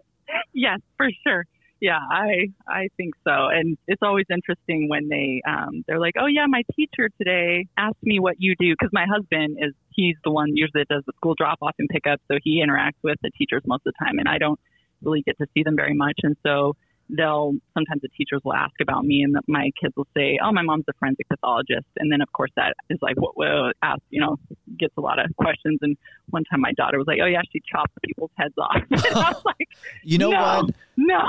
for 0.96 1.08
sure. 1.26 1.44
Yeah, 1.80 1.98
I 2.10 2.48
I 2.66 2.88
think 2.96 3.14
so. 3.22 3.30
And 3.30 3.78
it's 3.86 4.02
always 4.02 4.26
interesting 4.32 4.88
when 4.88 5.08
they 5.08 5.40
um 5.48 5.84
they're 5.86 6.00
like, 6.00 6.14
"Oh 6.18 6.26
yeah, 6.26 6.46
my 6.48 6.62
teacher 6.74 7.08
today 7.18 7.66
asked 7.76 8.02
me 8.02 8.18
what 8.18 8.36
you 8.38 8.54
do 8.58 8.72
because 8.72 8.90
my 8.92 9.06
husband 9.08 9.58
is 9.60 9.74
he's 9.90 10.16
the 10.24 10.30
one 10.32 10.56
usually 10.56 10.84
does 10.90 11.04
the 11.06 11.12
school 11.16 11.34
drop 11.38 11.58
off 11.62 11.74
and 11.78 11.88
pick 11.88 12.06
up, 12.06 12.20
so 12.28 12.38
he 12.42 12.64
interacts 12.64 12.98
with 13.04 13.18
the 13.22 13.30
teachers 13.38 13.62
most 13.66 13.82
of 13.86 13.94
the 13.98 14.04
time 14.04 14.18
and 14.18 14.28
I 14.28 14.38
don't 14.38 14.58
really 15.02 15.22
get 15.22 15.38
to 15.38 15.46
see 15.54 15.62
them 15.62 15.76
very 15.76 15.94
much. 15.94 16.18
And 16.24 16.36
so 16.44 16.74
they'll 17.10 17.54
sometimes 17.74 18.02
the 18.02 18.08
teachers 18.16 18.40
will 18.44 18.54
ask 18.54 18.74
about 18.80 19.04
me, 19.04 19.22
and 19.22 19.36
my 19.46 19.70
kids 19.80 19.94
will 19.96 20.06
say, 20.16 20.38
"Oh, 20.42 20.52
my 20.52 20.62
mom's 20.62 20.84
a 20.88 20.92
forensic 20.98 21.28
pathologist," 21.28 21.86
and 21.96 22.12
then 22.12 22.20
of 22.20 22.30
course 22.32 22.50
that 22.56 22.74
is 22.90 22.98
like 23.00 23.16
what 23.16 23.36
will 23.36 23.72
ask, 23.82 24.00
you 24.10 24.20
know, 24.20 24.36
gets 24.78 24.94
a 24.96 25.00
lot 25.00 25.18
of 25.18 25.34
questions. 25.36 25.78
And 25.82 25.96
one 26.30 26.44
time 26.44 26.60
my 26.60 26.72
daughter 26.72 26.98
was 26.98 27.06
like, 27.06 27.18
"Oh 27.22 27.26
yeah, 27.26 27.42
she 27.52 27.60
chops 27.70 27.92
people's 28.04 28.30
heads 28.36 28.54
off," 28.58 28.82
and 28.90 29.06
I 29.06 29.30
was 29.30 29.42
like, 29.44 29.68
"You 30.02 30.18
know 30.18 30.30
no, 30.30 30.38
what? 30.38 30.74
No." 30.96 31.22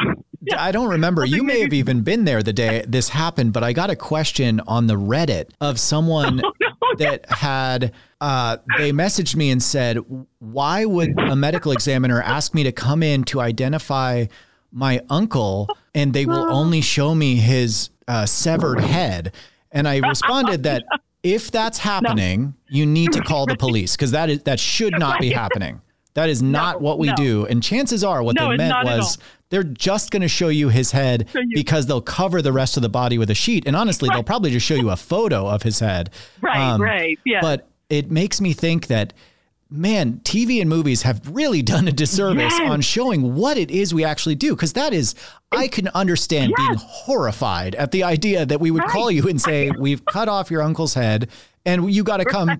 I 0.55 0.71
don't 0.71 0.89
remember. 0.89 1.25
You 1.29 1.43
may 1.43 1.61
have 1.61 1.73
even 1.73 2.01
been 2.01 2.25
there 2.25 2.41
the 2.41 2.53
day 2.53 2.83
this 2.87 3.09
happened, 3.09 3.53
but 3.53 3.63
I 3.63 3.71
got 3.71 3.89
a 3.89 3.95
question 3.95 4.61
on 4.67 4.87
the 4.87 4.95
Reddit 4.95 5.51
of 5.61 5.79
someone 5.79 6.41
oh, 6.43 6.51
no, 6.59 6.67
that 6.97 7.29
had 7.29 7.93
uh, 8.19 8.57
they 8.77 8.91
messaged 8.91 9.35
me 9.35 9.51
and 9.51 9.61
said, 9.61 9.99
"Why 10.39 10.85
would 10.85 11.17
a 11.19 11.35
medical 11.35 11.71
examiner 11.71 12.21
ask 12.21 12.53
me 12.53 12.63
to 12.63 12.71
come 12.71 13.03
in 13.03 13.23
to 13.25 13.41
identify 13.41 14.25
my 14.71 15.01
uncle, 15.09 15.69
and 15.93 16.13
they 16.13 16.25
will 16.25 16.51
only 16.51 16.81
show 16.81 17.15
me 17.15 17.35
his 17.35 17.89
uh, 18.07 18.25
severed 18.25 18.81
head?" 18.81 19.33
And 19.71 19.87
I 19.87 19.97
responded 19.97 20.63
that 20.63 20.83
if 21.23 21.51
that's 21.51 21.77
happening, 21.77 22.41
no. 22.41 22.53
you 22.67 22.85
need 22.85 23.11
to 23.13 23.21
call 23.21 23.45
the 23.45 23.57
police 23.57 23.95
because 23.95 24.11
that 24.11 24.29
is 24.29 24.43
that 24.43 24.59
should 24.59 24.97
not 24.97 25.19
be 25.19 25.29
happening. 25.29 25.81
That 26.15 26.29
is 26.29 26.41
not 26.41 26.81
no, 26.81 26.85
what 26.85 26.99
we 26.99 27.07
no. 27.07 27.15
do. 27.15 27.45
And 27.45 27.61
chances 27.61 28.03
are, 28.03 28.21
what 28.23 28.37
they 28.37 28.57
meant 28.57 28.75
was 28.83 29.17
they're 29.49 29.63
just 29.63 30.11
going 30.11 30.21
to 30.21 30.27
show 30.27 30.49
you 30.49 30.69
his 30.69 30.91
head 30.91 31.29
because 31.53 31.85
they'll 31.85 32.01
cover 32.01 32.41
the 32.41 32.51
rest 32.51 32.77
of 32.77 32.83
the 32.83 32.89
body 32.89 33.17
with 33.17 33.29
a 33.29 33.35
sheet. 33.35 33.65
And 33.65 33.75
honestly, 33.75 34.09
right. 34.09 34.15
they'll 34.15 34.23
probably 34.23 34.51
just 34.51 34.65
show 34.65 34.75
you 34.75 34.89
a 34.89 34.95
photo 34.95 35.47
of 35.47 35.63
his 35.63 35.79
head. 35.79 36.09
Right, 36.41 36.59
um, 36.59 36.81
right, 36.81 37.17
yeah. 37.25 37.41
But 37.41 37.67
it 37.89 38.11
makes 38.11 38.41
me 38.41 38.53
think 38.53 38.87
that 38.87 39.13
man, 39.69 40.19
TV 40.23 40.61
and 40.61 40.69
movies 40.69 41.03
have 41.03 41.21
really 41.29 41.61
done 41.61 41.87
a 41.87 41.91
disservice 41.91 42.57
yes. 42.57 42.71
on 42.71 42.81
showing 42.81 43.35
what 43.35 43.57
it 43.57 43.69
is 43.69 43.93
we 43.93 44.03
actually 44.03 44.35
do. 44.35 44.55
Because 44.55 44.73
that 44.73 44.93
is, 44.93 45.15
I 45.51 45.67
can 45.67 45.87
understand 45.89 46.53
yes. 46.57 46.67
being 46.67 46.79
horrified 46.79 47.75
at 47.75 47.91
the 47.91 48.03
idea 48.03 48.45
that 48.45 48.59
we 48.59 48.71
would 48.71 48.83
right. 48.83 48.89
call 48.89 49.11
you 49.11 49.27
and 49.27 49.39
say, 49.39 49.71
We've 49.79 50.03
cut 50.05 50.27
off 50.27 50.49
your 50.49 50.61
uncle's 50.61 50.93
head 50.93 51.29
and 51.65 51.93
you 51.93 52.03
got 52.03 52.17
to 52.17 52.25
come 52.25 52.47
right. 52.47 52.59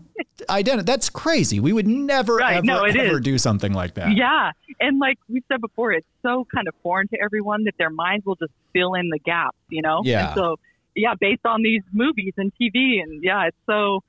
identify. 0.49 0.85
That's 0.85 1.09
crazy. 1.09 1.59
We 1.59 1.73
would 1.73 1.87
never, 1.87 2.35
right. 2.35 2.57
ever, 2.57 2.65
no, 2.65 2.83
ever 2.83 3.17
is. 3.17 3.21
do 3.21 3.37
something 3.37 3.73
like 3.73 3.95
that. 3.95 4.15
Yeah. 4.15 4.51
And 4.79 4.99
like 4.99 5.17
we 5.27 5.43
said 5.47 5.61
before, 5.61 5.91
it's 5.91 6.07
so 6.21 6.45
kind 6.53 6.67
of 6.67 6.75
foreign 6.83 7.07
to 7.09 7.17
everyone 7.21 7.63
that 7.63 7.73
their 7.77 7.89
minds 7.89 8.25
will 8.25 8.35
just 8.35 8.53
fill 8.73 8.93
in 8.93 9.09
the 9.09 9.19
gaps, 9.19 9.57
you 9.69 9.81
know? 9.81 10.01
Yeah. 10.03 10.27
And 10.27 10.35
so, 10.35 10.55
yeah, 10.95 11.15
based 11.19 11.45
on 11.45 11.63
these 11.63 11.81
movies 11.91 12.33
and 12.37 12.51
TV. 12.61 13.01
And 13.01 13.23
yeah, 13.23 13.47
it's 13.47 13.57
so 13.65 14.03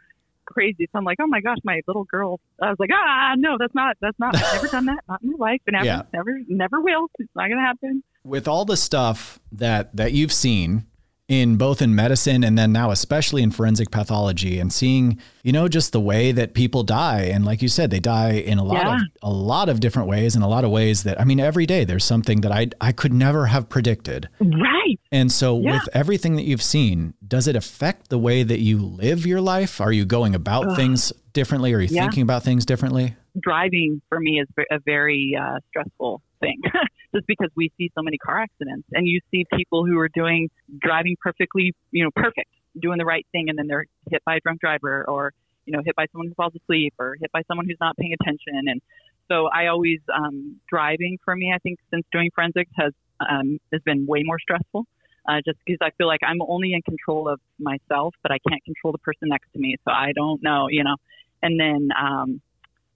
crazy. 0.51 0.89
So 0.93 0.99
I'm 0.99 1.05
like, 1.05 1.19
oh 1.21 1.27
my 1.27 1.41
gosh, 1.41 1.59
my 1.65 1.81
little 1.87 2.05
girl. 2.05 2.41
I 2.61 2.69
was 2.69 2.79
like, 2.79 2.91
ah, 2.93 3.35
no, 3.37 3.57
that's 3.59 3.75
not, 3.75 3.97
that's 4.01 4.19
not, 4.19 4.37
I've 4.37 4.55
never 4.55 4.69
done 4.69 4.87
that. 4.87 5.05
Not 5.09 5.23
in 5.23 5.31
my 5.31 5.37
life. 5.39 5.61
And 5.67 5.75
never, 5.75 5.87
yeah. 5.87 6.03
never, 6.13 6.39
never 6.49 6.81
will. 6.81 7.09
It's 7.19 7.31
not 7.35 7.49
going 7.49 7.59
to 7.59 7.65
happen. 7.65 8.03
With 8.25 8.47
all 8.47 8.65
the 8.65 8.77
stuff 8.77 9.41
that, 9.53 9.95
that 9.97 10.13
you've 10.13 10.33
seen, 10.33 10.87
in 11.31 11.55
both 11.55 11.81
in 11.81 11.95
medicine 11.95 12.43
and 12.43 12.59
then 12.59 12.73
now 12.73 12.91
especially 12.91 13.41
in 13.41 13.53
forensic 13.53 13.93
pathology 13.93 14.59
and 14.59 14.73
seeing 14.73 15.17
you 15.45 15.53
know 15.53 15.69
just 15.69 15.93
the 15.93 16.01
way 16.01 16.33
that 16.33 16.55
people 16.55 16.83
die 16.83 17.21
and 17.23 17.45
like 17.45 17.63
you 17.63 17.69
said 17.69 17.89
they 17.89 18.01
die 18.01 18.33
in 18.33 18.59
a 18.59 18.65
lot 18.65 18.85
yeah. 18.85 18.97
of 18.97 19.03
a 19.23 19.31
lot 19.31 19.69
of 19.69 19.79
different 19.79 20.09
ways 20.09 20.35
in 20.35 20.43
a 20.43 20.49
lot 20.49 20.65
of 20.65 20.73
ways 20.73 21.05
that 21.05 21.21
I 21.21 21.25
mean 21.25 21.39
every 21.39 21.67
day 21.67 21.85
there's 21.85 22.05
something 22.05 22.41
that 22.41 22.51
I 22.51 22.71
I 22.81 22.91
could 22.91 23.13
never 23.13 23.47
have 23.47 23.69
predicted 23.69 24.29
right 24.41 24.99
and 25.13 25.31
so 25.31 25.61
yeah. 25.61 25.75
with 25.75 25.89
everything 25.93 26.35
that 26.35 26.43
you've 26.43 26.65
seen 26.65 27.15
does 27.27 27.47
it 27.47 27.55
affect 27.55 28.09
the 28.09 28.19
way 28.19 28.43
that 28.43 28.59
you 28.59 28.85
live 28.85 29.25
your 29.25 29.41
life 29.41 29.81
are 29.81 29.93
you 29.93 30.05
going 30.05 30.35
about 30.35 30.67
Ugh. 30.71 30.77
things 30.77 31.13
differently 31.33 31.73
are 31.73 31.81
you 31.81 31.95
yeah. 31.95 32.03
thinking 32.03 32.25
about 32.25 32.43
things 32.43 32.67
differently 32.67 33.15
driving 33.41 34.03
for 34.09 34.19
me 34.19 34.41
is 34.41 34.49
a 34.73 34.81
very 34.85 35.39
uh, 35.41 35.61
stressful 35.69 36.23
thing 36.41 36.61
just 37.15 37.27
because 37.27 37.49
we 37.57 37.71
see 37.79 37.91
so 37.95 38.03
many 38.03 38.19
car 38.19 38.41
accidents 38.41 38.87
and 38.93 39.07
you 39.07 39.21
see 39.31 39.45
people 39.55 39.85
who 39.87 39.99
are 39.99 40.09
doing 40.09 40.49
driving 40.81 41.17
perfectly, 41.21 41.73
you 41.91 42.05
know, 42.05 42.11
perfect, 42.15 42.49
doing 42.81 42.99
the 42.99 43.05
right 43.05 43.27
thing 43.33 43.49
and 43.49 43.59
then 43.59 43.67
they're 43.67 43.87
hit 44.11 44.23
by 44.25 44.37
a 44.37 44.41
drunk 44.41 44.61
driver 44.61 45.05
or, 45.09 45.33
you 45.67 45.73
know, 45.73 45.83
hit 45.85 45.95
by 45.97 46.07
someone 46.13 46.29
who 46.29 46.35
falls 46.35 46.53
asleep 46.55 46.95
or 46.99 47.17
hit 47.21 47.31
by 47.33 47.43
someone 47.49 47.67
who's 47.67 47.79
not 47.81 47.97
paying 47.97 48.15
attention. 48.21 48.55
And 48.67 48.81
so 49.29 49.47
I 49.47 49.69
always, 49.69 50.01
um, 50.13 50.57
driving 50.69 51.19
for 51.25 51.37
me, 51.37 51.53
I 51.55 51.59
think 51.59 51.79
since 51.93 52.05
doing 52.13 52.31
forensics 52.35 52.71
has, 52.77 52.93
um, 53.21 53.59
has 53.73 53.83
been 53.83 54.07
way 54.07 54.23
more 54.25 54.39
stressful. 54.39 54.87
Uh, 55.29 55.37
just 55.45 55.59
because 55.67 55.79
I 55.83 55.91
feel 55.99 56.07
like 56.07 56.21
I'm 56.27 56.41
only 56.41 56.73
in 56.73 56.81
control 56.81 57.29
of 57.29 57.41
myself, 57.59 58.15
but 58.23 58.33
I 58.33 58.39
can't 58.49 58.65
control 58.65 58.91
the 58.91 58.99
person 58.99 59.29
next 59.29 59.53
to 59.53 59.59
me. 59.59 59.77
So 59.85 59.93
I 59.93 60.13
don't 60.17 60.43
know, 60.43 60.69
you 60.71 60.83
know. 60.83 60.97
And 61.43 61.61
then 61.61 61.91
um, 61.97 62.41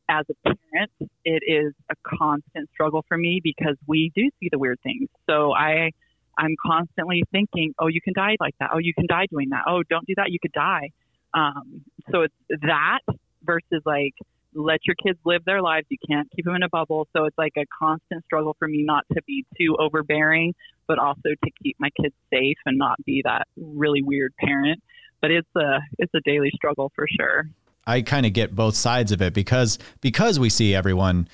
as 0.08 0.24
a 0.30 0.34
parent, 0.44 0.90
it 1.24 1.42
is 1.46 1.72
a 1.90 1.94
constant 2.06 2.68
struggle 2.72 3.04
for 3.08 3.16
me 3.16 3.40
because 3.42 3.76
we 3.86 4.12
do 4.14 4.30
see 4.40 4.48
the 4.50 4.58
weird 4.58 4.78
things. 4.82 5.08
So 5.28 5.52
I, 5.52 5.90
I'm 6.36 6.54
constantly 6.64 7.24
thinking, 7.32 7.74
oh, 7.78 7.86
you 7.86 8.00
can 8.00 8.12
die 8.14 8.36
like 8.40 8.54
that. 8.60 8.70
Oh, 8.72 8.78
you 8.78 8.92
can 8.94 9.06
die 9.06 9.26
doing 9.30 9.50
that. 9.50 9.62
Oh, 9.66 9.82
don't 9.88 10.06
do 10.06 10.14
that. 10.16 10.30
You 10.30 10.38
could 10.40 10.52
die. 10.52 10.90
Um, 11.32 11.82
so 12.10 12.22
it's 12.22 12.34
that 12.62 13.00
versus 13.42 13.82
like, 13.84 14.14
let 14.54 14.80
your 14.86 14.94
kids 15.02 15.18
live 15.24 15.44
their 15.44 15.60
lives. 15.60 15.86
You 15.90 15.98
can't 16.08 16.30
keep 16.34 16.44
them 16.44 16.54
in 16.54 16.62
a 16.62 16.68
bubble. 16.68 17.08
So 17.16 17.24
it's 17.24 17.36
like 17.36 17.54
a 17.56 17.64
constant 17.76 18.24
struggle 18.24 18.54
for 18.58 18.68
me 18.68 18.84
not 18.84 19.04
to 19.14 19.22
be 19.26 19.44
too 19.58 19.76
overbearing, 19.78 20.54
but 20.86 20.98
also 20.98 21.30
to 21.30 21.50
keep 21.62 21.76
my 21.80 21.90
kids 22.00 22.14
safe 22.32 22.58
and 22.64 22.78
not 22.78 23.04
be 23.04 23.22
that 23.24 23.48
really 23.56 24.02
weird 24.02 24.32
parent. 24.38 24.80
But 25.20 25.30
it's 25.30 25.48
a 25.56 25.78
it's 25.98 26.12
a 26.14 26.20
daily 26.24 26.52
struggle 26.54 26.92
for 26.94 27.06
sure. 27.18 27.48
I 27.86 28.02
kind 28.02 28.26
of 28.26 28.32
get 28.32 28.54
both 28.54 28.74
sides 28.76 29.12
of 29.12 29.20
it 29.20 29.34
because 29.34 29.78
because 30.00 30.38
we 30.38 30.48
see 30.48 30.74
everyone 30.74 31.28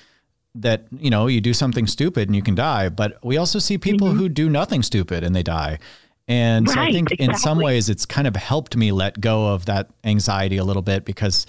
that 0.55 0.85
you 0.91 1.09
know 1.09 1.27
you 1.27 1.41
do 1.41 1.53
something 1.53 1.87
stupid 1.87 2.27
and 2.27 2.35
you 2.35 2.41
can 2.41 2.55
die, 2.55 2.89
but 2.89 3.17
we 3.23 3.37
also 3.37 3.59
see 3.59 3.77
people 3.77 4.09
mm-hmm. 4.09 4.17
who 4.17 4.29
do 4.29 4.49
nothing 4.49 4.83
stupid 4.83 5.23
and 5.23 5.35
they 5.35 5.43
die. 5.43 5.79
And 6.27 6.67
right, 6.67 6.73
so 6.73 6.81
I 6.81 6.91
think 6.91 7.11
exactly. 7.11 7.33
in 7.33 7.39
some 7.39 7.59
ways 7.59 7.89
it's 7.89 8.05
kind 8.05 8.27
of 8.27 8.35
helped 8.35 8.75
me 8.75 8.91
let 8.91 9.19
go 9.19 9.47
of 9.47 9.65
that 9.65 9.89
anxiety 10.03 10.57
a 10.57 10.63
little 10.63 10.81
bit 10.81 11.03
because 11.05 11.45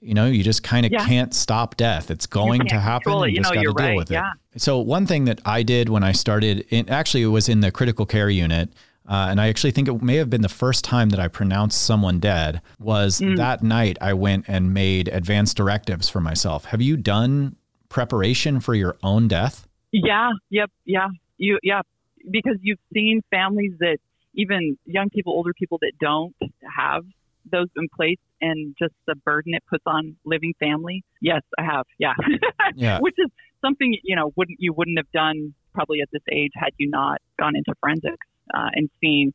you 0.00 0.14
know 0.14 0.26
you 0.26 0.42
just 0.42 0.62
kind 0.62 0.84
of 0.86 0.92
yeah. 0.92 1.04
can't 1.06 1.34
stop 1.34 1.76
death. 1.76 2.10
It's 2.10 2.26
going 2.26 2.66
to 2.68 2.78
happen. 2.78 3.12
You, 3.12 3.26
you 3.26 3.36
just 3.38 3.54
got 3.54 3.60
to 3.60 3.72
deal 3.72 3.74
right. 3.74 3.96
with 3.96 4.10
yeah. 4.10 4.32
it. 4.54 4.60
So 4.60 4.78
one 4.78 5.06
thing 5.06 5.24
that 5.24 5.40
I 5.44 5.62
did 5.62 5.88
when 5.88 6.04
I 6.04 6.12
started, 6.12 6.66
in, 6.70 6.88
actually 6.88 7.22
it 7.22 7.28
was 7.28 7.48
in 7.48 7.60
the 7.60 7.70
critical 7.72 8.06
care 8.06 8.30
unit. 8.30 8.70
Uh, 9.06 9.26
and 9.30 9.40
I 9.40 9.48
actually 9.48 9.70
think 9.70 9.88
it 9.88 10.02
may 10.02 10.16
have 10.16 10.30
been 10.30 10.40
the 10.40 10.48
first 10.48 10.84
time 10.84 11.10
that 11.10 11.20
I 11.20 11.28
pronounced 11.28 11.82
someone 11.82 12.20
dead 12.20 12.62
was 12.78 13.20
mm. 13.20 13.36
that 13.36 13.62
night 13.62 13.98
I 14.00 14.14
went 14.14 14.46
and 14.48 14.72
made 14.72 15.08
advanced 15.08 15.56
directives 15.56 16.08
for 16.08 16.20
myself. 16.20 16.66
Have 16.66 16.80
you 16.80 16.96
done 16.96 17.56
preparation 17.90 18.60
for 18.60 18.74
your 18.74 18.96
own 19.02 19.28
death? 19.28 19.66
Yeah, 19.92 20.30
yep, 20.50 20.70
yeah. 20.84 21.08
You 21.36 21.58
yeah, 21.62 21.82
because 22.30 22.56
you've 22.62 22.78
seen 22.92 23.20
families 23.30 23.72
that 23.80 23.98
even 24.34 24.78
young 24.86 25.10
people, 25.10 25.32
older 25.32 25.52
people 25.52 25.78
that 25.82 25.92
don't 26.00 26.34
have 26.76 27.04
those 27.50 27.68
in 27.76 27.88
place 27.94 28.18
and 28.40 28.74
just 28.78 28.94
the 29.06 29.14
burden 29.14 29.54
it 29.54 29.62
puts 29.68 29.84
on 29.86 30.16
living 30.24 30.54
family. 30.58 31.04
Yes, 31.20 31.42
I 31.58 31.64
have. 31.64 31.84
Yeah. 31.98 32.14
yeah. 32.74 32.98
Which 33.00 33.14
is 33.18 33.30
something, 33.60 33.96
you 34.02 34.16
know, 34.16 34.32
wouldn't 34.36 34.58
you 34.60 34.72
wouldn't 34.72 34.98
have 34.98 35.10
done 35.12 35.54
probably 35.74 36.00
at 36.00 36.08
this 36.12 36.22
age 36.32 36.52
had 36.54 36.70
you 36.78 36.88
not 36.88 37.18
gone 37.38 37.54
into 37.54 37.74
forensics 37.80 38.26
uh, 38.52 38.68
and 38.74 38.90
seeing, 39.00 39.32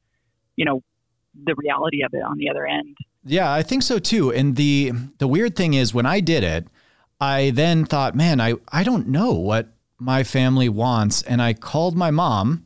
you 0.56 0.66
know, 0.66 0.82
the 1.46 1.56
reality 1.56 2.04
of 2.04 2.14
it 2.14 2.24
on 2.24 2.38
the 2.38 2.50
other 2.50 2.66
end. 2.66 2.98
Yeah, 3.24 3.52
I 3.52 3.64
think 3.64 3.84
so 3.84 4.00
too. 4.00 4.32
And 4.32 4.56
the 4.56 4.92
the 5.18 5.28
weird 5.28 5.56
thing 5.56 5.74
is 5.74 5.94
when 5.94 6.06
I 6.06 6.20
did 6.20 6.44
it, 6.44 6.68
I 7.20 7.52
then 7.52 7.86
thought, 7.86 8.16
man, 8.16 8.40
I, 8.40 8.56
I 8.72 8.84
don't 8.84 9.08
know 9.08 9.34
what 9.34 9.74
my 10.00 10.24
family 10.24 10.70
wants. 10.70 11.22
And 11.24 11.42
I 11.42 11.54
called 11.54 11.98
my 11.98 12.12
mom 12.12 12.64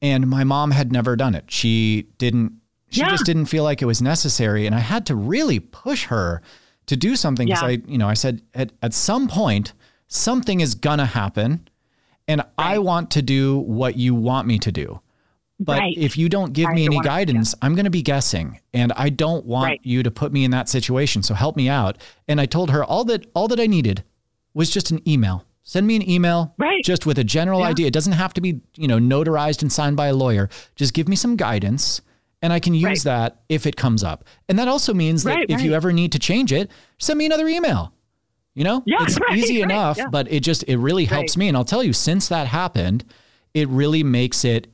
and 0.00 0.28
my 0.28 0.44
mom 0.44 0.70
had 0.70 0.92
never 0.92 1.14
done 1.16 1.34
it. 1.34 1.44
She 1.48 2.08
didn't 2.18 2.58
she 2.88 3.00
yeah. 3.00 3.08
just 3.08 3.24
didn't 3.24 3.46
feel 3.46 3.64
like 3.64 3.80
it 3.80 3.86
was 3.86 4.02
necessary. 4.02 4.66
And 4.66 4.74
I 4.74 4.80
had 4.80 5.06
to 5.06 5.14
really 5.14 5.60
push 5.60 6.06
her 6.06 6.42
to 6.86 6.96
do 6.96 7.16
something 7.16 7.46
because 7.46 7.62
yeah. 7.62 7.68
I, 7.68 7.82
you 7.86 7.96
know, 7.96 8.08
I 8.08 8.14
said 8.14 8.42
at, 8.54 8.72
at 8.82 8.92
some 8.92 9.28
point, 9.28 9.72
something 10.08 10.60
is 10.60 10.74
gonna 10.74 11.06
happen. 11.06 11.68
And 12.28 12.40
right. 12.40 12.48
I 12.58 12.78
want 12.78 13.10
to 13.12 13.22
do 13.22 13.58
what 13.58 13.96
you 13.96 14.14
want 14.14 14.46
me 14.46 14.58
to 14.58 14.72
do. 14.72 15.00
But 15.64 15.78
right. 15.78 15.94
if 15.96 16.16
you 16.16 16.28
don't 16.28 16.52
give 16.52 16.68
I 16.68 16.74
me 16.74 16.86
any 16.86 17.00
guidance, 17.00 17.54
I'm 17.62 17.74
going 17.74 17.84
to 17.84 17.90
be 17.90 18.02
guessing 18.02 18.60
and 18.74 18.92
I 18.96 19.10
don't 19.10 19.46
want 19.46 19.68
right. 19.68 19.80
you 19.84 20.02
to 20.02 20.10
put 20.10 20.32
me 20.32 20.44
in 20.44 20.50
that 20.50 20.68
situation. 20.68 21.22
So 21.22 21.34
help 21.34 21.56
me 21.56 21.68
out. 21.68 21.98
And 22.26 22.40
I 22.40 22.46
told 22.46 22.70
her 22.70 22.84
all 22.84 23.04
that 23.04 23.26
all 23.34 23.46
that 23.48 23.60
I 23.60 23.66
needed 23.66 24.02
was 24.54 24.70
just 24.70 24.90
an 24.90 25.06
email. 25.08 25.44
Send 25.62 25.86
me 25.86 25.94
an 25.94 26.08
email 26.08 26.54
right. 26.58 26.82
just 26.82 27.06
with 27.06 27.18
a 27.18 27.24
general 27.24 27.60
yeah. 27.60 27.68
idea. 27.68 27.86
It 27.86 27.92
doesn't 27.92 28.14
have 28.14 28.34
to 28.34 28.40
be, 28.40 28.60
you 28.76 28.88
know, 28.88 28.98
notarized 28.98 29.62
and 29.62 29.72
signed 29.72 29.96
by 29.96 30.08
a 30.08 30.14
lawyer. 30.14 30.48
Just 30.74 30.94
give 30.94 31.08
me 31.08 31.14
some 31.14 31.36
guidance 31.36 32.00
and 32.42 32.52
I 32.52 32.58
can 32.58 32.74
use 32.74 32.84
right. 32.84 33.02
that 33.04 33.42
if 33.48 33.66
it 33.66 33.76
comes 33.76 34.02
up. 34.02 34.24
And 34.48 34.58
that 34.58 34.66
also 34.66 34.92
means 34.92 35.22
that 35.22 35.46
if 35.48 35.60
you 35.62 35.74
ever 35.74 35.92
need 35.92 36.10
to 36.12 36.18
change 36.18 36.52
it, 36.52 36.70
send 36.98 37.18
me 37.18 37.26
another 37.26 37.46
email. 37.46 37.92
You 38.54 38.64
know, 38.64 38.82
yeah, 38.84 38.98
it's 39.00 39.18
easy 39.32 39.62
enough, 39.62 39.96
yeah. 39.96 40.08
but 40.08 40.30
it 40.30 40.40
just 40.40 40.62
it 40.64 40.76
really 40.76 41.06
helps 41.06 41.38
me. 41.38 41.48
And 41.48 41.56
I'll 41.56 41.64
tell 41.64 41.82
you, 41.82 41.94
since 41.94 42.28
that 42.28 42.48
happened, 42.48 43.02
it 43.54 43.66
really 43.68 44.02
makes 44.02 44.44
it 44.44 44.66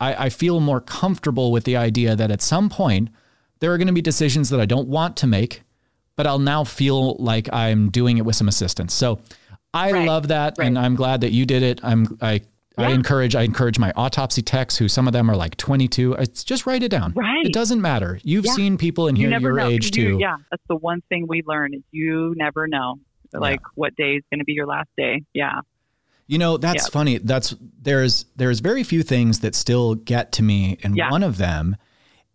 I, 0.00 0.26
I 0.26 0.28
feel 0.30 0.60
more 0.60 0.80
comfortable 0.80 1.52
with 1.52 1.64
the 1.64 1.76
idea 1.76 2.16
that 2.16 2.30
at 2.30 2.40
some 2.42 2.68
point 2.68 3.10
there 3.60 3.72
are 3.72 3.78
going 3.78 3.86
to 3.88 3.92
be 3.92 4.02
decisions 4.02 4.48
that 4.50 4.60
I 4.60 4.66
don't 4.66 4.88
want 4.88 5.16
to 5.18 5.26
make, 5.26 5.62
but 6.16 6.26
I'll 6.26 6.38
now 6.38 6.64
feel 6.64 7.16
like 7.16 7.52
I'm 7.52 7.90
doing 7.90 8.18
it 8.18 8.24
with 8.24 8.36
some 8.36 8.48
assistance. 8.48 8.94
So 8.94 9.20
I 9.74 9.92
right. 9.92 10.06
love 10.08 10.28
that, 10.28 10.56
right. 10.58 10.66
and 10.66 10.78
I'm 10.78 10.96
glad 10.96 11.20
that 11.20 11.32
you 11.32 11.46
did 11.46 11.62
it. 11.62 11.80
I'm 11.84 12.18
I 12.20 12.40
I 12.78 12.90
encourage 12.92 13.36
I 13.36 13.42
encourage 13.42 13.78
my 13.78 13.92
autopsy 13.94 14.42
techs 14.42 14.76
who 14.78 14.88
some 14.88 15.06
of 15.06 15.12
them 15.12 15.30
are 15.30 15.36
like 15.36 15.56
22. 15.58 16.16
Uh, 16.16 16.22
it's 16.22 16.42
just 16.44 16.66
write 16.66 16.82
it 16.82 16.88
down. 16.90 17.12
Right. 17.14 17.44
It 17.44 17.52
doesn't 17.52 17.80
matter. 17.80 18.18
You've 18.22 18.46
Yeah. 18.46 18.52
seen 18.54 18.78
people 18.78 19.06
in 19.08 19.16
here 19.16 19.28
never 19.28 19.48
your 19.48 19.56
know. 19.56 19.68
age 19.68 19.86
You- 19.96 20.12
too. 20.12 20.18
Yeah, 20.18 20.36
that's 20.50 20.62
the 20.68 20.76
one 20.76 21.02
thing 21.10 21.26
we 21.28 21.42
learn 21.46 21.74
is 21.74 21.82
you 21.90 22.34
never 22.36 22.66
know, 22.66 22.96
like 23.34 23.60
what 23.74 23.94
day 23.96 24.14
is 24.14 24.22
going 24.30 24.38
to 24.38 24.44
be 24.44 24.54
your 24.54 24.66
last 24.66 24.88
day. 24.96 25.22
Yeah, 25.34 25.60
You 26.30 26.38
know, 26.38 26.56
that's 26.58 26.88
funny. 26.88 27.18
That's 27.18 27.56
there's 27.82 28.24
there's 28.36 28.60
very 28.60 28.84
few 28.84 29.02
things 29.02 29.40
that 29.40 29.54
still 29.56 29.96
get 29.96 30.30
to 30.32 30.42
me, 30.44 30.78
and 30.84 30.96
Yeah. 30.96 31.10
one 31.10 31.24
of 31.24 31.38
them 31.38 31.76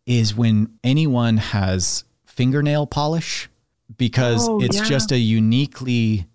is 0.06 0.36
when 0.36 0.68
anyone 0.84 1.38
has 1.38 2.04
fingernail 2.26 2.88
polish 2.88 3.50
because 3.98 4.50
Oh, 4.50 4.60
it's 4.62 4.76
yeah. 4.78 4.84
just 4.84 5.12
a 5.14 5.18
uniquely 5.18 6.26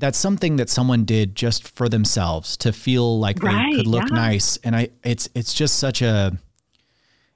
that's 0.00 0.16
something 0.16 0.54
that 0.56 0.70
someone 0.70 1.04
did 1.04 1.34
just 1.34 1.66
for 1.66 1.88
themselves 1.88 2.56
to 2.58 2.72
feel 2.72 3.18
like 3.18 3.42
Right, 3.42 3.72
they 3.72 3.76
could 3.78 3.86
look 3.88 4.08
yeah. 4.10 4.14
nice 4.16 4.56
and 4.62 4.76
I 4.76 4.90
it's 5.02 5.28
it's 5.34 5.52
just 5.52 5.74
such 5.80 6.00
a 6.02 6.38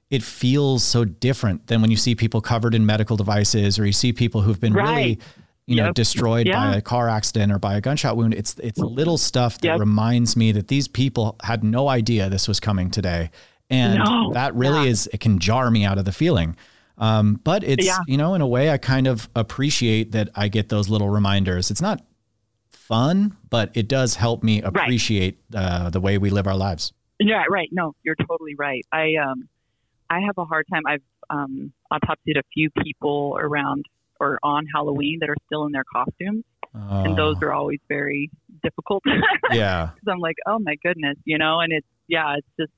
it 0.09 0.23
feels 0.23 0.83
so 0.83 1.03
different 1.03 1.67
than 1.67 1.81
when 1.81 1.91
you 1.91 1.97
see 1.97 2.15
people 2.15 2.39
covered 2.39 2.73
in 2.73 2.85
medical 2.85 3.17
devices 3.17 3.77
or 3.77 3.85
you 3.85 3.91
see 3.91 4.13
people 4.13 4.41
who've 4.41 4.61
been 4.61 4.73
really 4.73 5.19
Right. 5.67 5.75
you 5.75 5.81
know 5.81 5.85
Yep. 5.87 5.95
destroyed 5.95 6.47
by 6.51 6.75
a 6.75 6.81
car 6.81 7.07
accident 7.09 7.51
or 7.51 7.57
by 7.59 7.75
a 7.77 7.81
gunshot 7.81 8.17
wound 8.17 8.33
it's 8.33 8.55
it's 8.59 8.79
little 8.79 9.17
stuff 9.17 9.59
that 9.59 9.67
Yep. 9.67 9.79
reminds 9.79 10.35
me 10.35 10.51
that 10.51 10.67
these 10.67 10.87
people 10.87 11.37
had 11.43 11.63
no 11.63 11.87
idea 11.87 12.29
this 12.29 12.47
was 12.47 12.59
coming 12.59 12.89
today 12.91 13.29
and 13.69 13.99
No. 13.99 14.31
that 14.33 14.53
really 14.55 14.83
Yeah. 14.83 14.89
is 14.91 15.07
it 15.13 15.19
can 15.21 15.39
jar 15.39 15.71
me 15.71 15.85
out 15.85 15.97
of 15.97 16.05
the 16.05 16.11
feeling 16.11 16.55
um, 16.97 17.39
but 17.43 17.63
it's 17.63 17.85
Yeah. 17.85 17.99
you 18.07 18.17
know 18.17 18.33
in 18.35 18.41
a 18.41 18.47
way 18.47 18.71
i 18.71 18.77
kind 18.77 19.07
of 19.07 19.29
appreciate 19.35 20.11
that 20.11 20.29
i 20.35 20.47
get 20.49 20.67
those 20.69 20.89
little 20.89 21.09
reminders 21.09 21.71
it's 21.71 21.81
not 21.81 22.01
fun 22.69 23.35
but 23.49 23.71
it 23.73 23.87
does 23.87 24.15
help 24.15 24.43
me 24.43 24.61
appreciate 24.61 25.39
uh, 25.55 25.89
the 25.89 25.99
way 26.01 26.17
we 26.17 26.29
live 26.29 26.45
our 26.47 26.57
lives 26.57 26.91
yeah, 27.19 27.43
right. 27.49 27.69
No, 27.71 27.93
you're 28.03 28.15
totally 28.27 28.55
right. 28.55 28.83
I 28.91 29.13
um, 29.15 29.47
I 30.09 30.19
have 30.21 30.37
a 30.37 30.43
hard 30.43 30.65
time. 30.69 30.81
I've 30.85 31.03
um, 31.29 31.71
autopsied 31.93 32.37
a 32.37 32.41
few 32.53 32.69
people 32.83 33.37
around 33.39 33.85
or 34.23 34.39
on 34.43 34.65
Halloween 34.73 35.17
that 35.19 35.29
are 35.29 35.35
still 35.47 35.65
in 35.65 35.71
their 35.71 35.83
costumes, 35.91 36.43
and 36.73 37.15
those 37.17 37.35
Oh, 37.41 37.45
are 37.47 37.53
always 37.53 37.79
very 37.89 38.29
difficult. 38.63 39.03
Yeah. 39.51 39.89
because 39.93 40.07
I'm 40.11 40.19
like, 40.19 40.37
oh 40.47 40.59
my 40.59 40.75
goodness, 40.83 41.17
you 41.25 41.37
know. 41.37 41.59
And 41.59 41.71
it's 41.73 41.87
yeah, 42.07 42.35
it's 42.37 42.47
just 42.59 42.71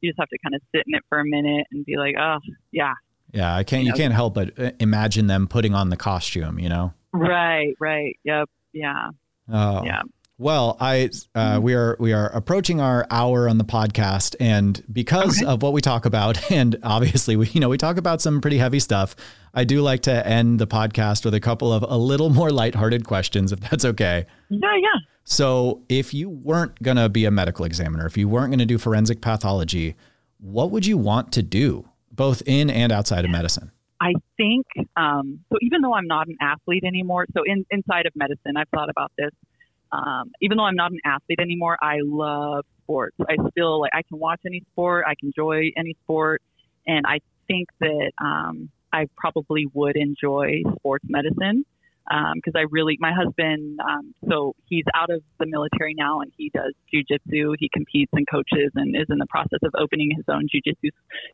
you 0.00 0.10
just 0.10 0.18
have 0.18 0.28
to 0.30 0.38
kind 0.44 0.54
of 0.54 0.62
sit 0.74 0.82
in 0.86 0.94
it 0.94 1.02
for 1.08 1.18
a 1.20 1.24
minute 1.24 1.66
and 1.70 1.84
be 1.84 1.96
like, 1.96 2.16
oh 2.18 2.38
yeah, 2.72 2.94
yeah 3.32 3.54
i 3.54 3.62
can't 3.64 3.82
You 3.82 3.86
you 3.86 3.92
know, 3.92 3.96
can't 3.98 4.14
help 4.14 4.34
but 4.34 4.58
uh, 4.58 4.72
imagine 4.80 5.26
them 5.28 5.46
putting 5.46 5.74
on 5.74 5.90
the 5.90 5.96
costume 5.96 6.58
you 6.58 6.68
know? 6.68 6.92
Right, 7.12 7.74
right, 7.78 8.16
yep, 8.24 8.48
yeah, 8.72 9.10
oh. 9.50 9.84
Yeah. 9.84 10.02
Well, 10.38 10.76
I 10.80 11.10
uh, 11.34 11.60
we 11.62 11.74
are 11.74 11.96
we 12.00 12.12
are 12.12 12.28
approaching 12.30 12.80
our 12.80 13.06
hour 13.10 13.48
on 13.48 13.58
the 13.58 13.64
podcast, 13.64 14.34
and 14.40 14.82
because 14.92 15.42
Okay. 15.42 15.46
of 15.50 15.62
what 15.62 15.72
we 15.72 15.80
talk 15.80 16.04
about, 16.04 16.50
and 16.50 16.76
obviously 16.82 17.36
we 17.36 17.48
you 17.48 17.60
know 17.60 17.68
we 17.68 17.78
talk 17.78 17.96
about 17.96 18.20
some 18.20 18.40
pretty 18.40 18.58
heavy 18.58 18.80
stuff. 18.80 19.14
I 19.54 19.64
do 19.64 19.82
like 19.82 20.00
to 20.02 20.26
end 20.26 20.58
the 20.58 20.66
podcast 20.66 21.24
with 21.24 21.34
a 21.34 21.40
couple 21.40 21.72
of 21.72 21.84
a 21.86 21.96
little 21.96 22.30
more 22.30 22.50
lighthearted 22.50 23.06
questions, 23.06 23.52
if 23.52 23.60
that's 23.60 23.84
okay. 23.84 24.24
Yeah, 24.48 24.76
yeah. 24.76 24.98
So, 25.24 25.82
if 25.88 26.12
you 26.12 26.28
weren't 26.30 26.82
gonna 26.82 27.08
be 27.08 27.24
a 27.26 27.30
medical 27.30 27.64
examiner, 27.64 28.06
if 28.06 28.16
you 28.16 28.28
weren't 28.28 28.50
gonna 28.50 28.66
do 28.66 28.78
forensic 28.78 29.20
pathology, 29.20 29.94
what 30.38 30.70
would 30.72 30.86
you 30.86 30.96
want 30.96 31.30
to 31.34 31.42
do, 31.42 31.88
both 32.10 32.42
in 32.46 32.70
and 32.70 32.90
outside 32.90 33.24
of 33.24 33.30
medicine? 33.30 33.70
I 34.00 34.14
think 34.36 34.66
um, 34.96 35.40
so. 35.52 35.58
Even 35.60 35.82
though 35.82 35.94
I'm 35.94 36.08
not 36.08 36.26
an 36.26 36.36
athlete 36.40 36.82
anymore, 36.84 37.26
so 37.36 37.44
in, 37.46 37.64
inside 37.70 38.06
of 38.06 38.12
medicine, 38.16 38.56
I've 38.56 38.68
thought 38.70 38.90
about 38.90 39.12
this. 39.16 39.30
Um, 39.92 40.32
even 40.40 40.56
though 40.56 40.64
I'm 40.64 40.76
not 40.76 40.92
an 40.92 41.00
athlete 41.04 41.38
anymore, 41.40 41.76
I 41.80 41.98
love 42.02 42.64
sports. 42.82 43.16
I 43.20 43.36
still 43.50 43.80
like. 43.80 43.92
I 43.94 44.02
can 44.02 44.18
watch 44.18 44.40
any 44.46 44.62
sport. 44.72 45.04
I 45.06 45.14
can 45.18 45.28
enjoy 45.28 45.70
any 45.76 45.94
sport, 46.04 46.42
and 46.86 47.06
I 47.06 47.20
think 47.46 47.68
that 47.80 48.12
um, 48.20 48.70
I 48.92 49.06
probably 49.16 49.66
would 49.74 49.96
enjoy 49.96 50.62
sports 50.76 51.04
medicine 51.08 51.64
because 52.34 52.54
I 52.56 52.64
really. 52.70 52.96
My 53.00 53.12
husband, 53.12 53.80
um, 53.80 54.14
so 54.28 54.54
he's 54.66 54.84
out 54.94 55.10
of 55.10 55.22
the 55.38 55.46
military 55.46 55.94
now, 55.94 56.20
and 56.20 56.32
he 56.36 56.50
does 56.54 56.74
jujitsu. 56.92 57.54
He 57.58 57.68
competes 57.72 58.10
and 58.14 58.26
coaches, 58.30 58.70
and 58.74 58.96
is 58.96 59.06
in 59.10 59.18
the 59.18 59.26
process 59.28 59.60
of 59.62 59.72
opening 59.78 60.10
his 60.16 60.24
own 60.28 60.46
jujitsu 60.48 60.90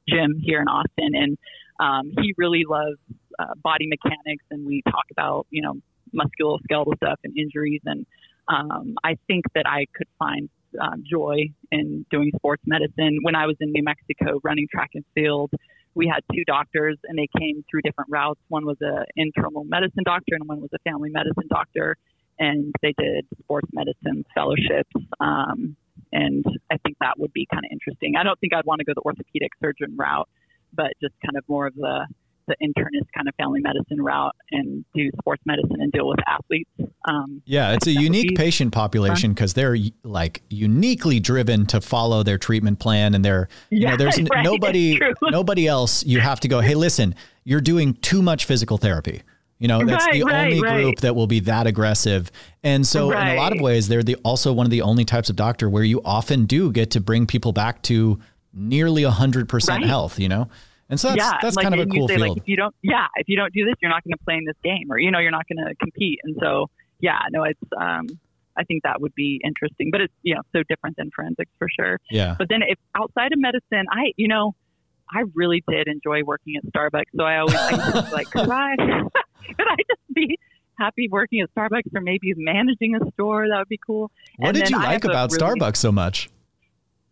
gym 0.09 0.41
here 0.43 0.61
in 0.61 0.69
Austin, 0.69 1.15
and 1.15 1.39
um, 1.81 2.13
he 2.21 2.35
really 2.37 2.65
loves 2.69 2.99
uh, 3.39 3.55
body 3.63 3.87
mechanics, 3.89 4.45
and 4.51 4.67
we 4.67 4.83
talk 4.83 5.05
about 5.11 5.47
you 5.51 5.63
know 5.63 5.75
musculoskeletal 6.15 6.97
stuff 6.97 7.19
and 7.25 7.37
injuries, 7.37 7.81
and 7.85 8.07
um, 8.49 8.95
I 9.05 9.17
think 9.27 9.45
that 9.55 9.67
I 9.67 9.87
could 9.95 10.09
find 10.19 10.49
uh, 10.81 10.97
joy 11.11 11.37
in 11.71 12.05
doing 12.11 12.31
sports 12.37 12.63
medicine. 12.67 13.19
When 13.23 13.35
I 13.35 13.47
was 13.47 13.57
in 13.61 13.73
New 13.73 13.83
Mexico 13.83 14.41
running 14.43 14.67
track 14.71 14.91
and 14.95 15.05
field, 15.15 15.51
we 15.95 16.07
had 16.07 16.21
two 16.33 16.45
doctors, 16.47 16.99
and 17.05 17.19
they 17.19 17.29
came 17.39 17.65
through 17.71 17.83
different 17.83 18.11
routes. 18.11 18.41
One 18.49 18.65
was 18.65 18.77
a 18.83 19.05
internal 19.17 19.65
medicine 19.65 20.05
doctor, 20.05 20.35
and 20.35 20.47
one 20.47 20.61
was 20.61 20.71
a 20.75 20.79
family 20.91 21.11
medicine 21.11 21.49
doctor, 21.49 21.97
and 22.39 22.73
they 22.83 22.95
did 22.99 23.27
sports 23.41 23.69
medicine 23.73 24.25
fellowships. 24.35 24.93
Um, 25.21 25.77
and 26.13 26.45
I 26.71 26.77
think 26.85 26.97
that 27.01 27.19
would 27.19 27.33
be 27.33 27.47
kind 27.53 27.65
of 27.65 27.71
interesting. 27.73 28.15
I 28.17 28.23
don't 28.23 28.39
think 28.41 28.55
I'd 28.55 28.65
want 28.65 28.79
to 28.79 28.85
go 28.85 28.93
the 28.95 29.03
orthopedic 29.05 29.51
surgeon 29.61 29.97
route 29.97 30.29
but 30.73 30.93
just 31.01 31.15
kind 31.25 31.37
of 31.37 31.45
more 31.49 31.67
of 31.67 31.75
the 31.75 32.07
the 32.49 32.57
internist 32.63 33.07
kind 33.15 33.29
of 33.29 33.35
family 33.37 33.61
medicine 33.61 34.01
route 34.03 34.35
and 34.51 34.85
do 34.95 35.11
sports 35.21 35.43
medicine 35.47 35.77
and 35.81 35.93
deal 35.93 36.09
with 36.09 36.19
athletes. 36.27 36.71
Um, 37.09 37.43
Yeah, 37.45 37.73
it's 37.75 37.87
a 37.87 37.93
unique 37.93 38.37
patient 38.37 38.73
population 38.73 39.33
because 39.33 39.55
they're 39.55 39.77
like 40.03 40.43
uniquely 40.51 41.21
driven 41.21 41.67
to 41.67 41.81
follow 41.81 42.23
their 42.23 42.39
treatment 42.39 42.79
plan, 42.81 43.15
and 43.15 43.25
they're 43.25 43.49
you 43.71 43.87
know 43.87 43.97
there's 43.97 44.19
n- 44.19 44.27
right, 44.33 44.45
nobody 44.45 44.99
nobody 45.23 45.67
else. 45.69 46.05
You 46.05 46.21
have 46.21 46.41
to 46.41 46.49
go. 46.49 46.61
Hey, 46.61 46.75
listen, 46.75 47.15
you're 47.45 47.61
doing 47.61 47.95
too 47.95 48.23
much 48.23 48.45
physical 48.47 48.79
therapy. 48.79 49.23
You 49.61 49.67
know 49.69 49.85
that's 49.85 50.05
the 50.13 50.23
Right, 50.23 50.33
right, 50.33 50.45
only 50.53 50.61
right. 50.63 50.75
group 50.83 51.01
that 51.01 51.17
will 51.17 51.27
be 51.27 51.41
that 51.41 51.67
aggressive, 51.67 52.31
and 52.63 52.87
so 52.87 53.11
in 53.11 53.27
a 53.29 53.35
lot 53.35 53.53
of 53.53 53.61
ways, 53.61 53.89
they're 53.89 54.03
the 54.05 54.15
also 54.25 54.53
one 54.53 54.67
of 54.67 54.71
the 54.71 54.83
only 54.83 55.05
types 55.05 55.31
of 55.31 55.37
doctor 55.37 55.69
where 55.69 55.83
you 55.83 56.01
often 56.05 56.47
do 56.47 56.71
get 56.71 56.91
to 56.93 57.01
bring 57.01 57.27
people 57.27 57.53
back 57.53 57.83
to 57.83 58.19
nearly 58.55 59.03
hundred 59.03 59.49
percent 59.49 59.85
health. 59.85 60.19
You 60.21 60.29
know, 60.29 60.49
and 60.89 60.99
so 60.99 61.09
that's 61.09 61.19
yeah, 61.19 61.39
that's 61.43 61.57
like, 61.57 61.65
kind 61.65 61.75
of 61.75 61.81
a 61.81 61.85
you 61.93 62.01
cool 62.01 62.09
say, 62.09 62.17
field. 62.17 62.29
Like, 62.31 62.39
if 62.39 62.49
you 62.49 62.57
don't, 62.57 62.75
yeah, 62.83 63.07
if 63.17 63.29
you 63.29 63.37
don't 63.37 63.53
do 63.53 63.65
this, 63.65 63.75
you're 63.81 63.91
not 63.91 64.05
going 64.05 64.13
to 64.17 64.25
play 64.25 64.35
in 64.37 64.45
this 64.45 64.57
game, 64.65 64.91
or 64.91 64.99
you 64.99 65.11
know, 65.11 65.19
you're 65.19 65.31
not 65.31 65.47
going 65.49 65.65
to 65.67 65.75
compete. 65.77 66.19
And 66.25 66.37
so, 66.41 66.71
yeah, 67.01 67.19
no, 67.31 67.45
it's. 67.45 67.61
Um, 67.79 68.07
I 68.57 68.65
think 68.65 68.83
that 68.83 69.01
would 69.01 69.15
be 69.15 69.41
interesting, 69.45 69.91
but 69.93 70.01
it's 70.01 70.13
you 70.23 70.35
know 70.35 70.41
so 70.53 70.63
different 70.69 70.97
than 70.97 71.11
forensics 71.15 71.53
for 71.59 71.69
sure. 71.79 72.01
yeah, 72.11 72.35
But 72.37 72.49
then, 72.49 72.63
if 72.67 72.77
outside 72.97 73.33
of 73.33 73.39
medicine, 73.39 73.87
I 73.91 74.13
you 74.17 74.27
know, 74.27 74.55
I 75.15 75.23
really 75.35 75.63
did 75.69 75.87
enjoy 75.87 76.23
working 76.25 76.57
at 76.57 76.65
Starbucks. 76.73 77.05
So 77.17 77.23
I 77.25 77.39
always 77.39 77.55
I 77.55 77.71
just 77.93 78.13
like, 78.13 78.27
could 78.33 78.49
I, 78.51 78.75
could 78.77 79.67
I 79.69 79.77
just 79.77 80.01
be 80.13 80.39
happy 80.77 81.09
working 81.09 81.41
at 81.41 81.55
Starbucks 81.55 81.95
or 81.95 82.01
maybe 82.01 82.33
managing 82.37 82.97
a 82.97 83.11
store? 83.13 83.47
That 83.49 83.59
would 83.59 83.69
be 83.69 83.79
cool. 83.87 84.11
what 84.39 84.49
And 84.49 84.57
did 84.57 84.71
you 84.71 84.79
I 84.79 84.85
like 84.85 85.05
about 85.05 85.31
really- 85.33 85.45
Starbucks 85.61 85.77
so 85.77 85.93
much? 85.93 86.29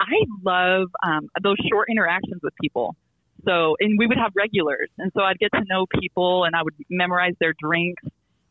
I 0.00 0.12
love 0.44 0.88
um, 1.02 1.28
those 1.42 1.56
short 1.70 1.88
interactions 1.90 2.40
with 2.42 2.52
people. 2.60 2.96
So, 3.45 3.76
and 3.80 3.99
we 3.99 4.07
would 4.07 4.18
have 4.18 4.32
regulars, 4.34 4.89
and 4.99 5.12
so 5.14 5.22
I'd 5.22 5.39
get 5.39 5.53
to 5.53 5.62
know 5.68 5.87
people, 6.01 6.45
and 6.45 6.57
I 6.57 6.62
would 6.62 6.74
memorize 6.91 7.34
their 7.41 7.55
drinks. 7.59 8.03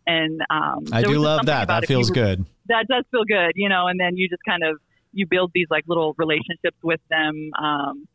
And 0.08 0.42
um, 0.50 0.86
I 0.92 1.02
do 1.02 1.18
love 1.18 1.48
that. 1.48 1.68
That 1.68 1.88
feels 1.88 2.10
were- 2.10 2.16
good. 2.16 2.46
That 2.68 2.88
does 2.88 3.04
feel 3.12 3.26
good, 3.26 3.54
you 3.56 3.70
know. 3.70 3.88
And 3.88 4.00
then 4.00 4.18
you 4.18 4.30
just 4.30 4.44
kind 4.48 4.64
of 4.64 4.78
you 5.14 5.26
build 5.26 5.52
these 5.54 5.68
like 5.70 5.86
little 5.88 6.14
relationships 6.18 6.78
with 6.84 7.00
them. 7.10 7.52
Um, 7.58 8.08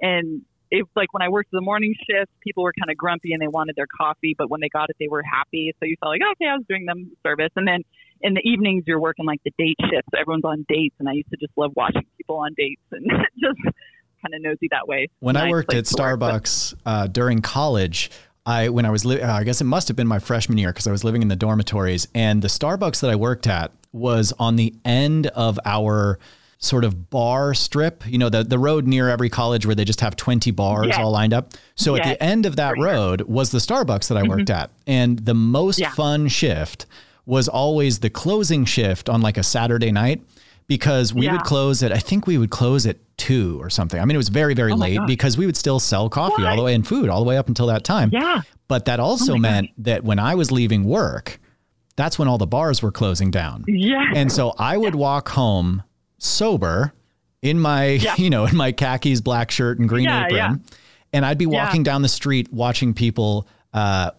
and 0.00 0.42
it's 0.70 0.90
like 0.94 1.12
when 1.12 1.22
I 1.22 1.28
worked 1.28 1.50
the 1.52 1.60
morning 1.60 1.94
shift, 1.94 2.30
people 2.40 2.62
were 2.62 2.72
kind 2.78 2.90
of 2.90 2.96
grumpy 2.96 3.32
and 3.32 3.40
they 3.40 3.48
wanted 3.48 3.76
their 3.76 3.86
coffee, 3.86 4.34
but 4.36 4.50
when 4.50 4.60
they 4.60 4.68
got 4.68 4.90
it, 4.90 4.96
they 5.00 5.08
were 5.08 5.22
happy. 5.22 5.72
So 5.80 5.86
you 5.86 5.96
felt 6.00 6.10
like 6.10 6.20
okay, 6.32 6.46
I 6.46 6.56
was 6.56 6.64
doing 6.68 6.84
them 6.84 7.12
service. 7.22 7.50
And 7.56 7.66
then 7.66 7.82
in 8.20 8.34
the 8.34 8.40
evenings, 8.44 8.84
you're 8.86 9.00
working 9.00 9.24
like 9.24 9.40
the 9.44 9.52
date 9.58 9.76
shift, 9.80 10.08
so 10.12 10.20
everyone's 10.20 10.44
on 10.44 10.66
dates, 10.68 10.96
and 10.98 11.08
I 11.08 11.12
used 11.12 11.30
to 11.30 11.36
just 11.36 11.52
love 11.56 11.72
watching 11.76 12.04
people 12.16 12.36
on 12.36 12.52
dates 12.56 12.82
and 12.90 13.06
just 13.40 13.76
kind 14.22 14.34
of 14.34 14.42
nosy 14.42 14.68
that 14.70 14.86
way. 14.88 15.08
When 15.20 15.36
I 15.36 15.48
worked 15.50 15.72
at 15.74 15.84
to 15.86 16.02
work, 16.02 16.18
Starbucks 16.20 16.74
uh, 16.86 17.06
during 17.08 17.40
college, 17.40 18.10
I 18.46 18.68
when 18.70 18.84
I 18.86 18.90
was 18.90 19.04
li- 19.04 19.20
uh, 19.20 19.32
I 19.34 19.44
guess 19.44 19.60
it 19.60 19.64
must 19.64 19.88
have 19.88 19.96
been 19.96 20.06
my 20.06 20.18
freshman 20.18 20.58
year 20.58 20.70
because 20.72 20.86
I 20.86 20.90
was 20.90 21.04
living 21.04 21.22
in 21.22 21.28
the 21.28 21.36
dormitories, 21.36 22.08
and 22.14 22.42
the 22.42 22.48
Starbucks 22.48 23.00
that 23.00 23.10
I 23.10 23.16
worked 23.16 23.46
at 23.46 23.72
was 23.92 24.32
on 24.38 24.56
the 24.56 24.74
end 24.84 25.26
of 25.28 25.58
our 25.64 26.18
sort 26.60 26.84
of 26.84 27.08
bar 27.10 27.54
strip. 27.54 28.04
You 28.06 28.18
know, 28.18 28.28
the 28.28 28.42
the 28.44 28.58
road 28.58 28.86
near 28.86 29.08
every 29.08 29.28
college 29.28 29.66
where 29.66 29.74
they 29.74 29.84
just 29.84 30.00
have 30.00 30.16
twenty 30.16 30.50
bars 30.50 30.88
Yes. 30.88 30.98
all 30.98 31.10
lined 31.10 31.32
up. 31.34 31.52
So 31.74 31.94
at 31.96 32.04
the 32.04 32.20
end 32.22 32.46
of 32.46 32.56
that 32.56 32.74
sure. 32.76 32.84
road 32.86 33.20
was 33.22 33.50
the 33.50 33.58
Starbucks 33.58 34.08
that 34.08 34.16
I 34.18 34.22
worked 34.24 34.50
at, 34.50 34.70
and 34.86 35.18
the 35.20 35.34
most 35.34 35.78
Yeah. 35.78 35.90
fun 35.92 36.28
shift 36.28 36.86
was 37.26 37.46
always 37.48 37.98
the 37.98 38.08
closing 38.08 38.64
shift 38.64 39.10
on 39.10 39.20
like 39.20 39.36
a 39.36 39.42
Saturday 39.42 39.92
night 39.92 40.22
because 40.68 41.12
we 41.12 41.28
would 41.28 41.42
close 41.42 41.82
at 41.82 41.92
I 41.92 41.98
think 41.98 42.26
we 42.26 42.38
would 42.38 42.50
close 42.50 42.86
at 42.86 42.96
two 43.16 43.60
or 43.60 43.68
something. 43.70 44.00
I 44.00 44.04
mean, 44.04 44.14
it 44.14 44.18
was 44.18 44.28
very 44.28 44.54
very 44.54 44.72
Oh 44.72 44.76
late 44.76 45.00
because 45.06 45.36
we 45.36 45.46
would 45.46 45.56
still 45.56 45.80
sell 45.80 46.08
coffee 46.08 46.44
all 46.44 46.56
the 46.56 46.62
way 46.62 46.74
and 46.74 46.86
food 46.86 47.08
all 47.08 47.18
the 47.20 47.28
way 47.28 47.36
up 47.36 47.48
until 47.48 47.66
that 47.66 47.82
time. 47.84 48.10
Yeah. 48.12 48.42
But 48.68 48.84
that 48.84 49.00
also 49.00 49.34
Oh 49.34 49.38
meant 49.38 49.70
that 49.78 50.04
when 50.04 50.18
I 50.18 50.34
was 50.34 50.52
leaving 50.52 50.84
work, 50.84 51.40
that's 51.96 52.18
when 52.18 52.28
all 52.28 52.38
the 52.38 52.46
bars 52.46 52.82
were 52.82 52.92
closing 52.92 53.30
down. 53.30 53.64
Yeah. 53.66 54.12
And 54.14 54.30
so 54.30 54.54
I 54.58 54.76
would 54.76 54.94
walk 54.94 55.30
home 55.30 55.82
sober 56.18 56.92
in 57.42 57.58
my, 57.58 57.86
Yeah. 58.02 58.14
you 58.18 58.30
know, 58.30 58.44
in 58.44 58.56
my 58.56 58.72
khakis, 58.72 59.20
black 59.20 59.50
shirt, 59.50 59.78
and 59.78 59.88
green 59.88 60.04
Yeah, 60.04 60.26
apron, 60.26 60.36
yeah. 60.36 60.54
and 61.14 61.24
I'd 61.26 61.38
be 61.38 61.46
Yeah. 61.46 61.64
walking 61.64 61.82
down 61.82 62.02
the 62.02 62.08
street 62.08 62.52
watching 62.52 62.92
people 62.94 63.48
uh, 63.72 64.10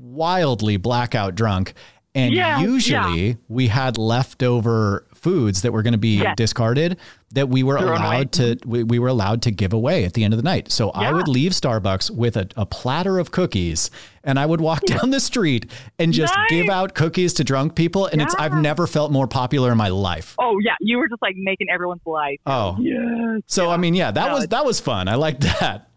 wildly 0.00 0.76
blackout 0.76 1.34
drunk. 1.34 1.74
And 2.14 2.32
Yeah, 2.32 2.60
usually 2.60 3.36
we 3.48 3.66
had 3.68 3.98
leftover 3.98 5.05
foods 5.26 5.62
that 5.62 5.72
were 5.72 5.82
going 5.82 5.92
to 5.92 5.98
be 6.12 6.16
Yes. 6.18 6.36
discarded 6.36 6.96
that 7.32 7.48
we 7.48 7.62
were 7.64 7.78
Thrown 7.78 7.88
away. 7.88 7.96
allowed 7.98 8.32
to 8.32 8.56
we, 8.64 8.82
we 8.84 8.98
were 9.00 9.08
allowed 9.08 9.42
to 9.42 9.50
give 9.50 9.72
away 9.72 10.04
at 10.04 10.12
the 10.14 10.22
end 10.24 10.32
of 10.32 10.38
the 10.38 10.44
night. 10.44 10.70
So 10.70 10.90
I 10.90 11.10
would 11.12 11.26
leave 11.26 11.52
Starbucks 11.52 12.10
with 12.10 12.36
a, 12.36 12.46
a 12.56 12.64
platter 12.64 13.18
of 13.18 13.32
cookies 13.32 13.90
and 14.22 14.38
I 14.38 14.46
would 14.46 14.60
walk 14.60 14.82
down 14.94 15.10
the 15.10 15.18
street 15.20 15.70
and 15.98 16.12
just 16.12 16.34
Nice. 16.36 16.48
give 16.50 16.68
out 16.68 16.94
cookies 16.94 17.34
to 17.34 17.44
drunk 17.44 17.74
people. 17.74 18.06
And 18.06 18.22
it's 18.22 18.34
I've 18.38 18.54
never 18.54 18.86
felt 18.86 19.10
more 19.10 19.26
popular 19.26 19.72
in 19.72 19.78
my 19.78 19.88
life. 19.88 20.34
Oh 20.38 20.58
yeah, 20.64 20.76
you 20.80 20.98
were 20.98 21.08
just 21.08 21.22
like 21.22 21.34
making 21.36 21.66
everyone's 21.74 22.06
life. 22.06 22.38
Oh. 22.46 22.76
Yes. 22.80 23.42
So 23.46 23.70
I 23.70 23.76
mean, 23.78 23.94
yeah, 23.94 24.10
that 24.12 24.28
No, 24.28 24.34
was 24.34 24.46
that 24.48 24.64
was 24.64 24.78
fun. 24.80 25.08
I 25.08 25.16
liked 25.16 25.40
that. 25.42 25.88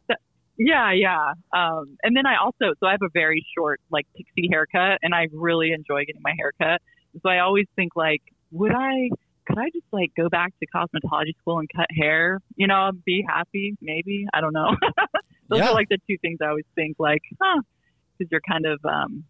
Yeah, 0.61 0.91
yeah. 0.91 1.33
Um, 1.53 1.97
and 2.03 2.17
then 2.17 2.25
I 2.25 2.35
also, 2.43 2.73
so 2.81 2.85
I 2.87 2.91
have 2.91 3.01
a 3.01 3.09
very 3.13 3.45
short, 3.55 3.79
like 3.91 4.05
pixie 4.17 4.49
haircut, 4.51 4.97
and 5.01 5.15
I 5.15 5.27
really 5.31 5.71
enjoy 5.71 6.01
getting 6.05 6.21
my 6.21 6.33
haircut. 6.37 6.81
So 7.23 7.29
I 7.29 7.39
always 7.39 7.65
think, 7.77 7.95
like, 7.95 8.21
would 8.51 8.71
I, 8.73 9.09
could 9.47 9.57
I 9.57 9.69
just 9.73 9.85
like 9.91 10.11
go 10.15 10.29
back 10.29 10.53
to 10.59 10.67
cosmetology 10.75 11.35
school 11.41 11.59
and 11.59 11.67
cut 11.75 11.87
hair? 11.97 12.39
You 12.55 12.67
know, 12.67 12.91
be 13.05 13.23
happy, 13.27 13.75
maybe. 13.81 14.25
I 14.33 14.41
don't 14.41 14.53
know. 14.53 14.75
Those 15.49 15.59
Yeah. 15.59 15.69
are 15.69 15.73
like 15.73 15.89
the 15.89 15.97
two 16.07 16.17
things 16.21 16.37
I 16.41 16.47
always 16.47 16.65
think, 16.75 16.97
like, 16.99 17.21
huh, 17.41 17.61
because 18.17 18.29
you're 18.31 18.41
kind 18.47 18.65
of 18.67 18.79
um, 18.85 19.23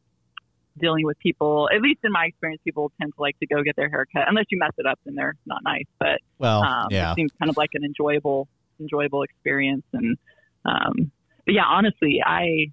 dealing 0.77 1.05
with 1.05 1.17
people. 1.19 1.69
At 1.73 1.81
least 1.81 1.99
in 2.03 2.11
my 2.11 2.25
experience, 2.25 2.61
people 2.65 2.91
tend 2.99 3.13
to 3.15 3.21
like 3.21 3.39
to 3.39 3.47
go 3.47 3.63
get 3.63 3.75
their 3.77 3.89
hair 3.89 4.05
cut 4.13 4.23
unless 4.27 4.45
you 4.49 4.57
mess 4.59 4.71
it 4.77 4.85
up, 4.85 4.99
then 5.05 5.15
they're 5.15 5.35
not 5.45 5.63
nice. 5.63 5.85
But 5.99 6.19
Well, 6.37 6.63
um, 6.63 6.87
yeah. 6.91 7.11
It 7.11 7.15
seems 7.15 7.31
kind 7.39 7.49
of 7.49 7.55
like 7.57 7.69
an 7.73 7.83
enjoyable, 7.85 8.47
enjoyable 8.79 9.23
experience. 9.23 9.85
And, 9.93 10.17
um, 10.65 11.11
but 11.45 11.53
yeah, 11.53 11.63
honestly, 11.65 12.21
I, 12.25 12.67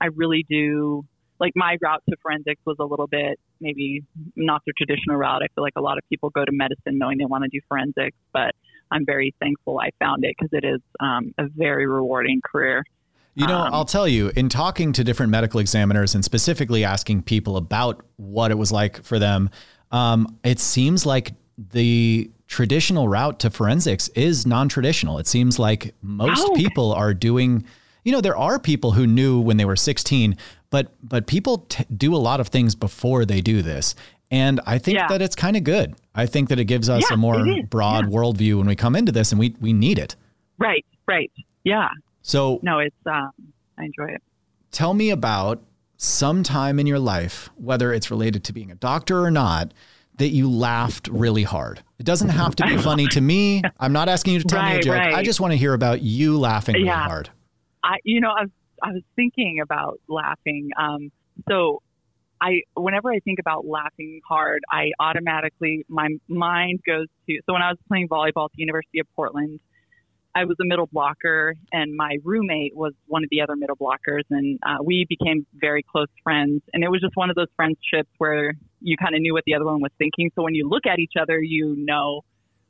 I 0.00 0.06
really 0.14 0.44
do 0.48 1.06
like 1.40 1.52
my 1.56 1.76
route 1.80 2.02
to 2.08 2.16
forensics 2.22 2.60
was 2.66 2.76
a 2.78 2.84
little 2.84 3.06
bit 3.06 3.38
maybe 3.60 4.02
not 4.36 4.62
the 4.66 4.72
traditional 4.76 5.16
route. 5.16 5.42
I 5.42 5.46
feel 5.54 5.64
like 5.64 5.74
a 5.76 5.80
lot 5.80 5.98
of 5.98 6.04
people 6.08 6.30
go 6.30 6.44
to 6.44 6.52
medicine 6.52 6.98
knowing 6.98 7.18
they 7.18 7.24
want 7.24 7.44
to 7.44 7.48
do 7.48 7.60
forensics, 7.68 8.16
but 8.32 8.54
I'm 8.90 9.04
very 9.06 9.34
thankful 9.40 9.78
I 9.80 9.90
found 9.98 10.24
it 10.24 10.34
because 10.38 10.50
it 10.52 10.64
is 10.66 10.80
um, 11.00 11.32
a 11.38 11.44
very 11.56 11.86
rewarding 11.86 12.40
career. 12.44 12.84
You 13.36 13.46
know, 13.46 13.58
Um, 13.58 13.72
I'll 13.74 13.84
tell 13.84 14.08
you, 14.08 14.32
in 14.36 14.48
talking 14.48 14.92
to 14.92 15.04
different 15.04 15.30
medical 15.30 15.60
examiners 15.60 16.14
and 16.14 16.24
specifically 16.24 16.84
asking 16.84 17.22
people 17.22 17.56
about 17.56 18.02
what 18.16 18.50
it 18.50 18.58
was 18.58 18.72
like 18.72 19.02
for 19.04 19.18
them, 19.18 19.48
um, 19.92 20.36
it 20.44 20.58
seems 20.58 21.06
like 21.06 21.32
the 21.72 22.30
traditional 22.48 23.08
route 23.08 23.38
to 23.40 23.50
forensics 23.50 24.08
is 24.08 24.46
non 24.46 24.68
traditional. 24.68 25.18
It 25.18 25.26
seems 25.28 25.58
like 25.58 25.94
most 26.02 26.42
Oh. 26.44 26.54
people 26.56 26.92
are 26.92 27.14
doing, 27.14 27.64
you 28.04 28.10
know, 28.10 28.20
there 28.20 28.36
are 28.36 28.58
people 28.58 28.90
who 28.92 29.06
knew 29.06 29.40
when 29.40 29.56
they 29.58 29.64
were 29.64 29.76
16, 29.76 30.36
but 30.70 30.92
but 31.02 31.26
people 31.26 31.58
t- 31.68 31.84
do 31.96 32.14
a 32.14 32.18
lot 32.18 32.40
of 32.40 32.48
things 32.48 32.74
before 32.74 33.24
they 33.24 33.40
do 33.40 33.62
this. 33.62 33.94
And 34.32 34.60
I 34.64 34.78
think 34.78 34.96
Yeah. 34.96 35.08
that 35.08 35.20
it's 35.20 35.34
kind 35.34 35.56
of 35.56 35.64
good. 35.64 35.94
I 36.14 36.26
think 36.26 36.48
that 36.50 36.60
it 36.60 36.66
gives 36.66 36.88
us 36.88 37.02
Yeah, 37.10 37.14
a 37.14 37.16
more 37.16 37.44
broad 37.68 38.06
worldview 38.06 38.58
when 38.58 38.68
we 38.68 38.76
come 38.76 38.94
into 38.94 39.10
this 39.10 39.32
and 39.32 39.38
we, 39.40 39.56
we 39.60 39.72
need 39.72 39.98
it. 39.98 40.14
Right, 40.58 40.84
right. 41.08 41.30
Yeah. 41.64 41.88
So 42.22 42.60
No, 42.62 42.78
it's, 42.78 42.94
um, 43.06 43.30
I 43.76 43.84
enjoy 43.86 44.14
it. 44.14 44.22
tell 44.70 44.94
me 44.94 45.10
about 45.10 45.60
some 45.96 46.42
time 46.44 46.78
in 46.78 46.86
your 46.86 47.00
life, 47.00 47.50
whether 47.56 47.92
it's 47.92 48.08
related 48.10 48.44
to 48.44 48.52
being 48.52 48.70
a 48.70 48.76
doctor 48.76 49.20
or 49.24 49.30
not, 49.32 49.74
that 50.18 50.28
you 50.28 50.48
laughed 50.48 51.08
really 51.08 51.42
hard. 51.42 51.82
It 51.98 52.06
doesn't 52.06 52.28
have 52.28 52.54
to 52.56 52.66
be 52.66 52.76
funny 52.90 53.06
to 53.08 53.20
me. 53.20 53.62
I'm 53.80 53.92
not 53.92 54.08
asking 54.08 54.34
you 54.34 54.40
to 54.40 54.46
tell 54.46 54.62
me 54.62 54.80
a 54.80 54.92
Right. 54.92 55.14
I 55.14 55.22
just 55.24 55.40
want 55.40 55.52
to 55.54 55.56
hear 55.56 55.74
about 55.74 56.02
you 56.02 56.38
laughing 56.38 56.74
really 56.74 56.86
Yeah. 56.86 57.02
hard. 57.04 57.30
I, 57.82 57.96
you 58.04 58.20
know, 58.20 58.30
I 58.30 58.42
was, 58.42 58.50
I 58.82 58.92
was 58.92 59.02
thinking 59.16 59.60
about 59.62 60.00
laughing. 60.08 60.70
Um, 60.78 61.10
so 61.48 61.82
I, 62.40 62.62
whenever 62.74 63.10
I 63.10 63.20
think 63.20 63.38
about 63.38 63.66
laughing 63.66 64.20
hard, 64.26 64.62
I 64.70 64.92
automatically, 64.98 65.84
my 65.88 66.08
mind 66.28 66.80
goes 66.86 67.06
to, 67.28 67.40
so 67.46 67.52
when 67.52 67.62
I 67.62 67.70
was 67.70 67.78
playing 67.88 68.08
volleyball 68.08 68.46
at 68.46 68.52
the 68.52 68.60
University 68.60 68.98
of 68.98 69.06
Portland, 69.14 69.60
I 70.34 70.44
was 70.44 70.56
a 70.60 70.64
middle 70.64 70.86
blocker 70.86 71.54
and 71.72 71.96
my 71.96 72.18
roommate 72.24 72.74
was 72.76 72.92
one 73.06 73.24
of 73.24 73.30
the 73.30 73.40
other 73.40 73.56
middle 73.56 73.76
blockers 73.76 74.22
and 74.30 74.58
uh, 74.64 74.76
we 74.82 75.04
became 75.08 75.44
very 75.54 75.82
close 75.82 76.06
friends. 76.22 76.62
And 76.72 76.84
it 76.84 76.90
was 76.90 77.00
just 77.00 77.16
one 77.16 77.30
of 77.30 77.36
those 77.36 77.48
friendships 77.56 78.10
where 78.18 78.54
you 78.80 78.96
kind 78.96 79.14
of 79.14 79.20
knew 79.20 79.34
what 79.34 79.44
the 79.44 79.54
other 79.54 79.64
one 79.64 79.80
was 79.80 79.90
thinking. 79.98 80.30
So 80.36 80.42
when 80.42 80.54
you 80.54 80.68
look 80.68 80.86
at 80.86 80.98
each 80.98 81.14
other, 81.20 81.42
you 81.42 81.74
know, 81.76 82.22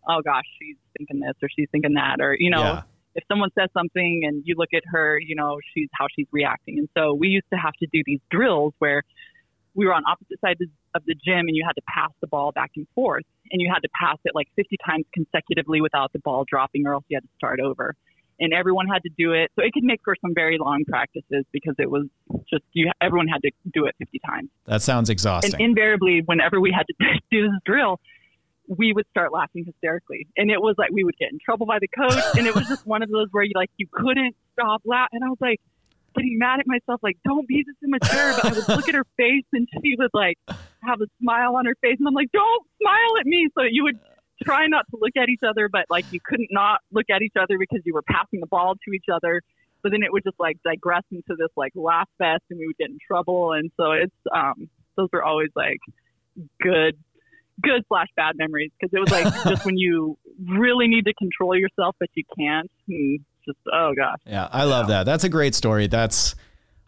oh 0.09 0.23
gosh, 0.25 0.45
she's 0.59 0.77
thinking 0.97 1.21
this 1.21 1.35
or 1.43 1.49
she's 1.55 1.69
thinking 1.71 1.95
that, 1.95 2.17
or, 2.21 2.35
you 2.39 2.51
know, 2.51 2.63
yeah. 2.63 2.83
If 3.15 3.25
someone 3.29 3.51
says 3.59 3.69
something 3.75 4.23
and 4.25 4.43
you 4.45 4.55
look 4.57 4.71
at 4.75 4.83
her, 4.87 5.19
you 5.19 5.35
know, 5.35 5.59
she's 5.75 5.89
how 5.93 6.07
she's 6.17 6.27
reacting. 6.31 6.79
And 6.79 6.89
so 6.97 7.15
we 7.15 7.29
used 7.29 7.47
to 7.53 7.59
have 7.59 7.73
to 7.81 7.87
do 7.93 8.03
these 8.07 8.21
drills 8.31 8.73
where 8.79 9.03
we 9.75 9.87
were 9.87 9.95
on 9.95 10.03
opposite 10.07 10.41
sides 10.41 10.61
of 10.95 11.03
the 11.07 11.15
gym 11.15 11.47
and 11.47 11.57
you 11.57 11.65
had 11.65 11.73
to 11.73 11.83
pass 11.89 12.11
the 12.21 12.27
ball 12.27 12.53
back 12.53 12.71
and 12.77 12.87
forth 12.95 13.25
and 13.51 13.61
you 13.61 13.71
had 13.73 13.81
to 13.81 13.89
pass 14.01 14.19
it 14.25 14.33
like 14.35 14.49
50 14.57 14.77
times 14.85 15.05
consecutively 15.13 15.81
without 15.81 16.13
the 16.13 16.19
ball 16.19 16.45
dropping 16.49 16.87
or 16.87 16.95
else 16.95 17.05
you 17.09 17.17
had 17.17 17.23
to 17.23 17.29
start 17.37 17.61
over. 17.61 17.95
And 18.41 18.55
everyone 18.55 18.87
had 18.87 19.03
to 19.03 19.11
do 19.19 19.33
it. 19.33 19.51
So 19.55 19.63
it 19.63 19.73
could 19.75 19.85
make 19.85 20.01
for 20.03 20.17
some 20.21 20.33
very 20.35 20.57
long 20.59 20.85
practices 20.89 21.45
because 21.53 21.75
it 21.79 21.91
was 21.91 22.07
just 22.49 22.63
you 22.73 22.91
everyone 23.01 23.29
had 23.29 23.43
to 23.43 23.51
do 23.73 23.85
it 23.85 23.95
50 23.99 24.19
times. 24.27 24.49
That 24.65 24.81
sounds 24.81 25.11
exhausting. 25.11 25.53
And 25.55 25.63
invariably, 25.63 26.23
whenever 26.25 26.59
we 26.59 26.73
had 26.73 26.87
to 26.87 26.95
do 27.31 27.43
this 27.43 27.61
drill, 27.67 28.01
we 28.79 28.93
would 28.93 29.07
start 29.11 29.33
laughing 29.33 29.65
hysterically. 29.65 30.29
And 30.37 30.51
it 30.51 30.61
was 30.63 30.77
like 30.79 30.91
we 30.93 31.03
would 31.03 31.17
get 31.19 31.33
in 31.33 31.39
trouble 31.45 31.67
by 31.67 31.79
the 31.81 31.89
coach. 31.89 32.23
and 32.39 32.47
it 32.47 32.55
was 32.55 32.69
just 32.69 32.87
one 32.87 33.03
of 33.03 33.11
those 33.11 33.27
where 33.33 33.43
you 33.43 33.53
like 33.55 33.71
you 33.77 33.87
couldn't 33.91 34.37
stop 34.53 34.83
laughing. 34.85 35.19
And 35.21 35.25
I 35.25 35.29
was 35.29 35.39
like 35.41 35.61
getting 36.15 36.39
mad 36.39 36.61
at 36.61 36.67
myself, 36.67 37.01
like, 37.03 37.17
don't 37.25 37.47
be 37.49 37.65
this 37.67 37.77
immature. 37.85 38.33
But 38.35 38.45
I 38.45 38.53
would 38.53 38.69
look 38.69 38.89
at 38.89 38.95
her 38.95 39.07
face 39.17 39.45
and 39.53 39.69
she 39.83 39.97
would 39.99 40.11
like 40.15 40.39
have 40.83 41.01
a 41.01 41.07
smile 41.21 41.57
on 41.57 41.67
her 41.67 41.75
face. 41.81 41.97
And 41.99 42.07
I'm 42.07 42.15
like, 42.15 42.31
don't 42.33 42.67
smile 42.81 43.21
at 43.21 43.27
me. 43.27 43.49
So 43.59 43.65
you 43.69 43.85
would 43.85 43.99
try 44.45 44.67
not 44.69 44.87
to 44.91 44.99
look 45.01 45.17
at 45.17 45.29
each 45.29 45.43
other, 45.47 45.69
but 45.69 45.87
like 45.91 46.07
you 46.13 46.21
couldn't 46.25 46.49
not 46.53 46.81
look 46.93 47.07
at 47.11 47.23
each 47.23 47.35
other 47.41 47.59
because 47.59 47.81
you 47.85 47.93
were 47.93 48.03
passing 48.03 48.39
the 48.41 48.47
ball 48.47 48.75
to 48.85 48.93
each 48.93 49.07
other. 49.13 49.43
But 49.83 49.91
then 49.93 50.03
it 50.05 50.13
would 50.13 50.23
just 50.23 50.39
like 50.39 50.59
digress 50.63 51.03
into 51.11 51.35
this 51.37 51.51
like 51.57 51.73
laugh 51.75 52.09
fest 52.19 52.45
and 52.51 52.59
we 52.61 52.69
would 52.69 52.79
get 52.79 52.91
in 52.91 52.99
trouble. 53.05 53.53
And 53.53 53.73
so 53.77 53.93
it's, 53.93 54.15
um, 54.33 54.69
those 54.97 55.09
were 55.13 55.25
always 55.25 55.51
like 55.57 55.81
good, 56.61 56.97
good 57.63 57.83
slash 57.89 58.07
bad 58.17 58.37
memories 58.37 58.71
because 58.79 58.93
it 58.95 59.01
was 59.01 59.11
like 59.11 59.25
just 59.49 59.65
when 59.65 59.77
you 59.77 60.17
really 60.49 60.89
need 60.89 61.05
to 61.07 61.15
control 61.15 61.57
yourself, 61.57 61.97
but 61.99 62.09
you 62.15 62.25
can't. 62.37 62.71
And 62.89 63.21
just, 63.47 63.59
oh 63.73 63.93
gosh. 63.97 64.19
yeah, 64.27 64.49
I 64.51 64.65
love 64.65 64.89
that. 64.89 65.05
That's 65.05 65.25
a 65.25 65.29
great 65.29 65.55
story. 65.55 65.87
That's 65.87 66.35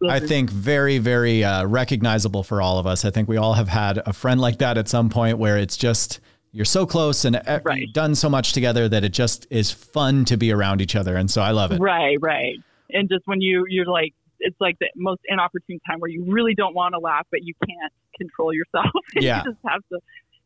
I 0.07 0.19
think 0.19 0.49
very, 0.49 0.97
very 0.97 1.43
uh, 1.43 1.65
recognizable 1.65 2.43
for 2.43 2.61
all 2.61 2.77
of 2.77 2.85
us. 2.85 3.05
I 3.05 3.09
think 3.09 3.29
we 3.29 3.37
all 3.37 3.53
have 3.53 3.69
had 3.69 3.99
a 4.05 4.11
friend 4.13 4.41
like 4.41 4.57
that 4.57 4.77
at 4.77 4.89
some 4.89 5.09
point 5.09 5.37
where 5.37 5.57
it's 5.57 5.77
just 5.77 6.19
you're 6.51 6.65
so 6.65 6.85
close 6.85 7.25
and 7.25 7.37
uh, 7.37 7.59
Right. 7.63 7.87
done 7.93 8.13
so 8.15 8.29
much 8.29 8.53
together 8.53 8.89
that 8.89 9.03
it 9.03 9.13
just 9.13 9.47
is 9.49 9.71
fun 9.71 10.25
to 10.25 10.37
be 10.37 10.51
around 10.51 10.81
each 10.81 10.95
other. 10.95 11.15
And 11.15 11.31
so 11.31 11.41
I 11.41 11.51
love 11.51 11.71
it. 11.71 11.79
Right, 11.79 12.17
right. 12.21 12.55
And 12.89 13.09
just 13.09 13.23
when 13.25 13.41
you 13.41 13.65
you're 13.69 13.85
like 13.85 14.13
it's 14.39 14.57
like 14.59 14.77
the 14.79 14.89
most 14.95 15.21
inopportune 15.27 15.79
time 15.89 15.99
where 15.99 16.11
you 16.11 16.25
really 16.27 16.53
don't 16.53 16.75
want 16.75 16.93
to 16.93 16.99
laugh, 16.99 17.25
but 17.31 17.39
you 17.43 17.53
can't 17.65 17.93
control 18.17 18.53
yourself. 18.53 18.91
Yeah. 19.15 19.43
you 19.45 19.51
just 19.51 19.61
have 19.65 19.81
to. 19.91 19.99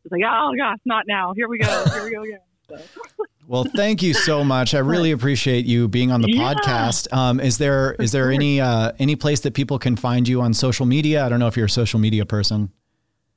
It's 0.08 0.12
like, 0.12 0.22
oh 0.26 0.54
gosh, 0.56 0.78
not 0.86 1.04
now. 1.06 1.34
Here 1.36 1.48
we 1.48 1.58
go. 1.58 1.84
Here 1.92 2.04
we 2.04 2.10
go 2.14 2.22
again. 2.22 2.38
So, 2.68 2.76
Well, 3.46 3.64
thank 3.76 4.02
you 4.02 4.12
so 4.14 4.42
much. 4.44 4.74
I 4.74 4.78
really 4.78 5.10
appreciate 5.10 5.64
you 5.66 5.88
being 5.88 6.10
on 6.12 6.20
the 6.22 6.30
Yeah. 6.30 6.54
podcast. 6.54 7.12
Um, 7.14 7.40
is 7.40 7.58
there 7.58 7.94
is 7.98 8.12
there 8.12 8.30
any 8.30 8.60
uh, 8.60 8.92
any 8.98 9.16
place 9.16 9.40
that 9.40 9.52
people 9.54 9.78
can 9.78 9.96
find 9.96 10.26
you 10.28 10.40
on 10.40 10.54
social 10.54 10.86
media? 10.86 11.24
I 11.24 11.28
don't 11.28 11.40
know 11.40 11.46
if 11.46 11.56
you're 11.56 11.66
a 11.66 11.70
social 11.70 11.98
media 12.00 12.24
person. 12.26 12.70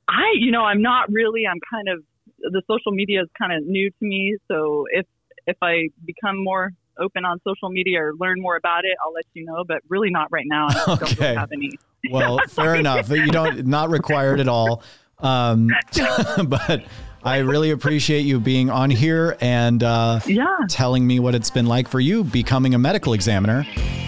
I, 0.08 0.32
you 0.38 0.50
know, 0.50 0.62
I'm 0.64 0.80
not 0.82 1.10
really. 1.12 1.42
I'm 1.46 1.58
kind 1.70 1.88
of 1.88 2.02
the 2.38 2.62
social 2.66 2.92
media 2.92 3.22
is 3.22 3.28
kind 3.38 3.52
of 3.52 3.64
new 3.66 3.88
to 3.90 3.96
me. 4.00 4.36
So 4.48 4.86
if 4.90 5.06
if 5.46 5.56
I 5.62 5.88
become 6.06 6.42
more 6.42 6.70
open 6.98 7.24
on 7.24 7.38
social 7.42 7.70
media 7.70 8.02
or 8.02 8.12
learn 8.20 8.40
more 8.40 8.56
about 8.56 8.84
it, 8.84 8.96
I'll 9.04 9.12
let 9.14 9.24
you 9.34 9.44
know. 9.44 9.64
But 9.66 9.78
really, 9.88 10.10
not 10.10 10.28
right 10.30 10.46
now. 10.46 10.68
I 10.68 10.72
don't 10.74 11.02
Okay. 11.02 11.14
really 11.24 11.36
have 11.36 11.52
any. 11.52 11.78
Well, 12.10 12.38
fair 12.48 12.74
enough. 12.74 13.08
You 13.08 13.28
don't 13.30 13.66
not 13.66 13.88
required 13.90 14.40
at 14.40 14.48
all. 14.48 14.82
Um, 15.22 15.70
but 16.46 16.84
I 17.24 17.38
really 17.38 17.70
appreciate 17.70 18.22
you 18.22 18.40
being 18.40 18.68
on 18.68 18.90
here 18.90 19.36
and 19.40 19.82
uh, 19.82 20.18
Yeah. 20.26 20.46
telling 20.68 21.06
me 21.06 21.20
what 21.20 21.36
it's 21.36 21.50
been 21.50 21.66
like 21.66 21.86
for 21.86 22.00
you 22.00 22.24
becoming 22.24 22.74
a 22.74 22.78
medical 22.78 23.12
examiner. 23.12 23.64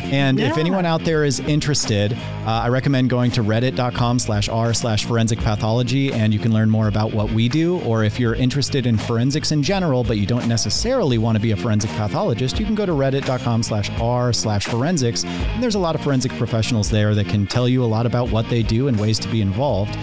And 0.06 0.38
if 0.38 0.58
anyone 0.58 0.84
out 0.84 1.02
there 1.04 1.24
is 1.24 1.40
interested, 1.40 2.12
uh, 2.12 2.16
I 2.46 2.68
recommend 2.68 3.08
going 3.10 3.30
to 3.32 3.42
reddit.com 3.42 4.18
slash 4.18 4.48
r 4.48 4.74
slash 4.74 5.06
forensic 5.06 5.38
pathology 5.38 6.12
and 6.12 6.32
you 6.32 6.38
can 6.38 6.52
learn 6.52 6.68
more 6.70 6.88
about 6.88 7.12
what 7.14 7.30
we 7.32 7.48
do. 7.48 7.80
Or 7.82 8.04
if 8.04 8.20
you're 8.20 8.34
interested 8.34 8.84
in 8.86 8.98
forensics 8.98 9.50
in 9.52 9.62
general, 9.62 10.04
but 10.04 10.18
you 10.18 10.26
don't 10.26 10.46
necessarily 10.46 11.16
want 11.16 11.36
to 11.36 11.42
be 11.42 11.52
a 11.52 11.56
forensic 11.56 11.90
pathologist, 11.92 12.58
you 12.60 12.66
can 12.66 12.74
go 12.74 12.84
to 12.84 12.92
reddit.com 12.92 13.62
slash 13.62 13.90
r 14.00 14.32
slash 14.32 14.66
forensics. 14.66 15.24
And 15.24 15.62
there's 15.62 15.74
a 15.76 15.78
lot 15.80 15.94
of 15.94 16.00
forensic 16.02 16.32
professionals 16.32 16.90
there 16.90 17.14
that 17.14 17.28
can 17.28 17.46
tell 17.46 17.68
you 17.68 17.82
a 17.82 17.86
lot 17.86 18.06
about 18.06 18.30
what 18.30 18.48
they 18.50 18.62
do 18.62 18.88
and 18.88 18.98
ways 19.00 19.18
to 19.20 19.28
be 19.28 19.40
involved. 19.40 19.96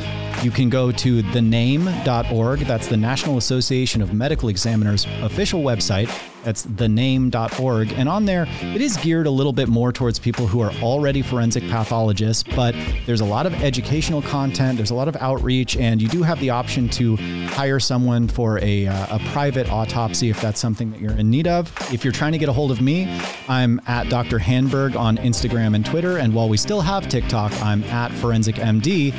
You 0.44 0.50
can 0.50 0.70
go 0.72 0.92
to 0.92 1.22
thename.org. 1.22 2.60
That's 2.62 2.88
the 2.88 2.98
National 3.02 3.38
Association 3.38 4.02
of 4.02 4.14
Medical 4.14 4.50
Examiners 4.50 5.06
official 5.22 5.62
website. 5.62 6.10
That's 6.44 6.66
thename.org. 6.66 7.92
And 7.94 8.10
on 8.10 8.26
there, 8.26 8.48
it 8.62 8.82
is 8.82 8.98
geared 8.98 9.28
a 9.28 9.32
little 9.32 9.54
bit 9.54 9.68
more 9.68 9.92
towards 9.92 10.18
people 10.18 10.48
who 10.48 10.60
are 10.62 10.72
already 10.82 11.22
forensic 11.22 11.64
pathologists, 11.70 12.44
but 12.56 12.74
there's 13.06 13.22
a 13.22 13.26
lot 13.26 13.46
of 13.46 13.54
educational 13.62 14.22
content, 14.24 14.78
there's 14.78 14.90
a 14.90 14.96
lot 14.96 15.08
of 15.08 15.16
outreach, 15.18 15.78
and 15.78 16.02
you 16.02 16.08
do 16.08 16.24
have 16.24 16.40
the 16.40 16.50
option 16.50 16.90
to 16.90 17.16
hire 17.48 17.80
someone 17.80 18.28
for 18.28 18.58
a, 18.60 18.88
uh, 18.88 19.18
a 19.18 19.20
private 19.32 19.70
autopsy 19.72 20.30
if 20.30 20.42
that's 20.42 20.60
something 20.60 20.92
that 20.92 21.00
you're 21.00 21.12
in 21.18 21.30
need 21.30 21.48
of. 21.48 21.72
If 21.94 22.04
you're 22.04 22.14
trying 22.14 22.32
to 22.32 22.38
get 22.38 22.50
a 22.50 22.54
hold 22.54 22.72
of 22.72 22.82
me, 22.82 23.08
I'm 23.48 23.80
at 23.88 24.10
Dr. 24.10 24.40
Hanberg 24.40 24.96
on 24.96 25.18
Instagram 25.18 25.76
and 25.76 25.86
Twitter. 25.86 26.18
And 26.18 26.34
while 26.34 26.50
we 26.50 26.58
still 26.58 26.82
have 26.82 27.08
TikTok, 27.08 27.52
I'm 27.62 27.84
at 27.86 28.12
Forensic 28.14 28.56
MD. 28.56 29.14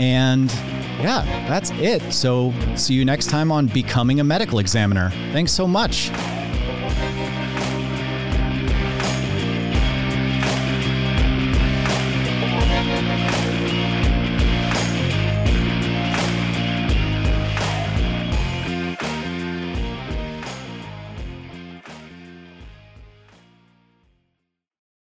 And 0.00 0.50
yeah, 1.00 1.22
that's 1.46 1.70
it. 1.72 2.12
So 2.12 2.52
see 2.74 2.94
you 2.94 3.04
next 3.04 3.28
time 3.28 3.52
on 3.52 3.66
Becoming 3.66 4.18
a 4.20 4.24
Medical 4.24 4.58
Examiner. 4.58 5.10
Thanks 5.32 5.52
so 5.52 5.66
much. 5.66 6.10